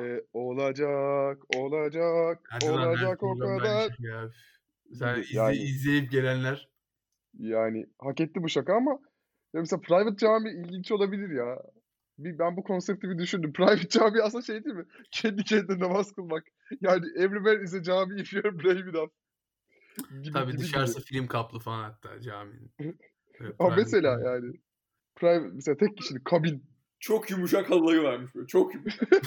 Ee, 0.00 0.22
olacak, 0.32 1.56
olacak, 1.56 2.48
her 2.50 2.70
olacak 2.70 3.22
o 3.22 3.38
kadar. 3.38 3.90
şey 3.96 4.06
ya. 4.06 4.30
Sen 4.92 5.18
izle- 5.20 5.36
Yani- 5.38 5.56
izleyip 5.56 6.10
gelenler 6.12 6.68
Yani 7.38 7.86
hak 7.98 8.20
etti 8.20 8.42
bu 8.42 8.48
şaka 8.48 8.74
ama 8.74 8.90
ya 9.54 9.60
mesela 9.60 9.80
private 9.80 10.16
cami 10.16 10.50
ilginç 10.50 10.92
olabilir 10.92 11.30
ya. 11.30 11.62
Bir, 12.18 12.38
ben 12.38 12.56
bu 12.56 12.62
konsepti 12.62 13.10
bir 13.10 13.18
düşündüm. 13.18 13.52
Private 13.56 13.88
cami 13.88 14.22
aslında 14.22 14.42
şey 14.42 14.64
değil 14.64 14.76
mi? 14.76 14.84
Kendi 15.10 15.44
kendine 15.44 15.78
namaz 15.78 16.12
kılmak. 16.12 16.44
Yani 16.80 17.06
every 17.16 17.40
man 17.40 17.62
is 17.62 17.74
a 17.74 17.82
cami 17.82 18.20
if 18.20 18.32
you're 18.32 18.58
brave 18.58 18.90
enough. 18.90 19.10
Gibi, 20.22 20.32
tabii 20.32 20.52
gibi, 20.52 20.60
dışarısı 20.62 20.98
gibi. 20.98 21.04
film 21.04 21.26
kaplı 21.26 21.58
falan 21.58 21.82
hatta 21.82 22.20
caminin. 22.20 22.72
Evet, 23.40 23.54
Ama 23.58 23.76
mesela 23.76 24.12
cami. 24.12 24.24
yani 24.24 24.60
private 25.16 25.50
mesela 25.52 25.76
tek 25.76 25.96
kişilik 25.96 26.24
kabin. 26.24 26.64
çok 27.00 27.30
yumuşak 27.30 27.70
halıları 27.70 28.04
varmış 28.04 28.34
böyle. 28.34 28.46
Çok 28.46 28.74
yumuşak. 28.74 29.08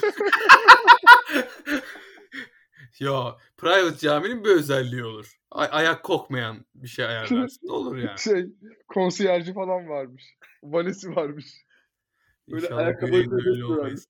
Ya 3.00 3.36
private 3.56 3.98
caminin 3.98 4.44
bir 4.44 4.50
özelliği 4.50 5.04
olur. 5.04 5.38
Ay- 5.50 5.68
ayak 5.70 6.02
kokmayan 6.02 6.64
bir 6.74 6.88
şey 6.88 7.04
ayarlarsın. 7.04 7.68
Olur 7.68 7.96
yani. 7.96 8.18
Şey, 8.18 8.46
konsiyerci 8.88 9.54
falan 9.54 9.88
varmış. 9.88 10.24
Valesi 10.62 11.16
varmış. 11.16 11.46
Böyle 12.50 12.66
İnşallah 12.66 12.80
ayakkabı 12.80 13.10
bir 13.10 13.16
yayında 13.16 13.36
böyle 13.36 13.50
öyle 13.50 13.64
olmayız. 13.64 14.08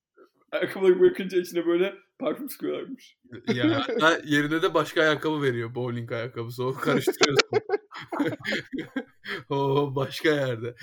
Ayakkabıları 0.51 0.99
bırakınca 0.99 1.37
içine 1.37 1.65
böyle 1.65 1.93
parfüm 2.19 2.49
sıkıyorlarmış. 2.49 3.17
Yani 3.53 3.73
hatta 3.73 4.21
yerine 4.25 4.61
de 4.61 4.73
başka 4.73 5.01
ayakkabı 5.01 5.41
veriyor. 5.41 5.75
Bowling 5.75 6.11
ayakkabısı. 6.11 6.63
O 6.63 6.73
karıştırıyorsun. 6.73 7.49
o 9.49 9.95
başka 9.95 10.29
yerde. 10.29 10.75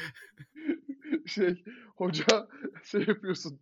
Şey, 1.26 1.64
hoca 1.96 2.48
şey 2.84 3.05
yapıyorsun. 3.07 3.61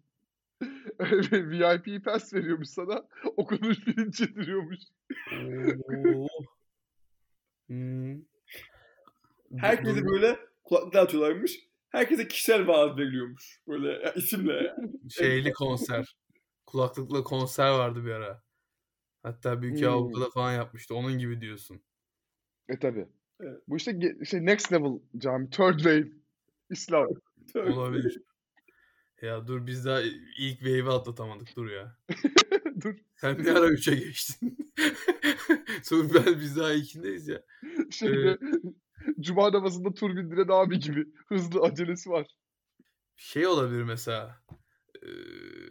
VIP 1.30 2.04
pass 2.04 2.34
veriyormuş 2.34 2.68
sana. 2.68 3.08
Okunmuş 3.36 3.84
pirinç 3.84 4.20
yediriyormuş. 4.20 4.78
Oo. 5.82 6.26
Hmm. 7.66 8.22
Herkese 9.56 10.04
böyle 10.04 10.38
kulaklıklar 10.64 11.02
atıyorlarmış. 11.02 11.67
Herkese 11.90 12.28
kişisel 12.28 12.66
vaaz 12.66 12.98
veriliyormuş. 12.98 13.60
Böyle 13.68 13.88
ya, 13.88 14.12
isimle. 14.12 14.52
yani. 14.52 14.92
şeyli 15.10 15.52
konser. 15.52 16.16
Kulaklıkla 16.66 17.24
konser 17.24 17.68
vardı 17.70 18.04
bir 18.04 18.10
ara. 18.10 18.42
Hatta 19.22 19.62
Büyük 19.62 19.80
Hmm. 19.80 19.88
Avrupa'da 19.88 20.30
falan 20.30 20.52
yapmıştı. 20.52 20.94
Onun 20.94 21.18
gibi 21.18 21.40
diyorsun. 21.40 21.80
E 22.68 22.78
tabi. 22.78 23.08
Evet. 23.40 23.62
Bu 23.68 23.76
işte 23.76 24.14
şey 24.24 24.46
next 24.46 24.72
level 24.72 24.98
cami. 25.18 25.50
Third 25.50 25.76
wave. 25.76 26.08
İslam. 26.70 27.08
Olabilir. 27.54 28.22
Ya 29.22 29.46
dur 29.46 29.66
biz 29.66 29.84
daha 29.84 30.00
ilk 30.38 30.58
wave'i 30.58 30.88
atlatamadık 30.88 31.56
dur 31.56 31.70
ya. 31.70 31.98
Dur. 32.82 32.94
Sen 33.16 33.44
ne 33.44 33.52
ara 33.52 33.68
3'e 33.68 33.94
geçtin? 33.94 34.72
Sonra 35.82 36.08
ben 36.14 36.40
biz 36.40 36.56
daha 36.56 36.72
ikindeyiz 36.72 37.28
ya. 37.28 37.42
Şeyde 37.90 38.38
Cuma 39.20 39.52
namazında 39.52 39.94
tur 39.94 40.16
bindiren 40.16 40.48
abi 40.48 40.78
gibi. 40.78 41.04
Hızlı 41.26 41.60
acelesi 41.60 42.10
var. 42.10 42.26
Şey 43.16 43.46
olabilir 43.46 43.82
mesela. 43.82 44.42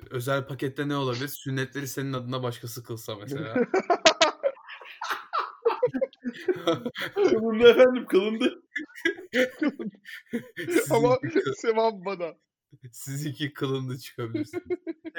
özel 0.09 0.47
pakette 0.47 0.87
ne 0.87 0.95
olabilir? 0.95 1.27
Sünnetleri 1.27 1.87
senin 1.87 2.13
adına 2.13 2.43
başkası 2.43 2.83
kılsa 2.83 3.15
mesela. 3.15 3.55
Kılındı 7.13 7.67
efendim 7.67 8.05
kılındı. 8.05 8.63
Ama 10.91 11.17
sevap 11.55 12.05
bana. 12.05 12.33
sizinki 12.91 13.53
kılındı 13.53 13.97
çıkabilirsin. 13.97 14.63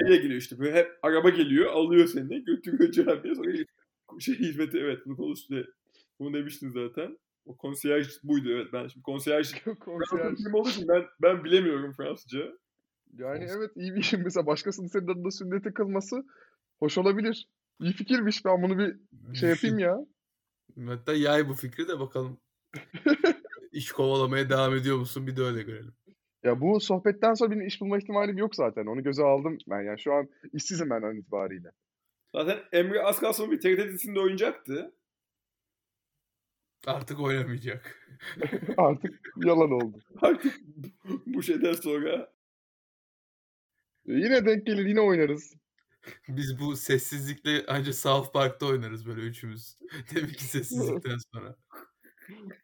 Nereye 0.00 0.16
geliyor 0.16 0.40
işte 0.40 0.58
böyle 0.58 0.74
hep 0.74 0.98
araba 1.02 1.28
geliyor 1.28 1.72
alıyor 1.72 2.06
seni 2.06 2.44
götürüyor 2.44 2.92
camiye 2.92 3.34
sonra 3.34 3.52
şey 4.20 4.34
hizmeti 4.34 4.78
evet 4.78 4.98
bunu 5.06 5.16
konuştu. 5.16 5.74
Bunu 6.18 6.34
demiştin 6.34 6.70
zaten. 6.70 7.18
O 7.48 7.56
konsiyerj 7.56 8.08
buydu 8.22 8.48
evet 8.50 8.66
ben 8.72 8.88
şimdi 8.88 9.02
konsiyerj. 9.02 9.52
Fransızca 10.10 10.52
olduğu 10.52 10.68
için 10.68 10.88
ben, 10.88 11.04
ben 11.22 11.44
bilemiyorum 11.44 11.92
Fransızca. 11.92 12.38
Yani 13.18 13.44
Olsun. 13.44 13.56
evet 13.58 13.70
iyi 13.76 13.94
bir 13.94 14.02
şey. 14.02 14.20
Mesela 14.20 14.46
başkasının 14.46 14.86
senin 14.86 15.08
adına 15.08 15.30
sünnete 15.30 15.72
kılması 15.72 16.24
hoş 16.78 16.98
olabilir. 16.98 17.48
İyi 17.80 17.92
fikirmiş. 17.92 18.44
Ben 18.44 18.62
bunu 18.62 18.78
bir 18.78 18.96
şey 19.34 19.48
yapayım 19.48 19.78
ya. 19.78 19.98
Hatta 20.86 21.14
yay 21.14 21.48
bu 21.48 21.54
fikri 21.54 21.88
de 21.88 22.00
bakalım. 22.00 22.40
İş 23.72 23.92
kovalamaya 23.92 24.50
devam 24.50 24.74
ediyor 24.74 24.96
musun? 24.98 25.26
Bir 25.26 25.36
de 25.36 25.42
öyle 25.42 25.62
görelim. 25.62 25.94
Ya 26.44 26.60
bu 26.60 26.80
sohbetten 26.80 27.34
sonra 27.34 27.50
benim 27.50 27.66
iş 27.66 27.80
bulma 27.80 27.98
ihtimalim 27.98 28.38
yok 28.38 28.54
zaten. 28.54 28.86
Onu 28.86 29.02
göze 29.02 29.22
aldım 29.22 29.58
ben. 29.68 29.82
Yani 29.82 30.00
şu 30.00 30.12
an 30.12 30.28
işsizim 30.52 30.90
ben 30.90 31.02
an 31.02 31.16
itibariyle. 31.16 31.70
Zaten 32.32 32.58
Emre 32.72 33.02
az 33.02 33.20
kalsın 33.20 33.50
bir 33.50 33.60
TRT 33.60 33.88
dizisinde 33.88 34.20
oynayacaktı. 34.20 34.92
Artık 36.86 37.20
oynamayacak. 37.20 38.08
Artık 38.76 39.20
yalan 39.44 39.70
oldu. 39.70 39.98
Artık 40.22 40.60
bu 41.26 41.42
şeyden 41.42 41.72
sonra 41.72 42.32
E, 44.08 44.12
Yine 44.12 44.46
denk 44.46 44.66
gelir 44.66 44.86
yine 44.86 45.00
oynarız. 45.00 45.54
Biz 46.28 46.60
bu 46.60 46.76
sessizlikle 46.76 47.64
ancak 47.68 47.94
South 47.94 48.32
Park'ta 48.32 48.66
oynarız 48.66 49.06
böyle 49.06 49.20
üçümüz. 49.20 49.78
Demek 50.14 50.38
ki 50.38 50.44
sessizlikten 50.44 51.18
sonra. 51.32 51.56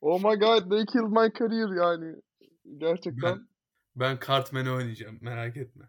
Oh 0.01 0.19
my 0.19 0.39
god 0.39 0.71
they 0.71 0.87
killed 0.87 1.11
my 1.11 1.33
career 1.39 1.77
yani. 1.77 2.17
Gerçekten. 2.79 3.23
Ben, 3.23 3.49
ben 3.97 4.19
oynayacağım 4.67 5.19
merak 5.21 5.57
etme. 5.57 5.85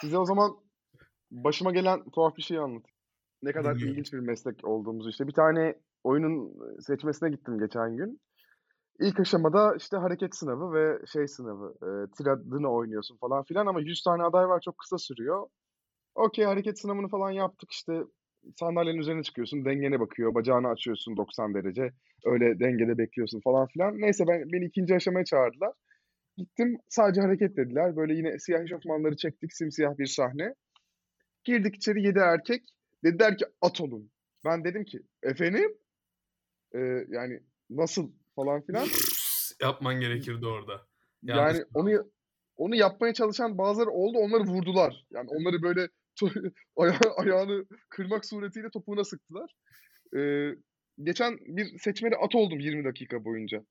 Size 0.00 0.18
o 0.18 0.24
zaman 0.24 0.56
başıma 1.30 1.72
gelen 1.72 2.10
tuhaf 2.10 2.36
bir 2.36 2.42
şey 2.42 2.58
anlatayım. 2.58 2.96
Ne 3.42 3.52
kadar 3.52 3.74
Dinliyorum. 3.74 3.92
ilginç 3.92 4.12
bir 4.12 4.18
meslek 4.18 4.64
olduğumuzu 4.64 5.10
işte. 5.10 5.26
Bir 5.26 5.32
tane 5.32 5.74
oyunun 6.06 6.52
seçmesine 6.80 7.30
gittim 7.30 7.58
geçen 7.58 7.96
gün. 7.96 8.20
İlk 9.00 9.20
aşamada 9.20 9.74
işte 9.76 9.96
hareket 9.96 10.36
sınavı 10.36 10.72
ve 10.72 11.06
şey 11.06 11.28
sınavı. 11.28 11.74
E, 11.82 11.88
tiradını 12.16 12.68
oynuyorsun 12.72 13.16
falan 13.16 13.44
filan 13.44 13.66
ama 13.66 13.80
100 13.80 14.02
tane 14.02 14.22
aday 14.22 14.48
var 14.48 14.60
çok 14.64 14.78
kısa 14.78 14.98
sürüyor. 14.98 15.46
Okey 16.14 16.44
hareket 16.44 16.78
sınavını 16.80 17.08
falan 17.08 17.30
yaptık 17.30 17.70
işte 17.72 17.92
sandalyenin 18.56 18.98
üzerine 18.98 19.22
çıkıyorsun 19.22 19.64
dengene 19.64 20.00
bakıyor 20.00 20.34
bacağını 20.34 20.68
açıyorsun 20.68 21.16
90 21.16 21.54
derece 21.54 21.90
öyle 22.24 22.60
dengede 22.60 22.98
bekliyorsun 22.98 23.40
falan 23.40 23.66
filan. 23.66 24.00
Neyse 24.00 24.24
ben 24.28 24.52
beni 24.52 24.64
ikinci 24.64 24.94
aşamaya 24.94 25.24
çağırdılar. 25.24 25.72
Gittim 26.36 26.78
sadece 26.88 27.20
hareket 27.20 27.56
dediler. 27.56 27.96
Böyle 27.96 28.14
yine 28.14 28.38
siyah 28.38 28.62
eşofmanları 28.62 29.16
çektik 29.16 29.52
simsiyah 29.52 29.98
bir 29.98 30.06
sahne. 30.06 30.54
Girdik 31.44 31.76
içeri 31.76 32.02
yedi 32.02 32.18
erkek. 32.18 32.62
Dediler 33.04 33.36
ki 33.36 33.44
at 33.60 33.80
olun. 33.80 34.10
Ben 34.44 34.64
dedim 34.64 34.84
ki 34.84 34.98
efendim 35.22 35.74
Ee, 36.76 37.06
yani 37.08 37.40
nasıl 37.70 38.10
falan 38.36 38.62
filan. 38.62 38.88
Yapman 39.62 40.00
gerekirdi 40.00 40.46
orada. 40.46 40.86
Yanlış 41.22 41.56
Yani 41.58 41.66
onu 41.74 42.10
onu 42.56 42.76
yapmaya 42.76 43.14
çalışan 43.14 43.58
bazıları 43.58 43.90
oldu. 43.90 44.18
Onları 44.18 44.42
vurdular. 44.42 45.06
Yani 45.10 45.28
onları 45.30 45.62
böyle 45.62 45.88
aya- 46.76 47.14
ayağını 47.16 47.66
kırmak 47.88 48.24
suretiyle 48.24 48.70
topuğuna 48.70 49.04
sıktılar. 49.04 49.54
Ee, 50.16 50.50
geçen 51.02 51.38
bir 51.40 51.78
seçmeli 51.78 52.16
at 52.16 52.34
oldum 52.34 52.60
20 52.60 52.84
dakika 52.84 53.24
boyunca. 53.24 53.64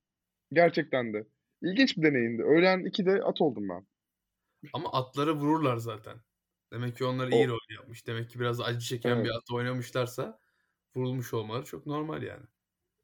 Gerçekten 0.53 1.14
de. 1.14 1.28
İlginç 1.62 1.97
bir 1.97 2.03
deneyimdi. 2.03 2.43
Öğlen 2.43 2.80
2'de 2.80 3.24
at 3.24 3.41
oldum 3.41 3.70
ben. 3.70 3.88
Ama 4.74 4.91
atları 4.91 5.34
vururlar 5.36 5.78
zaten. 5.78 6.18
Demek 6.74 6.97
ki 6.97 7.06
onlar 7.06 7.28
O- 7.28 7.36
iyi 7.36 7.47
rol 7.47 7.60
yapmış. 7.76 8.08
Demek 8.08 8.30
ki 8.30 8.39
biraz 8.39 8.62
acı 8.62 8.80
çeken 8.80 9.24
bir 9.24 9.30
Evet. 9.30 9.38
at 9.38 9.51
oynamışlarsa 9.51 10.39
vurulmuş 10.95 11.34
olmaları 11.34 11.66
çok 11.66 11.86
normal 11.86 12.24
yani. 12.24 12.43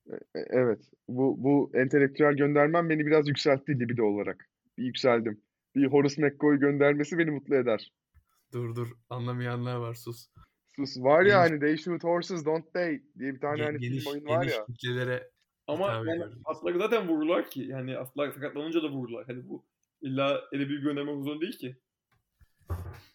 E- 0.09 0.39
Evet. 0.49 0.81
Bu 1.07 1.35
bu 1.43 1.71
entelektüel 1.73 2.33
göndermem 2.33 2.89
beni 2.89 3.05
biraz 3.05 3.27
yükseltti 3.27 3.79
libido 3.79 4.03
olarak. 4.03 4.49
Bir 4.77 4.83
yükseldim. 4.83 5.41
Bir 5.75 5.87
Horace 5.87 6.21
McCoy 6.21 6.59
göndermesi 6.59 7.17
beni 7.17 7.31
mutlu 7.31 7.55
eder. 7.55 7.91
Dur 8.53 8.75
dur 8.75 8.87
anlamayanlar 9.09 9.75
var 9.75 9.93
sus. 9.93 10.27
Sus 10.75 10.97
var 10.97 11.21
ya 11.25 11.27
Geniş- 11.27 11.49
hani 11.49 11.59
They 11.59 11.77
Shoot 11.77 12.03
Horses 12.03 12.45
Don't 12.45 12.73
They 12.73 13.03
diye 13.19 13.33
bir 13.33 13.39
tane 13.39 13.61
Ge- 13.61 13.65
hani 13.65 13.77
geniş, 13.79 14.03
film 14.03 14.13
oyun 14.13 14.25
var 14.25 14.41
geniş 14.43 14.55
ya. 14.57 14.65
kitlelere 14.65 15.29
ama 15.67 15.87
yani 16.07 16.23
atları 16.45 16.77
zaten 16.79 17.07
vururlar 17.07 17.49
ki. 17.49 17.61
Yani 17.61 17.97
atlar 17.97 18.31
sakatlanınca 18.31 18.83
da 18.83 18.89
vururlar. 18.89 19.25
Hani 19.27 19.49
bu 19.49 19.65
illa 20.01 20.41
ele 20.51 20.69
bir 20.69 20.81
göndermek 20.81 21.15
zorunda 21.23 21.41
değil 21.41 21.57
ki. 21.57 21.75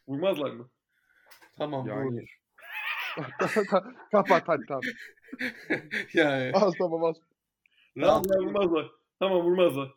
Vurmazlar 0.08 0.50
mı? 0.50 0.70
Tamam 1.58 1.86
Yani- 1.86 2.04
vurulur. 2.04 2.36
Kapat 4.12 4.48
hadi 4.48 4.66
tamam. 4.68 4.82
yani 6.14 6.52
Al 6.54 6.72
tamam 6.78 7.04
al. 7.04 7.14
Tamam 8.00 8.22
rahat 8.30 8.40
vurmazlar. 8.40 8.90
Tamam 9.18 9.42
vurmazlar. 9.42 9.94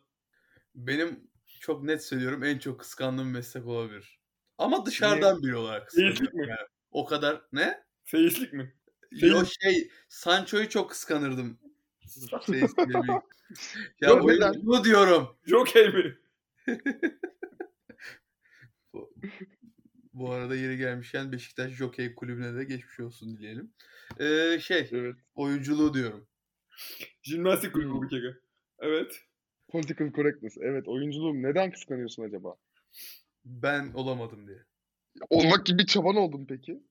benim 0.74 1.30
çok 1.60 1.82
net 1.82 2.04
söylüyorum 2.04 2.44
en 2.44 2.58
çok 2.58 2.80
kıskandığım 2.80 3.30
meslek 3.30 3.66
olabilir. 3.66 4.20
Ama 4.58 4.86
dışarıdan 4.86 5.42
biri 5.42 5.56
olarak 5.56 5.86
kıskanıyorum. 5.86 6.16
Seyislik 6.16 6.34
mi? 6.34 6.48
Yani 6.48 6.68
o 6.90 7.04
kadar 7.04 7.42
ne? 7.52 7.82
Seyislik 8.04 8.52
mi? 8.52 8.74
Yo 9.10 9.44
şey 9.62 9.90
Sancho'yu 10.08 10.68
çok 10.68 10.90
kıskanırdım. 10.90 11.58
Bir- 12.48 12.60
ya 14.00 14.08
Yok, 14.08 14.24
oyunculuğu 14.24 14.84
diyorum. 14.84 15.36
Jockey 15.46 15.88
mi? 15.88 16.18
Bu, 20.20 20.30
arada 20.30 20.56
yeri 20.56 20.76
gelmişken 20.76 21.32
Beşiktaş 21.32 21.72
Jockey 21.72 22.14
Kulübü'ne 22.14 22.54
de 22.54 22.64
geçmiş 22.64 23.00
olsun 23.00 23.36
dileyelim. 23.36 23.72
Ee, 24.20 24.58
şey 24.60 24.88
Evet. 24.92 25.16
oyunculuğu 25.34 25.94
diyorum. 25.94 26.26
Jimnastik 27.22 27.72
kulübü 27.72 27.90
bu 27.90 28.08
kere. 28.08 28.34
Evet. 28.78 29.20
Political 29.68 30.12
correctness. 30.12 30.56
Evet 30.60 30.88
oyunculuğum 30.88 31.42
neden 31.42 31.70
kıskanıyorsun 31.70 32.22
acaba? 32.22 32.56
Ben 33.44 33.92
olamadım 33.94 34.46
diye. 34.46 34.58
Olmak 35.30 35.66
gibi 35.66 35.86
çaban 35.86 36.16
oldun 36.16 36.46
peki. 36.48 36.82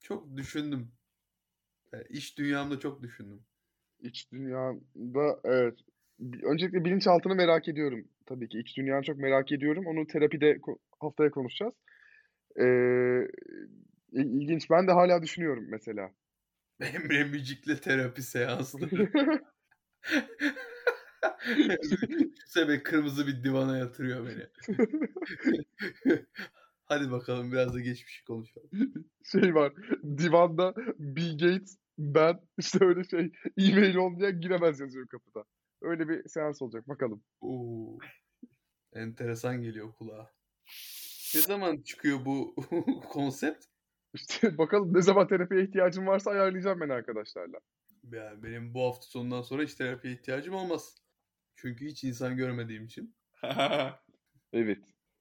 Çok 0.00 0.36
düşündüm. 0.36 0.92
Yani 1.92 2.04
iş 2.08 2.38
dünyamda 2.38 2.80
çok 2.80 3.02
düşündüm. 3.02 3.44
İç 4.00 4.32
dünyada 4.32 5.40
evet. 5.44 5.78
Öncelikle 6.42 6.84
bilinçaltını 6.84 7.34
merak 7.34 7.68
ediyorum. 7.68 8.08
Tabii 8.26 8.48
ki 8.48 8.58
iç 8.58 8.76
dünyanı 8.76 9.02
çok 9.02 9.16
merak 9.16 9.52
ediyorum. 9.52 9.86
Onu 9.86 10.06
terapide 10.06 10.58
haftaya 11.00 11.30
konuşacağız. 11.30 11.74
Ee, 12.60 13.28
il- 14.12 14.40
ilginç. 14.42 14.70
Ben 14.70 14.88
de 14.88 14.92
hala 14.92 15.22
düşünüyorum 15.22 15.66
mesela. 15.68 16.10
Emre 16.80 17.24
Mücik'le 17.24 17.82
terapi 17.82 18.22
seansları. 18.22 19.12
Sebe 22.46 22.82
kırmızı 22.82 23.26
bir 23.26 23.44
divana 23.44 23.78
yatırıyor 23.78 24.26
beni. 24.26 24.46
Hadi 26.84 27.10
bakalım 27.10 27.52
biraz 27.52 27.74
da 27.74 27.80
geçmişi 27.80 28.24
konuşalım. 28.24 28.70
Şey 29.32 29.54
var. 29.54 29.72
Divanda 30.18 30.74
Bill 30.98 31.32
Gates, 31.38 31.78
ben 31.98 32.40
işte 32.58 32.78
öyle 32.84 33.04
şey 33.04 33.32
e-mail 33.58 33.94
olmayan 33.96 34.40
giremez 34.40 34.80
yazıyor 34.80 35.08
kapıda. 35.08 35.44
Öyle 35.82 36.08
bir 36.08 36.28
seans 36.28 36.62
olacak 36.62 36.88
bakalım. 36.88 37.24
Oo. 37.40 37.98
Enteresan 38.92 39.62
geliyor 39.62 39.92
kulağa. 39.92 40.30
Ne 41.34 41.40
zaman 41.40 41.82
çıkıyor 41.82 42.24
bu 42.24 42.54
konsept? 43.10 43.64
İşte 44.14 44.58
bakalım 44.58 44.94
ne 44.94 45.02
zaman 45.02 45.26
terapiye 45.26 45.64
ihtiyacım 45.64 46.06
varsa 46.06 46.30
ayarlayacağım 46.30 46.80
ben 46.80 46.88
arkadaşlarla. 46.88 47.58
Yani 48.12 48.42
benim 48.42 48.74
bu 48.74 48.82
hafta 48.82 49.06
sonundan 49.06 49.42
sonra 49.42 49.62
hiç 49.62 49.74
terapiye 49.74 50.14
ihtiyacım 50.14 50.54
olmaz. 50.54 50.94
Çünkü 51.56 51.86
hiç 51.86 52.04
insan 52.04 52.36
görmediğim 52.36 52.84
için. 52.84 53.14
Evet. 54.52 54.78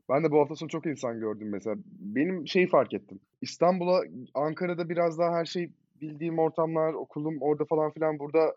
Ben 0.10 0.24
de 0.24 0.32
bu 0.32 0.40
hafta 0.40 0.56
sonu 0.56 0.70
çok 0.70 0.86
insan 0.86 1.20
gördüm 1.20 1.50
mesela. 1.50 1.76
Benim 1.86 2.48
şeyi 2.48 2.68
fark 2.68 2.94
ettim. 2.94 3.20
İstanbul'a, 3.42 4.02
Ankara'da 4.34 4.90
biraz 4.90 5.20
daha 5.20 5.36
her 5.36 5.46
şey 5.46 5.72
bildiğim 6.02 6.40
ortamlar, 6.40 6.94
okulum 6.94 7.42
orada 7.42 7.66
falan 7.66 7.92
filan. 7.92 8.20
Burada 8.20 8.56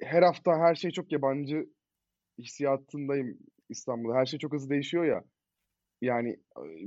her 0.00 0.22
hafta 0.22 0.58
her 0.58 0.74
şey 0.74 0.90
çok 0.90 1.12
yabancı 1.12 1.66
hissiyatındayım 2.38 3.38
İstanbul'da. 3.68 4.14
Her 4.14 4.26
şey 4.26 4.38
çok 4.38 4.52
hızlı 4.52 4.70
değişiyor 4.70 5.04
ya. 5.04 5.24
Yani 6.00 6.36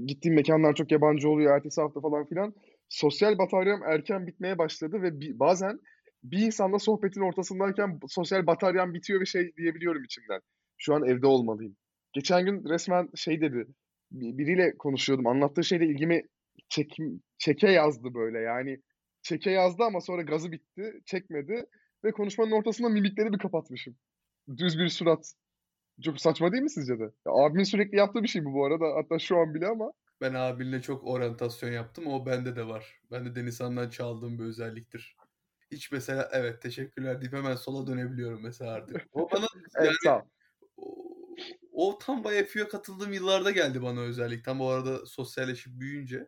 gittiğim 0.06 0.36
mekanlar 0.36 0.76
çok 0.76 0.92
yabancı 0.92 1.30
oluyor 1.30 1.56
ertesi 1.56 1.82
hafta 1.82 2.02
falan 2.02 2.26
filan. 2.26 2.54
Sosyal 2.90 3.38
bataryam 3.38 3.84
erken 3.84 4.28
bitmeye 4.28 4.58
başladı 4.58 5.02
ve 5.02 5.20
bi- 5.22 5.40
bazen 5.40 5.80
bir 6.24 6.40
insanla 6.40 6.80
sohbetin 6.80 7.22
ortasındayken 7.22 8.00
sosyal 8.08 8.48
bataryam 8.48 8.94
bitiyor 8.94 9.22
ve 9.22 9.26
şey 9.26 9.56
diyebiliyorum 9.58 10.04
içimden. 10.04 10.40
Şu 10.78 10.96
an 10.96 11.04
evde 11.08 11.28
olmalıyım. 11.28 11.76
Geçen 12.14 12.46
gün 12.46 12.70
resmen 12.70 13.10
şey 13.16 13.42
dedi. 13.42 13.68
bi- 14.12 14.38
Biriyle 14.38 14.78
konuşuyordum. 14.78 15.28
Anlattığı 15.28 15.64
şeyle 15.64 15.86
ilgimi 15.86 16.22
çek, 16.70 16.98
çeke 17.38 17.72
yazdı 17.72 18.14
böyle. 18.14 18.40
Yani 18.40 18.78
çeke 19.22 19.52
yazdı 19.52 19.84
ama 19.84 20.02
sonra 20.02 20.22
gazı 20.22 20.52
bitti. 20.52 20.94
Çekmedi. 21.06 21.66
Ve 22.04 22.12
konuşmanın 22.12 22.52
ortasında 22.52 22.90
mimikleri 22.90 23.34
bir 23.34 23.38
kapatmışım. 23.38 23.96
Düz 24.58 24.80
bir 24.80 24.90
surat. 24.90 25.34
Çok 26.02 26.22
saçma 26.22 26.52
değil 26.52 26.64
mi 26.64 26.70
sizce 26.70 27.00
de? 27.00 27.04
Ya, 27.04 27.32
abimin 27.32 27.64
sürekli 27.64 27.98
yaptığı 27.98 28.24
bir 28.24 28.28
şey 28.28 28.46
bu 28.46 28.54
bu 28.54 28.66
arada. 28.66 28.86
Hatta 28.96 29.20
şu 29.20 29.38
an 29.38 29.54
bile 29.54 29.68
ama. 29.68 29.92
Ben 30.22 30.34
abinle 30.34 30.82
çok 30.82 31.08
oryantasyon 31.08 31.72
yaptım. 31.72 32.08
O 32.08 32.26
bende 32.26 32.56
de 32.56 32.68
var. 32.68 33.02
Ben 33.12 33.26
de 33.26 33.36
Denizhan'dan 33.36 33.90
çaldığım 33.90 34.40
bir 34.40 34.44
özelliktir. 34.44 35.16
Hiç 35.72 35.92
mesela 35.92 36.30
evet 36.32 36.62
teşekkürler 36.62 37.22
deyip 37.22 37.34
hemen 37.34 37.56
sola 37.56 37.88
dönebiliyorum 37.88 38.44
mesela 38.44 38.72
artık. 38.72 39.06
O 39.12 39.32
bana 39.32 39.46
Evet 39.76 39.92
yani 40.06 40.22
sağ 40.22 40.26
o, 40.78 41.16
o 41.72 41.98
tam 41.98 42.24
YFU'ya 42.26 42.68
katıldığım 42.68 43.14
yıllarda 43.14 43.52
geldi 43.52 43.82
bana 43.82 44.00
özellik. 44.00 44.46
Tam 44.46 44.62
o 44.62 44.68
arada 44.68 45.06
sosyalleşip 45.06 45.80
büyüyünce. 45.80 46.28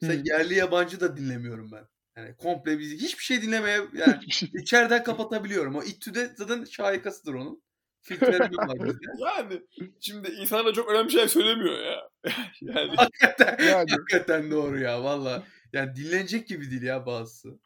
Mesela 0.00 0.20
Hı. 0.20 0.24
yerli 0.26 0.54
yabancı 0.54 1.00
da 1.00 1.16
dinlemiyorum 1.16 1.72
ben. 1.72 1.84
Yani 2.16 2.36
komple 2.36 2.78
bizi 2.78 2.96
hiçbir 2.96 3.24
şey 3.24 3.42
dinlemeye 3.42 3.80
yani 3.94 4.32
şey. 4.32 4.50
içeriden 4.54 5.04
kapatabiliyorum. 5.04 5.76
O 5.76 5.82
İTÜ'de 5.82 6.34
zaten 6.36 6.64
şahikasıdır 6.64 7.34
onun. 7.34 7.62
Filtreleri 8.04 8.56
var 8.56 8.78
bizde. 8.84 9.06
yani 9.18 9.62
şimdi 10.00 10.28
insanlar 10.28 10.72
çok 10.72 10.90
önemli 10.90 11.10
şeyler 11.10 11.28
söylemiyor 11.28 11.78
ya. 11.78 12.08
yani 12.60 12.90
Hakikaten, 12.96 13.56
Yani. 13.66 13.90
hakikaten 13.90 14.50
doğru 14.50 14.80
ya 14.80 15.04
valla. 15.04 15.42
Yani 15.72 15.96
dinlenecek 15.96 16.46
gibi 16.48 16.70
değil 16.70 16.82
ya 16.82 17.06
bazısı. 17.06 17.58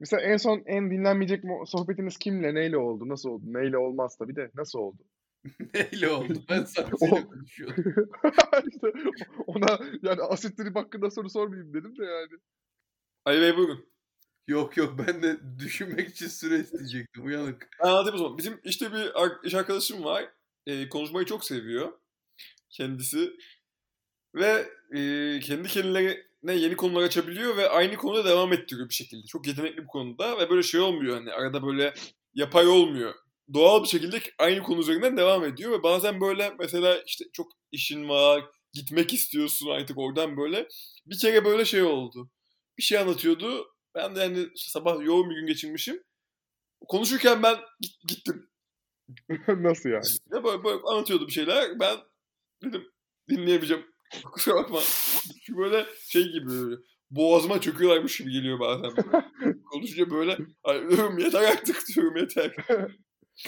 Mesela 0.00 0.22
en 0.22 0.36
son 0.36 0.62
en 0.66 0.90
dinlenmeyecek 0.90 1.44
sohbetiniz 1.66 2.18
kimle, 2.18 2.54
neyle 2.54 2.76
oldu? 2.76 3.08
Nasıl 3.08 3.28
oldu? 3.28 3.44
Neyle 3.46 3.78
olmaz 3.78 4.16
tabii 4.18 4.36
de. 4.36 4.50
Nasıl 4.54 4.78
oldu? 4.78 5.02
Neyle 5.74 6.08
oldu? 6.08 6.44
Ben 6.50 6.64
sadece 6.64 7.06
konuşuyordum. 7.06 7.84
işte 8.72 8.92
ona 9.46 9.78
yani 10.02 10.22
asit 10.22 10.56
trip 10.58 10.76
hakkında 10.76 11.10
soru 11.10 11.30
sormayayım 11.30 11.74
dedim 11.74 11.96
de 11.98 12.04
yani. 12.04 12.40
Ali 13.24 13.40
Bey 13.40 13.56
buyurun. 13.56 13.93
Yok 14.46 14.76
yok 14.76 14.94
ben 14.98 15.22
de 15.22 15.40
düşünmek 15.58 16.08
için 16.08 16.28
süre 16.28 16.58
isteyecektim. 16.58 17.26
Uyanık. 17.26 17.68
Ben 17.80 17.88
anlatayım 17.88 18.14
o 18.14 18.18
zaman. 18.18 18.38
Bizim 18.38 18.60
işte 18.64 18.92
bir 18.92 19.12
iş 19.44 19.54
arkadaşım 19.54 20.04
var. 20.04 20.30
Ee, 20.66 20.88
konuşmayı 20.88 21.26
çok 21.26 21.44
seviyor. 21.44 21.92
Kendisi. 22.70 23.32
Ve 24.34 24.66
e, 24.96 25.40
kendi 25.40 25.68
kendilerine 25.68 26.54
yeni 26.54 26.76
konular 26.76 27.02
açabiliyor 27.02 27.56
ve 27.56 27.68
aynı 27.68 27.96
konuda 27.96 28.24
devam 28.24 28.52
ettiriyor 28.52 28.88
bir 28.88 28.94
şekilde. 28.94 29.26
Çok 29.26 29.46
yetenekli 29.46 29.84
bu 29.84 29.86
konuda 29.88 30.38
ve 30.38 30.50
böyle 30.50 30.62
şey 30.62 30.80
olmuyor 30.80 31.16
hani 31.16 31.32
arada 31.32 31.66
böyle 31.66 31.94
yapay 32.34 32.66
olmuyor. 32.68 33.14
Doğal 33.54 33.82
bir 33.82 33.88
şekilde 33.88 34.20
aynı 34.38 34.62
konu 34.62 34.80
üzerinden 34.80 35.16
devam 35.16 35.44
ediyor 35.44 35.72
ve 35.72 35.82
bazen 35.82 36.20
böyle 36.20 36.54
mesela 36.58 37.02
işte 37.06 37.24
çok 37.32 37.52
işin 37.72 38.08
var, 38.08 38.44
gitmek 38.72 39.12
istiyorsun 39.14 39.70
artık 39.70 39.98
oradan 39.98 40.36
böyle. 40.36 40.68
Bir 41.06 41.18
kere 41.18 41.44
böyle 41.44 41.64
şey 41.64 41.82
oldu. 41.82 42.30
Bir 42.78 42.82
şey 42.82 42.98
anlatıyordu. 42.98 43.73
Ben 43.94 44.16
de 44.16 44.48
işte 44.54 44.70
sabah 44.70 45.04
yoğun 45.04 45.30
bir 45.30 45.34
gün 45.34 45.46
geçirmişim. 45.46 46.02
Konuşurken 46.88 47.42
ben 47.42 47.56
git- 47.80 48.08
gittim. 48.08 48.48
Nasıl 49.48 49.88
yani? 49.88 50.04
Ya 50.34 50.44
böyle, 50.44 50.64
böyle 50.64 50.80
anlatıyordu 50.84 51.26
bir 51.26 51.32
şeyler. 51.32 51.80
Ben 51.80 51.96
dedim 52.64 52.84
dinleyemeyeceğim. 53.30 53.86
Kusura 54.32 54.54
bakma. 54.56 54.80
Çünkü 55.46 55.58
böyle 55.58 55.86
şey 56.00 56.22
gibi 56.32 56.46
böyle, 56.46 56.76
boğazıma 57.10 57.60
çöküyorlarmış 57.60 58.18
gibi 58.18 58.32
geliyor 58.32 58.60
bazen. 58.60 58.96
Böyle. 58.96 59.26
Konuşunca 59.72 60.10
böyle 60.10 60.38
"Ay, 60.64 60.88
diyorum 60.88 61.18
yeter 61.18 61.42
artık 61.42 61.76
diyorum 61.94 62.16
yeter. 62.16 62.54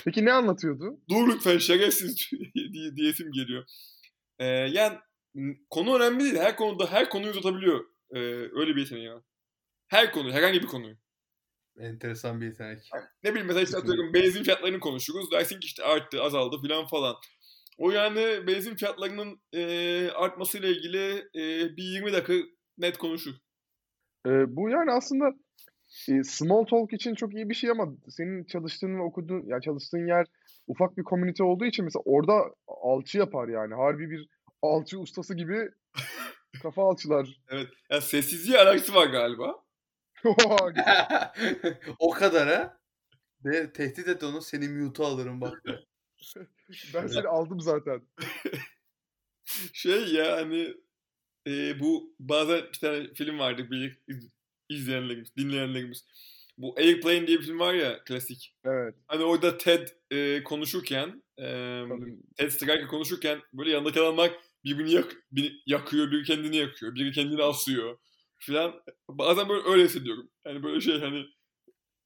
Peki 0.05 0.25
ne 0.25 0.33
anlatıyordu? 0.33 1.01
Dur 1.11 1.29
lütfen 1.29 1.59
şerefsiz 1.59 2.31
diye, 2.73 2.97
diyesim 2.97 3.33
geliyor. 3.33 3.65
Ee, 4.39 4.47
yani 4.47 4.99
konu 5.71 5.97
önemli 5.97 6.25
değil. 6.25 6.37
Her 6.37 6.57
konuda 6.57 6.93
her 6.93 7.09
konuyu 7.11 7.31
uzatabiliyor. 7.31 7.85
Ee, 8.15 8.19
öyle 8.61 8.77
bir 8.77 8.81
yeteneği 8.81 9.11
var. 9.11 9.23
Her 9.89 10.13
konuyu, 10.13 10.35
herhangi 10.35 10.63
bir 10.63 10.67
konuyu. 10.67 10.97
Enteresan 11.79 12.41
bir 12.41 12.47
yetenek. 12.47 12.91
Ne 13.23 13.31
bileyim 13.31 13.47
mesela 13.47 13.65
işte 13.65 13.77
atıyorum 13.77 14.15
benzin 14.15 14.43
fiyatlarını 14.43 14.81
konuşuruz. 14.81 15.33
Dersin 15.33 15.61
ki 15.61 15.67
işte 15.67 15.85
arttı, 15.85 16.23
azaldı 16.23 16.57
filan 16.63 16.87
falan. 16.87 17.17
O 17.79 17.91
yani 17.91 18.47
benzin 18.47 18.77
fiyatlarının 18.77 19.41
e, 19.53 20.11
artmasıyla 20.11 20.69
ilgili 20.69 21.19
e, 21.35 21.77
bir 21.77 21.83
20 21.83 22.13
dakika 22.13 22.35
net 22.79 22.99
konuşur. 22.99 23.35
Ee, 24.27 24.57
bu 24.57 24.71
yani 24.71 24.93
aslında 24.93 25.25
e, 26.09 26.25
small 26.25 26.65
talk 26.65 26.93
için 26.93 27.15
çok 27.15 27.35
iyi 27.35 27.49
bir 27.49 27.55
şey 27.55 27.71
ama 27.71 27.89
senin 28.09 28.45
çalıştığın 28.45 28.99
ve 28.99 29.03
okuduğun 29.03 29.43
yani 29.47 29.63
çalıştığın 29.63 30.07
yer 30.07 30.27
ufak 30.67 30.97
bir 30.97 31.03
komünite 31.03 31.43
olduğu 31.45 31.65
için 31.65 31.85
mesela 31.85 32.03
orada 32.05 32.55
alçı 32.67 33.19
yapar 33.19 33.49
yani. 33.49 33.75
Harbi 33.75 34.11
bir 34.11 34.29
alçı 34.63 34.99
ustası 34.99 35.35
gibi 35.35 35.69
kafa 36.63 36.83
alçılar. 36.83 37.41
Evet. 37.49 37.69
Yani 37.91 38.03
sessizliği 38.03 38.59
alakası 38.59 38.95
var 38.95 39.07
galiba. 39.07 39.66
O 41.99 42.11
kadar 42.11 42.49
ha. 42.49 42.79
Ve 43.45 43.73
tehdit 43.73 44.09
et 44.09 44.23
onu 44.25 44.43
seni 44.43 44.69
mute'a 44.69 45.07
alırım 45.07 45.41
bak. 45.41 45.63
ben 46.95 47.07
seni 47.07 47.29
aldım 47.29 47.61
zaten. 47.61 48.03
Şey 49.73 50.13
ya 50.15 50.37
hani 50.37 50.75
e, 51.47 51.81
bu 51.81 52.15
bazen 52.21 52.63
bir 52.63 52.79
tane 52.79 53.15
film 53.15 53.39
vardı 53.39 53.71
bir 53.71 53.99
iz- 54.09 54.31
izleyenlerimiz, 54.69 55.37
dinleyenlerimiz. 55.37 56.05
Bu 56.59 56.75
Airplane 56.79 57.27
diye 57.27 57.39
bir 57.39 57.45
film 57.45 57.59
var 57.59 57.75
ya 57.75 58.05
klasik. 58.05 58.55
Evet. 58.65 58.95
Hani 59.07 59.25
orada 59.25 59.59
Ted 59.59 59.89
e, 60.11 60.43
konuşurken 60.43 61.23
e. 61.39 61.83
Ted 62.37 62.51
Striker 62.51 62.87
konuşurken 62.87 63.43
böyle 63.53 63.71
yanındaki 63.71 64.01
adamlar 64.01 64.33
birbirini 64.65 64.93
yak, 64.93 65.17
biri 65.33 65.53
yakıyor, 65.67 66.11
biri 66.11 66.23
kendini 66.25 66.57
yakıyor, 66.57 66.95
biri 66.95 67.13
kendini 67.13 67.43
asıyor 67.43 67.99
filan. 68.39 68.83
Bazen 69.09 69.49
böyle 69.49 69.69
öyle 69.69 69.85
hissediyorum. 69.85 70.31
Yani 70.47 70.63
böyle 70.63 70.81
şey 70.81 71.01
hani 71.01 71.27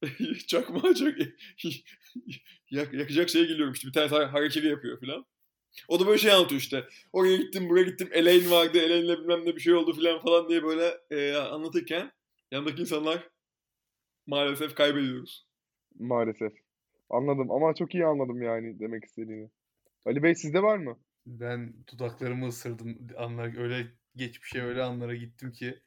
çakmağa 0.47 0.93
çak 0.93 1.17
yak, 2.71 2.93
yakacak 2.93 3.29
şeye 3.29 3.45
geliyorum 3.45 3.73
işte 3.73 3.87
bir 3.87 3.93
tane 3.93 4.25
hareketi 4.25 4.67
yapıyor 4.67 4.99
filan. 4.99 5.25
O 5.87 5.99
da 5.99 6.07
böyle 6.07 6.17
şey 6.17 6.31
anlatıyor 6.31 6.61
işte. 6.61 6.87
Oraya 7.13 7.37
gittim, 7.37 7.69
buraya 7.69 7.83
gittim. 7.83 8.09
Elaine 8.11 8.51
vardı. 8.51 8.77
Elaine'le 8.79 9.19
bilmem 9.19 9.45
ne 9.45 9.55
bir 9.55 9.61
şey 9.61 9.73
oldu 9.73 9.93
filan 9.93 10.21
falan 10.21 10.49
diye 10.49 10.63
böyle 10.63 10.97
e, 11.11 11.35
anlatırken 11.35 12.11
yanındaki 12.51 12.81
insanlar 12.81 13.29
maalesef 14.27 14.75
kaybediyoruz. 14.75 15.47
Maalesef. 15.99 16.53
Anladım 17.09 17.51
ama 17.51 17.75
çok 17.75 17.93
iyi 17.95 18.05
anladım 18.05 18.41
yani 18.41 18.79
demek 18.79 19.05
istediğini. 19.05 19.49
Ali 20.05 20.23
Bey 20.23 20.35
sizde 20.35 20.63
var 20.63 20.77
mı? 20.77 20.99
Ben 21.25 21.73
dudaklarımı 21.91 22.47
ısırdım. 22.47 23.07
Anlar, 23.17 23.57
öyle 23.57 23.87
geçmişe 24.15 24.63
öyle 24.63 24.83
anlara 24.83 25.15
gittim 25.15 25.51
ki. 25.51 25.81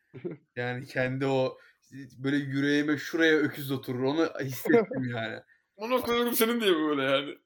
Yani 0.56 0.86
kendi 0.86 1.26
o 1.26 1.58
böyle 1.92 2.36
yüreğime 2.36 2.96
şuraya 2.96 3.36
öküz 3.36 3.70
oturur. 3.70 4.02
Onu 4.02 4.30
hissettim 4.40 5.04
yani. 5.14 5.40
Onu 5.76 6.02
koyuyorum 6.02 6.34
senin 6.34 6.60
diye 6.60 6.72
böyle 6.72 7.02
yani. 7.02 7.38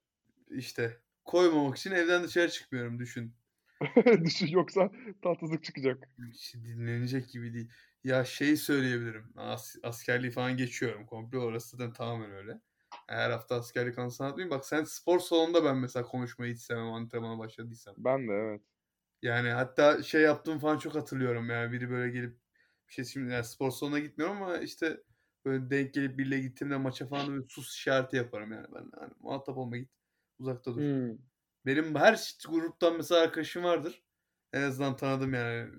İşte 0.51 1.01
koymamak 1.25 1.77
için 1.77 1.91
evden 1.93 2.25
dışarı 2.25 2.51
çıkmıyorum 2.51 2.99
düşün. 2.99 3.35
Düşün 4.25 4.47
yoksa 4.47 4.91
tatsızlık 5.23 5.65
çıkacak. 5.65 6.09
Hiç 6.33 6.55
dinlenecek 6.55 7.29
gibi 7.31 7.55
değil. 7.55 7.71
Ya 8.05 8.25
şey 8.25 8.57
söyleyebilirim. 8.57 9.33
As 9.37 9.77
askerliği 9.83 10.31
falan 10.31 10.57
geçiyorum. 10.57 11.07
Komple 11.07 11.39
orası 11.39 11.77
zaten 11.77 11.93
tamamen 11.93 12.33
öyle. 12.33 12.61
Her 13.07 13.31
hafta 13.31 13.55
askerlik 13.55 13.99
anısını 13.99 14.27
anlatmayayım. 14.27 14.51
Bak 14.59 14.67
sen 14.67 14.85
spor 14.85 15.19
salonunda 15.19 15.65
ben 15.65 15.77
mesela 15.77 16.05
konuşmayı 16.05 16.55
hiç 16.55 16.61
sevmem 16.61 16.93
antrenmana 16.93 17.39
başladıysam. 17.39 17.95
Ben 17.99 18.29
de 18.29 18.33
evet. 18.33 18.63
Yani 19.23 19.51
hatta 19.51 20.03
şey 20.03 20.23
yaptığım 20.23 20.59
falan 20.59 20.79
çok 20.79 20.95
hatırlıyorum. 20.95 21.51
Yani 21.51 21.73
biri 21.73 21.91
böyle 21.91 22.13
gelip 22.13 22.37
bir 22.89 22.93
şey 22.93 23.05
şimdi 23.05 23.33
yani 23.33 23.45
spor 23.45 23.71
salonuna 23.71 23.99
gitmiyorum 23.99 24.43
ama 24.43 24.59
işte 24.59 25.03
böyle 25.45 25.71
denk 25.71 25.95
gelip 25.95 26.19
biriyle 26.19 26.41
gittiğimde 26.41 26.77
maça 26.77 27.07
falan 27.07 27.29
böyle 27.29 27.49
sus 27.49 27.75
işareti 27.75 28.17
yaparım 28.17 28.53
yani 28.53 28.67
ben. 28.75 28.91
Yani 29.01 29.13
muhatap 29.21 29.59
olma 29.59 29.77
git. 29.77 29.91
Uzakta 30.39 30.75
dur. 30.75 30.81
Hmm. 30.81 31.19
Benim 31.67 31.95
her 31.95 32.35
gruptan 32.49 32.97
mesela 32.97 33.21
arkadaşım 33.21 33.65
vardır. 33.65 34.03
En 34.53 34.63
azından 34.63 34.97
tanıdım 34.97 35.35
yani 35.35 35.71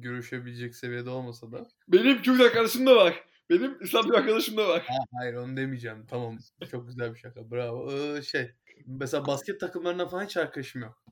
görüşebilecek 0.00 0.76
seviyede 0.76 1.10
olmasa 1.10 1.52
da. 1.52 1.68
Benim 1.88 2.22
Kürt 2.22 2.40
arkadaşım 2.40 2.86
da 2.86 2.96
var. 2.96 3.24
Benim 3.50 3.82
İslam 3.82 4.04
bir 4.04 4.14
arkadaşım 4.14 4.56
da 4.56 4.68
var. 4.68 4.82
Ha, 4.88 4.94
hayır 5.18 5.34
onu 5.34 5.56
demeyeceğim. 5.56 6.06
Tamam 6.06 6.38
çok 6.70 6.88
güzel 6.88 7.14
bir 7.14 7.18
şaka. 7.18 7.50
Bravo. 7.50 7.92
Ee, 7.92 8.22
şey 8.22 8.50
mesela 8.86 9.26
basket 9.26 9.60
takımlarına 9.60 10.08
falan 10.08 10.24
hiç 10.24 10.36
arkadaşım 10.36 10.82
yok. 10.82 11.04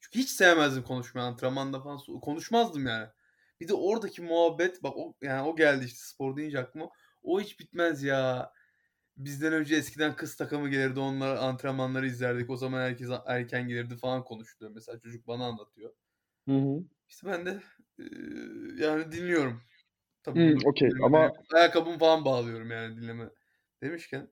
Çünkü 0.00 0.18
hiç 0.18 0.30
sevmezdim 0.30 0.82
konuşmayı 0.82 1.26
antrenmanda 1.26 1.80
falan 1.80 1.98
konuşmazdım 2.20 2.86
yani. 2.86 3.08
Bir 3.64 3.68
de 3.68 3.74
oradaki 3.74 4.22
muhabbet 4.22 4.82
bak 4.82 4.92
o 4.96 5.14
yani 5.22 5.48
o 5.48 5.56
geldi 5.56 5.84
işte 5.84 5.98
spor 6.00 6.36
deyince 6.36 6.58
aklıma. 6.58 6.90
O 7.22 7.40
hiç 7.40 7.60
bitmez 7.60 8.02
ya. 8.02 8.52
Bizden 9.16 9.52
önce 9.52 9.76
eskiden 9.76 10.16
kız 10.16 10.36
takımı 10.36 10.68
gelirdi 10.68 11.00
onlar 11.00 11.36
antrenmanları 11.36 12.06
izlerdik. 12.06 12.50
O 12.50 12.56
zaman 12.56 12.80
herkes 12.80 13.08
erken 13.26 13.68
gelirdi 13.68 13.96
falan 13.96 14.24
konuştu. 14.24 14.70
Mesela 14.74 14.98
çocuk 15.00 15.26
bana 15.26 15.46
anlatıyor. 15.46 15.94
Hı 16.48 16.56
hı. 16.56 16.84
İşte 17.08 17.26
ben 17.26 17.46
de 17.46 17.62
e, 17.98 18.04
yani 18.84 19.12
dinliyorum. 19.12 19.62
Tabii 20.22 20.52
hmm, 20.52 20.66
okey 20.66 20.90
ama 21.02 21.32
ayakkabımı 21.54 21.98
falan 21.98 22.24
bağlıyorum 22.24 22.70
yani 22.70 22.96
dinleme 22.96 23.30
demişken. 23.82 24.28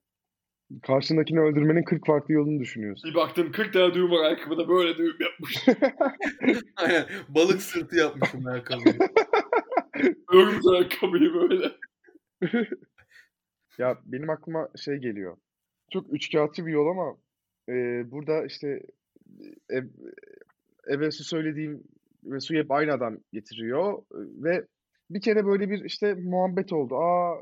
Karşındakini 0.83 1.41
öldürmenin 1.41 1.83
40 1.83 2.07
farklı 2.07 2.35
yolunu 2.35 2.61
düşünüyorsun. 2.61 3.11
Bir 3.11 3.15
baktın 3.15 3.53
40 3.53 3.73
tane 3.73 3.95
düğüm 3.95 4.11
var 4.11 4.25
ayakkabıda 4.25 4.69
böyle 4.69 4.99
düğüm 4.99 5.17
yapmış. 5.21 5.67
Aynen 6.77 7.07
balık 7.29 7.63
sırtı 7.63 7.97
yapmışım 7.97 8.47
ayakkabıyı. 8.47 8.95
Örmüş 10.33 10.67
ayakkabıyı 10.73 11.35
böyle. 11.35 11.73
ya 13.79 13.99
benim 14.05 14.31
aklıma 14.31 14.69
şey 14.85 14.97
geliyor. 14.97 15.37
Çok 15.93 16.15
üçkağıtçı 16.15 16.67
bir 16.67 16.73
yol 16.73 16.87
ama 16.87 17.17
e, 17.69 17.75
burada 18.11 18.47
işte 18.47 18.81
ev, 19.71 19.85
eve 20.87 21.11
su 21.11 21.25
söylediğim 21.25 21.83
ve 22.25 22.41
suyu 22.41 22.61
hep 22.61 22.71
aynı 22.71 22.93
adam 22.93 23.17
getiriyor 23.33 24.03
ve 24.13 24.67
bir 25.11 25.21
kere 25.21 25.47
böyle 25.47 25.71
bir 25.71 25.85
işte 25.85 26.15
muhabbet 26.15 26.73
oldu. 26.73 26.97
Aa 26.97 27.39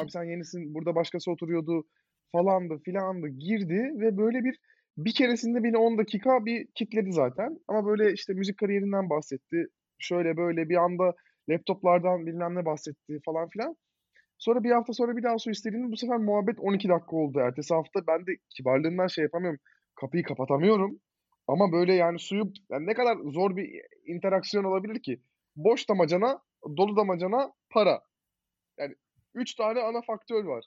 abi 0.00 0.10
sen 0.10 0.24
yenisin 0.24 0.74
burada 0.74 0.94
başkası 0.94 1.30
oturuyordu 1.30 1.84
falandı 2.32 2.78
filandı 2.84 3.28
girdi 3.28 3.92
ve 4.00 4.16
böyle 4.16 4.44
bir 4.44 4.58
bir 4.96 5.14
keresinde 5.14 5.62
beni 5.64 5.76
10 5.78 5.98
dakika 5.98 6.44
bir 6.44 6.66
kitledi 6.74 7.12
zaten. 7.12 7.58
Ama 7.68 7.86
böyle 7.86 8.12
işte 8.12 8.32
müzik 8.32 8.58
kariyerinden 8.58 9.10
bahsetti. 9.10 9.66
Şöyle 9.98 10.36
böyle 10.36 10.68
bir 10.68 10.76
anda 10.76 11.14
laptoplardan 11.48 12.26
bilmem 12.26 12.54
ne 12.54 12.64
bahsetti 12.64 13.20
falan 13.24 13.48
filan. 13.48 13.76
Sonra 14.38 14.64
bir 14.64 14.70
hafta 14.70 14.92
sonra 14.92 15.16
bir 15.16 15.22
daha 15.22 15.38
su 15.38 15.50
istediğinde 15.50 15.92
bu 15.92 15.96
sefer 15.96 16.16
muhabbet 16.16 16.60
12 16.60 16.88
dakika 16.88 17.16
oldu. 17.16 17.38
Ertesi 17.40 17.74
hafta 17.74 18.06
ben 18.06 18.26
de 18.26 18.32
kibarlığından 18.56 19.06
şey 19.06 19.24
yapamıyorum. 19.24 19.60
Kapıyı 19.94 20.22
kapatamıyorum. 20.22 21.00
Ama 21.48 21.72
böyle 21.72 21.94
yani 21.94 22.18
suyu 22.18 22.52
yani 22.70 22.86
ne 22.86 22.94
kadar 22.94 23.16
zor 23.32 23.56
bir 23.56 23.82
interaksiyon 24.06 24.64
olabilir 24.64 25.02
ki? 25.02 25.20
Boş 25.56 25.88
damacana, 25.88 26.40
dolu 26.76 26.96
damacana, 26.96 27.52
para. 27.70 28.00
Yani 28.78 28.94
üç 29.34 29.54
tane 29.54 29.80
ana 29.80 30.02
faktör 30.02 30.44
var. 30.44 30.64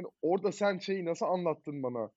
Yani 0.00 0.12
orada 0.22 0.52
sen 0.52 0.78
şeyi 0.78 1.04
nasıl 1.04 1.26
anlattın 1.26 1.82
bana? 1.82 2.10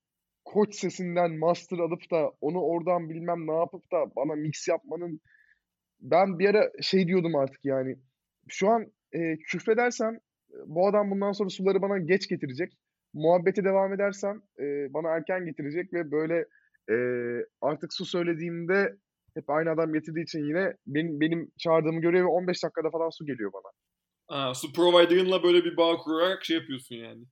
Koç 0.45 0.75
sesinden 0.75 1.37
master 1.37 1.79
alıp 1.79 2.11
da 2.11 2.31
onu 2.41 2.61
oradan 2.61 3.09
bilmem 3.09 3.47
ne 3.47 3.53
yapıp 3.53 3.91
da 3.91 4.15
bana 4.15 4.35
mix 4.35 4.67
yapmanın 4.67 5.19
ben 6.01 6.39
bir 6.39 6.49
ara 6.49 6.71
şey 6.81 7.07
diyordum 7.07 7.35
artık 7.35 7.65
yani. 7.65 7.95
Şu 8.49 8.69
an 8.69 8.85
e, 9.11 9.37
küfredersem 9.37 10.19
bu 10.65 10.87
adam 10.87 11.11
bundan 11.11 11.31
sonra 11.31 11.49
suları 11.49 11.81
bana 11.81 11.97
geç 11.97 12.27
getirecek. 12.27 12.73
Muhabbete 13.13 13.63
devam 13.63 13.93
edersem 13.93 14.41
e, 14.59 14.93
bana 14.93 15.09
erken 15.09 15.45
getirecek 15.45 15.93
ve 15.93 16.11
böyle 16.11 16.45
e, 16.89 16.95
artık 17.61 17.93
su 17.93 18.05
söylediğimde 18.05 18.95
hep 19.33 19.49
aynı 19.49 19.69
adam 19.71 19.93
getirdiği 19.93 20.23
için 20.23 20.39
yine 20.39 20.73
benim, 20.87 21.19
benim 21.19 21.51
çağırdığımı 21.57 22.01
görüyor 22.01 22.25
ve 22.25 22.29
15 22.29 22.63
dakikada 22.63 22.89
falan 22.89 23.09
su 23.09 23.25
geliyor 23.25 23.51
bana. 23.53 23.71
Aa, 24.27 24.53
su 24.53 24.73
provider'ınla 24.73 25.43
böyle 25.43 25.65
bir 25.65 25.77
bağ 25.77 25.97
kurarak 25.97 26.45
şey 26.45 26.57
yapıyorsun 26.57 26.95
yani. 26.95 27.23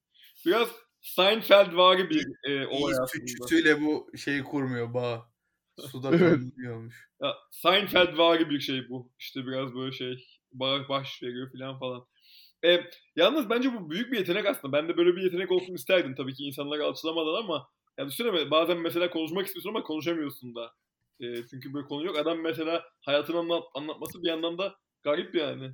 Biraz 0.46 0.70
Seinfeld 1.02 1.78
vari 1.78 2.10
bir 2.10 2.28
e, 2.44 2.68
olay 2.68 2.94
aslında. 3.02 3.28
Sütüyle 3.28 3.82
bu 3.82 4.12
şeyi 4.18 4.44
kurmuyor 4.44 4.94
bağ. 4.94 5.32
Suda 5.80 6.10
kalmıyormuş. 6.18 7.10
ya, 7.22 7.36
Seinfeld 7.52 8.18
vari 8.18 8.50
bir 8.50 8.60
şey 8.60 8.90
bu. 8.90 9.12
İşte 9.20 9.48
biraz 9.48 9.76
böyle 9.76 9.92
şey 9.92 10.26
bağ 10.52 10.90
baş 10.90 11.24
veriyor 11.24 11.52
falan 11.52 11.80
falan. 11.80 12.08
E, 12.66 12.84
yalnız 13.16 13.50
bence 13.50 13.74
bu 13.74 13.90
büyük 13.90 14.12
bir 14.12 14.18
yetenek 14.18 14.46
aslında. 14.46 14.78
Ben 14.78 14.90
de 14.90 14.98
böyle 14.98 15.16
bir 15.16 15.22
yetenek 15.22 15.52
olsun 15.52 15.74
isterdim 15.74 16.16
tabii 16.16 16.34
ki 16.34 16.44
insanları 16.44 16.84
alçılamadan 16.84 17.44
ama 17.44 17.68
ya 17.98 18.08
düşünsene 18.08 18.52
bazen 18.52 18.78
mesela 18.78 19.10
konuşmak 19.10 19.46
istiyorsun 19.46 19.70
ama 19.70 19.84
konuşamıyorsun 19.84 20.56
da. 20.56 20.74
E, 21.20 21.48
çünkü 21.48 21.74
böyle 21.74 21.88
konu 21.88 22.06
yok. 22.06 22.18
Adam 22.18 22.40
mesela 22.40 22.84
hayatını 23.02 23.38
anlat, 23.38 23.64
anlatması 23.74 24.24
bir 24.24 24.28
yandan 24.28 24.58
da 24.58 24.76
garip 25.04 25.36
yani. 25.36 25.72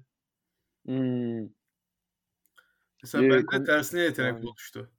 Hmm. 0.85 1.47
Mesela 3.03 3.23
ee, 3.23 3.29
bende 3.29 3.45
konu... 3.45 3.65
tersine 3.65 4.01
yetenek 4.01 4.33
yani. 4.33 4.49
oluştu 4.49 4.91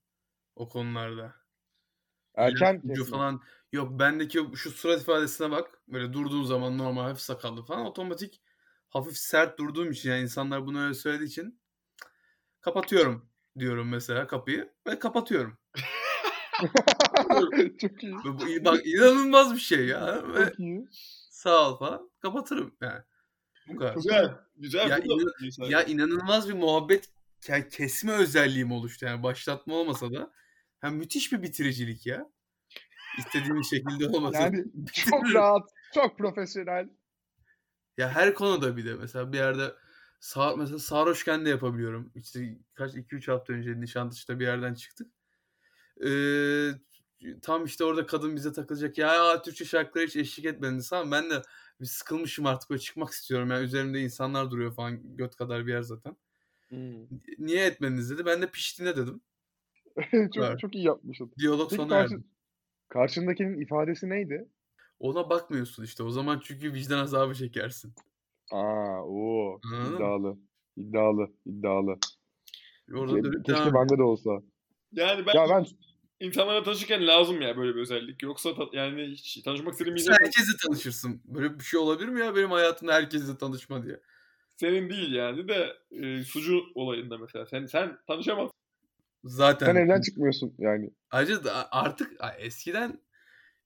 o 0.56 0.68
konularda. 0.68 1.34
Erken 2.34 2.80
kesin. 2.80 3.04
falan 3.04 3.40
yok 3.72 3.98
bendeki 3.98 4.46
şu 4.54 4.70
surat 4.70 5.02
ifadesine 5.02 5.50
bak. 5.50 5.82
Böyle 5.88 6.12
durduğum 6.12 6.44
zaman 6.44 6.78
normal 6.78 7.02
hafif 7.02 7.20
sakallı 7.20 7.62
falan 7.62 7.86
otomatik 7.86 8.42
hafif 8.88 9.16
sert 9.16 9.58
durduğum 9.58 9.90
için 9.90 10.10
yani 10.10 10.22
insanlar 10.22 10.66
bunu 10.66 10.84
öyle 10.84 10.94
söylediği 10.94 11.28
için 11.28 11.60
kapatıyorum 12.60 13.28
diyorum 13.58 13.88
mesela 13.88 14.26
kapıyı 14.26 14.72
ve 14.86 14.98
kapatıyorum. 14.98 15.58
Çok 18.24 18.48
iyi. 18.48 18.64
Bak 18.64 18.86
inanılmaz 18.86 19.54
bir 19.54 19.60
şey 19.60 19.86
ya. 19.86 20.24
Çok 20.36 20.58
iyi. 20.58 20.88
Sağ 21.30 21.70
ol 21.70 21.78
falan. 21.78 22.10
Kapatırım 22.20 22.76
yani. 22.82 23.02
Bu 23.68 23.76
kadar. 23.76 23.94
Güzel. 23.94 24.34
Güzel. 24.56 24.88
Ya, 24.88 24.98
inan, 24.98 25.68
ya 25.68 25.82
inanılmaz 25.82 26.48
bir 26.48 26.54
muhabbet 26.54 27.08
kesme 27.70 28.12
özelliğim 28.12 28.72
oluştu. 28.72 29.06
Yani 29.06 29.22
başlatma 29.22 29.74
olmasa 29.74 30.12
da. 30.12 30.32
Yani 30.82 30.96
müthiş 30.96 31.32
bir 31.32 31.42
bitiricilik 31.42 32.06
ya. 32.06 32.30
İstediğim 33.18 33.64
şekilde 33.64 34.08
olmasa. 34.08 34.38
Yani 34.38 34.64
çok 34.92 35.34
rahat, 35.34 35.68
çok 35.94 36.18
profesyonel. 36.18 36.88
Ya 37.96 38.10
her 38.10 38.34
konuda 38.34 38.76
bir 38.76 38.86
de 38.86 38.94
mesela 38.94 39.32
bir 39.32 39.38
yerde 39.38 39.74
sağ, 40.20 40.56
mesela 40.56 40.78
sarhoşken 40.78 41.44
de 41.44 41.48
yapabiliyorum. 41.48 42.12
İşte 42.14 42.58
kaç 42.74 42.94
2-3 42.94 43.30
hafta 43.32 43.52
önce 43.52 43.80
Nişantaşı'da 43.80 44.40
bir 44.40 44.44
yerden 44.44 44.74
çıktık. 44.74 45.12
Ee, 46.06 46.70
tam 47.42 47.64
işte 47.64 47.84
orada 47.84 48.06
kadın 48.06 48.36
bize 48.36 48.52
takılacak. 48.52 48.98
Ya, 48.98 49.42
Türkçe 49.42 49.64
şarkılara 49.64 50.06
hiç 50.06 50.16
eşlik 50.16 50.46
etmediniz 50.46 50.92
ama 50.92 51.10
ben 51.10 51.30
de 51.30 51.42
bir 51.80 51.86
sıkılmışım 51.86 52.46
artık 52.46 52.70
böyle 52.70 52.80
çıkmak 52.80 53.10
istiyorum. 53.10 53.50
Yani 53.50 53.64
üzerimde 53.64 54.00
insanlar 54.00 54.50
duruyor 54.50 54.74
falan 54.74 55.16
göt 55.16 55.36
kadar 55.36 55.66
bir 55.66 55.72
yer 55.72 55.82
zaten. 55.82 56.16
Hmm. 56.68 57.06
Niye 57.38 57.66
etmediniz 57.66 58.10
dedi. 58.10 58.26
Ben 58.26 58.42
de 58.42 58.50
piştiğine 58.50 58.96
dedim. 58.96 59.20
çok, 60.34 60.60
çok 60.60 60.74
iyi 60.74 60.84
yapmışsın. 60.84 61.32
Diyalog 61.38 61.70
Peki 61.70 61.82
sona 61.82 61.88
karşı, 61.88 62.14
erdi. 62.14 62.24
Karşındakinin 62.88 63.60
ifadesi 63.60 64.08
neydi? 64.08 64.48
Ona 64.98 65.30
bakmıyorsun 65.30 65.84
işte. 65.84 66.02
O 66.02 66.10
zaman 66.10 66.40
çünkü 66.44 66.72
vicdan 66.72 66.98
azabı 66.98 67.34
çekersin. 67.34 67.94
Aa, 68.52 69.02
o 69.04 69.60
iddialı. 69.94 70.38
İddialı, 70.76 71.30
iddialı. 71.46 71.98
Orada 72.94 73.18
Ke- 73.18 73.42
keşke 73.42 73.74
bende 73.74 73.98
de 73.98 74.02
olsa. 74.02 74.30
Yani 74.92 75.26
ben, 75.26 75.34
ya 75.34 75.48
ben 75.48 75.66
insanlara 76.20 76.62
tanışırken 76.62 77.06
lazım 77.06 77.42
ya 77.42 77.56
böyle 77.56 77.74
bir 77.74 77.80
özellik. 77.80 78.22
Yoksa 78.22 78.54
ta- 78.54 78.68
yani 78.72 79.06
hiç 79.06 79.42
tanışmak 79.42 79.72
istediğim 79.72 79.96
bir 79.96 80.10
herkesle 80.10 80.52
tanışırsın. 80.66 81.22
Böyle 81.24 81.58
bir 81.58 81.64
şey 81.64 81.80
olabilir 81.80 82.08
mi 82.08 82.20
ya 82.20 82.36
benim 82.36 82.50
hayatımda 82.50 82.94
herkesle 82.94 83.38
tanışma 83.38 83.82
diye? 83.82 84.00
Senin 84.60 84.90
değil 84.90 85.12
yani 85.12 85.48
de 85.48 85.76
e, 85.90 86.24
sucu 86.24 86.60
olayında 86.74 87.18
mesela. 87.18 87.46
Sen 87.46 87.66
sen 87.66 87.98
tanışamazsın. 88.06 88.58
Zaten. 89.24 89.66
Sen 89.66 89.76
evden 89.76 90.00
çıkmıyorsun 90.00 90.54
yani. 90.58 90.90
Ayrıca 91.10 91.44
da 91.44 91.68
artık 91.72 92.20
eskiden 92.38 93.00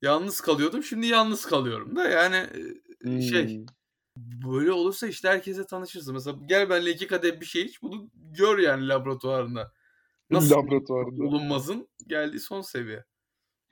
yalnız 0.02 0.40
kalıyordum. 0.40 0.82
Şimdi 0.82 1.06
yalnız 1.06 1.46
kalıyorum 1.46 1.96
da 1.96 2.08
yani 2.08 2.46
hmm. 3.02 3.22
şey 3.22 3.66
böyle 4.16 4.72
olursa 4.72 5.06
işte 5.06 5.28
herkese 5.28 5.66
tanışırsın. 5.66 6.14
Mesela 6.14 6.38
gel 6.46 6.70
benimle 6.70 6.90
iki 6.90 7.06
kadeh 7.06 7.40
bir 7.40 7.46
şey 7.46 7.62
iç 7.62 7.82
bunu 7.82 8.10
gör 8.14 8.58
yani 8.58 8.88
laboratuvarında. 8.88 9.72
Nasıl 10.30 10.56
laboratuvarında. 10.56 11.18
bulunmazın 11.18 11.88
geldiği 12.06 12.40
son 12.40 12.60
seviye. 12.60 13.04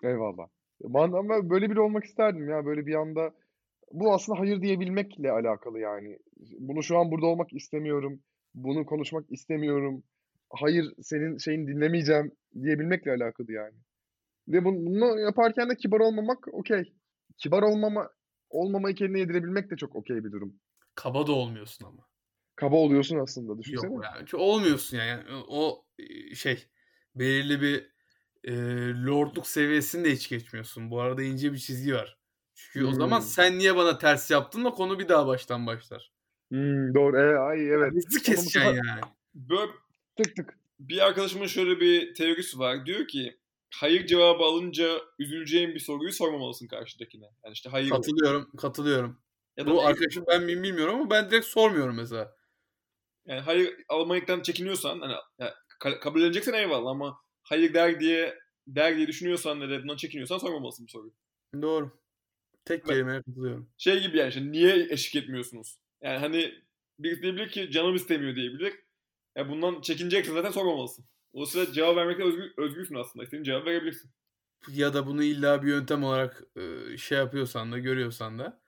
Eyvallah. 0.02 0.48
Ben 0.80 1.12
ama 1.12 1.50
böyle 1.50 1.70
biri 1.70 1.80
olmak 1.80 2.04
isterdim 2.04 2.50
ya. 2.50 2.66
Böyle 2.66 2.86
bir 2.86 2.94
anda 2.94 3.34
bu 3.92 4.14
aslında 4.14 4.38
hayır 4.38 4.62
diyebilmekle 4.62 5.30
alakalı 5.30 5.78
yani. 5.78 6.18
Bunu 6.58 6.82
şu 6.82 6.98
an 6.98 7.10
burada 7.10 7.26
olmak 7.26 7.52
istemiyorum. 7.52 8.22
bunu 8.54 8.86
konuşmak 8.86 9.32
istemiyorum. 9.32 10.02
Hayır 10.50 10.94
senin 11.02 11.38
şeyini 11.38 11.66
dinlemeyeceğim 11.66 12.32
diyebilmekle 12.62 13.10
alakalı 13.10 13.52
yani. 13.52 13.76
Ve 14.48 14.64
bunu, 14.64 15.20
yaparken 15.20 15.70
de 15.70 15.76
kibar 15.76 16.00
olmamak 16.00 16.54
okey. 16.54 16.94
Kibar 17.38 17.62
olmama 17.62 18.10
olmamayı 18.50 18.94
kendine 18.94 19.18
yedirebilmek 19.18 19.70
de 19.70 19.76
çok 19.76 19.96
okey 19.96 20.24
bir 20.24 20.32
durum. 20.32 20.54
Kaba 20.94 21.26
da 21.26 21.32
olmuyorsun 21.32 21.84
ama. 21.84 22.06
Kaba 22.56 22.76
oluyorsun 22.76 23.18
aslında 23.18 23.58
düşünsene. 23.58 23.94
Yok 23.94 24.04
yani. 24.04 24.42
Olmuyorsun 24.42 24.96
yani. 24.96 25.08
yani. 25.08 25.44
O 25.48 25.84
e, 25.98 26.34
şey 26.34 26.66
belirli 27.14 27.60
bir 27.60 27.90
e, 28.44 28.52
lordluk 29.06 29.46
seviyesini 29.46 30.04
de 30.04 30.12
hiç 30.12 30.28
geçmiyorsun. 30.28 30.90
Bu 30.90 31.00
arada 31.00 31.22
ince 31.22 31.52
bir 31.52 31.58
çizgi 31.58 31.94
var. 31.94 32.19
Çünkü 32.72 32.86
o 32.86 32.92
zaman 32.92 33.20
Hmm. 33.20 33.26
sen 33.26 33.58
niye 33.58 33.76
bana 33.76 33.98
ters 33.98 34.30
yaptın 34.30 34.64
da 34.64 34.70
konu 34.70 34.98
bir 34.98 35.08
daha 35.08 35.26
baştan 35.26 35.66
başlar. 35.66 36.12
Hmm, 36.50 36.94
doğru. 36.94 37.16
E, 37.18 37.38
ay 37.38 37.68
evet. 37.70 37.92
Hızlı 37.92 38.18
keseceksin 38.18 38.48
sefer 38.50 38.74
yani. 38.74 39.00
Böyle 39.34 39.72
tık 40.16 40.36
tık. 40.36 40.58
bir 40.80 41.06
arkadaşımın 41.06 41.46
şöyle 41.46 41.80
bir 41.80 42.14
teorisi 42.14 42.58
var. 42.58 42.86
Diyor 42.86 43.08
ki 43.08 43.38
hayır 43.74 44.06
cevabı 44.06 44.42
alınca 44.44 45.00
üzüleceğin 45.18 45.74
bir 45.74 45.80
soruyu 45.80 46.12
sormamalısın 46.12 46.66
karşıdakine. 46.66 47.26
Yani 47.44 47.52
işte 47.52 47.70
hayır 47.70 47.90
Katılıyorum, 47.90 48.50
katılıyorum. 48.56 49.20
ya 49.56 49.66
da 49.66 49.70
Bu 49.70 49.82
arkadaşım 49.86 50.24
ben 50.28 50.42
miyim 50.42 50.62
bilmiyorum 50.62 50.94
ama 50.94 51.10
ben 51.10 51.30
direkt 51.30 51.46
sormuyorum 51.46 51.96
mesela. 51.96 52.36
yani 53.26 53.40
hayır 53.40 53.74
almaktan 53.88 54.42
çekiniyorsan 54.42 55.00
hani 55.00 55.14
ya, 55.38 55.54
ka- 55.80 56.00
kabul 56.00 56.22
edeceksen 56.22 56.52
eyvallah 56.52 56.90
ama 56.90 57.18
hayır 57.42 57.74
der 57.74 58.00
diye 58.00 58.38
der 58.66 58.96
diye 58.96 59.06
düşünüyorsan 59.06 59.60
ve 59.60 59.68
de 59.68 59.82
bundan 59.82 59.96
çekiniyorsan 59.96 60.38
sormamalısın 60.38 60.86
bu 60.86 60.90
soruyu. 60.90 61.12
Doğru. 61.62 61.90
Tek 62.64 62.86
kelimeye 62.86 63.22
katılıyorum. 63.22 63.70
Şey 63.78 64.02
gibi 64.02 64.18
yani 64.18 64.28
işte 64.28 64.52
niye 64.52 64.86
eşlik 64.90 65.22
etmiyorsunuz? 65.22 65.78
Yani 66.02 66.18
hani 66.18 66.54
birisi 66.98 67.22
diyebilir 67.22 67.48
ki 67.48 67.70
canım 67.70 67.94
istemiyor 67.94 68.36
diyebilir. 68.36 68.74
Ya 69.36 69.48
bundan 69.48 69.80
çekineceksin 69.80 70.34
zaten 70.34 70.50
sormamalısın. 70.50 71.04
O 71.32 71.46
sırada 71.46 71.72
cevap 71.72 71.96
vermekte 71.96 72.24
özgür, 72.24 72.52
özgürsün 72.56 72.94
aslında. 72.94 73.24
İstediğin 73.24 73.44
cevap 73.44 73.66
verebilirsin. 73.66 74.10
Ya 74.68 74.94
da 74.94 75.06
bunu 75.06 75.22
illa 75.22 75.62
bir 75.62 75.68
yöntem 75.68 76.04
olarak 76.04 76.42
şey 76.98 77.18
yapıyorsan 77.18 77.72
da 77.72 77.78
görüyorsan 77.78 78.38
da 78.38 78.60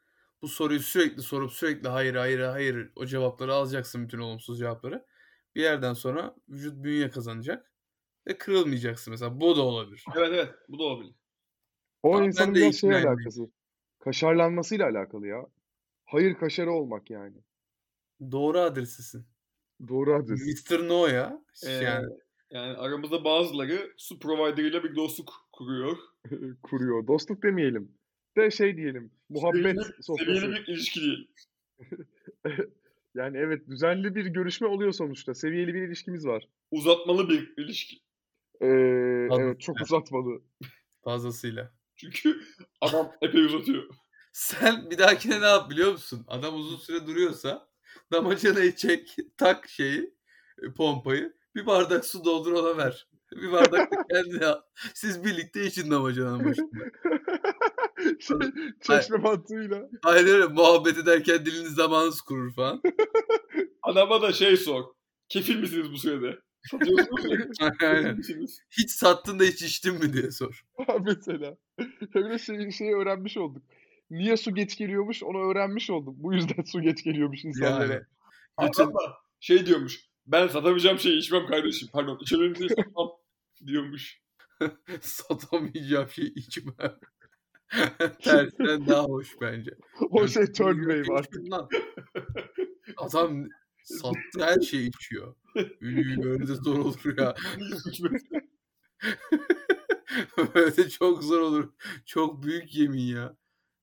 bu 0.43 0.49
soruyu 0.49 0.81
sürekli 0.81 1.23
sorup 1.23 1.53
sürekli 1.53 1.89
hayır 1.89 2.15
hayır 2.15 2.41
hayır 2.41 2.93
o 2.97 3.07
cevapları 3.07 3.55
alacaksın 3.55 4.05
bütün 4.05 4.19
olumsuz 4.19 4.59
cevapları. 4.59 5.07
Bir 5.55 5.63
yerden 5.63 5.95
sonra 5.95 6.35
vücut 6.49 6.85
bünye 6.85 7.11
kazanacak 7.11 7.73
ve 8.27 8.39
kırılmayacaksın 8.39 9.11
mesela. 9.11 9.41
Bu 9.41 9.57
da 9.57 9.63
olabilir. 9.63 10.05
Evet 10.17 10.31
evet 10.33 10.55
bu 10.69 10.79
da 10.79 10.83
olabilir. 10.83 11.15
O 12.03 12.17
Ama 12.17 12.27
insanın 12.27 12.55
biraz 12.55 12.81
şey 12.81 12.95
alakası. 12.95 13.51
Kaşarlanmasıyla 14.05 14.89
alakalı 14.89 15.27
ya. 15.27 15.47
Hayır 16.05 16.35
kaşarı 16.35 16.73
olmak 16.73 17.11
yani. 17.11 17.37
Doğru 18.31 18.59
adresisin. 18.59 19.27
Doğru 19.89 20.15
adres. 20.15 20.71
Mr. 20.71 20.89
No 20.89 21.07
ya. 21.07 21.45
Ee, 21.67 21.71
Yani 21.71 22.09
yani 22.51 22.77
aramızda 22.77 23.25
bazıları 23.25 23.93
su 23.97 24.19
providerıyla 24.19 24.85
bir 24.85 24.97
dostluk 24.97 25.49
kuruyor. 25.53 25.97
Kuruyor. 26.63 27.07
Dostluk 27.07 27.43
demeyelim. 27.43 27.93
De 28.37 28.51
şey 28.51 28.77
diyelim. 28.77 29.11
Muhabbet 29.29 29.65
Seviyeli- 29.65 30.03
sofrası. 30.03 30.41
Seviyeli 30.41 30.53
bir 30.53 30.67
ilişki 30.67 31.01
diyelim. 31.01 31.29
Yani 33.15 33.37
evet 33.39 33.69
düzenli 33.69 34.15
bir 34.15 34.27
görüşme 34.27 34.67
oluyor 34.67 34.93
sonuçta. 34.93 35.35
Seviyeli 35.35 35.75
bir 35.75 35.83
ilişkimiz 35.83 36.27
var. 36.27 36.49
Uzatmalı 36.71 37.29
bir 37.29 37.55
ilişki. 37.57 37.97
Ee, 38.61 38.67
evet 39.39 39.61
çok 39.61 39.81
uzatmalı. 39.81 40.43
fazlasıyla. 41.05 41.73
Çünkü 41.97 42.41
adam 42.81 43.13
epey 43.23 43.45
uzatıyor. 43.45 43.83
Sen 44.33 44.91
bir 44.91 44.99
dahakine 44.99 45.41
ne 45.41 45.47
yap 45.47 45.71
biliyor 45.71 45.93
musun? 45.93 46.25
Adam 46.29 46.55
uzun 46.55 46.77
süre 46.77 47.07
duruyorsa 47.07 47.69
damacanayı 48.13 48.77
çek, 48.77 49.17
tak 49.37 49.69
şeyi, 49.69 50.15
e, 50.63 50.73
pompayı. 50.73 51.37
Bir 51.55 51.67
bardak 51.67 52.07
su 52.07 52.25
doldur 52.25 52.53
ona 52.53 52.77
ver. 52.77 53.09
Bir 53.33 53.53
bardak 53.53 53.93
da 53.93 53.97
kendine 54.11 54.47
al. 54.47 54.61
Siz 54.95 55.25
birlikte 55.25 55.67
için 55.67 55.91
damacananın 55.91 56.45
başında. 56.45 56.85
şey, 58.21 58.37
çeşme 58.81 59.17
mantığıyla. 59.17 59.89
Aynen 60.03 60.27
öyle 60.29 60.47
muhabbet 60.47 60.99
ederken 60.99 61.47
diliniz 61.47 61.75
zamanınız 61.75 62.21
kurur 62.21 62.55
falan. 62.55 62.83
Adama 63.83 64.23
da 64.23 64.33
şey 64.33 64.57
sor. 64.57 64.85
Kefil 65.29 65.57
misiniz 65.57 65.93
bu 65.93 65.99
sürede? 65.99 66.39
Aynen. 67.81 68.21
Hiç 68.71 68.91
sattın 68.91 69.39
da 69.39 69.45
hiç 69.45 69.63
içtin 69.63 69.95
mi 69.95 70.13
diye 70.13 70.31
sor. 70.31 70.65
Mesela. 71.05 71.57
Öyle 72.15 72.39
şey, 72.39 72.71
şeyi 72.71 72.97
öğrenmiş 72.97 73.37
olduk. 73.37 73.63
Niye 74.11 74.37
su 74.37 74.55
geç 74.55 74.77
geliyormuş 74.77 75.23
onu 75.23 75.51
öğrenmiş 75.51 75.91
oldum. 75.91 76.15
Bu 76.19 76.35
yüzden 76.35 76.63
su 76.67 76.81
geç 76.81 77.05
geliyormuş 77.05 77.45
insanlara. 77.45 77.93
Yani. 77.93 78.03
Bütün 78.63 78.93
şey 79.41 79.67
diyormuş. 79.67 80.01
Ben 80.27 80.49
satamayacağım 80.49 80.99
şeyi 80.99 81.19
içmem 81.19 81.47
kardeşim. 81.47 81.89
Pardon 81.93 82.19
içebilir 82.23 82.57
şeyi 82.57 82.69
satmam 82.69 83.11
diyormuş. 83.67 84.21
satamayacağım 85.01 86.09
şey 86.09 86.25
içmem. 86.25 86.99
Tersten 88.23 88.87
daha 88.87 89.05
hoş 89.05 89.29
bence. 89.41 89.71
O 90.11 90.29
şey 90.29 90.47
third 90.47 90.77
wave 90.77 91.19
artık. 91.19 91.43
Adam 92.97 93.49
sattığı 93.85 94.45
her 94.45 94.61
şeyi 94.61 94.89
içiyor. 94.89 95.35
Ünlü 95.81 96.23
böyle 96.23 96.49
de 96.49 96.55
zor 96.55 96.79
olur 96.79 97.19
ya. 97.19 97.35
böyle 100.55 100.77
de 100.77 100.89
çok 100.89 101.23
zor 101.23 101.41
olur. 101.41 101.73
Çok 102.07 102.43
büyük 102.43 102.75
yemin 102.75 103.01
ya. 103.01 103.37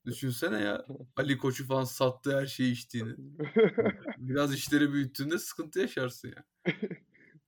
Düşünsene 0.06 0.60
ya 0.62 0.86
Ali 1.16 1.38
Koç'u 1.38 1.68
falan 1.68 1.84
sattığı 1.84 2.40
her 2.40 2.46
şeyi 2.46 2.72
içtiğini. 2.72 3.16
Biraz 4.18 4.54
işleri 4.54 4.94
büyüttüğünde 4.94 5.40
sıkıntı 5.40 5.80
yaşarsın 5.80 6.28
ya. 6.28 6.44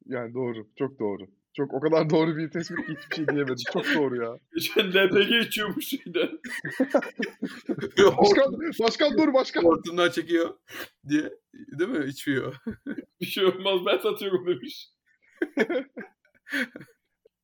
Yani 0.05 0.33
doğru. 0.33 0.67
Çok 0.75 0.99
doğru. 0.99 1.27
Çok 1.53 1.73
o 1.73 1.79
kadar 1.79 2.09
doğru 2.09 2.37
bir 2.37 2.49
tespit 2.49 2.77
ki 2.77 2.83
hiçbir 3.01 3.15
şey 3.15 3.27
diyemedim. 3.27 3.55
Çok 3.73 3.85
doğru 3.95 4.23
ya. 4.23 4.37
Geçen 4.55 4.89
LPG 4.93 5.47
içiyormuş 5.47 5.87
şeyden. 5.87 6.29
Başkan, 7.97 8.53
başkan 8.79 9.17
dur 9.17 9.33
başkan. 9.33 9.63
Hortumdan 9.63 10.09
çekiyor 10.09 10.57
diye. 11.09 11.33
Değil 11.53 11.89
mi? 11.89 12.05
İçmiyor. 12.05 12.55
Bir 13.21 13.25
şey 13.25 13.45
olmaz 13.45 13.79
ben 13.85 13.97
satıyorum 13.97 14.47
demiş. 14.47 14.89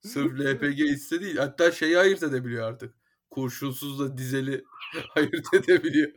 Sırf 0.02 0.40
LPG 0.40 0.80
içse 0.80 1.22
değil. 1.22 1.38
Hatta 1.38 1.72
şeyi 1.72 1.98
ayırt 1.98 2.24
edebiliyor 2.24 2.68
artık. 2.68 2.96
Kurşunsuzla 3.30 4.18
dizeli 4.18 4.64
ayırt 5.16 5.54
edebiliyor. 5.54 6.12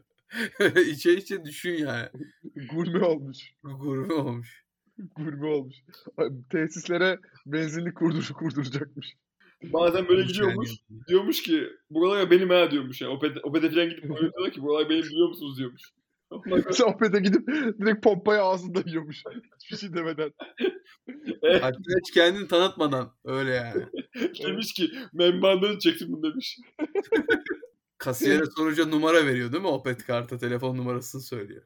içe 0.87 1.15
içe 1.15 1.45
düşün 1.45 1.73
yani. 1.73 2.09
Gurme 2.71 3.05
olmuş. 3.05 3.39
Gurme 3.63 4.15
olmuş. 4.15 4.60
Gurme 5.17 5.47
olmuş. 5.47 5.77
Tesislere 6.51 7.19
benzinlik 7.47 7.97
kurdur 7.97 8.31
kurduracakmış. 8.39 9.17
Bazen 9.63 10.09
böyle 10.09 10.23
gidiyormuş. 10.23 10.71
Diyormuş 11.09 11.43
ki 11.43 11.69
buralar 11.91 12.31
benim 12.31 12.51
ha 12.51 12.71
diyormuş. 12.71 13.01
Yani 13.01 13.13
Opet'e, 13.13 13.41
Opet'e 13.41 13.71
falan 13.71 13.89
gidip 13.89 14.03
diyorlar 14.03 14.53
ki 14.53 14.63
buralar 14.63 14.91
benim 14.91 15.03
biliyor 15.03 15.29
musunuz 15.29 15.59
diyormuş. 15.59 15.83
Sonra 16.49 16.73
Sohbete 16.73 17.21
gidip 17.21 17.49
direkt 17.81 18.05
pompayı 18.05 18.41
ağzında 18.41 18.83
yiyormuş. 18.87 19.23
Hiçbir 19.61 19.77
şey 19.77 19.95
demeden. 19.95 20.33
Hatta 21.61 21.79
hiç 22.01 22.11
kendini 22.15 22.49
tanıtmadan 22.49 23.13
öyle 23.25 23.51
yani. 23.51 23.85
demiş 24.45 24.73
ki 24.73 24.91
membandan 25.13 25.79
çeksin 25.79 26.13
bunu 26.13 26.33
demiş. 26.33 26.59
Kasiyere 27.99 28.45
sorunca 28.57 28.87
numara 28.87 29.27
veriyor 29.27 29.53
değil 29.53 29.63
mi? 29.63 29.69
Opet 29.69 30.07
karta 30.07 30.39
telefon 30.39 30.77
numarasını 30.77 31.21
söylüyor. 31.23 31.63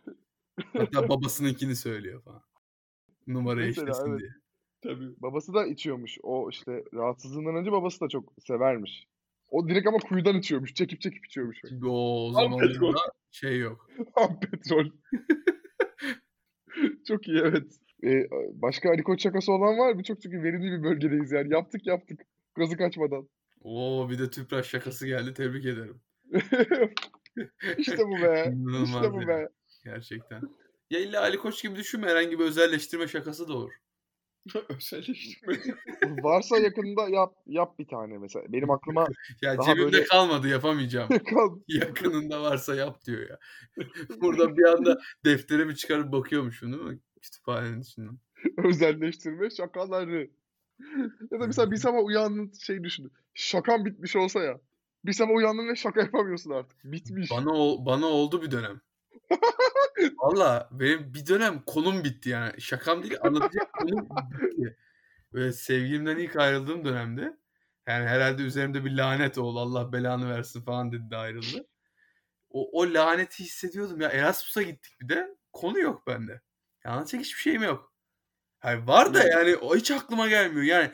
Hatta 0.72 1.08
babasınınkini 1.08 1.76
söylüyor 1.76 2.22
falan. 2.22 2.42
Numarayı 3.26 3.66
Mesela, 3.66 3.90
işlesin 3.90 4.10
evet. 4.10 4.20
diye. 4.20 4.30
Tabii. 4.82 5.14
Babası 5.18 5.54
da 5.54 5.66
içiyormuş. 5.66 6.18
O 6.22 6.50
işte 6.50 6.84
rahatsızlığından 6.94 7.56
önce 7.56 7.72
babası 7.72 8.00
da 8.00 8.08
çok 8.08 8.32
severmiş. 8.38 9.06
O 9.48 9.68
direkt 9.68 9.86
ama 9.86 9.98
kuyudan 9.98 10.38
içiyormuş. 10.38 10.74
Çekip 10.74 11.00
çekip 11.00 11.26
içiyormuş. 11.26 11.58
Çünkü 11.68 11.86
o 11.86 12.32
zamanlarda 12.32 12.96
şey 13.30 13.58
yok. 13.58 13.90
Ham 14.14 14.40
petrol. 14.40 14.84
çok 17.08 17.28
iyi 17.28 17.38
evet. 17.38 17.72
Ee, 18.04 18.28
başka 18.52 18.90
Ali 18.90 19.02
Koç 19.02 19.22
şakası 19.22 19.52
olan 19.52 19.78
var 19.78 19.92
mı? 19.92 20.02
Çok 20.02 20.22
çünkü 20.22 20.42
verimli 20.42 20.78
bir 20.78 20.82
bölgedeyiz 20.82 21.32
yani. 21.32 21.52
Yaptık 21.52 21.86
yaptık. 21.86 22.20
Gazı 22.54 22.76
kaçmadan. 22.76 23.28
Oo 23.60 24.10
bir 24.10 24.18
de 24.18 24.30
tüpraş 24.30 24.66
şakası 24.66 25.06
geldi. 25.06 25.34
Tebrik 25.34 25.66
ederim. 25.66 26.00
işte 27.78 27.98
bu 27.98 28.22
be. 28.22 28.54
İşte 28.84 29.12
bu 29.12 29.28
be. 29.28 29.48
Gerçekten. 29.84 30.42
Ya 30.90 31.00
illa 31.00 31.20
Ali 31.20 31.36
Koç 31.38 31.62
gibi 31.62 31.76
düşünme. 31.76 32.06
Herhangi 32.06 32.38
bir 32.38 32.44
özelleştirme 32.44 33.08
şakası 33.08 33.48
da 33.48 33.52
olur. 33.52 33.72
Özelleştirme. 34.68 35.56
Varsa 36.22 36.58
yakında 36.58 37.08
yap 37.08 37.34
yap 37.46 37.78
bir 37.78 37.86
tane 37.88 38.18
mesela. 38.18 38.44
Benim 38.52 38.70
aklıma 38.70 39.06
Ya 39.42 39.58
Daha 39.58 39.66
cebimde 39.66 39.92
böyle- 39.92 40.04
kalmadı 40.10 40.48
yapamayacağım. 40.48 41.08
Yakınında 41.68 42.42
varsa 42.42 42.74
yap 42.74 43.04
diyor 43.06 43.28
ya. 43.30 43.38
Burada 44.20 44.56
bir 44.56 44.64
anda 44.64 45.00
defterimi 45.24 45.76
çıkarıp 45.76 46.12
bakıyormuşum 46.12 46.72
değil 46.72 46.84
mi? 46.84 46.98
Kütüphanenin 47.22 47.80
içinden. 47.80 48.18
özelleştirme 48.64 49.50
şakaları. 49.50 50.30
Ya 51.30 51.40
da 51.40 51.46
mesela 51.46 51.70
bir 51.70 51.76
sabah 51.76 52.04
uyandın 52.04 52.52
şey 52.60 52.84
düşün. 52.84 53.12
Şakan 53.34 53.84
bitmiş 53.84 54.16
olsa 54.16 54.42
ya. 54.42 54.60
Bir 55.04 55.12
sabah 55.12 55.34
uyandın 55.34 55.68
ve 55.68 55.76
şaka 55.76 56.00
yapamıyorsun 56.00 56.50
artık. 56.50 56.78
Bitmiş. 56.84 57.30
Bana 57.30 57.50
ol- 57.52 57.86
bana 57.86 58.06
oldu 58.06 58.42
bir 58.42 58.50
dönem. 58.50 58.80
Valla 60.18 60.68
benim 60.72 61.14
bir 61.14 61.26
dönem 61.26 61.62
konum 61.66 62.04
bitti 62.04 62.28
yani. 62.28 62.60
Şakam 62.60 63.02
değil 63.02 63.16
anlatacak 63.22 63.72
konum 63.72 64.08
bitti. 64.10 64.76
Böyle 65.32 65.52
sevgilimden 65.52 66.16
ilk 66.16 66.36
ayrıldığım 66.36 66.84
dönemde 66.84 67.36
yani 67.86 68.06
herhalde 68.06 68.42
üzerimde 68.42 68.84
bir 68.84 68.96
lanet 68.96 69.38
oldu. 69.38 69.58
Allah 69.58 69.92
belanı 69.92 70.30
versin 70.30 70.62
falan 70.62 70.92
dedi 70.92 71.10
de 71.10 71.16
ayrıldı. 71.16 71.66
O, 72.50 72.80
o 72.80 72.94
laneti 72.94 73.44
hissediyordum 73.44 74.00
ya. 74.00 74.08
Erasmus'a 74.08 74.62
gittik 74.62 75.00
bir 75.00 75.08
de. 75.08 75.36
Konu 75.52 75.78
yok 75.78 76.06
bende. 76.06 76.40
Ya 76.84 76.90
anlatacak 76.90 77.20
hiçbir 77.20 77.40
şeyim 77.40 77.62
yok. 77.62 77.94
Yani 78.64 78.86
var 78.86 79.14
da 79.14 79.24
yani 79.28 79.56
o 79.56 79.76
hiç 79.76 79.90
aklıma 79.90 80.28
gelmiyor. 80.28 80.62
Yani 80.62 80.90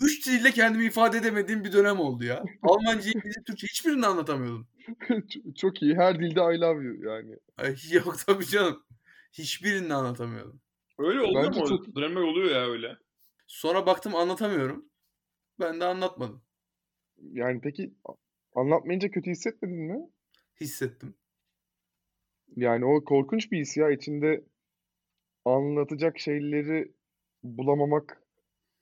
üç 0.00 0.26
dille 0.26 0.50
kendimi 0.50 0.84
ifade 0.86 1.18
edemediğim 1.18 1.64
bir 1.64 1.72
dönem 1.72 2.00
oldu 2.00 2.24
ya. 2.24 2.44
Almanca, 2.62 3.10
İngilizce, 3.10 3.42
Türkçe 3.46 3.66
hiçbirini 3.66 4.06
anlatamıyordum. 4.06 4.68
Çok 5.56 5.82
iyi. 5.82 5.94
Her 5.96 6.18
dilde 6.18 6.40
I 6.40 6.60
love 6.60 6.84
you 6.84 7.02
yani. 7.02 7.36
Ay, 7.56 7.76
yok 7.92 8.16
tabii 8.26 8.46
canım. 8.46 8.84
Hiçbirini 9.32 9.94
anlatamıyordum. 9.94 10.60
Öyle 10.98 11.20
oluyor 11.20 11.44
Bence 11.46 11.60
mu? 11.60 11.68
çok- 11.68 11.96
Dönemler 11.96 12.20
oluyor 12.20 12.50
ya 12.50 12.66
öyle. 12.70 12.96
Sonra 13.46 13.86
baktım 13.86 14.14
anlatamıyorum. 14.14 14.90
Ben 15.60 15.80
de 15.80 15.84
anlatmadım. 15.84 16.42
Yani 17.18 17.60
peki 17.62 17.94
anlatmayınca 18.54 19.10
kötü 19.10 19.30
hissetmedin 19.30 19.76
mi? 19.78 20.10
Hissettim. 20.60 21.14
Yani 22.56 22.84
o 22.84 23.04
korkunç 23.04 23.52
bir 23.52 23.58
his 23.60 23.76
ya. 23.76 23.90
İçinde 23.90 24.44
anlatacak 25.44 26.18
şeyleri 26.18 26.94
bulamamak, 27.42 28.22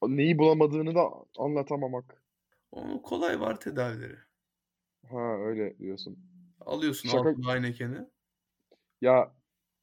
neyi 0.08 0.38
bulamadığını 0.38 0.94
da 0.94 1.10
anlatamamak. 1.38 2.22
Onun 2.70 2.98
kolay 2.98 3.40
var 3.40 3.60
tedavileri. 3.60 4.16
Ha 5.10 5.36
öyle 5.38 5.78
diyorsun. 5.78 6.18
Alıyorsun 6.60 7.08
Şaka- 7.08 7.28
altına 7.30 7.52
Heineken'i. 7.54 8.08
Ya 9.00 9.34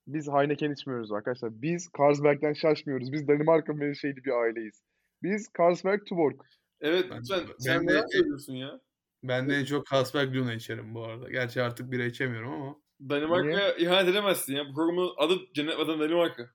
biz 0.07 0.27
Heineken 0.27 0.71
içmiyoruz 0.71 1.11
arkadaşlar. 1.11 1.61
Biz 1.61 1.89
Carlsberg'den 1.99 2.53
şaşmıyoruz. 2.53 3.11
Biz 3.11 3.27
Danimarka 3.27 3.73
menşeli 3.73 4.15
bir 4.15 4.31
aileyiz. 4.31 4.81
Biz 5.23 5.49
Carlsberg 5.59 6.05
Tuborg. 6.05 6.41
Evet 6.81 7.05
Ben- 7.11 7.21
sen, 7.21 7.39
ben 7.47 7.53
sen 7.59 7.81
de- 7.87 7.91
neler 7.91 8.07
söylüyorsun 8.11 8.53
ya? 8.53 8.79
Ben 9.23 9.49
de 9.49 9.55
en 9.55 9.65
çok 9.65 9.91
Carlsberg 9.93 10.35
Luna 10.35 10.53
içerim 10.53 10.95
bu 10.95 11.03
arada. 11.03 11.29
Gerçi 11.29 11.61
artık 11.61 11.91
bira 11.91 12.03
içemiyorum 12.05 12.51
ama 12.51 12.75
Danimarka'ya 13.09 13.75
ihanet 13.75 14.09
edemezsin 14.09 14.55
ya. 14.55 14.63
Bu 14.69 14.73
programın 14.73 15.13
adı 15.17 15.33
Cennet 15.53 15.77
Vatan 15.77 15.99
Danimarka. 15.99 16.49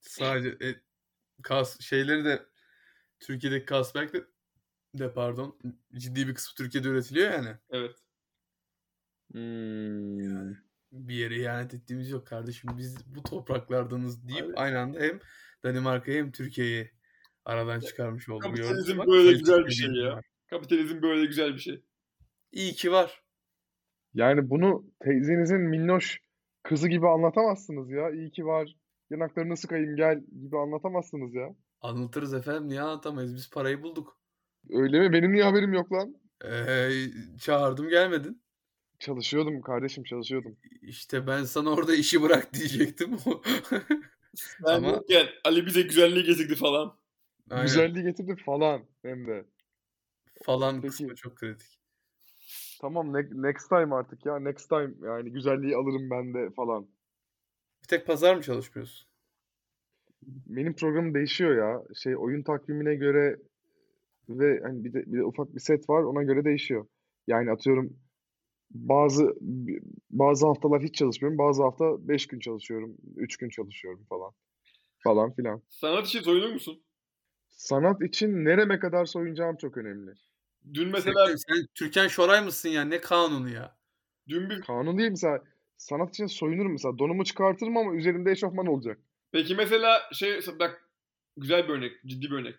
sadece 0.00 0.48
e, 0.48 0.74
Kas, 1.42 1.80
şeyleri 1.80 2.24
de 2.24 2.42
Türkiye'deki 3.20 3.72
Carlsberg 3.72 4.12
de, 4.12 4.24
de 4.94 5.12
pardon 5.12 5.58
ciddi 5.94 6.28
bir 6.28 6.34
kısmı 6.34 6.64
Türkiye'de 6.64 6.88
üretiliyor 6.88 7.30
yani. 7.30 7.56
Evet. 7.70 7.96
Hmm. 9.32 10.54
Bir 10.92 11.14
yere 11.14 11.36
ihanet 11.36 11.74
ettiğimiz 11.74 12.10
yok 12.10 12.26
kardeşim. 12.26 12.70
Biz 12.78 13.14
bu 13.16 13.22
topraklardanız 13.22 14.28
deyip 14.28 14.44
Abi. 14.44 14.54
aynı 14.56 14.78
anda 14.78 15.00
hem 15.00 15.20
Danimarka'yı 15.64 16.18
hem 16.18 16.32
Türkiye'yi 16.32 16.90
aradan 17.44 17.80
çıkarmış 17.80 18.28
olduk. 18.28 18.42
Kapitalizm. 18.42 18.98
Bak, 18.98 19.06
böyle 19.06 19.38
güzel 19.38 19.66
bir 19.66 19.70
şey 19.70 19.90
ya. 19.90 20.16
var. 20.16 20.24
Kapitalizm 20.50 21.02
böyle 21.02 21.26
güzel 21.26 21.54
bir 21.54 21.58
şey. 21.58 21.84
İyi 22.52 22.72
ki 22.72 22.92
var. 22.92 23.22
Yani 24.14 24.50
bunu 24.50 24.84
teyzenizin 25.00 25.60
minnoş 25.60 26.20
kızı 26.62 26.88
gibi 26.88 27.08
anlatamazsınız 27.08 27.90
ya. 27.90 28.10
İyi 28.10 28.30
ki 28.30 28.46
var. 28.46 28.76
Yanaklarını 29.10 29.56
sıkayım 29.56 29.96
gel 29.96 30.20
gibi 30.42 30.58
anlatamazsınız 30.58 31.34
ya. 31.34 31.54
Anlatırız 31.80 32.34
efendim. 32.34 32.68
Niye 32.68 32.80
anlatamayız? 32.80 33.34
Biz 33.34 33.50
parayı 33.50 33.82
bulduk. 33.82 34.18
Öyle 34.70 35.00
mi? 35.00 35.12
Benim 35.12 35.32
niye 35.32 35.44
haberim 35.44 35.72
yok 35.72 35.92
lan? 35.92 36.14
Ee, 36.44 36.90
çağırdım 37.40 37.88
gelmedin. 37.88 38.42
Çalışıyordum 38.98 39.60
kardeşim 39.60 40.04
çalışıyordum. 40.04 40.56
İşte 40.82 41.26
ben 41.26 41.44
sana 41.44 41.70
orada 41.70 41.94
işi 41.94 42.22
bırak 42.22 42.52
diyecektim. 42.54 43.16
Ben 44.64 44.74
Ama- 44.74 44.88
yokken 44.88 45.26
Ali 45.44 45.66
bize 45.66 45.82
güzelliği 45.82 46.24
getirdi 46.24 46.54
falan. 46.54 46.98
Aynen. 47.50 47.64
Güzelliği 47.66 48.04
getirdi 48.04 48.36
falan 48.46 48.84
hem 49.02 49.26
de. 49.26 49.44
falan 50.42 50.74
Peki. 50.80 50.86
kısmı 50.90 51.14
çok 51.14 51.36
kritik. 51.36 51.78
Tamam 52.80 53.12
ne- 53.12 53.30
next 53.48 53.68
time 53.68 53.94
artık 53.94 54.26
ya. 54.26 54.38
Next 54.38 54.68
time 54.68 54.90
yani 55.02 55.32
güzelliği 55.32 55.76
alırım 55.76 56.10
ben 56.10 56.34
de 56.34 56.50
falan. 56.50 56.88
Bir 57.82 57.88
tek 57.88 58.06
pazar 58.06 58.36
mı 58.36 58.42
çalışmıyorsun? 58.42 59.07
Benim 60.22 60.74
programım 60.74 61.14
değişiyor 61.14 61.56
ya. 61.56 61.82
Şey 61.94 62.16
oyun 62.16 62.42
takvimine 62.42 62.94
göre 62.94 63.36
ve 64.28 64.60
hani 64.62 64.84
bir 64.84 64.92
de, 64.92 65.06
bir 65.06 65.18
de 65.18 65.24
ufak 65.24 65.54
bir 65.54 65.60
set 65.60 65.88
var 65.88 66.02
ona 66.02 66.22
göre 66.22 66.44
değişiyor. 66.44 66.86
Yani 67.26 67.50
atıyorum 67.50 67.96
bazı 68.70 69.34
bazı 70.10 70.46
haftalar 70.46 70.82
hiç 70.82 70.94
çalışmıyorum. 70.94 71.38
Bazı 71.38 71.62
hafta 71.62 72.08
5 72.08 72.26
gün 72.26 72.38
çalışıyorum. 72.38 72.96
3 73.16 73.36
gün 73.36 73.48
çalışıyorum 73.48 74.04
falan. 74.08 74.32
Falan 74.98 75.32
filan. 75.32 75.62
Sanat 75.68 76.06
için 76.06 76.20
soyunur 76.20 76.52
musun? 76.52 76.82
Sanat 77.48 78.02
için 78.02 78.44
nereme 78.44 78.78
kadar 78.78 79.04
soyunacağım 79.04 79.56
çok 79.56 79.76
önemli. 79.76 80.10
Dün 80.74 80.88
mesela 80.88 81.26
Sen, 81.26 81.36
sen 81.36 81.66
Türkan 81.74 82.08
Şoray 82.08 82.44
mısın 82.44 82.68
ya? 82.68 82.84
Ne 82.84 83.00
kanunu 83.00 83.48
ya? 83.50 83.78
dün 84.28 84.50
bir 84.50 84.60
Kanun 84.60 84.98
değil 84.98 85.10
mesela. 85.10 85.44
Sanat 85.76 86.10
için 86.10 86.26
soyunurum 86.26 86.72
mesela. 86.72 86.98
Donumu 86.98 87.24
çıkartırım 87.24 87.76
ama 87.76 87.94
üzerimde 87.94 88.30
eşofman 88.30 88.66
olacak. 88.66 88.98
Peki 89.32 89.54
mesela 89.54 90.02
şey 90.12 90.40
bak 90.58 90.90
güzel 91.36 91.68
bir 91.68 91.72
örnek, 91.72 91.92
ciddi 92.06 92.26
bir 92.30 92.36
örnek. 92.36 92.54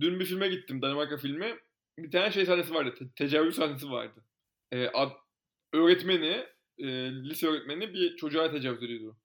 Dün 0.00 0.20
bir 0.20 0.24
filme 0.24 0.48
gittim, 0.48 0.82
Danimarka 0.82 1.16
filmi. 1.16 1.56
Bir 1.98 2.10
tane 2.10 2.30
şey 2.30 2.46
sahnesi 2.46 2.74
vardı, 2.74 2.94
te- 2.98 3.10
tecavüz 3.16 3.54
sahnesi 3.54 3.90
vardı. 3.90 4.24
Ee, 4.72 4.86
ad- 4.86 5.16
öğretmeni, 5.72 6.46
e, 6.78 6.86
lise 7.12 7.46
öğretmeni 7.46 7.94
bir 7.94 8.16
çocuğa 8.16 8.50
tecavüz 8.50 8.82
ediyordu. 8.82 9.16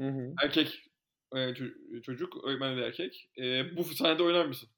Hı 0.00 0.08
hı. 0.08 0.34
Erkek 0.42 0.84
e, 1.34 1.36
ço- 1.36 2.02
çocuk, 2.02 2.44
öğretmen 2.44 2.78
de 2.78 2.82
erkek. 2.82 3.30
E, 3.38 3.76
bu 3.76 3.84
sahnede 3.84 4.22
oynar 4.22 4.46
mısın? 4.46 4.68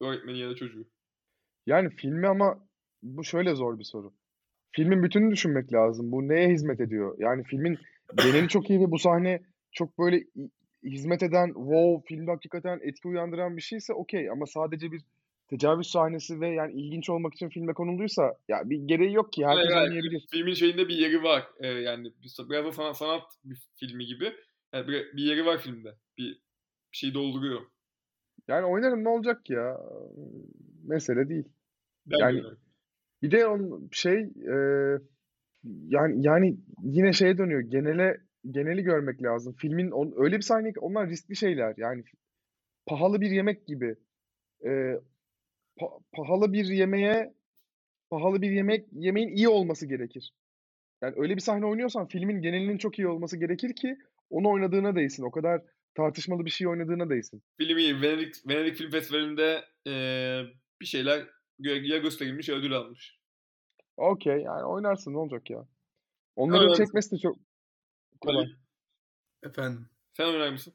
Öğretmeni 0.00 0.38
ya 0.38 0.50
da 0.50 0.54
çocuğu. 0.54 0.88
Yani 1.66 1.90
filmi 1.96 2.28
ama 2.28 2.68
bu 3.02 3.24
şöyle 3.24 3.54
zor 3.54 3.78
bir 3.78 3.84
soru. 3.84 4.14
Filmin 4.72 5.02
bütününü 5.02 5.32
düşünmek 5.32 5.72
lazım. 5.72 6.12
Bu 6.12 6.28
neye 6.28 6.48
hizmet 6.48 6.80
ediyor? 6.80 7.16
Yani 7.18 7.44
filmin 7.44 7.78
geneli 8.16 8.48
çok 8.48 8.70
iyi 8.70 8.80
ve 8.80 8.90
bu 8.90 8.98
sahne 8.98 9.42
çok 9.72 9.98
böyle 9.98 10.24
hizmet 10.84 11.22
eden, 11.22 11.46
wow, 11.46 12.08
filmde 12.08 12.30
hakikaten 12.30 12.80
etki 12.82 13.08
uyandıran 13.08 13.56
bir 13.56 13.62
şeyse 13.62 13.92
okey. 13.92 14.30
Ama 14.30 14.46
sadece 14.46 14.92
bir 14.92 15.02
tecavüz 15.48 15.86
sahnesi 15.86 16.40
ve 16.40 16.48
yani 16.48 16.72
ilginç 16.72 17.10
olmak 17.10 17.34
için 17.34 17.48
filme 17.48 17.72
konulduysa 17.72 18.34
ya 18.48 18.70
bir 18.70 18.78
gereği 18.78 19.12
yok 19.12 19.32
ki. 19.32 19.46
Herkes 19.46 19.74
hayır. 19.74 19.88
oynayabilir. 19.88 20.26
Filmin 20.30 20.54
şeyinde 20.54 20.88
bir 20.88 20.96
yeri 20.96 21.22
var. 21.22 21.44
E, 21.60 21.66
yani 21.66 22.12
da 22.50 22.72
sanat, 22.72 22.96
sanat 22.96 23.22
bir 23.44 23.58
filmi 23.76 24.06
gibi. 24.06 24.32
Yani 24.72 24.88
bir, 24.88 25.16
bir 25.16 25.22
yeri 25.22 25.46
var 25.46 25.58
filmde. 25.58 25.94
Bir, 26.18 26.32
bir 26.92 26.96
şey 26.96 27.14
dolduruyor. 27.14 27.60
Yani 28.48 28.66
oynarım 28.66 29.04
ne 29.04 29.08
olacak 29.08 29.50
ya? 29.50 29.80
Mesele 30.82 31.28
değil. 31.28 31.48
Ben 32.06 32.18
Yani- 32.18 32.40
diyorum. 32.40 32.58
Bir 33.22 33.30
de 33.30 33.46
on 33.46 33.88
şey 33.92 34.18
e, 34.20 34.56
yani 35.88 36.26
yani 36.26 36.56
yine 36.82 37.12
şeye 37.12 37.38
dönüyor. 37.38 37.60
Genele 37.60 38.20
geneli 38.50 38.82
görmek 38.82 39.22
lazım. 39.22 39.54
Filmin 39.58 39.90
on, 39.90 40.14
öyle 40.16 40.36
bir 40.36 40.42
sahne 40.42 40.72
ki 40.72 40.80
onlar 40.80 41.08
riskli 41.08 41.36
şeyler. 41.36 41.74
Yani 41.76 42.04
pahalı 42.86 43.20
bir 43.20 43.30
yemek 43.30 43.66
gibi. 43.66 43.96
E, 44.64 44.68
pa- 45.78 46.02
pahalı 46.12 46.52
bir 46.52 46.64
yemeğe 46.64 47.34
pahalı 48.10 48.42
bir 48.42 48.50
yemek 48.50 48.86
yemeğin 48.92 49.28
iyi 49.28 49.48
olması 49.48 49.86
gerekir. 49.86 50.34
Yani 51.02 51.14
öyle 51.16 51.36
bir 51.36 51.40
sahne 51.40 51.66
oynuyorsan 51.66 52.08
filmin 52.08 52.42
genelinin 52.42 52.78
çok 52.78 52.98
iyi 52.98 53.08
olması 53.08 53.36
gerekir 53.36 53.74
ki 53.74 53.98
onu 54.30 54.50
oynadığına 54.50 54.96
değsin. 54.96 55.22
O 55.22 55.30
kadar 55.30 55.62
tartışmalı 55.94 56.44
bir 56.44 56.50
şey 56.50 56.68
oynadığına 56.68 57.10
değsin. 57.10 57.42
Film 57.58 57.78
iyi. 57.78 58.02
Venedik, 58.02 58.48
Venedik 58.48 58.76
Film 58.76 58.90
Festivali'nde 58.90 59.64
e, 59.86 59.92
bir 60.80 60.86
şeyler 60.86 61.26
ya 61.58 61.98
gösterilmiş 61.98 62.48
ya 62.48 62.54
ödül 62.54 62.72
almış. 62.72 63.18
Okey 63.96 64.36
yani 64.36 64.64
oynarsın 64.64 65.12
ne 65.12 65.18
olacak 65.18 65.50
ya. 65.50 65.68
Onların 66.36 66.62
Oynarsın. 66.62 66.84
çekmesi 66.84 67.16
de 67.16 67.18
çok 67.18 67.36
kolay. 68.24 68.46
Efendim 69.42 69.88
sen 70.12 70.24
oynar 70.24 70.52
mısın? 70.52 70.74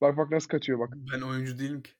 Bak 0.00 0.16
bak 0.16 0.30
nasıl 0.30 0.48
kaçıyor 0.48 0.78
bak. 0.78 0.90
ben 1.12 1.20
oyuncu 1.20 1.58
değilim 1.58 1.82
ki. 1.82 1.90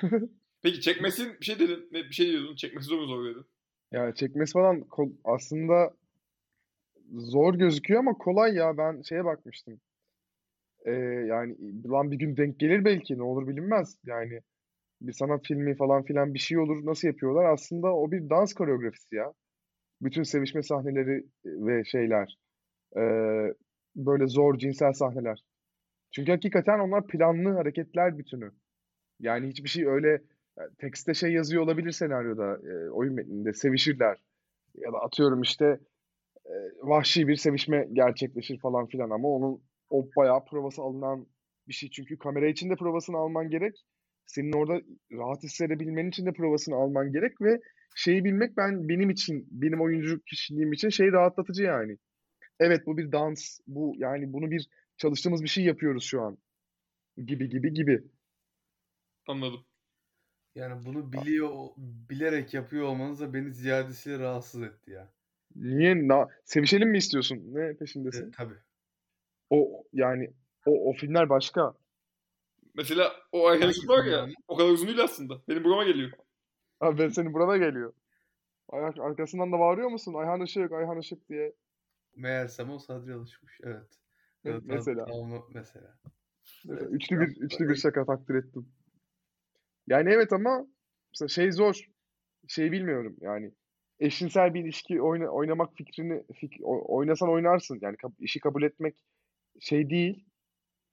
Peki 0.62 0.80
çekmesin 0.80 1.36
bir 1.40 1.44
şey 1.44 1.58
dedin. 1.58 1.88
Bir 1.92 2.12
şey 2.12 2.26
diyordun. 2.30 2.56
Çekmesi 2.56 2.86
zor 2.86 2.98
mu 2.98 3.06
zor 3.06 3.24
dedin. 3.24 3.46
Yani 3.92 4.14
çekmesi 4.14 4.52
falan 4.52 4.84
aslında 5.24 5.94
zor 7.12 7.54
gözüküyor 7.54 8.00
ama 8.00 8.12
kolay 8.18 8.54
ya. 8.54 8.78
Ben 8.78 9.02
şeye 9.02 9.24
bakmıştım. 9.24 9.80
Ee, 10.86 10.92
yani 11.28 11.56
lan 11.88 12.10
bir 12.10 12.16
gün 12.16 12.36
denk 12.36 12.60
gelir 12.60 12.84
belki 12.84 13.18
ne 13.18 13.22
olur 13.22 13.48
bilinmez. 13.48 13.98
Yani 14.06 14.40
bir 15.00 15.12
sanat 15.12 15.46
filmi 15.46 15.76
falan 15.76 16.02
filan 16.04 16.34
bir 16.34 16.38
şey 16.38 16.58
olur. 16.58 16.86
Nasıl 16.86 17.08
yapıyorlar? 17.08 17.44
Aslında 17.44 17.94
o 17.94 18.10
bir 18.10 18.30
dans 18.30 18.54
koreografisi 18.54 19.14
ya. 19.16 19.32
Bütün 20.02 20.22
sevişme 20.22 20.62
sahneleri 20.62 21.24
ve 21.44 21.84
şeyler. 21.84 22.38
Ee, 22.96 23.54
böyle 23.96 24.26
zor 24.26 24.58
cinsel 24.58 24.92
sahneler. 24.92 25.44
Çünkü 26.10 26.32
hakikaten 26.32 26.78
onlar 26.78 27.06
planlı 27.06 27.50
hareketler 27.50 28.18
bütünü. 28.18 28.50
Yani 29.20 29.48
hiçbir 29.48 29.68
şey 29.68 29.86
öyle 29.86 30.22
yani 30.58 30.70
tekste 30.78 31.14
şey 31.14 31.32
yazıyor 31.32 31.62
olabilir 31.62 31.90
senaryoda, 31.92 32.58
e, 32.68 32.90
oyun 32.90 33.14
metninde 33.14 33.52
sevişirler. 33.52 34.18
Ya 34.74 34.92
da 34.92 34.98
atıyorum 34.98 35.42
işte 35.42 35.80
e, 36.46 36.54
vahşi 36.82 37.28
bir 37.28 37.36
sevişme 37.36 37.88
gerçekleşir 37.92 38.58
falan 38.58 38.86
filan 38.86 39.10
ama 39.10 39.28
onun 39.28 39.62
o 39.90 40.08
bayağı 40.16 40.44
provası 40.44 40.82
alınan 40.82 41.26
bir 41.68 41.74
şey. 41.74 41.90
Çünkü 41.90 42.18
kamera 42.18 42.48
için 42.48 42.70
de 42.70 42.74
provasını 42.76 43.16
alman 43.16 43.50
gerek. 43.50 43.84
Senin 44.26 44.52
orada 44.52 44.80
rahat 45.12 45.42
hissedebilmen 45.42 46.08
için 46.08 46.26
de 46.26 46.32
provasını 46.32 46.74
alman 46.76 47.12
gerek 47.12 47.40
ve 47.40 47.60
şeyi 47.96 48.24
bilmek 48.24 48.56
ben 48.56 48.88
benim 48.88 49.10
için, 49.10 49.48
benim 49.50 49.80
oyuncu 49.80 50.20
kişiliğim 50.22 50.72
için 50.72 50.88
şey 50.88 51.12
rahatlatıcı 51.12 51.62
yani. 51.62 51.96
Evet 52.60 52.86
bu 52.86 52.96
bir 52.96 53.12
dans, 53.12 53.60
bu 53.66 53.94
yani 53.96 54.32
bunu 54.32 54.50
bir 54.50 54.68
çalıştığımız 54.96 55.42
bir 55.42 55.48
şey 55.48 55.64
yapıyoruz 55.64 56.04
şu 56.04 56.22
an. 56.22 56.38
Gibi 57.26 57.48
gibi 57.48 57.72
gibi. 57.72 58.04
Anladım. 59.26 59.64
Yani 60.54 60.84
bunu 60.86 61.12
biliyor, 61.12 61.50
bilerek 61.76 62.54
yapıyor 62.54 62.84
olmanız 62.84 63.20
da 63.20 63.34
beni 63.34 63.52
ziyadesiyle 63.52 64.18
rahatsız 64.18 64.62
etti 64.62 64.90
ya. 64.90 65.12
Niye? 65.56 66.08
Na 66.08 66.28
sevişelim 66.44 66.90
mi 66.90 66.98
istiyorsun? 66.98 67.42
Ne 67.46 67.76
peşindesin? 67.76 68.28
E, 68.28 68.30
tabii. 68.30 68.54
O 69.50 69.84
yani 69.92 70.30
o, 70.66 70.90
o 70.90 70.92
filmler 70.92 71.28
başka. 71.28 71.74
Mesela 72.74 73.12
o 73.32 73.54
Işık 73.54 73.88
var 73.88 74.04
ya 74.04 74.16
yani? 74.16 74.34
o 74.48 74.56
kadar 74.56 74.70
uzun 74.70 74.86
değil 74.86 75.02
aslında. 75.02 75.42
Benim 75.48 75.64
burama 75.64 75.84
geliyor. 75.84 76.10
Abi 76.80 76.98
ben 76.98 77.08
senin 77.08 77.34
burana 77.34 77.56
geliyor. 77.56 77.92
Ayak 78.68 78.98
arkasından 79.00 79.52
da 79.52 79.58
bağırıyor 79.58 79.88
musun? 79.88 80.14
Ayhan 80.14 80.40
Işık, 80.40 80.72
Ayhan 80.72 81.00
Işık 81.00 81.28
diye. 81.28 81.52
Meğersem 82.16 82.70
o 82.70 82.78
Sadri 82.78 83.14
alışmış. 83.14 83.60
Evet. 83.62 83.86
Me- 84.44 84.50
Evet, 84.50 84.62
mesela. 84.64 85.06
Mesela. 85.54 85.98
Üçlü 86.90 87.20
bir 87.20 87.36
üçlü 87.40 87.68
bir 87.68 87.74
şaka 87.74 88.04
takdir 88.06 88.34
ettim. 88.34 88.68
Yani 89.86 90.10
evet 90.10 90.32
ama 90.32 90.66
mesela 91.12 91.28
şey 91.28 91.52
zor. 91.52 91.84
Şey 92.48 92.72
bilmiyorum 92.72 93.16
yani. 93.20 93.52
Eşcinsel 93.98 94.54
bir 94.54 94.60
ilişki 94.60 95.02
oyna, 95.02 95.28
oynamak 95.28 95.74
fikrini 95.74 96.24
fik, 96.34 96.52
oynasan 96.64 97.30
oynarsın. 97.30 97.78
Yani 97.82 97.96
işi 98.18 98.40
kabul 98.40 98.62
etmek 98.62 99.04
şey 99.60 99.90
değil. 99.90 100.26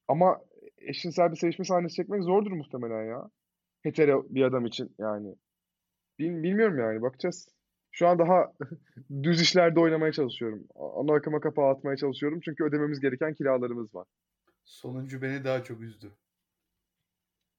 Ama 0.07 0.41
eşcinsel 0.77 1.31
bir 1.31 1.37
sevişme 1.37 1.65
sahnesi 1.65 1.95
çekmek 1.95 2.23
zordur 2.23 2.51
muhtemelen 2.51 3.03
ya. 3.03 3.29
Hetero 3.81 4.25
bir 4.29 4.43
adam 4.43 4.65
için 4.65 4.95
yani. 4.99 5.35
Bil- 6.19 6.43
bilmiyorum 6.43 6.79
yani 6.79 7.01
bakacağız. 7.01 7.47
Şu 7.91 8.07
an 8.07 8.19
daha 8.19 8.51
düz 9.23 9.41
işlerde 9.41 9.79
oynamaya 9.79 10.11
çalışıyorum. 10.11 10.67
Ana 10.75 11.15
akıma 11.15 11.39
kapağı 11.39 11.69
atmaya 11.69 11.97
çalışıyorum. 11.97 12.39
Çünkü 12.45 12.63
ödememiz 12.63 12.99
gereken 12.99 13.33
kiralarımız 13.33 13.95
var. 13.95 14.07
Sonuncu 14.63 15.21
beni 15.21 15.43
daha 15.43 15.63
çok 15.63 15.81
üzdü. 15.81 16.11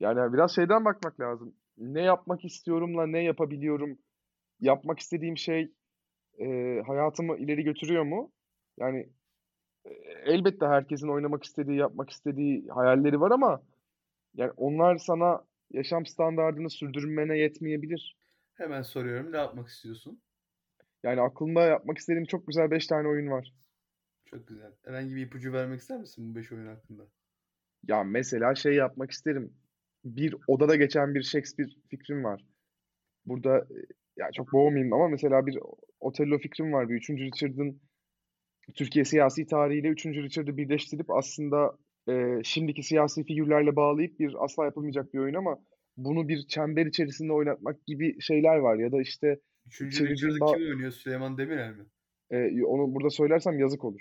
Yani 0.00 0.32
biraz 0.32 0.54
şeyden 0.54 0.84
bakmak 0.84 1.20
lazım. 1.20 1.54
Ne 1.78 2.02
yapmak 2.02 2.44
istiyorumla 2.44 3.06
ne 3.06 3.24
yapabiliyorum? 3.24 3.98
Yapmak 4.60 4.98
istediğim 4.98 5.36
şey 5.38 5.72
e, 6.38 6.46
hayatımı 6.86 7.36
ileri 7.36 7.62
götürüyor 7.62 8.02
mu? 8.04 8.32
Yani 8.78 9.08
e, 9.84 9.90
elbette 10.24 10.66
herkesin 10.66 11.08
oynamak 11.08 11.44
istediği, 11.44 11.78
yapmak 11.78 12.10
istediği 12.10 12.68
hayalleri 12.68 13.20
var 13.20 13.30
ama 13.30 13.62
yani 14.34 14.52
onlar 14.56 14.96
sana 14.96 15.44
yaşam 15.70 16.06
standardını 16.06 16.70
sürdürmene 16.70 17.38
yetmeyebilir. 17.38 18.21
Hemen 18.54 18.82
soruyorum 18.82 19.32
ne 19.32 19.36
yapmak 19.36 19.68
istiyorsun? 19.68 20.22
Yani 21.02 21.20
aklımda 21.20 21.62
yapmak 21.62 21.98
istediğim 21.98 22.24
çok 22.24 22.46
güzel 22.46 22.70
5 22.70 22.86
tane 22.86 23.08
oyun 23.08 23.30
var. 23.30 23.52
Çok 24.24 24.48
güzel. 24.48 24.72
Herhangi 24.84 25.14
bir 25.16 25.26
ipucu 25.26 25.52
vermek 25.52 25.80
ister 25.80 26.00
misin 26.00 26.30
bu 26.30 26.38
5 26.38 26.52
oyun 26.52 26.66
hakkında? 26.66 27.02
Ya 27.88 28.04
mesela 28.04 28.54
şey 28.54 28.74
yapmak 28.74 29.10
isterim. 29.10 29.54
Bir 30.04 30.36
odada 30.46 30.76
geçen 30.76 31.14
bir 31.14 31.22
Shakespeare 31.22 31.70
fikrim 31.90 32.24
var. 32.24 32.44
Burada 33.26 33.58
e, 33.58 33.76
ya 34.16 34.28
çok 34.34 34.52
boğmayayım 34.52 34.92
ama 34.92 35.08
mesela 35.08 35.46
bir 35.46 35.58
Otello 36.00 36.38
fikrim 36.38 36.72
var. 36.72 36.88
Bir 36.88 36.94
3. 36.94 37.10
Richard'ın 37.10 37.80
Türkiye 38.74 39.04
siyasi 39.04 39.46
tarihiyle 39.46 39.88
3. 39.88 40.06
Richard'ı 40.06 40.56
birleştirip 40.56 41.10
aslında 41.10 41.78
e, 42.08 42.44
şimdiki 42.44 42.82
siyasi 42.82 43.24
figürlerle 43.24 43.76
bağlayıp 43.76 44.18
bir 44.18 44.44
asla 44.44 44.64
yapılmayacak 44.64 45.14
bir 45.14 45.18
oyun 45.18 45.34
ama 45.34 45.58
bunu 45.96 46.28
bir 46.28 46.46
çember 46.46 46.86
içerisinde 46.86 47.32
oynatmak 47.32 47.86
gibi 47.86 48.20
şeyler 48.20 48.56
var. 48.56 48.76
Ya 48.76 48.92
da 48.92 49.00
işte 49.00 49.40
Üçüncü 49.66 50.08
Richard'ı 50.08 50.34
kim 50.34 50.68
oynuyor? 50.70 50.92
Süleyman 50.92 51.38
Demirel 51.38 51.70
mi? 51.70 51.84
e, 52.32 52.64
onu 52.64 52.94
burada 52.94 53.10
söylersem 53.10 53.58
yazık 53.58 53.84
olur. 53.84 54.00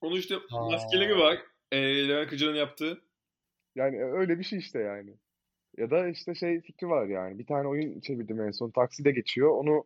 Onun 0.00 0.16
işte 0.16 0.34
Aa. 0.50 0.70
maskeleri 0.70 1.18
var. 1.18 1.38
E, 1.72 2.08
Levent 2.08 2.30
Kırca'nın 2.30 2.54
yaptığı. 2.56 3.02
Yani 3.74 3.96
e, 3.96 4.02
öyle 4.04 4.38
bir 4.38 4.44
şey 4.44 4.58
işte 4.58 4.78
yani. 4.78 5.14
Ya 5.76 5.90
da 5.90 6.08
işte 6.08 6.34
şey 6.34 6.60
fikri 6.60 6.88
var 6.88 7.06
yani. 7.06 7.38
Bir 7.38 7.46
tane 7.46 7.68
oyun 7.68 8.00
çevirdim 8.00 8.40
en 8.40 8.50
son. 8.50 8.70
Takside 8.70 9.10
geçiyor. 9.10 9.50
Onu 9.50 9.84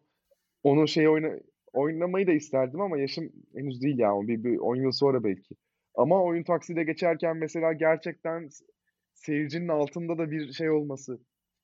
onu 0.62 0.88
şey 0.88 1.08
oyna 1.08 1.30
oynamayı 1.72 2.26
da 2.26 2.32
isterdim 2.32 2.80
ama 2.80 2.98
yaşım 2.98 3.32
henüz 3.54 3.82
değil 3.82 3.98
ya. 3.98 4.10
Bir, 4.22 4.44
bir 4.44 4.58
10 4.58 4.76
yıl 4.76 4.92
sonra 4.92 5.24
belki. 5.24 5.54
Ama 5.94 6.24
oyun 6.24 6.42
takside 6.42 6.84
geçerken 6.84 7.36
mesela 7.36 7.72
gerçekten 7.72 8.48
seyircinin 9.14 9.68
altında 9.68 10.18
da 10.18 10.30
bir 10.30 10.52
şey 10.52 10.70
olması. 10.70 11.20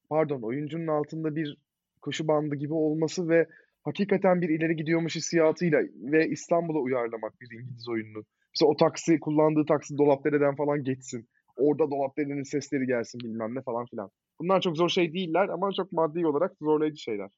Pardon, 0.08 0.42
oyuncunun 0.42 0.86
altında 0.86 1.36
bir 1.36 1.56
koşu 2.02 2.28
bandı 2.28 2.56
gibi 2.56 2.74
olması 2.74 3.28
ve 3.28 3.46
hakikaten 3.84 4.40
bir 4.40 4.48
ileri 4.48 4.76
gidiyormuş 4.76 5.16
hissiyatıyla 5.16 5.82
ve 5.94 6.28
İstanbul'a 6.28 6.78
uyarlamak 6.78 7.40
bir 7.40 7.60
İngiliz 7.60 7.88
oyununu. 7.88 8.24
Mesela 8.54 8.70
o 8.70 8.76
taksi, 8.76 9.20
kullandığı 9.20 9.64
taksi 9.66 9.98
Dolapdere'den 9.98 10.56
falan 10.56 10.84
geçsin. 10.84 11.28
Orada 11.56 11.90
Dolapdere'nin 11.90 12.42
sesleri 12.42 12.86
gelsin 12.86 13.20
bilmem 13.20 13.54
ne 13.54 13.62
falan 13.62 13.86
filan. 13.86 14.10
Bunlar 14.40 14.60
çok 14.60 14.76
zor 14.76 14.88
şey 14.88 15.12
değiller 15.12 15.48
ama 15.48 15.70
çok 15.76 15.92
maddi 15.92 16.26
olarak 16.26 16.56
zorlayıcı 16.60 17.02
şeyler. 17.02 17.30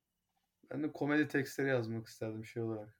Ben 0.70 0.82
de 0.82 0.92
komedi 0.92 1.28
tekstleri 1.28 1.68
yazmak 1.68 2.06
isterdim 2.06 2.44
şey 2.44 2.62
olarak. 2.62 2.96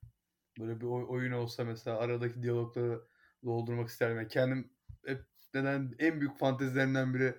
Böyle 0.61 0.81
bir 0.81 0.87
oy- 0.87 1.07
oyun 1.09 1.33
olsa 1.33 1.64
mesela 1.64 1.99
aradaki 1.99 2.43
diyalogları 2.43 3.01
doldurmak 3.45 3.89
isterdim. 3.89 4.16
Yani 4.16 4.29
kendim 4.29 4.71
hep 5.07 5.18
neden 5.55 5.95
en 5.99 6.21
büyük 6.21 6.39
fantezilerimden 6.39 7.14
biri 7.14 7.35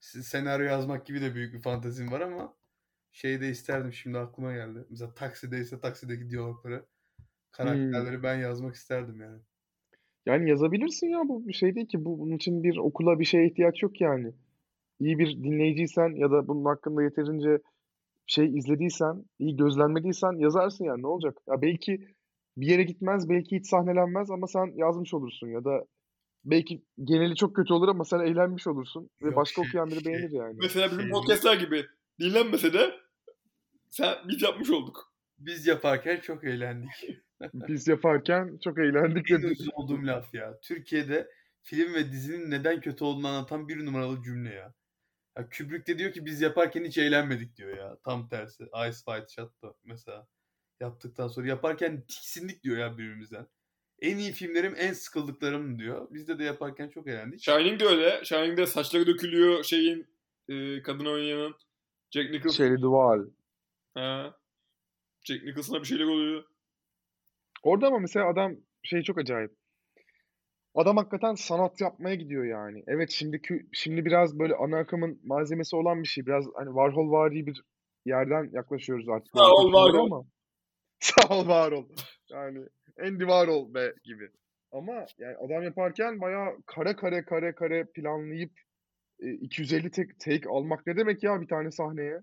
senaryo 0.00 0.66
yazmak 0.66 1.06
gibi 1.06 1.20
de 1.20 1.34
büyük 1.34 1.54
bir 1.54 1.62
fantezim 1.62 2.12
var 2.12 2.20
ama 2.20 2.54
şey 3.12 3.40
de 3.40 3.48
isterdim 3.48 3.92
şimdi 3.92 4.18
aklıma 4.18 4.52
geldi. 4.52 4.86
Mesela 4.90 5.14
taksideyse 5.14 5.80
taksideki 5.80 6.30
diyalogları 6.30 6.86
karakterleri 7.50 8.22
ben 8.22 8.36
yazmak 8.36 8.74
isterdim 8.74 9.20
yani. 9.20 9.40
Yani 10.26 10.50
yazabilirsin 10.50 11.06
ya 11.06 11.18
bu 11.28 11.48
bir 11.48 11.52
şey 11.52 11.74
değil 11.74 11.88
ki. 11.88 12.04
Bu, 12.04 12.18
bunun 12.18 12.36
için 12.36 12.62
bir 12.62 12.76
okula 12.76 13.18
bir 13.20 13.24
şeye 13.24 13.46
ihtiyaç 13.46 13.82
yok 13.82 14.00
yani. 14.00 14.32
İyi 15.00 15.18
bir 15.18 15.44
dinleyiciysen 15.44 16.08
ya 16.16 16.30
da 16.30 16.48
bunun 16.48 16.64
hakkında 16.64 17.02
yeterince 17.02 17.58
şey 18.26 18.58
izlediysen, 18.58 19.24
iyi 19.38 19.56
gözlemlediysen 19.56 20.32
yazarsın 20.32 20.84
yani 20.84 21.02
ne 21.02 21.06
olacak? 21.06 21.38
Ya 21.48 21.62
belki 21.62 22.06
bir 22.56 22.66
yere 22.66 22.82
gitmez, 22.82 23.28
belki 23.28 23.56
hiç 23.56 23.66
sahnelenmez 23.66 24.30
ama 24.30 24.46
sen 24.46 24.72
yazmış 24.76 25.14
olursun 25.14 25.48
ya 25.48 25.64
da 25.64 25.84
belki 26.44 26.82
geneli 27.04 27.36
çok 27.36 27.56
kötü 27.56 27.72
olur 27.72 27.88
ama 27.88 28.04
sen 28.04 28.20
eğlenmiş 28.20 28.66
olursun 28.66 29.10
ve 29.22 29.26
Yok, 29.26 29.36
başka 29.36 29.62
şey- 29.62 29.68
okuyan 29.68 29.90
biri 29.90 30.04
şey- 30.04 30.12
beğenir 30.12 30.30
yani. 30.30 30.56
Mesela 30.62 30.86
bizim 30.86 31.00
Şey- 31.02 31.10
podcastlar 31.10 31.56
gibi 31.56 31.86
dinlenmese 32.20 32.72
de 32.72 32.94
sen 33.90 34.14
biz 34.28 34.42
yapmış 34.42 34.70
olduk. 34.70 35.12
Biz 35.38 35.66
yaparken 35.66 36.20
çok 36.20 36.44
eğlendik. 36.44 36.90
Biz 37.54 37.88
yaparken 37.88 38.58
çok 38.64 38.78
eğlendik 38.78 39.30
En 39.30 39.42
uyuz 39.42 39.68
olduğum 39.72 40.06
laf 40.06 40.34
ya. 40.34 40.58
Türkiye'de 40.62 41.30
film 41.62 41.94
ve 41.94 42.12
dizinin 42.12 42.50
neden 42.50 42.80
kötü 42.80 43.04
olduğunu 43.04 43.28
anlatan 43.28 43.68
bir 43.68 43.86
numaralı 43.86 44.22
cümle 44.22 44.54
ya. 44.54 44.74
ya 45.36 45.48
Kubrick 45.58 45.86
de 45.86 45.98
diyor 45.98 46.12
ki 46.12 46.26
biz 46.26 46.40
yaparken 46.40 46.84
hiç 46.84 46.98
eğlenmedik 46.98 47.56
diyor 47.56 47.76
ya. 47.76 47.96
Tam 48.04 48.28
tersi. 48.28 48.62
Ice 48.64 48.96
White 48.96 49.26
Shot 49.28 49.62
da 49.62 49.74
mesela 49.84 50.26
yaptıktan 50.80 51.28
sonra 51.28 51.46
yaparken 51.48 52.00
tiksindik 52.00 52.62
diyor 52.62 52.78
ya 52.78 52.98
birbirimizden. 52.98 53.46
En 54.02 54.16
iyi 54.18 54.32
filmlerim 54.32 54.74
en 54.78 54.92
sıkıldıklarım 54.92 55.78
diyor. 55.78 56.08
Biz 56.10 56.28
de 56.28 56.38
de 56.38 56.44
yaparken 56.44 56.88
çok 56.88 57.06
eğlendik. 57.08 57.42
Shining 57.42 57.80
de 57.80 57.84
öyle. 57.86 58.24
Shining'de 58.24 58.66
saçları 58.66 59.06
dökülüyor 59.06 59.64
şeyin 59.64 60.06
e, 60.48 60.82
kadın 60.82 61.06
oynayanın. 61.06 61.54
Jack 62.10 62.30
Nicholson. 62.30 62.64
Shelley 62.64 62.82
Duvall. 62.82 63.26
Ha. 63.94 64.36
Jack 65.24 65.44
Nicholson'a 65.44 65.80
bir 65.80 65.86
şeyler 65.86 66.04
oluyor. 66.04 66.44
Orada 67.62 67.86
ama 67.86 67.98
mesela 67.98 68.28
adam 68.30 68.56
şey 68.82 69.02
çok 69.02 69.18
acayip. 69.18 69.50
Adam 70.74 70.96
hakikaten 70.96 71.34
sanat 71.34 71.80
yapmaya 71.80 72.14
gidiyor 72.14 72.44
yani. 72.44 72.84
Evet 72.86 73.10
şimdiki 73.10 73.66
şimdi 73.72 74.04
biraz 74.04 74.38
böyle 74.38 74.54
ana 74.54 74.78
akımın 74.78 75.20
malzemesi 75.24 75.76
olan 75.76 76.02
bir 76.02 76.08
şey. 76.08 76.26
Biraz 76.26 76.44
hani 76.54 76.68
Warhol-vari 76.68 77.46
bir 77.46 77.62
yerden 78.06 78.50
yaklaşıyoruz 78.52 79.08
artık. 79.08 79.32
Sağ 79.36 79.50
ol, 79.50 79.72
Warhol 79.72 79.90
Warhol. 79.92 80.06
ama. 80.06 80.24
Sağ 81.00 81.34
ol 81.34 81.40
Warhol. 81.40 81.84
Yani 82.30 82.58
Andy 83.00 83.18
Warhol 83.20 83.74
be 83.74 83.94
gibi. 84.04 84.30
Ama 84.72 85.06
yani 85.18 85.36
adam 85.36 85.62
yaparken 85.62 86.20
bayağı 86.20 86.62
kare 86.66 86.96
kare 86.96 87.24
kare 87.24 87.54
kare 87.54 87.84
planlayıp 87.94 88.52
e, 89.20 89.30
250 89.32 89.90
tek 89.90 90.20
take 90.20 90.48
almak 90.48 90.86
ne 90.86 90.96
demek 90.96 91.22
ya 91.22 91.40
bir 91.40 91.48
tane 91.48 91.70
sahneye? 91.70 92.22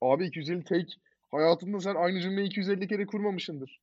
Abi 0.00 0.26
250 0.26 0.64
take 0.64 0.86
hayatında 1.30 1.80
sen 1.80 1.94
aynı 1.94 2.20
cümleyi 2.20 2.46
250 2.46 2.88
kere 2.88 3.06
kurmamışsındır. 3.06 3.80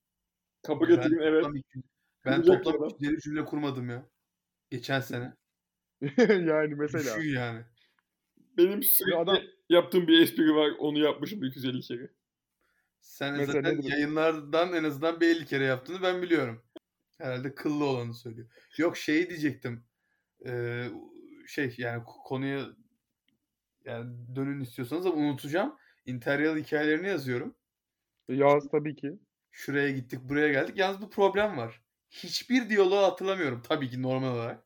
Kabul 0.64 0.90
Ben 0.90 0.98
ettiğin 0.98 1.20
evet. 1.22 1.44
toplam 1.44 1.62
Ben 2.26 2.42
Kuracak 2.42 2.64
toplam 2.64 2.90
ya. 2.90 2.96
250 2.96 3.20
cümle 3.20 3.46
kurmadım 3.46 3.90
ya. 3.90 4.06
Geçen 4.70 5.00
sene. 5.00 5.34
yani 6.28 6.76
mesela. 6.76 7.18
Düşün 7.18 7.36
yani. 7.36 7.62
Benim 8.58 8.84
sürekli 8.84 9.18
adam- 9.18 9.44
yaptığım 9.70 10.08
bir 10.08 10.22
espri 10.22 10.56
var. 10.56 10.72
Onu 10.80 11.00
yapmışım 11.00 11.44
250 11.44 11.82
kere. 11.82 12.10
Sen 13.02 13.36
Mesela 13.38 13.62
zaten 13.62 13.82
yayınlardan 13.82 14.74
en 14.74 14.84
azından 14.84 15.22
bir 15.22 15.28
50 15.36 15.46
kere 15.46 15.64
yaptığını 15.66 16.02
ben 16.02 16.22
biliyorum. 16.22 16.64
Herhalde 17.18 17.56
kıllı 17.56 17.86
olanı 17.86 18.14
söylüyor. 18.14 18.48
Yok 18.78 18.98
şey 18.98 19.30
diyecektim. 19.30 19.84
Ee, 20.46 20.88
şey 21.48 21.76
yani 21.78 22.04
ko- 22.04 22.24
konuya 22.24 22.66
yani 23.86 24.36
dönün 24.36 24.60
istiyorsanız 24.62 25.06
ama 25.06 25.16
unutacağım. 25.16 25.78
Interrail 26.06 26.64
hikayelerini 26.64 27.08
yazıyorum. 27.08 27.56
Yaz 28.30 28.70
tabii 28.72 28.96
ki. 28.96 29.20
Şuraya 29.52 29.92
gittik, 29.92 30.20
buraya 30.24 30.50
geldik. 30.52 30.78
Yalnız 30.78 31.02
bir 31.02 31.10
problem 31.10 31.58
var. 31.58 31.82
Hiçbir 32.10 32.70
diyaloğu 32.70 33.04
hatırlamıyorum 33.06 33.62
tabii 33.62 33.90
ki 33.90 34.02
normal 34.02 34.36
olarak. 34.36 34.64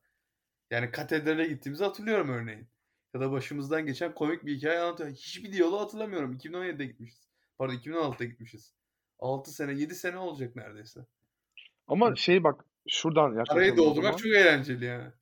Yani 0.70 0.90
katedrale 0.90 1.46
gittiğimizi 1.46 1.84
hatırlıyorum 1.84 2.28
örneğin. 2.28 2.68
Ya 3.14 3.20
da 3.20 3.32
başımızdan 3.32 3.86
geçen 3.86 4.14
komik 4.14 4.46
bir 4.46 4.56
hikaye 4.56 4.78
anlatıyor. 4.80 5.10
Hiçbir 5.10 5.52
diyaloğu 5.52 5.80
hatırlamıyorum. 5.80 6.32
2017'de 6.32 6.86
gitmişiz. 6.86 7.25
Pardon 7.58 7.74
2016'da 7.74 8.24
gitmişiz. 8.24 8.74
6 9.18 9.50
sene, 9.50 9.72
7 9.72 9.94
sene 9.94 10.18
olacak 10.18 10.56
neredeyse. 10.56 11.00
Ama 11.86 12.16
şey 12.16 12.44
bak 12.44 12.64
şuradan 12.88 13.24
Arayı 13.24 13.38
yaklaşalım 13.38 13.76
doldurmak 13.76 14.18
çok 14.18 14.32
eğlenceli 14.32 14.84
yani. 14.84 15.12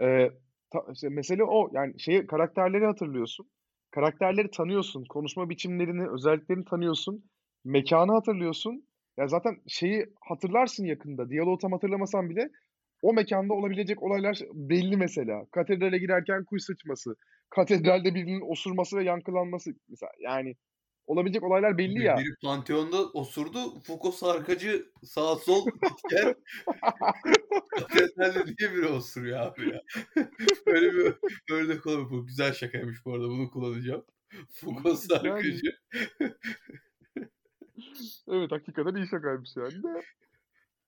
Ee, 0.00 0.30
ta- 0.72 0.86
işte 0.92 1.08
mesele 1.08 1.44
o. 1.44 1.70
Yani 1.72 2.00
şeyi 2.00 2.26
karakterleri 2.26 2.86
hatırlıyorsun. 2.86 3.50
Karakterleri 3.90 4.50
tanıyorsun. 4.50 5.04
Konuşma 5.08 5.50
biçimlerini, 5.50 6.08
özelliklerini 6.10 6.64
tanıyorsun. 6.64 7.24
Mekanı 7.64 8.12
hatırlıyorsun. 8.12 8.88
Ya 9.16 9.28
zaten 9.28 9.56
şeyi 9.68 10.06
hatırlarsın 10.20 10.84
yakında. 10.84 11.30
Diyaloğu 11.30 11.58
tam 11.58 11.72
hatırlamasan 11.72 12.30
bile 12.30 12.50
o 13.02 13.12
mekanda 13.12 13.54
olabilecek 13.54 14.02
olaylar 14.02 14.38
belli 14.52 14.96
mesela. 14.96 15.46
Katedrale 15.52 15.98
girerken 15.98 16.44
kuş 16.44 16.62
sıçması. 16.62 17.14
Katedralde 17.50 18.14
birinin 18.14 18.50
osurması 18.50 18.96
ve 18.96 19.04
yankılanması 19.04 19.70
mesela. 19.88 20.12
Yani 20.20 20.54
olabilecek 21.06 21.42
olaylar 21.42 21.78
belli 21.78 22.02
ya. 22.02 22.16
Biri 22.16 22.34
Pantheon'da 22.42 23.06
osurdu. 23.06 23.80
Foucault 23.80 24.14
sarkacı 24.14 24.92
sağ 25.02 25.36
sol 25.36 25.66
gitken 25.66 26.34
katedralde 27.70 28.46
diye 28.46 28.74
biri 28.74 28.86
osuruyor 28.86 29.40
abi 29.40 29.68
ya. 29.68 29.82
Böyle 30.66 30.92
bir 30.92 31.14
örnek 31.50 31.86
olabilir. 31.86 32.10
Bu 32.10 32.26
güzel 32.26 32.52
şakaymış 32.52 33.04
bu 33.04 33.14
arada. 33.14 33.28
Bunu 33.28 33.50
kullanacağım. 33.50 34.04
Foucault 34.50 34.98
sarkacı. 34.98 35.76
Evet 38.28 38.52
hakikaten 38.52 38.94
iyi 38.94 39.08
şakaymış 39.08 39.56
yani 39.56 39.82
de. 39.82 40.02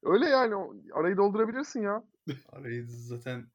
Öyle 0.02 0.26
yani 0.26 0.54
arayı 0.94 1.16
doldurabilirsin 1.16 1.82
ya. 1.82 2.04
Arayı 2.48 2.86
zaten 2.88 3.46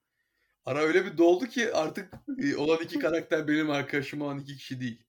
ara 0.65 0.79
öyle 0.79 1.05
bir 1.05 1.17
doldu 1.17 1.45
ki 1.45 1.73
artık 1.73 2.13
e, 2.43 2.55
olan 2.55 2.77
iki 2.83 2.99
karakter 2.99 3.47
benim 3.47 3.69
arkadaşım 3.69 4.21
olan 4.21 4.39
iki 4.39 4.57
kişi 4.57 4.79
değil. 4.79 5.03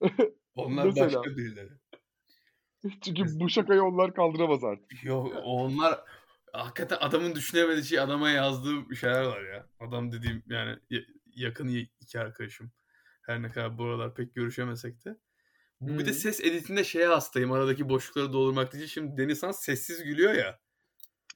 Onlar 0.60 0.84
Mesela. 0.84 1.06
başka 1.06 1.36
birileri. 1.36 1.70
Çünkü 3.04 3.22
bu 3.40 3.48
şakayı 3.48 3.82
onlar 3.82 4.14
kaldıramaz 4.14 4.64
artık. 4.64 5.04
Yok 5.04 5.32
onlar 5.44 6.00
hakikaten 6.52 6.96
adamın 7.00 7.34
düşünemediği 7.34 7.84
şey 7.84 8.00
adama 8.00 8.30
yazdığı 8.30 8.96
şeyler 8.96 9.22
var 9.22 9.42
ya. 9.42 9.66
Adam 9.80 10.12
dediğim 10.12 10.42
yani 10.46 10.78
ya- 10.90 11.04
yakın 11.34 11.68
iki 12.00 12.20
arkadaşım. 12.20 12.72
Her 13.22 13.42
ne 13.42 13.48
kadar 13.48 13.78
bu 13.78 13.84
aralar 13.84 14.14
pek 14.14 14.34
görüşemesek 14.34 15.04
de. 15.04 15.16
Bu 15.80 15.98
bir 15.98 16.06
de 16.06 16.12
ses 16.12 16.40
editinde 16.40 16.84
şeye 16.84 17.06
hastayım. 17.06 17.52
Aradaki 17.52 17.88
boşlukları 17.88 18.32
doldurmak 18.32 18.74
için. 18.74 18.86
Şimdi 18.86 19.16
Denizhan 19.16 19.50
sessiz 19.50 20.04
gülüyor 20.04 20.34
ya. 20.34 20.60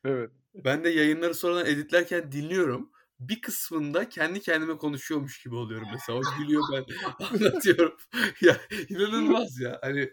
Evet. 0.05 0.31
Ben 0.55 0.85
de 0.85 0.89
yayınları 0.89 1.35
sonradan 1.35 1.67
editlerken 1.67 2.33
dinliyorum. 2.33 2.91
Bir 3.29 3.41
kısmında 3.41 4.09
kendi 4.09 4.41
kendime 4.41 4.77
konuşuyormuş 4.77 5.43
gibi 5.43 5.55
oluyorum 5.55 5.89
mesela. 5.93 6.19
O 6.19 6.23
gülüyor 6.39 6.63
ben 6.73 6.85
anlatıyorum. 7.27 7.97
ya 8.41 8.57
inanılmaz 8.89 9.61
ya. 9.61 9.79
Hani 9.83 10.11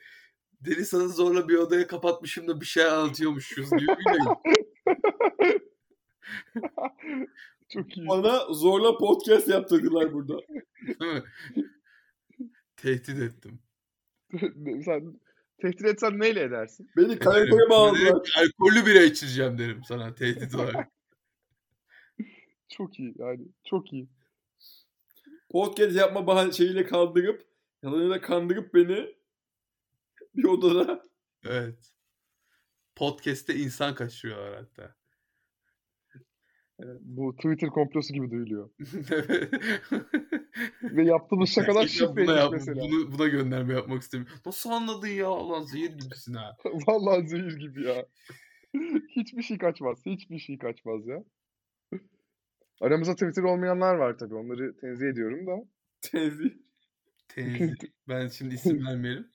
Denizhan'ı 0.61 1.09
zorla 1.09 1.49
bir 1.49 1.55
odaya 1.55 1.87
kapatmışım 1.87 2.47
da 2.47 2.61
bir 2.61 2.65
şey 2.65 2.85
anlatıyormuşuz 2.85 3.69
gibi 3.69 3.87
bir. 3.87 4.51
Çok 7.69 7.97
iyi. 7.97 8.07
Bana 8.07 8.53
zorla 8.53 8.97
podcast 8.97 9.47
yaptırdılar 9.47 10.13
burada. 10.13 10.33
Tehdit 12.77 13.19
ettim. 13.19 13.59
Sen 14.85 15.19
tehdit 15.61 15.85
etsen 15.85 16.19
neyle 16.19 16.41
edersin? 16.41 16.89
Beni 16.97 17.19
karakola 17.19 17.69
bağladılar. 17.69 18.05
Dedim, 18.05 18.21
Alkollü 18.37 18.85
bira 18.85 19.01
içireceğim 19.03 19.57
derim 19.57 19.81
sana 19.87 20.15
tehdit 20.15 20.55
olarak. 20.55 20.87
Çok 22.71 22.99
iyi 22.99 23.13
yani. 23.17 23.47
Çok 23.63 23.93
iyi. 23.93 24.09
Podcast 25.49 25.95
yapma 25.95 26.27
bahane 26.27 26.51
şeyiyle 26.51 26.83
kandırıp 26.83 27.47
yalanıyla 27.83 28.21
kandırıp 28.21 28.73
beni 28.73 29.15
bir 30.35 30.43
odada 30.43 31.03
Evet. 31.45 31.93
Podcast'te 32.95 33.55
insan 33.55 33.95
kaçırıyorlar 33.95 34.55
hatta. 34.55 34.95
Bu 37.01 37.35
Twitter 37.35 37.69
komplosu 37.69 38.13
gibi 38.13 38.31
duyuluyor. 38.31 38.69
Ve 40.83 41.03
yaptığımız 41.03 41.49
şakalar 41.49 41.87
şifreymiş 41.87 42.35
yap, 42.35 42.53
mesela. 42.53 42.81
bunu, 42.81 43.11
buna 43.11 43.27
gönderme 43.27 43.73
yapmak 43.73 44.01
istemiyorum. 44.01 44.39
Nasıl 44.45 44.69
anladın 44.69 45.07
ya? 45.07 45.49
Lan 45.49 45.63
zehir 45.63 45.89
gibisin 45.89 46.33
ha. 46.33 46.57
Vallahi 46.87 47.27
zehir 47.27 47.57
gibi 47.57 47.83
ya. 47.83 48.05
Hiçbir 49.15 49.41
şey 49.41 49.57
kaçmaz. 49.57 50.05
Hiçbir 50.05 50.39
şey 50.39 50.57
kaçmaz 50.57 51.07
ya. 51.07 51.23
Aramızda 52.81 53.13
Twitter 53.13 53.43
olmayanlar 53.43 53.95
var 53.95 54.17
tabii. 54.17 54.35
Onları 54.35 54.77
tenzih 54.77 55.07
ediyorum 55.07 55.47
da. 55.47 55.67
tenzih. 56.01 56.51
Tenzih. 57.27 57.75
ben 58.07 58.27
şimdi 58.27 58.55
isim 58.55 58.85
vermeyelim. 58.85 59.27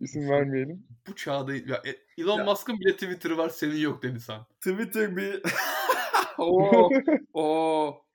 İsim 0.00 0.30
vermeyelim. 0.30 0.86
Bu 1.08 1.16
çağda 1.16 1.54
ya, 1.54 1.82
e, 1.86 2.22
Elon 2.22 2.38
Ya. 2.38 2.44
Musk'ın 2.44 2.80
bile 2.80 2.92
Twitter'ı 2.92 3.38
var 3.38 3.48
senin 3.48 3.76
yok 3.76 4.02
Denizhan. 4.02 4.46
Twitter 4.60 5.16
bir 5.16 5.42
Oo, 6.38 6.90
oo. 7.34 8.06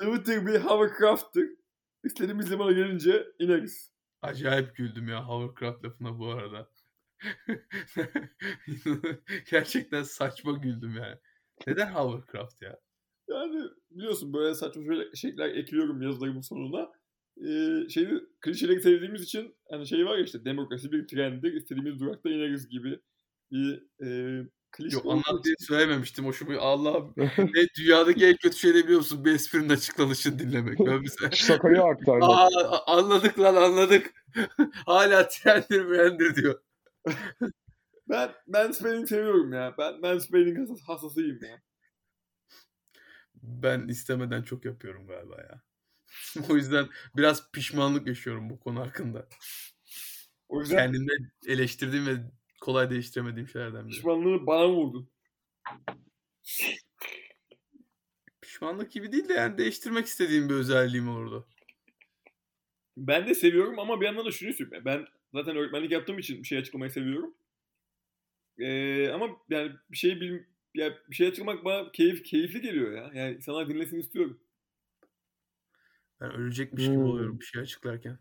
Twitter 0.00 0.46
bir 0.46 0.60
hovercraft'tır. 0.60 1.48
İstediğimiz 2.04 2.46
zamana 2.48 2.72
gelince 2.72 3.26
ineriz. 3.38 3.92
Acayip 4.22 4.76
güldüm 4.76 5.08
ya 5.08 5.28
hovercraft 5.28 5.84
lafına 5.84 6.18
bu 6.18 6.30
arada. 6.30 6.70
Gerçekten 9.50 10.02
saçma 10.02 10.52
güldüm 10.52 10.96
yani. 10.96 11.18
Neden 11.66 11.90
hovercraft 11.92 12.62
ya? 12.62 12.78
Yani 13.28 13.60
biliyorsun 13.90 14.32
böyle 14.32 14.54
saçma 14.54 14.84
şöyle 14.84 15.16
şeyler 15.16 15.48
ekliyorum 15.48 16.02
yazılarımın 16.02 16.40
sonuna. 16.40 16.92
Ee, 17.36 17.88
şeyi 17.88 18.08
klişeleri 18.40 18.80
sevdiğimiz 18.80 19.22
için 19.22 19.54
hani 19.70 19.86
şey 19.86 20.06
var 20.06 20.18
ya 20.18 20.24
işte 20.24 20.44
demokrasi 20.44 20.92
bir 20.92 21.06
trenddir. 21.06 21.52
istediğimiz 21.52 22.00
durakta 22.00 22.28
ineriz 22.30 22.68
gibi 22.68 23.00
bir 23.52 23.84
e, 24.02 24.08
klişe. 24.70 24.96
Yok 24.96 25.06
anlat 25.06 25.44
diye 25.44 25.54
söylememiştim. 25.58 26.26
Hoşuma 26.26 26.58
Allah'ım. 26.58 27.14
ne, 27.38 27.66
dünyadaki 27.78 28.26
en 28.26 28.36
kötü 28.36 28.56
şey 28.56 28.70
ne 28.70 28.84
biliyor 28.84 28.98
musun? 28.98 29.24
Bir 29.24 29.32
esprinin 29.32 29.68
açıklanışını 29.68 30.38
dinlemek. 30.38 30.78
Ben 30.78 31.00
mesela... 31.00 31.30
Şakayı 31.30 31.82
aktarmak. 31.82 32.30
Aa, 32.30 32.82
anladık 32.86 33.40
lan 33.40 33.54
anladık. 33.54 34.14
Hala 34.86 35.28
trendir 35.28 35.84
mühendir 35.84 36.34
diyor. 36.34 36.60
Ben 38.08 38.30
mansplaining 38.46 39.08
seviyorum 39.08 39.52
ya. 39.52 39.74
Ben 39.78 40.00
mansplaining 40.00 40.58
hassas, 40.58 40.82
hassasıyım 40.82 41.44
ya. 41.44 41.62
Ben 43.42 43.88
istemeden 43.88 44.42
çok 44.42 44.64
yapıyorum 44.64 45.06
galiba 45.06 45.36
ya. 45.36 45.62
o 46.50 46.56
yüzden 46.56 46.88
biraz 47.16 47.50
pişmanlık 47.52 48.06
yaşıyorum 48.06 48.50
bu 48.50 48.60
konu 48.60 48.80
hakkında. 48.80 49.28
O 50.48 50.60
yüzden 50.60 50.76
Kendimde 50.76 51.12
eleştirdiğim 51.46 52.06
ve 52.06 52.16
kolay 52.60 52.90
değiştiremediğim 52.90 53.48
şeylerden 53.48 53.84
biri. 53.84 53.94
pişmanlığını 53.94 54.46
bana 54.46 54.68
vurdu. 54.68 55.08
Pişmanlık 58.40 58.92
gibi 58.92 59.12
değil 59.12 59.28
de 59.28 59.32
yani 59.32 59.58
değiştirmek 59.58 60.06
istediğim 60.06 60.48
bir 60.48 60.54
özelliğim 60.54 61.08
olurdu. 61.08 61.48
Ben 62.96 63.26
de 63.26 63.34
seviyorum 63.34 63.78
ama 63.78 64.00
bir 64.00 64.06
yandan 64.06 64.26
da 64.26 64.30
şunu 64.30 64.52
söyleyeyim. 64.52 64.84
Ben 64.84 65.06
zaten 65.34 65.56
öğretmenlik 65.56 65.90
yaptığım 65.90 66.18
için 66.18 66.42
bir 66.42 66.48
şey 66.48 66.58
açıklamayı 66.58 66.90
seviyorum. 66.90 67.34
Ee, 68.58 69.08
ama 69.08 69.28
yani 69.50 69.72
bir 69.90 69.96
şey 69.96 70.20
bil, 70.20 70.38
ya 70.74 70.92
bir 71.10 71.16
şey 71.16 71.28
açıklamak 71.28 71.64
bana 71.64 71.92
keyif 71.92 72.24
keyifli 72.24 72.60
geliyor 72.60 72.92
ya. 72.92 73.10
Yani 73.14 73.36
insanlar 73.36 73.68
dinlesin 73.68 74.00
istiyorum. 74.00 74.40
Ben 76.20 76.32
ölecekmiş 76.32 76.84
gibi 76.84 76.94
Hmm. 76.94 77.04
oluyorum 77.04 77.40
bir 77.40 77.44
şey 77.44 77.62
açıklarken. 77.62 78.18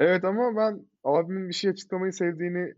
Evet 0.00 0.24
ama 0.24 0.56
ben 0.56 0.86
abimin 1.04 1.48
bir 1.48 1.54
şey 1.54 1.70
açıklamayı 1.70 2.12
sevdiğini 2.12 2.74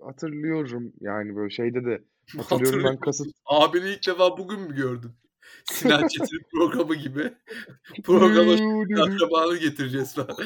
hatırlıyorum. 0.00 0.92
Yani 1.00 1.36
böyle 1.36 1.50
şeyde 1.50 1.84
de 1.84 2.04
hatırlıyorum 2.38 2.84
ben 2.84 3.00
kasıt. 3.00 3.26
Abini 3.46 3.88
ilk 3.88 4.06
defa 4.06 4.38
bugün 4.38 4.60
mü 4.60 4.76
gördün? 4.76 5.10
Sinan 5.64 6.08
Çetin 6.08 6.42
programı 6.54 6.94
gibi. 6.94 7.32
Programa 8.04 8.52
akrabanı 9.02 9.56
getireceğiz 9.56 10.14
falan. 10.14 10.36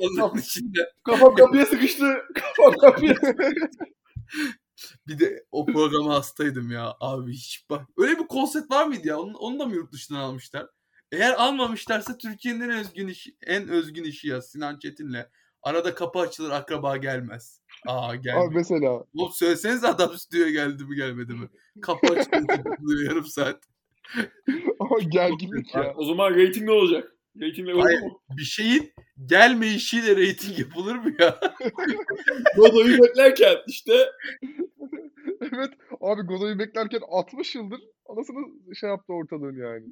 Onların 0.00 0.38
içinde 0.38 0.92
Kafam 1.04 1.34
kapıya 1.34 1.66
sıkıştı. 1.66 2.04
Kafam 2.34 2.74
kapıya 2.80 3.14
bir 5.06 5.18
de 5.18 5.44
o 5.50 5.66
programa 5.66 6.14
hastaydım 6.14 6.70
ya 6.70 6.94
abi 7.00 7.32
hiç 7.32 7.66
bak. 7.70 7.86
Öyle 7.96 8.18
bir 8.18 8.26
konsept 8.26 8.70
var 8.70 8.86
mıydı 8.86 9.08
ya? 9.08 9.18
Onu, 9.18 9.36
onu 9.36 9.58
da 9.58 9.66
mı 9.66 9.74
yurt 9.74 9.92
dışından 9.92 10.20
almışlar? 10.20 10.66
Eğer 11.12 11.32
almamışlarsa 11.32 12.18
Türkiye'nin 12.18 12.60
en 12.60 12.70
özgün 12.70 13.08
işi, 13.08 13.36
en 13.46 13.68
özgün 13.68 14.04
işi 14.04 14.28
ya 14.28 14.42
Sinan 14.42 14.78
Çetin'le. 14.78 15.26
Arada 15.62 15.94
kapı 15.94 16.18
açılır 16.18 16.50
akraba 16.50 16.96
gelmez. 16.96 17.59
Aa 17.86 18.10
Abi 18.10 18.20
gelmedi. 18.22 18.54
mesela 18.54 19.04
Oğlum 19.14 19.32
söylesenize 19.32 19.86
adam 19.88 20.18
stüdyoya 20.18 20.50
geldi 20.50 20.84
mi 20.84 20.96
gelmedi 20.96 21.32
mi? 21.34 21.48
Kapı 21.82 22.06
kapatılıyor 22.30 23.10
yarım 23.10 23.24
saat. 23.24 23.62
ama 24.80 24.98
gerginlik 24.98 25.74
ya. 25.74 25.94
O 25.96 26.04
zaman 26.04 26.30
rating 26.30 26.64
ne 26.64 26.70
olacak? 26.70 27.16
Ratingler 27.40 27.72
olur 27.72 27.82
Hayır. 27.82 28.00
mu? 28.00 28.20
Bir 28.36 28.42
şeyin 28.42 28.92
gelmeyişiyle 29.26 30.16
reyting 30.16 30.58
yapılır 30.58 30.94
mı 30.96 31.12
ya? 31.18 31.40
Godoy'u 32.56 33.02
beklerken 33.02 33.56
işte 33.66 33.92
Evet 35.40 35.70
abi 36.00 36.22
Godoy'u 36.22 36.58
beklerken 36.58 37.00
60 37.08 37.54
yıldır 37.54 37.80
anasını 38.08 38.74
şey 38.74 38.90
yaptı 38.90 39.12
ortalığın 39.12 39.56
yani. 39.56 39.84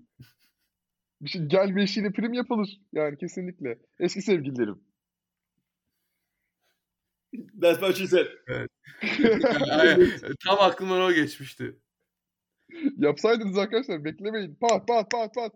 Bir 1.21 1.29
şey 1.29 1.43
gelme 1.43 1.85
işiyle 1.85 2.13
prim 2.13 2.33
yapılır 2.33 2.81
yani 2.93 3.19
kesinlikle. 3.19 3.79
Eski 4.01 4.23
sevgililerim. 4.23 4.81
That's 7.61 7.79
what 7.81 7.97
she 7.97 8.07
said. 8.07 8.27
Aynen. 9.71 10.13
Tam 10.45 10.59
aklımdan 10.61 11.01
o 11.01 11.13
geçmişti. 11.13 11.79
Yapsaydınız 12.99 13.59
arkadaşlar 13.59 14.05
beklemeyin. 14.05 14.55
Pat 14.55 14.89
pat 14.89 15.11
pat 15.11 15.35
pat. 15.35 15.53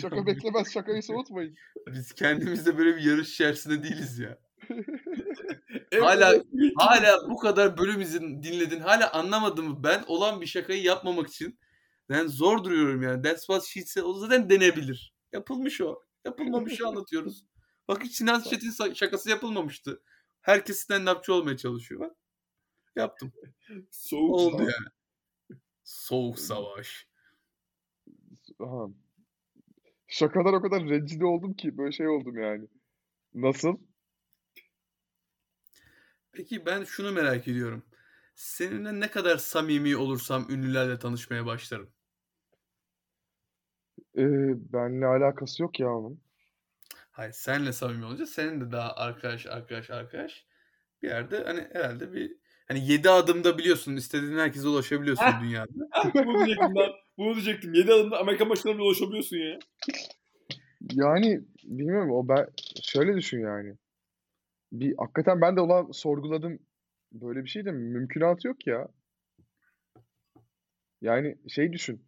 Şaka 0.00 0.16
beklemez 0.26 0.72
şakayı 0.72 1.02
soğutmayın. 1.02 1.56
Biz 1.86 2.12
kendimizde 2.12 2.78
böyle 2.78 2.96
bir 2.96 3.02
yarış 3.02 3.30
içerisinde 3.32 3.82
değiliz 3.82 4.18
ya. 4.18 4.38
Hala- 6.00 6.44
Hala 6.76 7.30
bu 7.30 7.36
kadar 7.38 7.78
bölüm 7.78 8.00
izin 8.00 8.42
dinledin. 8.42 8.80
Hala 8.80 9.12
anlamadın 9.12 9.64
mı? 9.68 9.84
Ben 9.84 10.04
olan 10.06 10.40
bir 10.40 10.46
şakayı 10.46 10.82
yapmamak 10.82 11.28
için 11.28 11.58
ben 12.08 12.26
zor 12.26 12.64
duruyorum 12.64 13.02
yani. 13.02 13.22
That's 13.22 13.40
what 13.46 13.64
she 13.64 13.82
said. 13.82 14.04
O 14.04 14.14
zaten 14.14 14.50
denebilir. 14.50 15.14
Yapılmış 15.32 15.80
o. 15.80 16.02
Yapılmamışı 16.24 16.86
anlatıyoruz. 16.86 17.44
Bak 17.88 18.04
hiç 18.04 18.14
Sinan 18.14 18.40
Çetin 18.40 18.94
şakası 18.94 19.30
yapılmamıştı. 19.30 20.02
Herkes 20.40 20.88
stand-upçı 20.88 21.32
olmaya 21.32 21.56
çalışıyor. 21.56 22.10
Yaptım. 22.96 23.32
Soğuk. 23.90 24.34
Oldu 24.34 24.62
yani. 24.62 24.88
Soğuk 25.84 26.38
savaş. 26.38 27.08
Aha. 28.58 28.88
Şakadan 30.06 30.54
o 30.54 30.62
kadar 30.62 30.82
rencide 30.82 31.26
oldum 31.26 31.54
ki 31.54 31.78
böyle 31.78 31.92
şey 31.92 32.08
oldum 32.08 32.38
yani. 32.38 32.66
Nasıl? 33.34 33.78
Peki 36.32 36.66
ben 36.66 36.84
şunu 36.84 37.12
merak 37.12 37.48
ediyorum. 37.48 37.82
Seninle 38.34 39.00
ne 39.00 39.10
kadar 39.10 39.36
samimi 39.36 39.96
olursam 39.96 40.46
ünlülerle 40.50 40.98
tanışmaya 40.98 41.46
başlarım. 41.46 41.90
Ee, 44.16 44.72
benle 44.72 45.06
alakası 45.06 45.62
yok 45.62 45.80
ya 45.80 45.94
onun. 45.94 46.20
Hayır 47.20 47.32
senle 47.32 47.72
samimi 47.72 48.04
olunca 48.04 48.26
senin 48.26 48.60
de 48.60 48.72
daha 48.72 48.94
arkadaş 48.94 49.46
arkadaş 49.46 49.90
arkadaş 49.90 50.46
bir 51.02 51.08
yerde 51.08 51.44
hani 51.44 51.68
herhalde 51.72 52.12
bir 52.12 52.36
hani 52.68 52.86
7 52.86 53.10
adımda 53.10 53.58
biliyorsun 53.58 53.96
istediğin 53.96 54.38
herkese 54.38 54.68
ulaşabiliyorsun 54.68 55.24
dünyada. 55.42 55.72
Bunu 56.14 56.36
diyecektim 56.36 56.74
ben. 56.76 56.90
Bunu 57.18 57.34
diyecektim. 57.34 57.74
7 57.74 57.92
adımda 57.92 58.18
Amerikan 58.18 58.50
başkanına 58.50 58.78
bile 58.78 58.86
ulaşabiliyorsun 58.86 59.36
ya. 59.36 59.58
Yani 60.92 61.40
bilmiyorum 61.64 62.10
o 62.10 62.28
ben 62.28 62.46
şöyle 62.82 63.16
düşün 63.16 63.40
yani. 63.40 63.74
Bir 64.72 64.94
hakikaten 64.98 65.40
ben 65.40 65.56
de 65.56 65.60
olan 65.60 65.90
sorguladım. 65.90 66.58
Böyle 67.12 67.44
bir 67.44 67.48
şey 67.48 67.64
de 67.64 67.72
mümkünatı 67.72 68.48
yok 68.48 68.66
ya. 68.66 68.88
Yani 71.00 71.38
şey 71.48 71.72
düşün. 71.72 72.04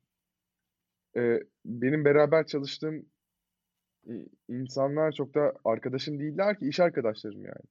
Ee, 1.17 1.39
benim 1.65 2.05
beraber 2.05 2.47
çalıştığım 2.47 3.12
insanlar 4.49 5.13
çok 5.13 5.35
da 5.35 5.53
arkadaşım 5.65 6.21
değiller 6.21 6.59
ki 6.59 6.69
iş 6.69 6.81
arkadaşlarım 6.81 7.45
yani. 7.45 7.65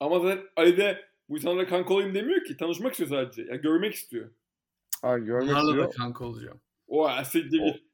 Ama 0.00 0.20
zaten 0.20 0.44
Ali 0.56 0.76
de 0.76 1.04
bu 1.28 1.36
insanlara 1.36 1.66
kanka 1.66 1.94
olayım 1.94 2.14
demiyor 2.14 2.44
ki. 2.44 2.56
Tanışmak 2.56 2.92
istiyor 2.92 3.10
sadece. 3.10 3.42
Ya 3.42 3.56
görmek 3.56 3.94
istiyor. 3.94 4.30
Ha 5.02 5.18
görmek 5.18 5.48
Bunlarla 5.48 5.66
da 5.66 5.70
istiyor. 5.70 5.94
kanka 5.94 6.24
olacağım. 6.24 6.60
O 6.86 7.08
asiktir 7.08 7.58
git. 7.58 7.84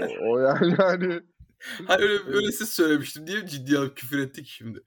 O, 0.00 0.32
o 0.32 0.38
yani 0.38 0.74
yani 0.78 1.20
Hayır 1.86 2.10
öyle, 2.10 2.36
öyle 2.36 2.52
siz 2.52 2.68
söylemiştim 2.68 3.26
diye 3.26 3.46
ciddi 3.46 3.78
alıp 3.78 3.96
küfür 3.96 4.18
ettik 4.18 4.46
şimdi. 4.46 4.80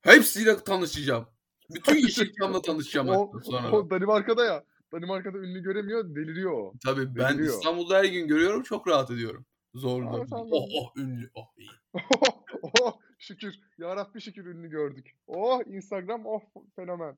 Hepsiyle 0.00 0.56
tanışacağım. 0.56 1.26
Bütün 1.74 1.94
Yeşilçam'la 1.96 2.62
tanışacağım 2.62 3.08
o, 3.08 3.32
sonra. 3.44 3.70
o 3.70 3.90
Danimarka'da 3.90 4.44
ya. 4.44 4.64
Danimarka'da 4.92 5.38
ünlü 5.38 5.62
göremiyor, 5.62 6.14
deliriyor 6.14 6.52
o. 6.52 6.72
Tabii 6.84 7.16
ben 7.16 7.32
Deliriyor. 7.32 7.54
İstanbul'da 7.54 7.98
her 7.98 8.04
gün 8.04 8.28
görüyorum 8.28 8.62
çok 8.62 8.88
rahat 8.88 9.10
ediyorum. 9.10 9.46
Aa, 9.74 10.26
tamam. 10.26 10.48
Oh 10.52 10.68
oh 10.74 10.96
ünlü. 10.96 11.30
Oh 11.34 11.48
iyi. 11.58 11.70
oh 12.62 12.98
şükür. 13.18 13.54
Ya 13.78 13.96
Rabbi 13.96 14.20
şükür 14.20 14.46
ünlü 14.46 14.70
gördük. 14.70 15.16
Oh 15.26 15.60
Instagram 15.66 16.26
oh 16.26 16.40
fenomen. 16.76 17.16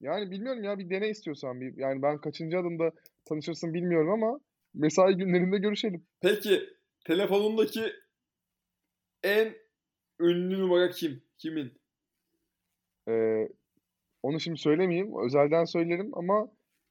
Yani 0.00 0.30
bilmiyorum 0.30 0.64
ya 0.64 0.78
bir 0.78 0.90
dene 0.90 1.08
istiyorsan 1.08 1.60
bir. 1.60 1.76
Yani 1.76 2.02
ben 2.02 2.18
kaçıncı 2.18 2.58
adımda 2.58 2.92
tanışırsın 3.24 3.74
bilmiyorum 3.74 4.10
ama 4.10 4.40
mesai 4.74 5.14
günlerinde 5.14 5.58
görüşelim. 5.58 6.06
Peki 6.20 6.62
telefonundaki 7.04 7.92
en 9.22 9.54
ünlü 10.20 10.60
numara 10.60 10.90
kim? 10.90 11.22
Kimin? 11.38 11.72
Ee, 13.08 13.48
onu 14.22 14.40
şimdi 14.40 14.58
söylemeyeyim. 14.58 15.24
Özelden 15.26 15.64
söylerim 15.64 16.10
ama 16.12 16.48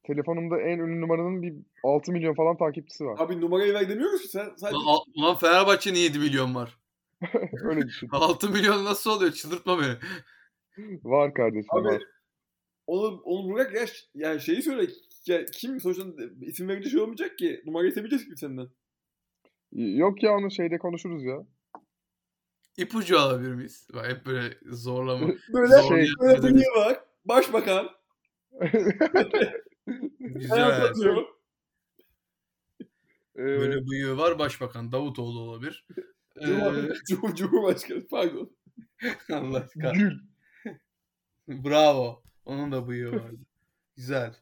telefonumda 0.08 0.62
en 0.62 0.80
ünlü 0.80 1.02
numaranın 1.02 1.42
bir 1.42 1.54
6 1.84 2.12
milyon 2.12 2.34
falan 2.34 2.58
takipçisi 2.58 3.06
var. 3.06 3.16
Abi 3.20 3.42
numarayı 3.42 3.74
ver 3.74 3.90
demiyoruz 3.90 4.22
ki 4.22 4.28
sen 4.28 4.50
sadece 4.56 4.78
Ulan, 4.78 5.00
ulan 5.16 5.36
Fenerbahçe'nin 5.36 6.00
7 6.00 6.20
milyon 6.20 6.56
var. 6.56 6.78
Öyle 7.64 7.82
düşün. 7.88 8.10
6 8.12 8.50
milyon 8.50 8.86
nasıl 8.86 9.12
oluyor? 9.12 9.32
Çıldırtma 9.32 9.80
beni. 9.80 9.94
Var 11.04 11.34
kardeşim 11.34 11.70
Abi, 11.72 11.88
var. 11.88 12.02
onu, 12.88 13.22
onu 13.24 13.54
bırak 13.54 13.76
ya, 13.76 13.88
ş- 13.88 14.06
ya 14.16 14.40
şeyi 14.40 14.62
söyle 14.62 14.92
ya 15.28 15.46
kim 15.46 15.80
sonuçta 15.80 16.04
isim 16.42 16.68
verince 16.70 16.90
şey 16.90 17.00
olmayacak 17.02 17.38
ki 17.38 17.62
numarayı 17.66 17.90
istemeyeceğiz 17.90 18.26
ki 18.26 18.38
senden. 18.38 18.68
Yok 19.72 20.24
ya 20.24 20.32
onu 20.32 20.52
şeyde 20.52 20.78
konuşuruz 20.78 21.24
ya. 21.24 21.46
İpucu 22.78 23.20
alabilir 23.20 23.54
miyiz? 23.54 23.88
Bak 23.94 24.08
hep 24.10 24.26
böyle 24.26 24.58
zorlama. 24.66 25.28
Böyle 25.54 25.68
Zor 25.82 25.98
şey- 25.98 26.08
böyle 26.22 26.44
bıyığı 26.44 26.72
var. 26.76 27.00
Başbakan. 27.26 27.90
Güzel. 30.40 30.92
Ee, 33.36 33.40
Böyle 33.44 33.88
bıyığı 33.88 34.18
var 34.18 34.40
başbakan. 34.40 34.92
Davutoğlu 34.92 35.40
olabilir. 35.40 35.86
Ee, 36.42 36.46
Cumhur- 37.10 37.36
Cumhurbaşkanı 37.36 38.08
pardon. 38.08 38.52
Allah 39.34 39.68
kahretsin. 39.68 40.20
Gül. 41.46 41.64
Bravo. 41.64 42.24
Onun 42.46 42.72
da 42.72 42.88
bıyığı 42.88 43.12
vardı. 43.12 43.38
Güzel. 43.96 44.36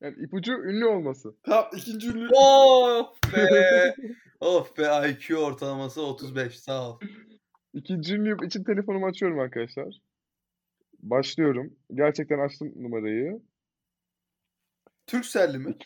Yani 0.00 0.16
ipucu 0.24 0.52
ünlü 0.52 0.84
olması. 0.86 1.34
Tamam 1.42 1.70
ikinci 1.76 2.08
ünlü. 2.08 2.28
Of 2.34 3.18
be. 3.34 3.94
of 4.40 4.78
be 4.78 5.10
IQ 5.10 5.36
ortalaması 5.36 6.02
35 6.02 6.60
sağ 6.60 6.90
ol. 6.90 7.00
İkinci 7.74 8.14
ünlü 8.14 8.46
için 8.46 8.64
telefonumu 8.64 9.06
açıyorum 9.06 9.38
arkadaşlar. 9.38 9.94
Başlıyorum. 10.98 11.76
Gerçekten 11.94 12.38
açtım 12.38 12.72
numarayı. 12.76 13.42
Türkcelli 15.06 15.58
mi? 15.58 15.76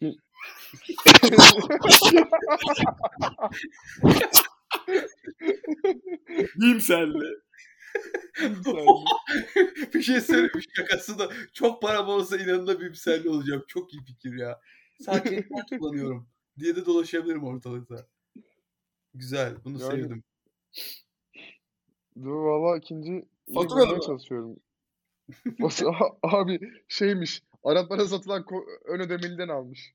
Bimselli. 6.60 7.40
bir 9.94 10.02
şey 10.02 10.20
söyleyeyim 10.20 10.50
şakası 10.76 11.18
da 11.18 11.28
çok 11.52 11.82
param 11.82 12.08
olsa 12.08 12.36
inanında 12.36 12.80
bimselli 12.80 13.28
olacağım. 13.28 13.64
Çok 13.68 13.94
iyi 13.94 14.04
fikir 14.04 14.38
ya. 14.38 14.60
Sadece 15.00 15.34
ekmek 15.36 15.68
kullanıyorum 15.68 16.28
diye 16.58 16.76
de 16.76 16.86
dolaşabilirim 16.86 17.44
ortalıkta. 17.44 18.06
Güzel. 19.14 19.56
Bunu 19.64 19.80
Yani- 19.80 19.90
sevdim. 19.90 20.24
Dur 22.22 22.34
valla 22.34 22.76
ikinci 22.76 23.28
Fatura 23.54 24.00
çalışıyorum. 24.00 24.56
Abi 26.22 26.60
şeymiş. 26.88 27.42
Araplara 27.64 28.04
satılan 28.04 28.42
ko- 28.42 28.78
ön 28.84 29.00
ödemeliden 29.00 29.48
almış. 29.48 29.94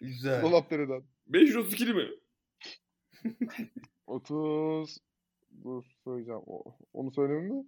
Güzel. 0.00 0.42
Dolapdere'den. 0.42 1.04
532 1.26 1.94
mi? 1.94 2.08
30 4.06 4.98
Dur 5.64 5.84
söyleyeceğim. 6.04 6.40
Onu 6.92 7.10
söyleyeyim 7.12 7.44
mi? 7.54 7.64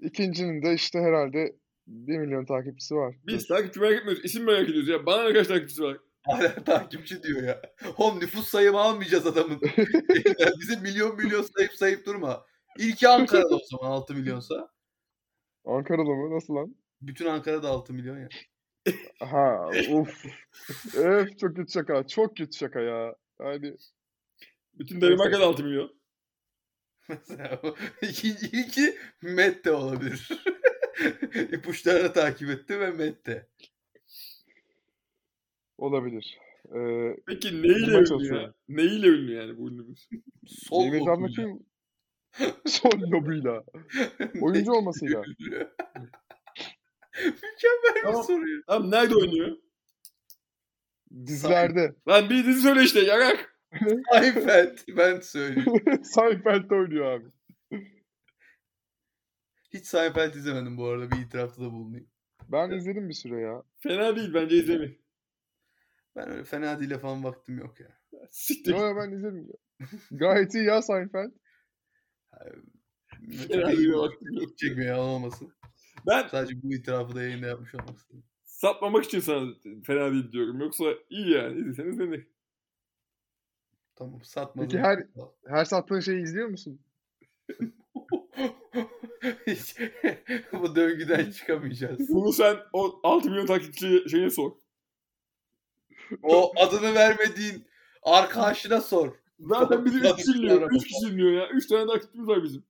İkincinin 0.00 0.62
de 0.62 0.74
işte 0.74 0.98
herhalde 0.98 1.56
1 1.86 2.18
milyon 2.18 2.44
takipçisi 2.44 2.94
var. 2.94 3.16
Biz 3.26 3.46
takipçi 3.48 3.80
merak 3.80 3.98
etmiyoruz. 3.98 4.24
İsim 4.24 4.44
merak 4.44 4.68
ediyoruz 4.68 4.88
ya. 4.88 5.06
Bana 5.06 5.24
ne 5.24 5.32
kaç 5.32 5.46
takipçisi 5.46 5.82
var? 5.82 5.98
Hala 6.26 6.64
takipçi 6.64 7.22
diyor 7.22 7.42
ya. 7.42 7.62
Oğlum 7.98 8.20
nüfus 8.20 8.48
sayımı 8.48 8.80
almayacağız 8.80 9.26
adamın. 9.26 9.60
Ya 10.38 10.48
Bize 10.60 10.80
milyon 10.80 11.16
milyon 11.16 11.42
sayıp 11.42 11.72
sayıp 11.72 12.06
durma. 12.06 12.46
İlki 12.78 13.08
Ankara'da 13.08 13.56
o 13.56 13.60
zaman 13.70 13.90
6 13.92 14.14
milyonsa. 14.14 14.68
Ankaralı 15.64 16.14
mı? 16.14 16.36
Nasıl 16.36 16.54
lan? 16.54 16.76
Bütün 17.06 17.26
Ankara'da 17.26 17.68
6 17.68 17.92
milyon 17.92 18.18
ya. 18.20 18.28
Ha 19.20 19.70
uf. 19.90 20.24
Öf 20.96 21.38
çok 21.38 21.56
kötü 21.56 21.72
şaka. 21.72 22.06
Çok 22.06 22.36
kötü 22.36 22.58
şaka 22.58 22.80
ya. 22.80 23.14
Yani 23.40 23.76
Bütün 24.74 25.00
Danimarka'da 25.00 25.44
6 25.46 25.64
milyon. 25.64 25.96
Mesela 27.08 27.60
o 27.62 27.74
ikinci 28.02 28.46
ilki 28.46 28.98
Matt 29.22 29.64
de 29.64 29.72
olabilir. 29.72 30.28
İpuçlarını 31.52 32.12
takip 32.12 32.50
etti 32.50 32.80
ve 32.80 32.90
Matt 32.90 33.26
de. 33.26 33.48
olabilir. 35.78 36.38
Ee, 36.74 37.16
Peki 37.26 37.62
neyle 37.62 37.98
ünlü 37.98 38.34
ya? 38.34 38.54
Neyle 38.68 39.06
ünlü 39.06 39.32
yani 39.34 39.58
bu 39.58 39.70
ünlümüz? 39.70 40.08
Sol 40.46 40.86
lobuyla. 40.86 41.12
Arnold'un 41.12 41.66
sol 42.66 43.00
lobuyla. 43.12 43.64
Oyuncu 44.40 44.72
olmasıyla. 44.72 45.22
Mükemmel 47.24 47.94
bir 47.96 48.02
Tamam. 48.02 48.24
soru. 48.24 48.44
Tamam 48.66 48.90
nerede 48.90 49.16
oynuyor? 49.16 49.56
Dizilerde. 51.26 51.94
Lan 52.08 52.30
bir 52.30 52.46
dizi 52.46 52.60
söyle 52.60 52.82
işte 52.82 53.00
yarak. 53.00 53.58
Seinfeld 54.12 54.78
ben 54.88 55.20
söyleyeyim. 55.20 55.72
Seinfeld'de 56.02 56.74
oynuyor 56.74 57.06
abi. 57.06 57.32
Hiç 59.74 59.86
Seinfeld 59.86 60.34
izlemedim 60.34 60.76
bu 60.76 60.86
arada 60.86 61.10
bir 61.10 61.16
itirafta 61.16 61.62
da 61.62 61.72
bulunayım. 61.72 62.08
Ben 62.48 62.70
izledim 62.70 63.08
bir 63.08 63.14
süre 63.14 63.40
ya. 63.40 63.62
Fena 63.76 64.16
değil 64.16 64.34
bence 64.34 64.56
izlemeyin. 64.56 65.06
Ben 66.16 66.30
öyle 66.30 66.44
fena 66.44 66.80
değil 66.80 66.98
falan 66.98 67.24
vaktim 67.24 67.58
yok 67.58 67.80
ya. 67.80 68.00
Siktir. 68.30 68.72
Yo, 68.72 68.86
yo, 68.86 68.96
ben 68.96 69.10
izledim. 69.10 69.48
Gayet 70.10 70.54
iyi 70.54 70.64
ya 70.64 70.82
Seinfeld. 70.82 71.32
İyi 73.28 73.48
değil, 73.48 73.92
vaktim 73.92 74.32
yok. 74.32 74.58
Çekmeye 74.58 74.94
olmasın. 74.94 75.52
Ben 76.06 76.28
Sadece 76.28 76.62
bu 76.62 76.74
itirafı 76.74 77.14
da 77.14 77.22
yayında 77.22 77.46
yapmış 77.46 77.74
olmasın. 77.74 78.24
satmamak 78.44 79.04
için 79.04 79.20
sana 79.20 79.46
fena 79.84 80.12
değil 80.12 80.32
diyorum. 80.32 80.60
Yoksa 80.60 80.84
iyi 81.10 81.30
yani. 81.30 81.58
İzleseniz 81.60 81.98
denir. 81.98 82.26
Tamam 83.96 84.22
satmadım. 84.22 84.68
Peki 84.70 84.82
her- 84.82 85.06
Her 85.46 85.64
sattığın 85.64 86.00
şeyi 86.00 86.22
izliyor 86.22 86.48
musun? 86.48 86.80
Hiç 89.46 89.76
bu 90.52 90.76
döngüden 90.76 91.30
çıkamayacağız. 91.30 92.08
Bunu 92.08 92.32
sen 92.32 92.56
o 92.72 93.00
6 93.02 93.30
milyon 93.30 93.46
takipçi 93.46 94.04
şeyine 94.10 94.30
sor. 94.30 94.52
O 96.22 96.52
adını 96.60 96.94
vermediğin 96.94 97.66
arkadaşına 98.02 98.80
sor. 98.80 99.12
Zaten 99.40 99.84
bizi 99.84 99.96
3 99.98 100.02
Tabii, 100.02 100.16
kişi 100.16 100.34
dinliyor. 100.34 100.62
araba. 100.62 100.76
3 100.76 100.84
kişi 100.86 101.06
dinliyor 101.10 101.30
ya. 101.32 101.48
3 101.48 101.66
tane 101.66 101.86
takipçimiz 101.86 102.28
var 102.28 102.42
bizim. 102.42 102.64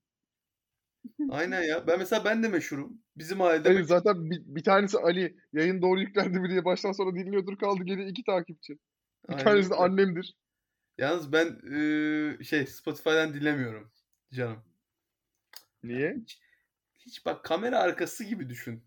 Aynen 1.29 1.61
ya. 1.63 1.87
Ben 1.87 1.99
mesela 1.99 2.25
ben 2.25 2.43
de 2.43 2.47
meşhurum. 2.47 3.01
Bizim 3.17 3.41
ailede 3.41 3.69
Hayır 3.69 3.83
zaten 3.83 4.29
bir, 4.29 4.41
bir 4.45 4.63
tanesi 4.63 4.97
Ali 4.97 5.37
yayın 5.53 5.81
doğru 5.81 5.99
yüklendi 5.99 6.39
mi 6.39 6.49
diye 6.49 6.65
baştan 6.65 6.91
sonra 6.91 7.15
dinliyordur 7.15 7.57
kaldı 7.57 7.83
geri 7.83 8.09
iki 8.09 8.23
takipçi. 8.23 8.73
Bir 9.29 9.33
Aynen 9.35 9.43
tanesi 9.43 9.69
de 9.69 9.75
annemdir. 9.75 10.35
Yalnız 10.97 11.31
ben 11.31 11.59
eee, 11.71 12.43
şey 12.43 12.65
Spotify'dan 12.65 13.33
dinlemiyorum 13.33 13.91
canım. 14.33 14.63
Niye? 15.83 16.23
Hiç 16.99 17.25
bak 17.25 17.45
kamera 17.45 17.79
arkası 17.79 18.23
gibi 18.23 18.49
düşün. 18.49 18.83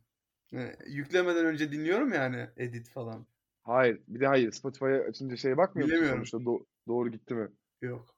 Yani 0.52 0.76
yüklemeden 0.86 1.47
önce 1.47 1.72
dinliyorum 1.72 2.12
yani 2.12 2.51
edit 2.56 2.88
falan. 2.88 3.26
Hayır. 3.62 4.01
Bir 4.09 4.20
de 4.20 4.26
hayır. 4.26 4.52
Spotify'a 4.52 5.01
açınca 5.09 5.36
şeye 5.36 5.56
bakmıyor 5.56 5.88
musun 5.88 5.97
Bilemiyorum. 5.97 6.16
sonuçta 6.16 6.36
do- 6.38 6.66
doğru 6.88 7.10
gitti 7.10 7.34
mi? 7.34 7.48
Yok. 7.82 8.14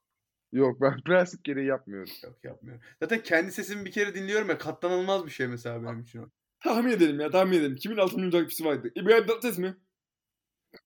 Yok 0.53 0.81
ben 0.81 1.01
prensip 1.05 1.43
gereği 1.43 1.67
yapmıyorum. 1.67 2.13
Yok 2.23 2.43
yapmıyorum. 2.43 2.81
Zaten 3.01 3.23
kendi 3.23 3.51
sesimi 3.51 3.85
bir 3.85 3.91
kere 3.91 4.15
dinliyorum 4.15 4.49
ya 4.49 4.57
katlanılmaz 4.57 5.25
bir 5.25 5.31
şey 5.31 5.47
mesela 5.47 5.83
benim 5.83 6.01
için 6.01 6.19
o. 6.19 6.29
Tahmin 6.59 6.91
edelim 6.91 7.19
ya 7.19 7.29
tahmin 7.29 7.57
edelim. 7.57 7.75
Kimin 7.75 7.97
6 7.97 8.15
milyon 8.15 8.31
takipçisi 8.31 8.65
vardı? 8.65 8.91
İbrahim 8.95 9.25
Tatlıses 9.25 9.57
mi? 9.57 9.75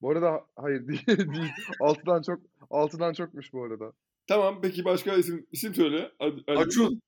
Bu 0.00 0.10
arada 0.10 0.46
hayır 0.56 0.88
değil. 0.88 1.06
değil. 1.06 1.52
Altıdan 1.80 2.22
çok 2.22 2.40
altıdan 2.70 3.12
çokmuş 3.12 3.52
bu 3.52 3.64
arada. 3.64 3.92
Tamam 4.26 4.60
peki 4.62 4.84
başka 4.84 5.14
isim 5.14 5.46
isim 5.52 5.74
söyle. 5.74 6.12
Ad- 6.18 6.42
Acun. 6.56 7.00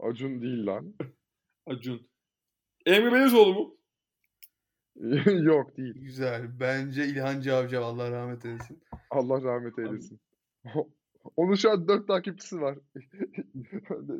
Acun 0.00 0.42
değil 0.42 0.66
lan. 0.66 0.94
Acun. 1.66 2.08
Emre 2.86 3.12
Belezoğlu 3.12 3.54
mu? 3.54 3.76
Yok 5.42 5.76
değil. 5.76 5.94
Güzel. 5.94 6.60
Bence 6.60 7.06
İlhan 7.06 7.40
Cavcav 7.40 7.82
Allah 7.82 8.10
rahmet 8.10 8.44
eylesin. 8.44 8.82
Allah 9.10 9.42
rahmet 9.42 9.78
eylesin. 9.78 10.20
Onun 11.36 11.54
şu 11.54 11.70
an 11.70 11.88
dört 11.88 12.06
takipçisi 12.08 12.60
var. 12.60 12.78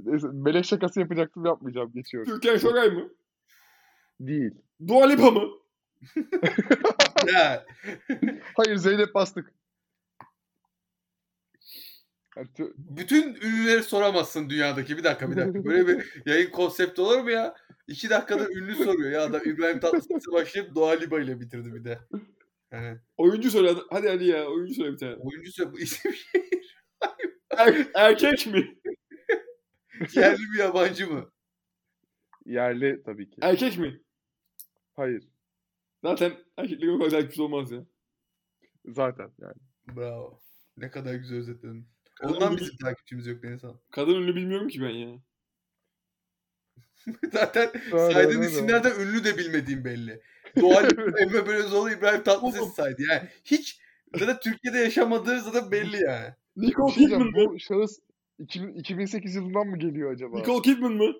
Neyse, 0.05 0.26
melek 0.32 0.64
şakası 0.64 1.01
yapacaktım 1.01 1.44
yapmayacağım. 1.47 1.93
Geçiyorum. 1.94 2.32
Türkan 2.32 2.56
Şoray 2.59 2.90
mı? 2.90 3.09
Değil. 4.20 4.51
Dua 4.89 5.06
Lipa 5.06 5.30
mı? 5.30 5.48
ya 7.32 7.66
Hayır 8.56 8.76
Zeynep 8.76 9.14
Bastık. 9.14 9.52
Yani 12.36 12.48
tü- 12.59 12.72
bütün 12.76 13.34
ünlüleri 13.34 13.82
soramazsın 13.82 14.51
dünyadaki. 14.51 14.97
Bir 14.98 15.05
dakika 15.05 15.30
bir 15.30 15.36
dakika. 15.36 15.64
Böyle 15.64 15.86
bir 15.89 16.22
yayın 16.26 16.51
konsepti 16.51 17.01
olur 17.01 17.18
mu 17.18 17.30
ya? 17.30 17.55
İki 17.86 18.10
dakikada 18.10 18.48
ünlü 18.51 18.74
soruyor. 18.74 19.10
Ya 19.10 19.22
adam 19.22 19.40
İbrahim 19.44 19.80
Tatlıses'e 19.80 20.32
başlayıp 20.32 20.74
Dua 20.74 20.90
Lipa 20.93 21.20
ile 21.20 21.40
bitirdi 21.40 21.74
bir 21.74 21.84
de. 21.84 21.98
Yani 22.72 22.98
Oyuncu 23.16 23.51
söyle. 23.51 23.68
hadi- 23.68 23.82
Hadi 23.90 24.10
Ali 24.10 24.26
ya 24.28 24.47
oyuncu 24.47 24.74
söyle 24.74 24.93
bir 24.93 24.98
tane. 24.98 25.14
oyuncu 25.14 25.52
söyle 25.52 25.72
bu 25.72 25.78
isim 25.78 26.12
şey. 26.12 26.43
Er- 27.50 27.86
erkek 27.94 28.46
mi? 28.46 28.78
Yerli 30.14 30.42
mi 30.50 30.58
yabancı 30.58 31.10
mı? 31.10 31.32
yerli 32.46 33.02
tabii 33.02 33.30
ki. 33.30 33.36
Erkek 33.42 33.78
mi? 33.78 34.02
Hayır. 34.92 35.28
Zaten 36.04 36.32
erkeklerin 36.56 36.94
o 36.94 36.98
kadar 36.98 37.10
takipçisi 37.10 37.42
olmaz 37.42 37.70
ya. 37.72 37.84
Zaten 38.86 39.30
yani. 39.38 39.54
Bravo. 39.96 40.40
Ne 40.76 40.90
kadar 40.90 41.14
güzel 41.14 41.38
özetledin. 41.38 41.88
Kadın 42.14 42.34
Ondan 42.34 42.52
ünlü- 42.52 42.60
bizim 42.60 42.76
takipçimiz 42.76 43.26
yok 43.26 43.42
Deniz 43.42 43.62
Han. 43.64 43.80
Kadın 43.90 44.14
ünlü 44.14 44.34
bilmiyorum 44.36 44.68
ki 44.68 44.82
ben 44.82 44.88
ya. 44.90 45.18
Zaten 47.32 47.70
Öyle, 47.92 48.12
saydığın 48.12 48.38
öyle. 48.42 48.50
isimlerden 48.50 49.00
ünlü 49.00 49.24
de 49.24 49.38
bilmediğim 49.38 49.84
belli. 49.84 50.22
Doğa 50.60 50.80
Lipa, 50.80 51.02
Emre 51.20 51.46
Belözoğlu, 51.48 51.90
İbrahim 51.90 52.22
Tatlıses 52.22 52.74
saydı. 52.74 53.02
Yani 53.10 53.28
hiç 53.44 53.80
zaten 54.16 54.40
Türkiye'de 54.40 54.78
yaşamadığı 54.78 55.40
zaten 55.40 55.70
belli 55.70 55.96
yani. 56.04 56.34
Nicole 56.56 56.92
şey 56.92 57.04
Kidman 57.04 57.26
mı? 57.26 57.32
bu 57.34 57.58
şahıs 57.58 57.98
2000 58.38 58.74
2008 58.74 59.34
yılından 59.34 59.66
mı 59.66 59.78
geliyor 59.78 60.12
acaba? 60.12 60.38
Nicole 60.38 60.62
Kidman 60.62 60.92
mı? 60.92 61.14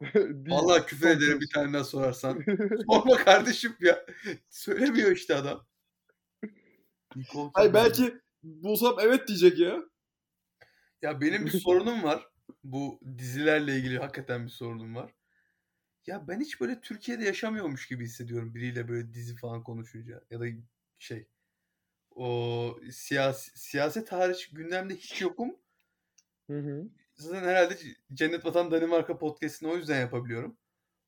Vallahi 0.48 0.86
küfür 0.86 1.08
ederim 1.08 1.40
bir 1.40 1.50
tane 1.54 1.72
daha 1.72 1.84
sorarsan. 1.84 2.44
Sorma 2.90 3.16
kardeşim 3.16 3.76
ya. 3.80 4.06
Söylemiyor 4.50 5.10
işte 5.10 5.34
adam. 5.34 5.66
Nicole 7.16 7.50
Hayır 7.54 7.74
belki 7.74 8.14
bulsam 8.42 8.96
evet 9.00 9.28
diyecek 9.28 9.58
ya. 9.58 9.82
Ya 11.02 11.20
benim 11.20 11.46
bir 11.46 11.50
sorunum 11.50 12.02
var. 12.02 12.26
Bu 12.64 13.00
dizilerle 13.18 13.76
ilgili 13.76 13.98
hakikaten 13.98 14.44
bir 14.44 14.50
sorunum 14.50 14.94
var. 14.94 15.14
Ya 16.06 16.28
ben 16.28 16.40
hiç 16.40 16.60
böyle 16.60 16.80
Türkiye'de 16.80 17.24
yaşamıyormuş 17.24 17.88
gibi 17.88 18.04
hissediyorum 18.04 18.54
biriyle 18.54 18.88
böyle 18.88 19.14
dizi 19.14 19.36
falan 19.36 19.62
konuşunca. 19.62 20.24
Ya 20.30 20.40
da 20.40 20.44
şey 20.98 21.28
o 22.18 22.76
siyasi, 22.92 23.58
siyaset 23.58 24.12
hariç 24.12 24.50
gündemde 24.50 24.94
hiç 24.96 25.20
yokum. 25.20 25.56
Hı 26.46 26.58
hı. 26.58 26.88
Zaten 27.14 27.48
herhalde 27.48 27.78
Cennet 28.12 28.44
Vatan 28.44 28.70
Danimarka 28.70 29.18
podcast'ini 29.18 29.68
o 29.68 29.76
yüzden 29.76 30.00
yapabiliyorum. 30.00 30.56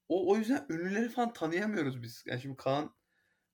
O, 0.08 0.32
o 0.32 0.36
yüzden 0.36 0.66
ünlüleri 0.68 1.08
falan 1.08 1.32
tanıyamıyoruz 1.32 2.02
biz. 2.02 2.24
Yani 2.26 2.40
şimdi 2.40 2.56
Kaan 2.56 2.94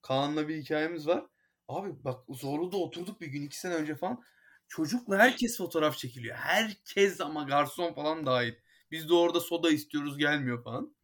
Kaan'la 0.02 0.48
bir 0.48 0.56
hikayemiz 0.56 1.06
var. 1.06 1.26
Abi 1.68 2.04
bak 2.04 2.24
Zorlu'da 2.28 2.76
oturduk 2.76 3.20
bir 3.20 3.26
gün 3.26 3.42
iki 3.42 3.60
sene 3.60 3.74
önce 3.74 3.96
falan. 3.96 4.22
Çocukla 4.68 5.18
herkes 5.18 5.58
fotoğraf 5.58 5.96
çekiliyor. 5.96 6.36
Herkes 6.36 7.20
ama 7.20 7.42
garson 7.42 7.94
falan 7.94 8.26
dahil. 8.26 8.54
Biz 8.90 9.08
de 9.08 9.14
orada 9.14 9.40
soda 9.40 9.70
istiyoruz 9.70 10.18
gelmiyor 10.18 10.64
falan. 10.64 10.94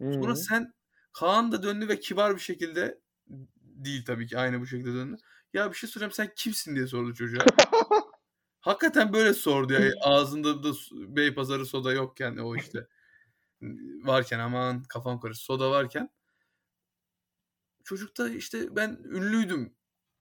Hı 0.00 0.12
Sonra 0.12 0.36
sen 0.36 0.74
Kaan 1.12 1.52
da 1.52 1.62
döndü 1.62 1.88
ve 1.88 2.00
kibar 2.00 2.34
bir 2.34 2.40
şekilde 2.40 2.98
değil 3.60 4.04
tabii 4.04 4.26
ki 4.26 4.38
aynı 4.38 4.60
bu 4.60 4.66
şekilde 4.66 4.94
döndü. 4.94 5.16
Ya 5.54 5.70
bir 5.70 5.76
şey 5.76 5.90
soracağım 5.90 6.12
sen 6.12 6.32
kimsin 6.36 6.76
diye 6.76 6.86
sordu 6.86 7.14
çocuğa. 7.14 7.46
Hakikaten 8.60 9.12
böyle 9.12 9.34
sordu 9.34 9.72
ya. 9.72 9.92
Ağzında 10.00 10.62
da 10.62 10.74
su- 10.74 11.16
Beypazarı 11.16 11.66
soda 11.66 11.92
yokken 11.92 12.36
o 12.36 12.56
işte 12.56 12.86
varken 14.02 14.38
aman 14.38 14.82
kafam 14.82 15.20
karıştı 15.20 15.44
soda 15.44 15.70
varken 15.70 16.10
çocuk 17.84 18.18
da 18.18 18.28
işte 18.28 18.76
ben 18.76 18.98
ünlüydüm 19.04 19.74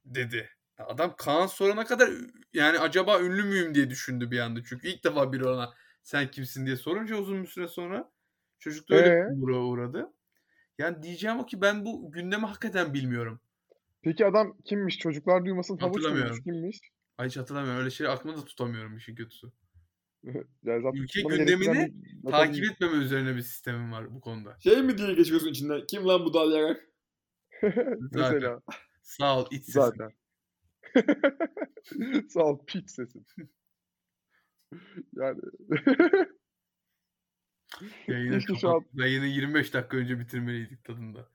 dedi. 0.05 0.49
Adam 0.77 1.15
Kaan 1.15 1.47
sorana 1.47 1.85
kadar 1.85 2.09
yani 2.53 2.79
acaba 2.79 3.21
ünlü 3.21 3.43
müyüm 3.43 3.75
diye 3.75 3.89
düşündü 3.89 4.31
bir 4.31 4.39
anda. 4.39 4.63
Çünkü 4.63 4.87
ilk 4.87 5.03
defa 5.03 5.33
biri 5.33 5.45
ona 5.45 5.73
sen 6.03 6.31
kimsin 6.31 6.65
diye 6.65 6.75
sorunca 6.75 7.15
uzun 7.15 7.43
bir 7.43 7.47
süre 7.47 7.67
sonra 7.67 8.11
çocuk 8.59 8.89
da 8.89 8.95
öyle 8.95 9.09
Ee? 9.09 9.27
uğra 9.33 9.57
uğradı. 9.57 10.13
Yani 10.77 11.03
diyeceğim 11.03 11.39
o 11.39 11.45
ki 11.45 11.61
ben 11.61 11.85
bu 11.85 12.11
gündemi 12.11 12.45
hakikaten 12.45 12.93
bilmiyorum. 12.93 13.39
Peki 14.03 14.25
adam 14.25 14.57
kimmiş? 14.65 14.97
Çocuklar 14.97 15.45
duymasın 15.45 15.77
havuç 15.77 16.03
muymuş? 16.03 16.43
Kimmiş? 16.43 16.79
Ay 17.17 17.27
hiç 17.27 17.37
hatırlamıyorum. 17.37 17.79
Öyle 17.79 17.89
şey 17.89 18.07
aklımda 18.07 18.37
da 18.37 18.45
tutamıyorum 18.45 18.97
işin 18.97 19.15
kötüsü. 19.15 19.47
Yani 20.63 20.81
zaten 20.81 20.97
Ülke 21.01 21.21
gündemini 21.21 21.93
Takip 22.31 22.71
etmeme 22.71 22.97
üzerine 22.97 23.35
bir 23.35 23.41
sistemim 23.41 23.91
var 23.91 24.15
bu 24.15 24.21
konuda. 24.21 24.57
Şey 24.59 24.81
mi 24.81 24.97
diye 24.97 25.13
geçiyorsun 25.13 25.47
içinden? 25.47 25.81
Kim 25.87 26.07
lan 26.07 26.25
bu 26.25 26.33
dal 26.33 26.51
yarak? 26.51 26.89
Mesela. 28.11 28.61
Sağ 29.01 29.39
ol 29.39 29.47
iç 29.51 29.65
sesin. 29.65 29.79
Zaten. 29.79 30.11
Sağ 32.29 32.43
ol 32.43 32.65
piç 32.65 32.89
sesin. 32.89 33.25
Yani 35.15 35.41
Yayını, 38.07 38.41
şu 38.41 38.69
an- 38.69 38.85
yayını 38.93 39.25
25 39.25 39.73
dakika 39.73 39.97
önce 39.97 40.19
bitirmeliydik 40.19 40.83
tadında. 40.83 41.29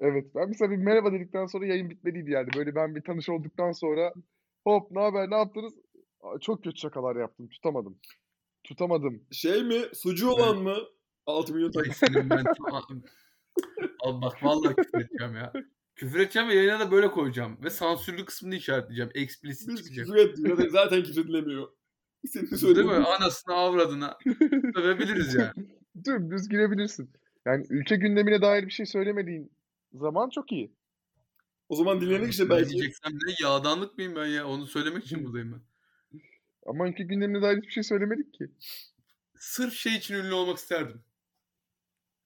Evet 0.00 0.24
ben 0.34 0.48
mesela 0.48 0.70
bir 0.70 0.76
merhaba 0.76 1.12
dedikten 1.12 1.46
sonra 1.46 1.66
yayın 1.66 1.90
bitmeliydi 1.90 2.30
yani. 2.30 2.48
Böyle 2.56 2.74
ben 2.74 2.94
bir 2.94 3.02
tanış 3.02 3.28
olduktan 3.28 3.72
sonra 3.72 4.12
hop 4.64 4.90
ne 4.90 5.00
haber 5.00 5.30
ne 5.30 5.36
yaptınız? 5.36 5.74
Aa, 6.20 6.38
Çok 6.40 6.64
kötü 6.64 6.76
şakalar 6.80 7.16
yaptım 7.16 7.48
tutamadım. 7.48 7.98
Tutamadım. 8.64 9.22
Şey 9.32 9.62
mi? 9.62 9.80
Sucu 9.94 10.28
olan 10.28 10.62
mı? 10.62 10.76
6 11.26 11.54
milyon 11.54 11.68
Ay 11.68 11.72
takip. 11.72 11.94
senin 11.94 12.30
ben 12.30 12.44
tam- 12.44 13.02
Al 14.00 14.22
bak 14.22 14.42
vallahi 14.44 14.74
küfür 14.76 15.00
edeceğim 15.00 15.34
ya. 15.36 15.52
Küfür 15.96 16.20
edeceğim 16.20 16.48
ve 16.48 16.54
yayına 16.54 16.80
da 16.80 16.90
böyle 16.90 17.10
koyacağım. 17.10 17.58
Ve 17.64 17.70
sansürlü 17.70 18.24
kısmını 18.24 18.54
işaretleyeceğim. 18.54 19.10
Explicit 19.14 19.68
Biz 19.68 19.76
çıkacak. 19.82 20.06
küfür 20.06 20.18
ettik. 20.18 20.46
Zaten, 20.48 20.68
zaten 20.68 21.02
kimse 21.02 21.28
dinlemiyor. 21.28 21.68
Senin 22.26 22.46
de 22.46 22.76
Değil 22.76 22.86
mi? 22.86 22.92
Anasını 22.92 23.54
avradına. 23.54 24.18
Övebiliriz 24.76 25.34
yani. 25.34 25.68
Dümdüz 26.04 26.48
girebilirsin. 26.48 27.10
Yani 27.46 27.66
ülke 27.70 27.96
gündemine 27.96 28.42
dair 28.42 28.66
bir 28.66 28.70
şey 28.72 28.86
söylemediğin 28.86 29.52
zaman 29.98 30.30
çok 30.30 30.52
iyi. 30.52 30.74
O 31.68 31.76
zaman 31.76 32.00
dinledik 32.00 32.30
işte 32.30 32.50
belki. 32.50 32.70
diyeceksem 32.70 33.12
ne? 33.12 33.34
Yağdanlık 33.42 33.98
mıyım 33.98 34.16
ben 34.16 34.26
ya? 34.26 34.48
Onu 34.48 34.66
söylemek 34.66 35.04
için 35.04 35.24
buradayım 35.24 35.52
ben. 35.52 35.60
Ama 36.66 36.88
ülke 36.88 37.04
gündemine 37.04 37.42
dair 37.42 37.56
hiçbir 37.56 37.70
şey 37.72 37.82
söylemedik 37.82 38.34
ki. 38.34 38.50
Sırf 39.38 39.74
şey 39.74 39.94
için 39.94 40.14
ünlü 40.14 40.32
olmak 40.32 40.58
isterdim. 40.58 41.04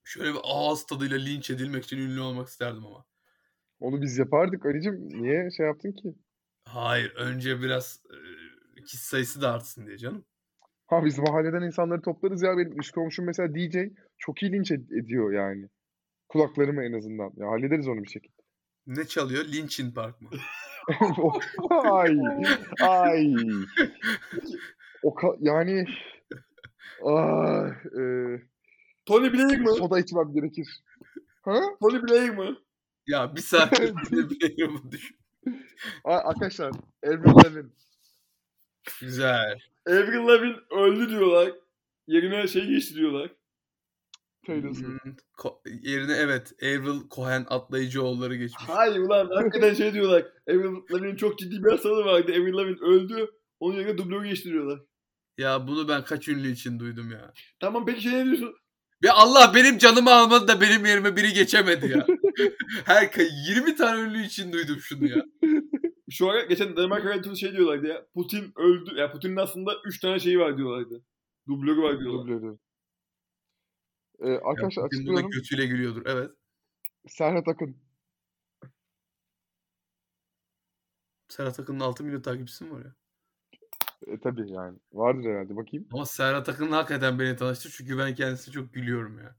Şöyle 0.04 0.34
bir 0.34 0.40
ağız 0.44 0.86
tadıyla 0.86 1.18
linç 1.18 1.50
edilmek 1.50 1.84
için 1.84 1.98
ünlü 1.98 2.20
olmak 2.20 2.48
isterdim 2.48 2.86
ama. 2.86 3.04
Onu 3.80 4.02
biz 4.02 4.18
yapardık 4.18 4.66
Ali'cim. 4.66 5.08
Niye 5.22 5.50
şey 5.56 5.66
yaptın 5.66 5.92
ki? 5.92 6.14
Hayır. 6.64 7.14
Önce 7.16 7.60
biraz 7.60 8.02
e, 8.78 8.82
kişi 8.82 9.06
sayısı 9.06 9.42
da 9.42 9.52
artsın 9.52 9.86
diye 9.86 9.98
canım. 9.98 10.24
Ha 10.86 11.04
biz 11.04 11.18
mahalleden 11.18 11.62
insanları 11.62 12.02
toplarız 12.02 12.42
ya. 12.42 12.56
Benim 12.56 12.80
üst 12.80 12.92
komşum 12.92 13.26
mesela 13.26 13.54
DJ 13.54 13.76
çok 14.18 14.42
iyi 14.42 14.52
linç 14.52 14.70
ed- 14.70 15.02
ediyor 15.02 15.32
yani. 15.32 15.68
Kulaklarıma 16.28 16.84
en 16.84 16.92
azından. 16.92 17.32
Ya 17.36 17.48
hallederiz 17.48 17.88
onu 17.88 18.02
bir 18.02 18.08
şekilde. 18.08 18.42
Ne 18.86 19.04
çalıyor? 19.06 19.44
Linçin 19.44 19.90
Park 19.92 20.20
mı? 20.20 20.28
ay 21.70 22.16
ay. 22.80 23.34
O 25.02 25.14
ka- 25.14 25.38
yani 25.40 25.86
ah, 27.04 27.68
e, 28.00 28.02
Tony 29.06 29.32
Blair 29.32 29.58
mi? 29.60 29.68
soda 29.78 30.00
içmem 30.00 30.32
gerekir. 30.34 30.68
Ha? 31.42 31.60
Tony 31.80 32.02
Blair 32.02 32.30
mi? 32.30 32.56
Ya 33.06 33.36
bir 33.36 33.40
saat 33.40 33.80
ne 34.12 34.30
biliyorum 34.30 34.90
düşün. 34.90 35.16
Ay, 36.04 36.16
arkadaşlar 36.24 36.72
Avril 37.06 37.28
Lavigne. 37.44 37.70
Güzel. 39.00 39.58
Avril 39.86 40.26
Lavigne 40.26 40.56
öldü 40.70 41.08
diyorlar. 41.08 41.52
Yerine 42.06 42.46
şey 42.46 42.66
geçti 42.66 42.94
diyorlar. 42.94 43.30
Taylor 44.48 44.74
Swift. 44.74 45.20
Ko- 45.38 45.88
yerine 45.88 46.12
evet 46.12 46.52
Avril 46.62 47.00
Cohen 47.10 47.46
atlayıcıoğulları 47.48 48.36
geçmiş. 48.36 48.64
Hayır 48.68 48.96
ulan 49.00 49.28
hakikaten 49.34 49.74
şey 49.74 49.92
diyorlar. 49.92 50.26
Avril 50.50 50.64
Lavigne'in 50.92 51.16
çok 51.16 51.38
ciddi 51.38 51.64
bir 51.64 51.70
hastalığı 51.70 52.04
vardı. 52.04 52.32
Avril 52.32 52.52
Lavigne 52.52 52.86
öldü. 52.86 53.30
Onun 53.60 53.76
yerine 53.76 53.98
dublörü 53.98 54.28
geçti 54.28 54.48
diyorlar. 54.48 54.80
Ya 55.38 55.66
bunu 55.66 55.88
ben 55.88 56.04
kaç 56.04 56.28
ünlü 56.28 56.50
için 56.50 56.78
duydum 56.78 57.10
ya. 57.10 57.32
Tamam 57.60 57.86
peki 57.86 58.02
şey 58.02 58.12
ne 58.12 58.24
diyorsun? 58.24 58.54
Ve 59.04 59.10
Allah 59.12 59.52
benim 59.54 59.78
canımı 59.78 60.10
almadı 60.10 60.48
da 60.48 60.60
benim 60.60 60.86
yerime 60.86 61.16
biri 61.16 61.32
geçemedi 61.32 61.92
ya. 61.92 62.06
Her 62.84 63.10
20 63.48 63.76
tane 63.76 64.00
ünlü 64.00 64.22
için 64.22 64.52
duydum 64.52 64.76
şunu 64.80 65.06
ya. 65.08 65.24
Şu 66.10 66.30
ara 66.30 66.42
geçen 66.42 66.76
Danimarka 66.76 67.08
Radyosu'nda 67.08 67.34
şey 67.34 67.52
diyorlardı 67.52 67.86
ya. 67.86 68.06
Putin 68.14 68.52
öldü. 68.56 68.90
Ya 68.96 69.12
Putin'in 69.12 69.36
aslında 69.36 69.72
3 69.86 70.00
tane 70.00 70.18
şeyi 70.18 70.38
var 70.38 70.56
diyorlardı. 70.56 71.04
Dublörü 71.48 71.82
var 71.82 72.00
diyorlar. 72.00 72.22
Dublörü. 72.22 72.58
Ee, 74.20 74.30
arkadaşlar 74.38 74.82
Ya, 74.82 74.86
açıklıyorum. 74.86 75.30
götüyle 75.30 75.66
gülüyordur. 75.66 76.02
Evet. 76.06 76.30
Serhat 77.08 77.48
Akın. 77.48 77.76
Serhat 81.28 81.60
Akın'ın 81.60 81.80
6 81.80 82.04
milyon 82.04 82.22
takipçisi 82.22 82.64
mi 82.64 82.72
var 82.72 82.84
ya? 82.84 82.94
E, 84.06 84.20
tabii 84.20 84.52
yani. 84.52 84.78
Vardır 84.92 85.24
herhalde. 85.30 85.56
Bakayım. 85.56 85.88
Ama 85.92 86.06
Serhat 86.06 86.48
Akın 86.48 86.70
hakikaten 86.72 87.18
beni 87.18 87.36
tanıştı 87.36 87.68
çünkü 87.72 87.98
ben 87.98 88.14
kendisine 88.14 88.54
çok 88.54 88.72
gülüyorum 88.74 89.18
ya. 89.18 89.36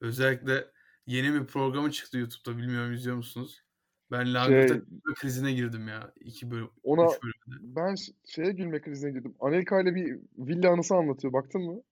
Özellikle 0.00 0.68
yeni 1.06 1.34
bir 1.34 1.46
programı 1.46 1.90
çıktı 1.90 2.18
YouTube'da 2.18 2.58
bilmiyorum 2.58 2.92
izliyor 2.92 3.16
musunuz? 3.16 3.62
Ben 4.10 4.34
Langırt'a 4.34 4.74
Şey- 4.74 4.82
krizine 5.14 5.52
girdim 5.52 5.88
ya. 5.88 6.12
İki 6.20 6.50
bölüm, 6.50 6.70
Ona 6.82 7.04
üç 7.14 7.22
bölümde. 7.22 7.76
ben 7.76 7.94
şeye 8.24 8.52
gülme 8.52 8.80
krizine 8.80 9.10
girdim. 9.10 9.34
Anelka 9.40 9.80
ile 9.80 9.94
bir 9.94 10.18
villa 10.38 10.70
anısı 10.72 10.94
anlatıyor. 10.94 11.32
Baktın 11.32 11.60
mı? 11.62 11.82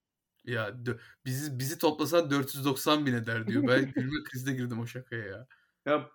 Ya 0.44 0.74
bizi 1.24 1.58
bizi 1.58 1.78
toplasan 1.78 2.30
490 2.30 3.06
bin 3.06 3.14
eder 3.14 3.46
diyor. 3.46 3.68
Ben 3.68 3.92
gülme 3.94 4.24
krizine 4.24 4.54
girdim 4.54 4.80
o 4.80 4.86
şakaya 4.86 5.24
ya. 5.26 5.46
Ya 5.86 6.10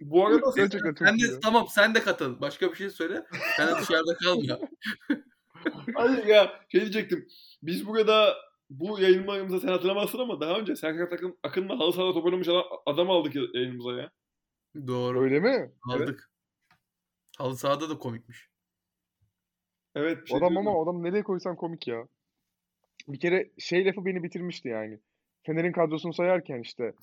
bu 0.00 0.26
arada 0.26 0.52
Gerçekten 0.56 0.94
çok 0.94 1.08
Sen 1.08 1.14
iyi. 1.14 1.28
de, 1.28 1.40
tamam 1.40 1.66
sen 1.70 1.94
de 1.94 2.02
katıl. 2.02 2.40
Başka 2.40 2.70
bir 2.70 2.76
şey 2.76 2.90
söyle. 2.90 3.26
Sen 3.56 3.68
de 3.68 3.80
dışarıda 3.80 4.16
kalma. 4.16 4.58
Hayır 5.94 6.26
ya 6.26 6.60
şey 6.68 6.80
diyecektim. 6.80 7.28
Biz 7.62 7.86
burada 7.86 8.36
bu 8.70 9.00
yayınlarımıza 9.00 9.60
sen 9.60 9.68
hatırlamazsın 9.68 10.18
ama 10.18 10.40
daha 10.40 10.58
önce 10.58 10.76
Serkan 10.76 11.16
Akın, 11.16 11.38
Akın'la 11.42 11.78
halı 11.78 11.92
sahada 11.92 12.12
top 12.12 12.24
oynamış 12.24 12.48
adam, 12.48 12.64
adam 12.86 13.10
aldık 13.10 13.34
yayınımıza 13.54 13.92
ya. 13.92 14.10
Doğru. 14.86 15.22
Öyle 15.22 15.40
mi? 15.40 15.72
Aldık. 15.90 16.30
Halı 17.38 17.56
sahada 17.56 17.90
da 17.90 17.98
komikmiş. 17.98 18.48
Evet. 19.94 20.28
şey 20.28 20.38
adam 20.38 20.56
ama 20.56 20.82
adam 20.82 21.02
nereye 21.02 21.22
koysan 21.22 21.56
komik 21.56 21.88
ya. 21.88 22.08
Bir 23.08 23.20
kere 23.20 23.50
şey 23.58 23.84
lafı 23.86 24.04
beni 24.04 24.22
bitirmişti 24.22 24.68
yani. 24.68 25.00
Fener'in 25.46 25.72
kadrosunu 25.72 26.12
sayarken 26.12 26.60
işte 26.60 26.94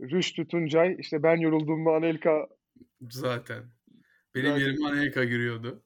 Rüştü 0.00 0.48
Tuncay, 0.48 0.96
işte 0.98 1.22
ben 1.22 1.36
yorulduğumda 1.36 1.90
Anelka 1.90 2.48
Zaten. 3.10 3.64
Benim 4.34 4.46
Yani- 4.46 4.62
yerime 4.62 4.86
Anelka 4.88 5.24
giriyordu. 5.24 5.82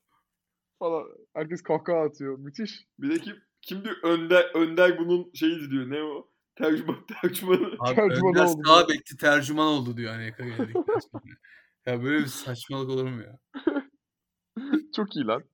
falan. 0.78 1.04
Herkes 1.34 1.62
kahkaha 1.62 2.00
atıyor. 2.04 2.38
Müthiş. 2.38 2.86
Bir 2.98 3.10
de 3.10 3.18
kim, 3.18 3.36
kimdi 3.62 3.90
Önder, 4.02 4.50
Önder 4.54 4.98
bunun 4.98 5.30
şeyiydi 5.34 5.70
diyor. 5.70 5.90
Ne 5.90 6.02
o? 6.02 6.30
Tercüman, 6.56 7.06
tercümanı. 7.22 7.76
Abi 7.78 7.94
Tercüman 7.94 8.30
Önder 8.34 8.44
oldu 8.44 8.62
sağ 8.66 8.88
bekti 8.88 9.16
tercüman 9.16 9.66
oldu 9.66 9.96
diyor 9.96 10.14
Anelka 10.14 10.44
geldikten 10.44 10.98
sonra. 11.12 11.22
ya 11.86 12.02
böyle 12.02 12.18
bir 12.18 12.26
saçmalık 12.26 12.90
olur 12.90 13.08
mu 13.08 13.22
ya? 13.22 13.38
Çok 14.96 15.16
iyi 15.16 15.24
lan. 15.24 15.44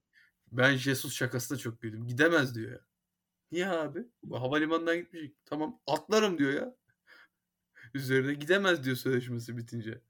Ben 0.53 0.75
Jesus 0.77 1.15
şakasına 1.15 1.59
çok 1.59 1.81
güldüm. 1.81 2.07
Gidemez 2.07 2.55
diyor 2.55 2.73
ya. 2.73 2.81
Niye 3.53 3.69
abi? 3.69 4.05
Havalimanından 4.33 4.97
gitmeyecek. 4.97 5.37
Tamam 5.47 5.81
atlarım 5.87 6.39
diyor 6.39 6.53
ya. 6.53 6.75
Üzerine 7.95 8.35
gidemez 8.35 8.85
diyor 8.85 8.97
sözleşmesi 8.97 9.57
bitince. 9.57 10.01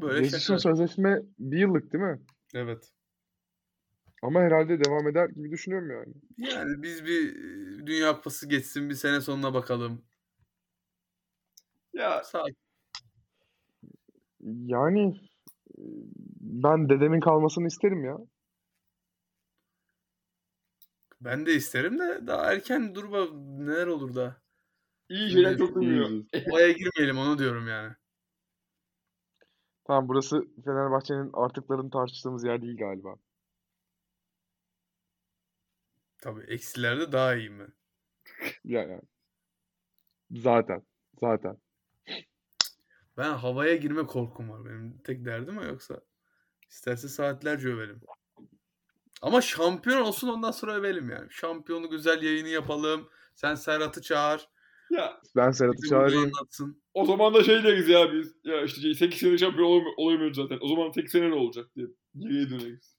Böyle 0.00 0.30
şaka. 0.30 0.58
sözleşme 0.58 1.22
bir 1.38 1.58
yıllık 1.58 1.92
değil 1.92 2.04
mi? 2.04 2.20
Evet. 2.54 2.92
Ama 4.22 4.40
herhalde 4.40 4.84
devam 4.84 5.08
eder 5.08 5.28
gibi 5.28 5.50
düşünüyorum 5.50 5.90
yani. 5.90 6.14
Yani 6.52 6.82
biz 6.82 7.04
bir 7.04 7.36
e, 7.36 7.86
Dünya 7.86 8.16
Kupası 8.16 8.48
geçsin 8.48 8.88
bir 8.88 8.94
sene 8.94 9.20
sonuna 9.20 9.54
bakalım. 9.54 10.02
Ya 11.92 12.22
Sakin. 12.24 12.56
Yani 14.44 15.20
e, 15.78 15.82
ben 16.40 16.88
dedemin 16.88 17.20
kalmasını 17.20 17.66
isterim 17.66 18.04
ya. 18.04 18.18
Ben 21.24 21.46
de 21.46 21.54
isterim 21.54 21.98
de 21.98 22.26
daha 22.26 22.52
erken 22.52 22.94
dur 22.94 23.12
bak 23.12 23.28
neler 23.34 23.86
olur 23.86 24.14
da. 24.14 24.42
iyi 25.08 25.30
şeyler 25.30 25.58
çok 25.58 25.82
İyi, 25.82 25.90
iyi. 25.90 26.26
Olaya 26.50 26.72
girmeyelim 26.72 27.18
onu 27.18 27.38
diyorum 27.38 27.68
yani. 27.68 27.92
Tamam 29.84 30.08
burası 30.08 30.44
Fenerbahçe'nin 30.64 31.30
artıklarını 31.32 31.90
tartıştığımız 31.90 32.44
yer 32.44 32.62
değil 32.62 32.76
galiba. 32.76 33.16
Tabii 36.18 36.42
eksilerde 36.42 37.12
daha 37.12 37.34
iyiyim 37.34 37.58
ben. 37.58 37.72
Yani. 38.64 39.00
Zaten. 40.30 40.82
Zaten. 41.20 41.56
Ben 43.16 43.30
havaya 43.34 43.76
girme 43.76 44.06
korkum 44.06 44.50
var 44.50 44.64
benim. 44.64 44.98
Tek 44.98 45.24
derdim 45.24 45.58
o 45.58 45.64
yoksa. 45.64 46.00
İsterse 46.68 47.08
saatlerce 47.08 47.68
övelim. 47.68 48.00
Ama 49.24 49.40
şampiyon 49.40 50.00
olsun 50.00 50.28
ondan 50.28 50.50
sonra 50.50 50.74
övelim 50.74 51.10
yani. 51.10 51.26
Şampiyonu 51.30 51.90
güzel 51.90 52.22
yayını 52.22 52.48
yapalım. 52.48 53.08
Sen 53.34 53.54
Serhat'ı 53.54 54.02
çağır. 54.02 54.48
Ya 54.90 55.20
ben 55.36 55.50
Serhat'ı 55.50 55.88
çağırayım. 55.88 56.32
O 56.94 57.06
zaman 57.06 57.34
da 57.34 57.44
şey 57.44 57.64
deriz 57.64 57.88
ya 57.88 58.12
biz. 58.12 58.34
Ya 58.44 58.62
işte 58.62 58.80
şey, 58.80 58.94
8 58.94 59.18
sene 59.18 59.38
şampiyon 59.38 59.68
olamıyoruz 59.68 59.94
olamıyor 59.98 60.34
zaten. 60.34 60.58
O 60.60 60.68
zaman 60.68 60.90
8 60.90 61.12
sene 61.12 61.30
ne 61.30 61.34
olacak 61.34 61.66
diye 61.76 61.86
geriye 62.18 62.50
döneriz. 62.50 62.96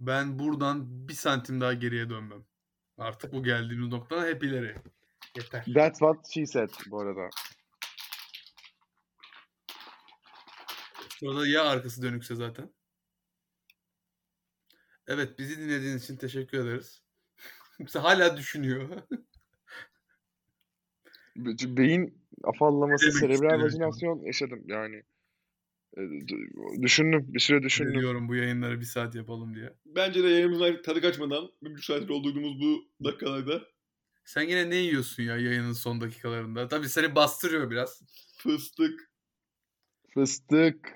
Ben 0.00 0.38
buradan 0.38 1.08
bir 1.08 1.14
santim 1.14 1.60
daha 1.60 1.72
geriye 1.72 2.10
dönmem. 2.10 2.44
Artık 2.98 3.32
bu 3.32 3.42
geldiğimiz 3.42 3.88
noktadan 3.88 4.26
hep 4.26 4.44
ileri. 4.44 4.74
Yeter. 5.36 5.64
That's 5.74 5.98
what 5.98 6.26
she 6.34 6.46
said 6.46 6.70
bu 6.90 7.00
arada. 7.00 7.28
Sonra 11.20 11.46
ya 11.46 11.64
arkası 11.64 12.02
dönükse 12.02 12.34
zaten. 12.34 12.70
Evet 15.10 15.38
bizi 15.38 15.58
dinlediğiniz 15.58 16.04
için 16.04 16.16
teşekkür 16.16 16.58
ederiz. 16.58 17.02
Mesela 17.78 18.04
hala 18.04 18.36
düşünüyor. 18.36 18.88
Be- 21.36 21.76
Beyin 21.76 22.18
afallaması, 22.44 23.12
serebral 23.12 23.62
vajinasyon 23.62 24.20
yaşadım 24.20 24.62
yani. 24.66 25.02
E, 25.96 26.00
Düşündüm, 26.82 27.26
bir 27.28 27.40
süre 27.40 27.62
düşündüm. 27.62 28.00
Diyorum 28.00 28.28
bu 28.28 28.34
yayınları 28.34 28.80
bir 28.80 28.84
saat 28.84 29.14
yapalım 29.14 29.54
diye. 29.54 29.72
Bence 29.86 30.22
de 30.24 30.28
yayınımızdan 30.28 30.82
tadı 30.82 31.00
kaçmadan 31.00 31.50
bir 31.62 31.70
buçuk 31.70 31.84
saattir 31.84 32.08
doldurduğumuz 32.08 32.60
bu 32.60 32.84
dakikalarda 33.04 33.62
Sen 34.24 34.42
yine 34.42 34.70
ne 34.70 34.76
yiyorsun 34.76 35.22
ya 35.22 35.36
yayının 35.36 35.72
son 35.72 36.00
dakikalarında? 36.00 36.68
Tabii 36.68 36.88
seni 36.88 37.14
bastırıyor 37.14 37.70
biraz. 37.70 38.02
fıstık. 38.38 39.10
Fıstık. 40.14 40.88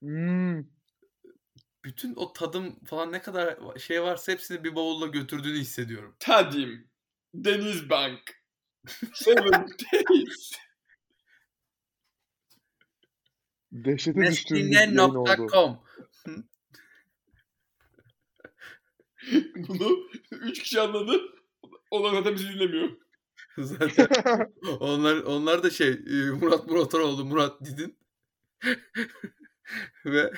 Hmm. 0.00 0.75
Bütün 1.86 2.14
o 2.16 2.32
tadım 2.32 2.84
falan 2.84 3.12
ne 3.12 3.22
kadar 3.22 3.58
şey 3.78 4.02
varsa 4.02 4.32
hepsini 4.32 4.64
bir 4.64 4.74
bavulla 4.74 5.06
götürdüğünü 5.06 5.58
hissediyorum. 5.58 6.16
Tadim. 6.18 6.88
Denizbank. 7.34 8.42
Seven 9.14 9.52
Days. 9.52 10.52
Dehşete 13.72 14.20
düştüğüm 14.20 14.70
bir 14.70 14.98
oldu. 14.98 15.82
Bunu 19.56 20.08
üç 20.30 20.62
kişi 20.62 20.80
anladı. 20.80 21.20
Onlar 21.90 22.12
zaten 22.12 22.34
bizi 22.34 22.48
dinlemiyor. 22.48 22.96
Zaten 23.58 24.08
onlar 24.80 25.16
onlar 25.16 25.62
da 25.62 25.70
şey 25.70 25.88
e, 25.88 26.30
Murat 26.30 26.66
Muratoğlu, 26.66 27.24
Murat 27.24 27.64
Didin 27.64 27.98
ve 30.04 30.32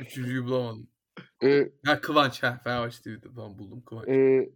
üçüncüyü 0.00 0.44
bulamadım. 0.44 0.88
e, 1.42 1.72
Ha 1.84 2.00
Kıvanç 2.00 2.42
ha 2.42 2.60
Fenerbahçe 2.64 3.02
TV'de 3.02 3.26
tamam 3.34 3.58
buldum 3.58 3.82
Kıvanç. 3.84 4.08
e, 4.08 4.48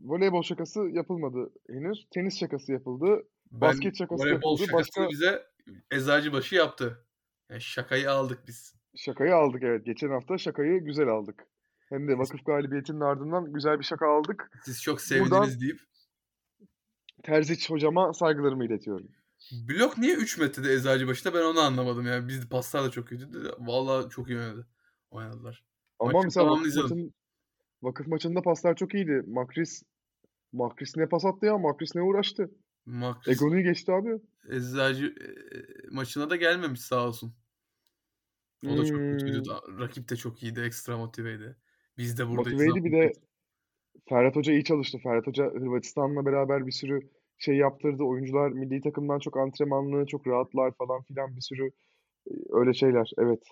voleybol 0.00 0.42
şakası 0.42 0.80
yapılmadı 0.92 1.52
henüz. 1.70 2.06
Tenis 2.14 2.38
şakası 2.40 2.72
yapıldı. 2.72 3.22
Ben 3.52 3.60
basket 3.60 3.96
şakası 3.98 4.22
voleybol 4.22 4.50
yapıldı. 4.60 4.66
şakasını 4.70 5.04
Başka- 5.04 5.10
bize 5.10 5.42
Eczacıbaşı 5.90 6.54
yaptı. 6.54 7.06
Yani 7.50 7.60
şakayı 7.60 8.10
aldık 8.10 8.38
biz. 8.48 8.74
Şakayı 8.96 9.34
aldık 9.34 9.62
evet. 9.62 9.86
Geçen 9.86 10.08
hafta 10.08 10.38
şakayı 10.38 10.80
güzel 10.84 11.08
aldık. 11.08 11.44
Hem 11.88 12.08
de 12.08 12.18
vakıf 12.18 12.46
galibiyetinin 12.46 13.00
ardından 13.00 13.52
güzel 13.52 13.78
bir 13.78 13.84
şaka 13.84 14.06
aldık. 14.06 14.50
Siz 14.64 14.82
çok 14.82 15.00
sevdiniz 15.00 15.30
Buradan- 15.30 15.60
deyip. 15.60 15.80
Terziç 17.22 17.70
hocama 17.70 18.12
saygılarımı 18.12 18.64
iletiyorum. 18.66 19.08
Blok 19.68 19.98
niye 19.98 20.14
3 20.14 20.38
metrede 20.38 20.72
Eczacıbaşı'da 20.72 21.34
ben 21.34 21.42
onu 21.44 21.60
anlamadım 21.60 22.06
yani. 22.06 22.28
Biz 22.28 22.48
paslar 22.48 22.84
da 22.84 22.90
çok 22.90 23.08
kötüydü. 23.08 23.52
Vallahi 23.58 24.10
çok 24.10 24.28
iyi 24.28 24.38
oynadı. 24.38 24.66
Oynadılar. 25.10 25.64
Ama 25.98 26.12
Maçın 26.12 26.26
mesela 26.26 26.50
vakıf, 26.50 26.76
maçın, 26.76 27.14
vakıf 27.82 28.06
maçında 28.06 28.42
paslar 28.42 28.76
çok 28.76 28.94
iyiydi. 28.94 29.22
Makris 29.26 29.82
Makris 30.52 30.96
ne 30.96 31.08
pas 31.08 31.24
attı 31.24 31.46
ya? 31.46 31.58
Makris 31.58 31.94
ne 31.94 32.02
uğraştı? 32.02 32.50
Makris 32.86 33.36
Egonu'yu 33.36 33.62
geçti 33.62 33.92
abi. 33.92 34.20
Eczacı 34.50 35.06
e, 35.06 35.26
maçına 35.90 36.30
da 36.30 36.36
gelmemiş 36.36 36.80
sağ 36.80 37.06
olsun. 37.06 37.34
O 38.66 38.78
da 38.78 38.84
çok 38.84 38.98
kötüydü. 38.98 39.42
Hmm. 39.44 39.80
Rakip 39.80 40.08
de 40.08 40.16
çok 40.16 40.42
iyiydi. 40.42 40.60
Ekstra 40.60 40.96
motiveydi. 40.96 41.56
Biz 41.98 42.18
de 42.18 42.28
buradayız. 42.28 42.60
Motiveydi 42.60 42.84
bir 42.84 42.92
de 42.92 43.12
Ferhat 44.08 44.36
Hoca 44.36 44.52
iyi 44.52 44.64
çalıştı. 44.64 44.98
Ferhat 44.98 45.26
Hoca 45.26 45.44
Hırvatistan'la 45.44 46.26
beraber 46.26 46.66
bir 46.66 46.72
sürü 46.72 47.00
şey 47.44 47.56
yaptırdı. 47.56 48.02
Oyuncular 48.02 48.48
milli 48.50 48.80
takımdan 48.80 49.18
çok 49.18 49.36
antrenmanlı, 49.36 50.06
çok 50.06 50.26
rahatlar 50.26 50.72
falan 50.78 51.02
filan 51.02 51.36
bir 51.36 51.40
sürü 51.40 51.70
e, 52.30 52.32
öyle 52.50 52.74
şeyler. 52.74 53.10
Evet. 53.18 53.42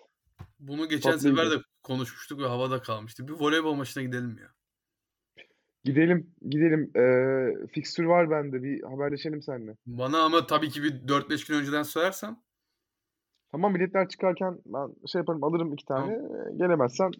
Bunu 0.59 0.89
geçen 0.89 1.13
Tatlıydı. 1.13 1.37
sefer 1.37 1.51
de 1.51 1.63
konuşmuştuk 1.83 2.41
ve 2.41 2.47
havada 2.47 2.83
kalmıştı. 2.83 3.29
Bir 3.29 3.33
voleybol 3.33 3.75
maçına 3.75 4.03
gidelim 4.03 4.39
ya. 4.41 4.49
Gidelim, 5.85 6.35
gidelim. 6.51 6.91
Ee, 6.97 7.67
fikstür 7.67 8.05
var 8.05 8.31
bende. 8.31 8.63
Bir 8.63 8.83
haberleşelim 8.83 9.43
seninle. 9.43 9.77
Bana 9.87 10.19
ama 10.23 10.47
tabii 10.47 10.69
ki 10.69 10.83
bir 10.83 10.91
4-5 10.91 11.49
gün 11.49 11.55
önceden 11.61 11.83
söylersen 11.83 12.37
Tamam 13.53 13.75
biletler 13.75 14.09
çıkarken 14.09 14.59
ben 14.67 14.89
şey 15.13 15.19
yaparım 15.19 15.45
alırım 15.45 15.73
iki 15.73 15.85
tane. 15.85 16.13
Ee, 16.13 16.57
Gelemezsen 16.57 17.11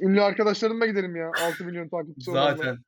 ünlü 0.00 0.22
arkadaşlarımla 0.22 0.86
giderim 0.86 1.16
ya. 1.16 1.30
6 1.46 1.64
milyon 1.64 1.88
takipçisi 1.88 2.30
olanla. 2.30 2.78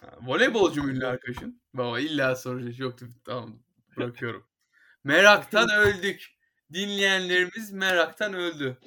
Ha, 0.00 0.18
voleybolcu 0.22 0.82
mu 0.82 0.90
ünlü 0.90 1.06
arkadaşın? 1.06 1.60
Baba 1.74 2.00
illa 2.00 2.36
soracak 2.36 2.78
yoktu. 2.78 3.06
Tamam 3.24 3.58
bırakıyorum. 3.96 4.44
Meraktan 5.04 5.68
öldük. 5.78 6.36
Dinleyenlerimiz 6.72 7.72
meraktan 7.72 8.34
öldü. 8.34 8.78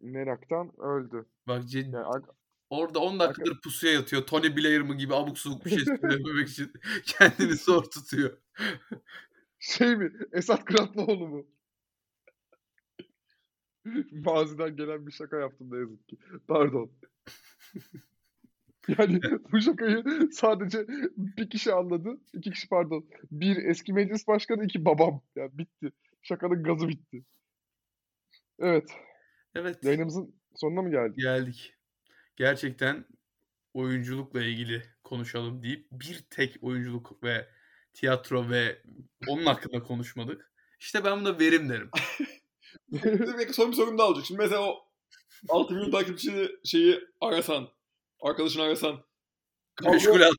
Meraktan 0.00 0.80
öldü. 0.80 1.26
Bak 1.46 1.62
ce- 1.62 1.78
Yani 1.84 1.96
ar- 1.98 2.22
orada 2.70 2.98
10 2.98 3.18
dakikadır 3.20 3.60
pusuya 3.60 3.92
yatıyor. 3.92 4.22
Tony 4.26 4.56
Blair 4.56 4.80
mı 4.80 4.94
gibi 4.96 5.14
abuk 5.14 5.38
subuk 5.38 5.64
bir 5.64 5.70
şey 5.70 5.84
söylememek 6.00 6.48
için 6.48 6.72
kendini 7.04 7.54
zor 7.56 7.84
tutuyor. 7.84 8.38
şey 9.58 9.96
mi? 9.96 10.12
Esat 10.32 10.64
Kıratlıoğlu 10.64 11.28
mu? 11.28 11.46
Maziden 14.10 14.76
gelen 14.76 15.06
bir 15.06 15.12
şaka 15.12 15.36
yaptım 15.36 15.70
ne 15.70 15.78
yazık 15.78 16.08
ki. 16.08 16.18
Pardon. 16.48 16.90
Yani 18.98 19.20
bu 19.52 19.60
şakayı 19.60 20.04
sadece 20.32 20.86
bir 21.16 21.50
kişi 21.50 21.72
anladı. 21.72 22.20
İki 22.34 22.50
kişi 22.50 22.68
pardon. 22.68 23.08
Bir 23.30 23.56
eski 23.56 23.92
meclis 23.92 24.28
başkanı, 24.28 24.64
iki 24.64 24.84
babam. 24.84 25.22
Yani 25.36 25.50
bitti. 25.52 25.92
Şakanın 26.22 26.62
gazı 26.62 26.88
bitti. 26.88 27.24
Evet. 28.58 28.90
Evet. 29.54 29.84
Yayınımızın 29.84 30.34
sonuna 30.54 30.82
mı 30.82 30.90
geldik? 30.90 31.16
geldik. 31.16 31.74
Gerçekten 32.36 33.04
oyunculukla 33.74 34.42
ilgili 34.42 34.82
konuşalım 35.04 35.62
deyip 35.62 35.86
bir 35.92 36.24
tek 36.30 36.56
oyunculuk 36.62 37.22
ve 37.24 37.48
tiyatro 37.92 38.50
ve 38.50 38.82
onun 39.28 39.46
hakkında 39.46 39.82
konuşmadık. 39.82 40.52
İşte 40.80 41.04
ben 41.04 41.20
buna 41.20 41.38
verim 41.38 41.68
derim. 41.68 41.90
Son 43.52 43.70
bir 43.70 43.76
sorum 43.76 43.98
daha 43.98 44.08
olacak. 44.08 44.24
Şimdi 44.26 44.38
mesela 44.38 44.62
o 44.62 44.90
6 45.48 45.74
milyon 45.74 45.90
takipçi 45.90 46.48
şeyi 46.64 47.00
arasan, 47.20 47.68
arkadaşını 48.20 48.62
arasan 48.62 49.04
kavga, 49.74 50.30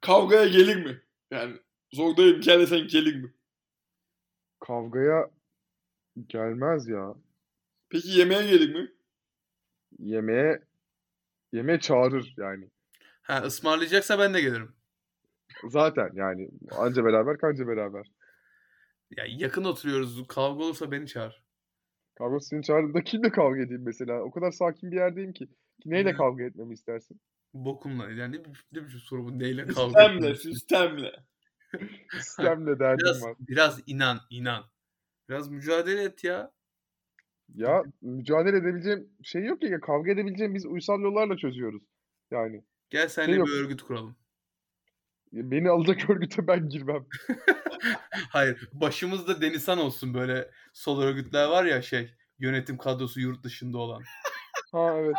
kavgaya 0.00 0.48
gelir 0.48 0.76
mi? 0.76 1.02
Yani 1.30 1.56
zordayım 1.92 2.40
gel 2.40 2.60
desen 2.60 2.86
gelir 2.86 3.14
mi? 3.14 3.32
Kavgaya 4.60 5.30
gelmez 6.28 6.88
ya. 6.88 7.14
Peki 7.88 8.08
yemeğe 8.08 8.46
gelir 8.46 8.74
mi? 8.74 8.92
Yemeğe 9.98 10.62
yemeğe 11.52 11.80
çağırır 11.80 12.34
yani. 12.36 12.68
Ha 13.22 13.42
ısmarlayacaksa 13.42 14.18
ben 14.18 14.34
de 14.34 14.40
gelirim. 14.40 14.72
Zaten 15.68 16.10
yani 16.14 16.50
anca 16.70 17.04
beraber 17.04 17.38
kanca 17.38 17.68
beraber. 17.68 18.06
Ya 19.10 19.24
yakın 19.28 19.64
oturuyoruz. 19.64 20.26
Kavga 20.28 20.64
olursa 20.64 20.90
beni 20.90 21.06
çağır. 21.06 21.42
Kavga 22.22 22.40
seni 22.40 22.62
çağırdığında 22.62 23.04
kimle 23.04 23.30
kavga 23.30 23.60
edeyim 23.60 23.82
mesela? 23.84 24.22
O 24.22 24.30
kadar 24.30 24.50
sakin 24.50 24.90
bir 24.90 24.96
yerdeyim 24.96 25.32
ki. 25.32 25.48
Neyle 25.84 26.10
Hmm. 26.10 26.16
kavga 26.16 26.44
etmemi 26.44 26.74
istersin? 26.74 27.20
Bokumla. 27.54 28.10
Yani 28.10 28.36
ne, 28.36 28.42
ne 28.72 28.84
biçim 28.86 28.98
soru 29.00 29.24
bu? 29.24 29.38
Neyle 29.38 29.66
kavga 29.66 29.82
Sistemle, 30.02 30.34
sistemle. 30.34 31.12
Sistemle 32.12 32.78
derdim 32.78 33.04
Biraz, 33.04 33.22
var. 33.22 33.34
biraz 33.40 33.80
inan, 33.86 34.18
inan. 34.30 34.64
Biraz 35.28 35.50
mücadele 35.50 36.02
et 36.02 36.24
ya. 36.24 36.52
Ya 37.54 37.82
mücadele 38.02 38.56
edebileceğim 38.56 39.08
şey 39.22 39.44
yok 39.44 39.60
ki. 39.60 39.78
Kavga 39.82 40.10
edebileceğim 40.12 40.54
biz 40.54 40.66
uysal 40.66 41.00
yollarla 41.00 41.36
çözüyoruz. 41.36 41.82
Yani 42.30 42.64
Gel 42.90 43.08
seninle 43.08 43.36
yok. 43.36 43.46
bir 43.46 43.52
örgüt 43.52 43.82
kuralım. 43.82 44.16
Beni 45.32 45.70
alacak 45.70 46.10
örgüte 46.10 46.46
ben 46.46 46.68
girmem. 46.68 47.06
Hayır. 48.30 48.68
Başımızda 48.72 49.40
Denizhan 49.40 49.78
olsun 49.78 50.14
böyle 50.14 50.50
sol 50.72 51.02
örgütler 51.02 51.48
var 51.48 51.64
ya 51.64 51.82
şey. 51.82 52.14
Yönetim 52.38 52.76
kadrosu 52.78 53.20
yurt 53.20 53.44
dışında 53.44 53.78
olan. 53.78 54.02
Ha 54.72 54.94
evet. 54.98 55.16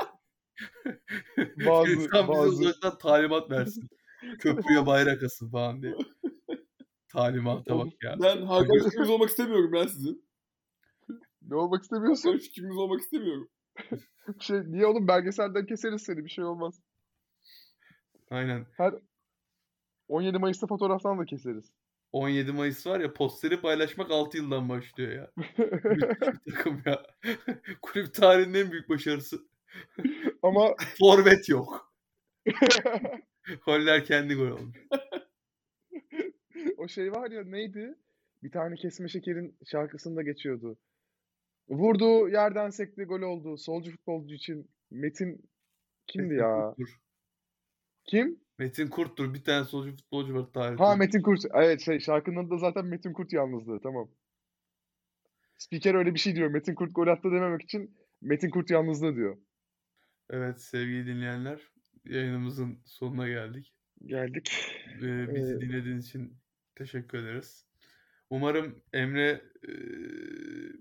Bazı- 1.65 1.90
Denizhan 1.91 2.27
bize 2.27 2.40
bazı- 2.40 2.49
uzaktan 2.61 2.98
talimat 2.98 3.52
versin. 3.52 3.90
Köprüye 4.40 4.85
bayrak 4.85 5.23
asın 5.23 5.49
falan 5.49 5.81
diye. 5.81 5.94
Talimata 7.07 7.77
bak 7.80 7.88
ya. 8.03 8.15
Ben 8.22 8.41
Hakan 8.41 8.80
fikriniz 8.84 9.10
olmak 9.10 9.30
istemiyorum 9.30 9.72
ben 9.73 9.88
sizin. 9.88 10.26
Ne 11.41 11.56
olmak 11.56 11.84
istemiyorsun? 11.84 12.30
Hakan 12.30 12.40
fikriniz 12.40 12.77
olmak 12.77 13.02
istemiyorum. 13.02 13.49
Şey, 14.40 14.57
niye 14.65 14.85
oğlum 14.85 15.07
belgeselden 15.07 15.65
keseriz 15.65 16.02
seni 16.02 16.26
bir 16.26 16.30
şey 16.30 16.44
olmaz. 16.44 16.80
Aynen. 18.30 18.65
17 20.08 20.38
Mayıs'ta 20.38 20.68
fotoğraftan 20.68 21.20
da 21.20 21.26
keseriz. 21.26 21.74
17 22.12 22.52
Mayıs 22.52 22.88
var 22.88 23.00
ya 23.00 23.14
posteri 23.14 23.62
paylaşmak 23.62 24.12
6 24.12 24.38
yıldan 24.38 24.70
başlıyor 24.70 25.12
ya. 25.12 25.32
Takım 26.50 26.82
ya. 26.86 27.04
Kulüp 27.82 28.14
tarihinin 28.14 28.54
en 28.66 28.72
büyük 28.72 28.90
başarısı. 28.90 29.38
Ama 30.44 30.76
Forvet 31.00 31.50
yok. 31.50 31.94
Goller 33.66 34.06
kendi 34.06 34.36
gol 34.36 34.48
olmuş. 34.48 34.78
o 36.78 36.88
şey 36.88 37.12
var 37.12 37.32
ya 37.32 37.44
neydi? 37.44 37.96
Bir 38.44 38.52
tane 38.52 38.76
kesme 38.76 39.08
şekerin 39.08 39.58
şarkısında 39.66 40.22
geçiyordu. 40.22 40.78
Vurdu, 41.70 42.30
yerden 42.30 42.70
sekti, 42.70 43.04
gol 43.04 43.22
oldu. 43.22 43.58
Solcu 43.58 43.92
futbolcu 43.92 44.36
için 44.36 44.70
Metin 44.92 45.50
kimdi 46.08 46.34
ya? 46.34 46.74
Kurt'tur. 46.78 47.00
Kim? 48.06 48.40
Metin 48.58 48.88
Kurt'tur. 48.88 49.34
Bir 49.34 49.44
tane 49.44 49.66
solcu 49.66 49.92
futbolcu 49.96 50.34
var 50.34 50.46
tarihte. 50.54 50.84
Ha 50.84 50.96
Metin 50.96 51.22
Kurt. 51.22 51.40
Evet 51.54 51.82
şey 51.82 52.00
şarkının 52.00 52.46
adı 52.46 52.50
da 52.50 52.58
zaten 52.58 52.86
Metin 52.86 53.14
Kurt 53.14 53.34
yalnızlığı. 53.34 53.80
Tamam. 53.84 54.10
Spiker 55.58 55.96
öyle 55.96 56.14
bir 56.14 56.20
şey 56.20 56.36
diyor. 56.36 56.50
Metin 56.50 56.76
Kurt 56.76 56.96
gol 56.96 57.08
attı 57.08 57.32
dememek 57.32 57.62
için 57.62 57.98
Metin 58.22 58.50
Kurt 58.50 58.70
yalnızlığı 58.70 59.16
diyor. 59.16 59.38
Evet 60.30 60.62
sevgili 60.62 61.06
dinleyenler 61.06 61.62
yayınımızın 62.06 62.80
sonuna 62.86 63.28
geldik. 63.28 63.74
Geldik. 64.06 64.52
Ee, 65.02 65.36
bizi 65.36 65.54
Ee, 65.54 65.62
dinlediğiniz 65.62 66.08
için 66.08 66.38
teşekkür 66.76 67.18
ederiz. 67.18 67.66
Umarım 68.30 68.84
Emre 68.94 69.42
e, 69.68 69.72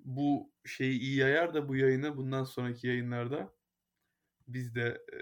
bu 0.04 0.52
şeyi 0.64 1.00
iyi 1.00 1.16
yayar 1.16 1.54
da 1.54 1.68
bu 1.68 1.76
yayını 1.76 2.16
bundan 2.16 2.44
sonraki 2.44 2.86
yayınlarda 2.86 3.52
biz 4.48 4.74
de 4.74 5.02
e, 5.12 5.18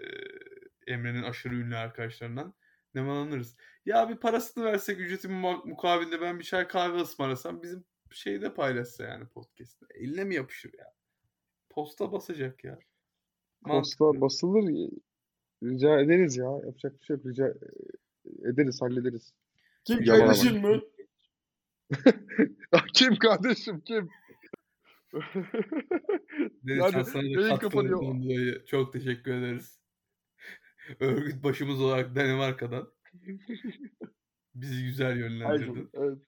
Emre'nin 0.86 1.22
aşırı 1.22 1.54
ünlü 1.54 1.76
arkadaşlarından 1.76 2.54
nemalanırız. 2.94 3.56
Ya 3.86 4.08
bir 4.08 4.16
parasını 4.16 4.64
versek 4.64 5.00
ücretin 5.00 5.32
mu- 5.32 5.62
mukabilinde 5.64 6.20
ben 6.20 6.38
bir 6.38 6.44
çay 6.44 6.68
kahve 6.68 6.96
ısmarlasam 7.00 7.62
bizim 7.62 7.84
şeyde 8.10 8.54
paylaşsa 8.54 9.04
yani 9.04 9.26
podcast'te. 9.26 9.86
Eline 9.94 10.24
mi 10.24 10.34
yapışır 10.34 10.72
ya? 10.78 10.92
Posta 11.70 12.12
basacak 12.12 12.64
ya. 12.64 12.78
Posta 13.64 14.04
Mantıklı. 14.04 14.20
basılır. 14.20 14.90
Rica 15.62 16.00
ederiz 16.00 16.36
ya. 16.36 16.50
Yapacak 16.66 17.00
bir 17.00 17.04
şey 17.06 17.16
yok. 17.16 17.26
Rica 17.26 17.54
ederiz, 18.44 18.82
hallederiz. 18.82 19.32
Kim 19.84 20.02
Yalan 20.02 20.20
kardeşin 20.20 20.66
mi? 20.66 20.80
Ah, 22.72 22.86
kim 22.94 23.16
kardeşim 23.16 23.80
kim? 23.80 24.10
Deniz 25.12 26.78
Yani 26.78 26.92
Hasan'a 26.92 27.48
katkılarından 27.48 28.22
dolayı 28.22 28.64
çok 28.66 28.92
teşekkür 28.92 29.34
ederiz. 29.34 29.79
Örgüt 31.00 31.44
başımız 31.44 31.80
olarak 31.80 32.14
Danimarka'dan. 32.16 32.92
Bizi 34.54 34.84
güzel 34.84 35.10
Her 35.12 35.16
yönlendirdin. 35.16 35.66
zaman, 35.66 35.90
evet. 35.94 36.18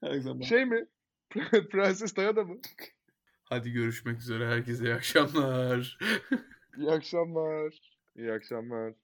Her 0.00 0.18
zaman. 0.18 0.40
Şey 0.40 0.64
mi? 0.64 0.86
Prenses 1.70 2.16
Diana 2.16 2.42
mı? 2.44 2.60
Hadi 3.44 3.72
görüşmek 3.72 4.18
üzere. 4.18 4.46
Herkese 4.48 4.84
iyi 4.84 4.94
akşamlar. 4.94 5.98
İyi 6.78 6.90
akşamlar. 6.90 7.78
İyi 8.16 8.32
akşamlar. 8.32 8.94